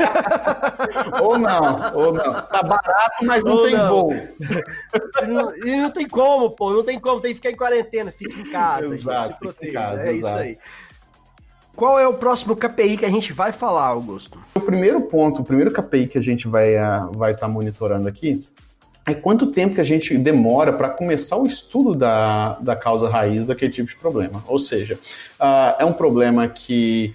ou 1.20 1.38
não, 1.38 1.96
ou 1.96 2.12
não. 2.14 2.32
Tá 2.46 2.62
barato, 2.62 3.24
mas 3.26 3.44
não 3.44 3.56
ou 3.56 3.64
tem 3.64 3.76
não. 3.76 3.88
voo. 3.90 4.12
E 4.14 5.26
não, 5.28 5.56
e 5.56 5.76
não, 5.76 5.90
tem 5.90 6.08
como, 6.08 6.50
pô, 6.50 6.72
não 6.72 6.82
tem 6.82 6.98
como, 6.98 7.20
tem 7.20 7.32
que 7.32 7.36
ficar 7.36 7.50
em 7.50 7.56
quarentena, 7.56 8.10
fica 8.10 8.40
em 8.40 8.50
casa, 8.50 8.86
exato, 8.86 9.22
gente, 9.22 9.32
se 9.34 9.38
proteja. 9.38 9.72
Casa, 9.72 10.00
é 10.00 10.14
exato. 10.14 10.16
isso 10.16 10.36
aí. 10.42 10.58
Qual 11.76 11.98
é 11.98 12.06
o 12.06 12.14
próximo 12.14 12.54
KPI 12.54 12.98
que 12.98 13.04
a 13.04 13.10
gente 13.10 13.32
vai 13.32 13.50
falar, 13.50 13.86
Augusto? 13.86 14.38
O 14.54 14.60
primeiro 14.60 15.02
ponto, 15.02 15.42
o 15.42 15.44
primeiro 15.44 15.72
KPI 15.72 16.06
que 16.06 16.18
a 16.18 16.22
gente 16.22 16.46
vai 16.46 16.74
estar 16.74 17.06
vai 17.12 17.36
tá 17.36 17.48
monitorando 17.48 18.06
aqui 18.06 18.46
é 19.06 19.12
quanto 19.12 19.48
tempo 19.48 19.74
que 19.74 19.80
a 19.80 19.84
gente 19.84 20.16
demora 20.16 20.72
para 20.72 20.88
começar 20.88 21.36
o 21.36 21.46
estudo 21.46 21.94
da, 21.94 22.54
da 22.60 22.74
causa 22.74 23.08
raiz 23.08 23.46
daquele 23.46 23.72
tipo 23.72 23.88
de 23.88 23.96
problema. 23.96 24.42
Ou 24.46 24.58
seja, 24.58 24.94
uh, 25.38 25.76
é 25.78 25.84
um 25.84 25.92
problema 25.92 26.48
que 26.48 27.14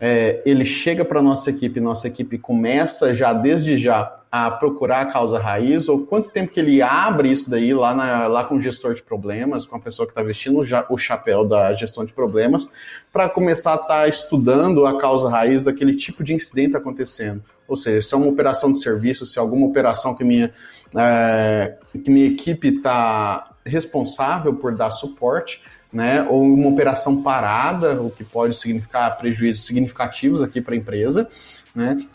é, 0.00 0.42
ele 0.44 0.64
chega 0.64 1.04
para 1.04 1.22
nossa 1.22 1.48
equipe, 1.48 1.80
nossa 1.80 2.08
equipe 2.08 2.36
começa 2.36 3.14
já 3.14 3.32
desde 3.32 3.78
já 3.78 4.18
a 4.32 4.50
procurar 4.50 5.02
a 5.02 5.12
causa 5.12 5.38
raiz, 5.38 5.90
ou 5.90 6.06
quanto 6.06 6.30
tempo 6.30 6.50
que 6.50 6.58
ele 6.58 6.80
abre 6.80 7.30
isso 7.30 7.50
daí 7.50 7.74
lá, 7.74 7.94
na, 7.94 8.26
lá 8.26 8.44
com 8.44 8.56
o 8.56 8.60
gestor 8.62 8.94
de 8.94 9.02
problemas, 9.02 9.66
com 9.66 9.76
a 9.76 9.78
pessoa 9.78 10.06
que 10.06 10.12
está 10.12 10.22
vestindo 10.22 10.58
o 10.58 10.96
chapéu 10.96 11.46
da 11.46 11.74
gestão 11.74 12.02
de 12.02 12.14
problemas, 12.14 12.66
para 13.12 13.28
começar 13.28 13.72
a 13.72 13.74
estar 13.74 13.86
tá 13.88 14.08
estudando 14.08 14.86
a 14.86 14.98
causa 14.98 15.28
raiz 15.28 15.62
daquele 15.62 15.94
tipo 15.94 16.24
de 16.24 16.32
incidente 16.32 16.74
acontecendo. 16.74 17.44
Ou 17.68 17.76
seja, 17.76 18.08
se 18.08 18.14
é 18.14 18.16
uma 18.16 18.26
operação 18.26 18.72
de 18.72 18.80
serviço, 18.80 19.26
se 19.26 19.38
é 19.38 19.42
alguma 19.42 19.66
operação 19.66 20.14
que 20.14 20.24
minha, 20.24 20.50
é, 20.96 21.76
que 22.02 22.10
minha 22.10 22.26
equipe 22.26 22.68
está 22.68 23.50
responsável 23.66 24.54
por 24.54 24.74
dar 24.74 24.90
suporte, 24.90 25.60
né, 25.92 26.22
ou 26.22 26.42
uma 26.42 26.70
operação 26.70 27.22
parada, 27.22 28.00
o 28.00 28.10
que 28.10 28.24
pode 28.24 28.56
significar 28.56 29.18
prejuízos 29.18 29.66
significativos 29.66 30.40
aqui 30.40 30.58
para 30.58 30.72
a 30.72 30.76
empresa, 30.78 31.28
né, 31.74 32.06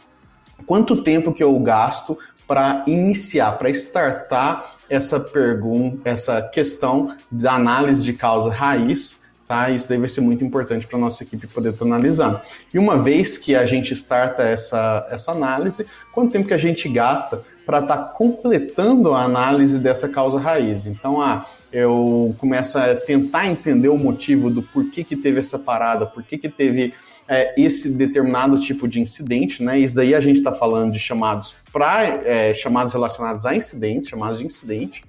quanto 0.66 1.04
tempo 1.04 1.34
que 1.34 1.44
eu 1.44 1.58
gasto 1.60 2.18
para 2.48 2.84
iniciar, 2.88 3.54
para 3.54 3.70
startar 3.70 4.78
essa 4.90 5.20
pergunta, 5.20 6.10
essa 6.10 6.42
questão 6.42 7.16
da 7.30 7.54
análise 7.54 8.04
de 8.04 8.14
causa 8.14 8.50
raiz, 8.50 9.24
tá? 9.46 9.70
Isso 9.70 9.88
vai 9.88 10.10
ser 10.10 10.22
muito 10.22 10.44
importante 10.44 10.88
para 10.88 10.98
nossa 10.98 11.24
equipe 11.24 11.48
poder 11.48 11.70
estar 11.70 11.86
analisando. 11.86 12.40
E 12.74 12.80
uma 12.80 12.98
vez 12.98 13.38
que 13.38 13.56
a 13.56 13.66
gente 13.66 13.94
starta 13.94 14.44
essa, 14.44 15.08
essa 15.10 15.32
análise, 15.32 15.86
quanto 16.14 16.32
tempo 16.32 16.48
que 16.48 16.54
a 16.54 16.58
gente 16.58 16.88
gasta 16.90 17.42
para 17.66 17.80
estar 17.80 17.98
tá 17.98 18.04
completando 18.14 19.14
a 19.14 19.24
análise 19.24 19.80
dessa 19.80 20.08
causa 20.08 20.40
raiz? 20.40 20.86
Então, 20.86 21.22
ah, 21.22 21.46
eu 21.72 22.34
começo 22.38 22.78
a 22.78 22.96
tentar 22.96 23.48
entender 23.48 23.90
o 23.90 23.98
motivo 23.98 24.50
do 24.50 24.62
porquê 24.62 25.04
que 25.04 25.16
teve 25.16 25.40
essa 25.40 25.60
parada, 25.60 26.06
por 26.06 26.24
que 26.24 26.38
que 26.38 26.50
teve 26.50 26.94
é, 27.28 27.54
esse 27.62 27.90
determinado 27.90 28.60
tipo 28.60 28.88
de 28.88 29.00
incidente, 29.00 29.62
né? 29.62 29.80
Isso 29.80 29.96
daí 29.96 30.16
a 30.16 30.20
gente 30.20 30.38
está 30.38 30.52
falando 30.52 30.92
de 30.94 31.00
chamados 31.00 31.56
para 31.72 32.04
é, 32.04 32.54
chamados 32.54 32.94
relacionados 32.94 33.46
a 33.46 33.56
incidentes, 33.56 34.10
chamados 34.10 34.40
de 34.40 34.46
incidente. 34.46 35.04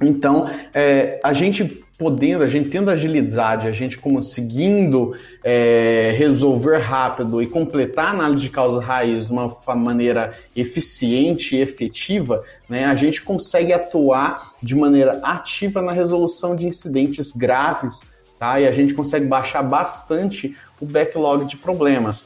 Então, 0.00 0.50
é, 0.72 1.20
a 1.22 1.32
gente 1.32 1.84
podendo, 1.96 2.42
a 2.42 2.48
gente 2.48 2.70
tendo 2.70 2.90
agilidade, 2.90 3.68
a 3.68 3.72
gente 3.72 3.98
conseguindo 3.98 5.16
é, 5.44 6.12
resolver 6.16 6.78
rápido 6.78 7.40
e 7.40 7.46
completar 7.46 8.06
a 8.06 8.10
análise 8.10 8.42
de 8.42 8.50
causa 8.50 8.80
raiz 8.80 9.28
de 9.28 9.32
uma 9.32 9.48
maneira 9.76 10.32
eficiente 10.56 11.54
e 11.54 11.60
efetiva, 11.60 12.42
né, 12.68 12.84
a 12.86 12.94
gente 12.94 13.22
consegue 13.22 13.72
atuar 13.72 14.54
de 14.60 14.74
maneira 14.74 15.20
ativa 15.22 15.80
na 15.80 15.92
resolução 15.92 16.56
de 16.56 16.66
incidentes 16.66 17.30
graves, 17.30 18.06
tá? 18.38 18.60
E 18.60 18.66
a 18.66 18.72
gente 18.72 18.92
consegue 18.92 19.26
baixar 19.26 19.62
bastante 19.62 20.56
o 20.80 20.86
backlog 20.86 21.44
de 21.44 21.56
problemas. 21.56 22.24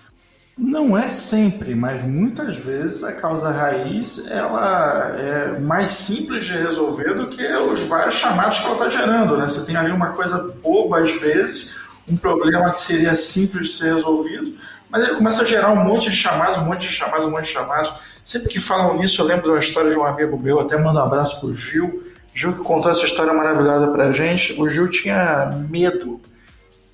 Não 0.58 0.98
é 0.98 1.06
sempre, 1.08 1.76
mas 1.76 2.04
muitas 2.04 2.56
vezes 2.56 3.04
a 3.04 3.12
causa 3.12 3.48
raiz 3.48 4.26
ela 4.28 5.16
é 5.16 5.58
mais 5.60 5.90
simples 5.90 6.46
de 6.46 6.52
resolver 6.52 7.14
do 7.14 7.28
que 7.28 7.46
os 7.46 7.82
vários 7.82 8.16
chamados 8.16 8.58
que 8.58 8.64
ela 8.64 8.72
está 8.72 8.88
gerando. 8.88 9.36
Né? 9.36 9.46
Você 9.46 9.64
tem 9.64 9.76
ali 9.76 9.92
uma 9.92 10.08
coisa 10.08 10.52
boba 10.60 10.98
às 10.98 11.12
vezes, 11.12 11.76
um 12.08 12.16
problema 12.16 12.72
que 12.72 12.80
seria 12.80 13.14
simples 13.14 13.68
de 13.68 13.72
ser 13.74 13.94
resolvido, 13.94 14.52
mas 14.90 15.04
ele 15.04 15.14
começa 15.14 15.42
a 15.42 15.44
gerar 15.44 15.70
um 15.70 15.84
monte 15.84 16.10
de 16.10 16.16
chamados, 16.16 16.58
um 16.58 16.64
monte 16.64 16.88
de 16.88 16.92
chamados, 16.92 17.26
um 17.26 17.30
monte 17.30 17.44
de 17.44 17.50
chamados. 17.50 17.94
Sempre 18.24 18.48
que 18.48 18.58
falam 18.58 18.96
nisso, 18.96 19.22
eu 19.22 19.26
lembro 19.26 19.44
de 19.44 19.50
uma 19.50 19.60
história 19.60 19.92
de 19.92 19.96
um 19.96 20.04
amigo 20.04 20.36
meu, 20.36 20.58
até 20.58 20.76
mando 20.76 20.98
um 20.98 21.02
abraço 21.02 21.38
para 21.38 21.50
o 21.50 21.54
Gil. 21.54 22.02
Gil 22.34 22.52
que 22.52 22.64
contou 22.64 22.90
essa 22.90 23.04
história 23.04 23.32
maravilhosa 23.32 23.88
para 23.88 24.12
gente. 24.12 24.60
O 24.60 24.68
Gil 24.68 24.88
tinha 24.90 25.52
medo 25.70 26.20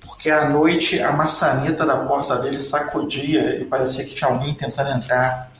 porque 0.05 0.29
à 0.29 0.49
noite 0.49 0.99
a 1.01 1.11
maçaneta 1.11 1.85
da 1.85 1.97
porta 1.97 2.37
dele 2.37 2.59
sacudia 2.59 3.59
e 3.59 3.65
parecia 3.65 4.03
que 4.05 4.13
tinha 4.13 4.29
alguém 4.29 4.53
tentando 4.53 4.91
entrar. 4.91 5.51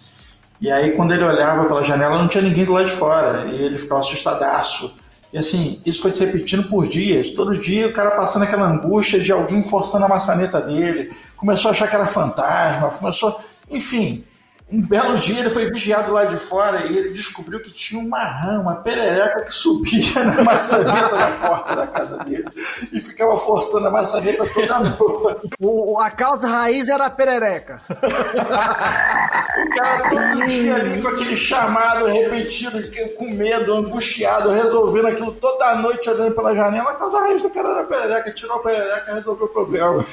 E 0.61 0.72
aí, 0.72 0.91
quando 0.91 1.13
ele 1.13 1.23
olhava 1.23 1.65
pela 1.65 1.84
janela, 1.84 2.17
não 2.17 2.27
tinha 2.27 2.41
ninguém 2.41 2.63
do 2.63 2.72
lado 2.72 2.85
de 2.85 2.91
fora, 2.91 3.45
e 3.47 3.61
ele 3.61 3.77
ficava 3.77 3.99
assustadaço. 3.99 4.95
E 5.34 5.38
assim, 5.38 5.81
isso 5.85 6.01
foi 6.01 6.11
se 6.11 6.19
repetindo 6.22 6.69
por 6.69 6.88
dias. 6.88 7.30
Todo 7.31 7.57
dia 7.57 7.88
o 7.88 7.93
cara 7.93 8.11
passando 8.11 8.43
aquela 8.43 8.65
angústia 8.65 9.19
de 9.19 9.31
alguém 9.34 9.61
forçando 9.61 10.05
a 10.05 10.07
maçaneta 10.07 10.61
dele, 10.61 11.11
começou 11.35 11.67
a 11.67 11.72
achar 11.72 11.89
que 11.89 11.95
era 11.95 12.07
fantasma, 12.07 12.89
começou. 12.89 13.38
Enfim, 13.69 14.23
um 14.71 14.81
belo 14.81 15.15
dia 15.15 15.39
ele 15.39 15.49
foi 15.49 15.65
vigiado 15.65 16.11
lá 16.11 16.25
de 16.25 16.37
fora 16.37 16.87
e 16.87 16.97
ele 16.97 17.09
descobriu 17.09 17.61
que 17.61 17.69
tinha 17.71 18.01
uma 18.01 18.23
rã, 18.23 18.61
uma 18.61 18.77
perereca 18.77 19.43
que 19.43 19.53
subia 19.53 20.23
na 20.23 20.43
maçaneta 20.43 21.15
da 21.15 21.27
porta 21.47 21.75
da 21.75 21.87
casa 21.87 22.17
dele 22.23 22.47
e 22.91 22.99
ficava 22.99 23.37
forçando 23.37 23.87
a 23.87 23.91
maçaneta 23.91 24.43
toda 24.51 24.79
noite. 24.79 25.49
O, 25.59 25.99
a 25.99 26.09
causa 26.09 26.47
raiz 26.47 26.89
era 26.89 27.05
a 27.05 27.09
perereca. 27.11 27.79
o 27.89 29.69
cara 29.77 30.09
todo 30.09 30.47
dia 30.47 30.75
ali 30.75 30.99
com 30.99 31.09
aquele 31.09 31.35
chamado 31.35 32.07
repetido, 32.07 32.81
com 33.15 33.29
medo, 33.29 33.71
angustiado, 33.71 34.49
resolvendo 34.51 35.07
aquilo 35.07 35.31
toda 35.31 35.75
noite 35.75 36.09
olhando 36.09 36.33
pela 36.33 36.55
janela. 36.55 36.89
A 36.89 36.95
causa 36.95 37.19
raiz 37.19 37.43
do 37.43 37.51
cara 37.51 37.69
era 37.69 37.81
a 37.81 37.85
perereca, 37.85 38.31
tirou 38.31 38.57
a 38.57 38.63
perereca 38.63 39.11
e 39.11 39.13
resolveu 39.13 39.45
o 39.45 39.49
problema. 39.49 40.03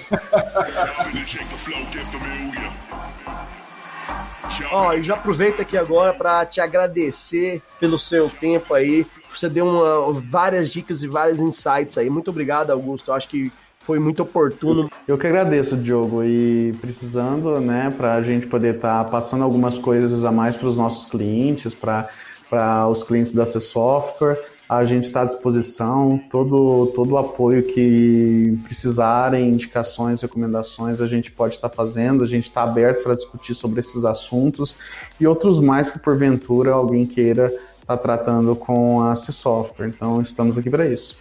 Ó, 4.71 4.93
e 4.95 5.03
já 5.03 5.15
aproveito 5.15 5.61
aqui 5.61 5.77
agora 5.77 6.13
para 6.13 6.45
te 6.45 6.61
agradecer 6.61 7.63
pelo 7.79 7.99
seu 7.99 8.29
tempo 8.29 8.75
aí. 8.75 9.07
Você 9.29 9.49
deu 9.49 9.67
uma, 9.67 10.13
várias 10.13 10.71
dicas 10.71 11.03
e 11.03 11.09
vários 11.09 11.41
insights 11.41 11.97
aí. 11.97 12.11
Muito 12.11 12.31
obrigado, 12.31 12.71
Augusto. 12.71 13.11
Eu 13.11 13.15
acho 13.15 13.29
que 13.29 13.51
foi 13.81 13.99
muito 13.99 14.23
oportuno. 14.23 14.91
Eu 15.07 15.19
que 15.19 15.27
agradeço, 15.27 15.77
Diogo, 15.77 16.23
e 16.23 16.75
precisando, 16.81 17.61
né, 17.61 17.93
para 17.97 18.15
a 18.15 18.23
gente 18.23 18.47
poder 18.47 18.77
estar 18.77 19.05
tá 19.05 19.11
passando 19.11 19.43
algumas 19.43 19.79
coisas 19.79 20.25
a 20.25 20.31
mais 20.31 20.57
para 20.57 20.69
os 20.69 20.79
nossos 20.79 21.11
clientes, 21.11 21.75
para 21.75 22.89
os 22.89 23.03
clientes 23.03 23.35
da 23.35 23.45
C 23.45 23.61
Software 23.61 24.52
a 24.77 24.85
gente 24.85 25.05
está 25.05 25.23
à 25.23 25.25
disposição, 25.25 26.21
todo, 26.31 26.93
todo 26.95 27.13
o 27.13 27.19
apoio 27.19 27.63
que 27.63 28.59
precisarem, 28.65 29.49
indicações, 29.49 30.23
recomendações, 30.23 31.01
a 31.01 31.07
gente 31.07 31.31
pode 31.31 31.57
estar 31.57 31.69
tá 31.69 31.75
fazendo, 31.75 32.23
a 32.23 32.27
gente 32.27 32.45
está 32.45 32.63
aberto 32.63 33.03
para 33.03 33.15
discutir 33.15 33.55
sobre 33.55 33.81
esses 33.81 34.05
assuntos 34.05 34.77
e 35.21 35.27
outros 35.27 35.61
mais 35.61 35.91
que 35.91 35.99
porventura 35.99 36.73
alguém 36.73 37.07
queira 37.07 37.47
estar 37.47 37.97
tá 37.97 37.97
tratando 37.97 38.57
com 38.57 39.03
a 39.03 39.15
C-Software. 39.15 39.89
Então, 39.89 40.21
estamos 40.23 40.57
aqui 40.57 40.71
para 40.71 40.87
isso. 40.87 41.17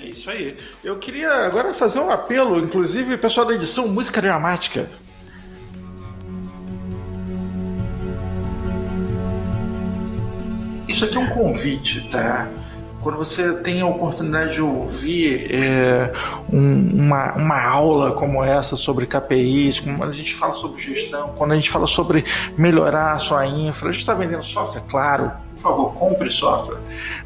É 0.00 0.06
isso 0.06 0.30
aí. 0.30 0.56
Eu 0.82 0.98
queria 0.98 1.30
agora 1.46 1.74
fazer 1.74 2.00
um 2.00 2.10
apelo, 2.10 2.58
inclusive, 2.58 3.16
pessoal 3.18 3.46
da 3.46 3.54
edição 3.54 3.86
Música 3.88 4.22
Dramática. 4.22 4.88
Isso 10.88 11.04
aqui 11.04 11.16
é 11.16 11.20
um 11.20 11.28
convite, 11.28 12.08
tá? 12.10 12.48
Quando 13.00 13.16
você 13.16 13.54
tem 13.54 13.80
a 13.80 13.86
oportunidade 13.86 14.54
de 14.54 14.62
ouvir 14.62 15.48
é, 15.54 16.12
um, 16.52 17.06
uma, 17.06 17.34
uma 17.34 17.62
aula 17.62 18.12
como 18.12 18.44
essa 18.44 18.76
sobre 18.76 19.06
KPIs, 19.06 19.80
quando 19.80 20.04
a 20.04 20.12
gente 20.12 20.34
fala 20.34 20.52
sobre 20.52 20.80
gestão, 20.80 21.32
quando 21.36 21.52
a 21.52 21.54
gente 21.54 21.70
fala 21.70 21.86
sobre 21.86 22.24
melhorar 22.56 23.12
a 23.12 23.18
sua 23.18 23.46
infra, 23.46 23.88
a 23.88 23.92
gente 23.92 24.00
está 24.00 24.14
vendendo 24.14 24.42
software, 24.42 24.82
claro, 24.88 25.32
por 25.54 25.60
favor, 25.60 25.94
compre 25.94 26.30
software. 26.30 26.78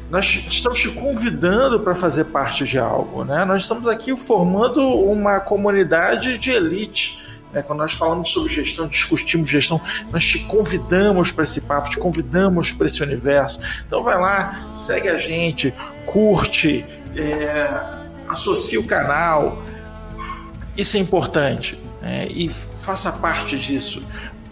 Nós 0.09 0.45
estamos 0.47 0.79
te 0.79 0.89
convidando 0.89 1.79
para 1.79 1.93
fazer 1.93 2.25
parte 2.25 2.65
de 2.65 2.77
algo, 2.77 3.23
né? 3.23 3.43
Nós 3.45 3.63
estamos 3.63 3.87
aqui 3.87 4.15
formando 4.15 4.81
uma 4.81 5.39
comunidade 5.39 6.37
de 6.37 6.51
elite 6.51 7.34
né? 7.55 7.63
Quando 7.63 7.79
nós 7.79 7.93
falamos 7.93 8.29
sobre 8.29 8.53
gestão, 8.53 8.85
discutimos 8.87 9.49
gestão, 9.49 9.79
nós 10.11 10.25
te 10.25 10.39
convidamos 10.39 11.31
para 11.31 11.45
esse 11.45 11.61
papo, 11.61 11.89
te 11.89 11.97
convidamos 11.97 12.73
para 12.73 12.85
esse 12.85 13.01
universo. 13.01 13.59
Então 13.87 14.03
vai 14.03 14.19
lá, 14.19 14.69
segue 14.73 15.07
a 15.07 15.17
gente, 15.17 15.73
curte, 16.05 16.85
é, 17.15 17.67
o 18.77 18.83
canal. 18.83 19.63
Isso 20.77 20.97
é 20.97 20.99
importante. 20.99 21.79
É, 22.03 22.27
e 22.27 22.49
faça 22.49 23.11
parte 23.11 23.57
disso 23.57 24.03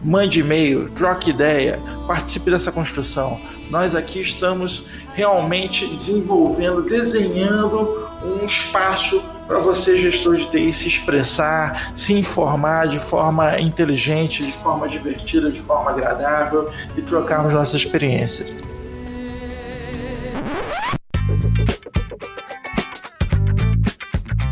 mande 0.06 0.42
e-mail, 0.42 0.90
troque 0.90 1.30
ideia, 1.30 1.80
participe 2.06 2.52
dessa 2.52 2.74
construção. 2.74 3.40
Nós 3.70 3.96
aqui 3.96 4.20
estamos 4.20 4.86
realmente 5.14 5.88
desenvolvendo, 5.96 6.82
desenhando 6.82 8.10
um 8.22 8.44
espaço 8.44 9.24
para 9.48 9.60
você, 9.60 9.98
gestor 9.98 10.36
de 10.36 10.50
TI, 10.50 10.74
se 10.74 10.88
expressar, 10.88 11.92
se 11.96 12.14
informar 12.14 12.88
de 12.88 13.00
forma 13.00 13.60
inteligente, 13.60 14.46
de 14.46 14.52
forma 14.52 14.88
divertida, 14.88 15.52
de 15.52 15.60
forma 15.60 15.92
agradável 15.92 16.70
e 16.98 17.02
trocarmos 17.02 17.54
nossas 17.54 17.76
experiências. 17.76 18.56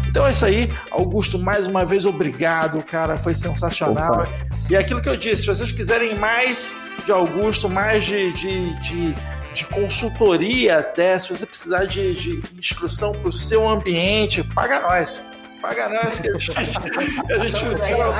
Então 0.09 0.27
é 0.27 0.31
isso 0.31 0.45
aí, 0.45 0.69
Augusto, 0.91 1.39
mais 1.39 1.67
uma 1.67 1.85
vez 1.85 2.05
obrigado, 2.05 2.83
cara, 2.83 3.15
foi 3.15 3.33
sensacional. 3.33 4.21
Opa. 4.21 4.51
E 4.69 4.75
é 4.75 4.79
aquilo 4.79 5.01
que 5.01 5.09
eu 5.09 5.17
disse, 5.17 5.41
se 5.41 5.47
vocês 5.47 5.71
quiserem 5.71 6.15
mais 6.17 6.75
de 7.05 7.11
Augusto, 7.11 7.69
mais 7.69 8.05
de, 8.05 8.31
de, 8.33 8.79
de, 8.79 9.15
de 9.53 9.65
consultoria 9.65 10.79
até, 10.79 11.17
se 11.19 11.29
você 11.29 11.45
precisar 11.45 11.85
de, 11.85 12.13
de 12.13 12.41
instrução 12.57 13.11
para 13.11 13.29
o 13.29 13.33
seu 13.33 13.67
ambiente, 13.67 14.43
paga 14.43 14.79
nós. 14.81 15.23
Paga 15.61 15.89
nós 15.89 16.19
que 16.19 16.27
a 16.29 16.37
gente, 16.37 16.57
a 16.57 17.39
gente 17.39 17.65
vai 17.77 17.93
uma 17.93 18.13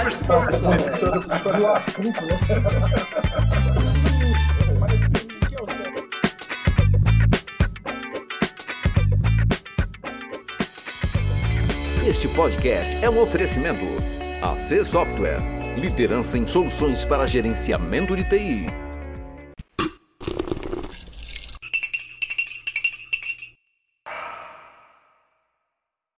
Este 12.07 12.27
podcast 12.29 13.03
é 13.03 13.09
um 13.09 13.21
oferecimento 13.21 13.85
AC 14.41 14.85
Software, 14.85 15.39
liderança 15.77 16.37
em 16.37 16.45
soluções 16.45 17.05
para 17.05 17.25
gerenciamento 17.25 18.15
de 18.15 18.23
TI. 18.23 18.90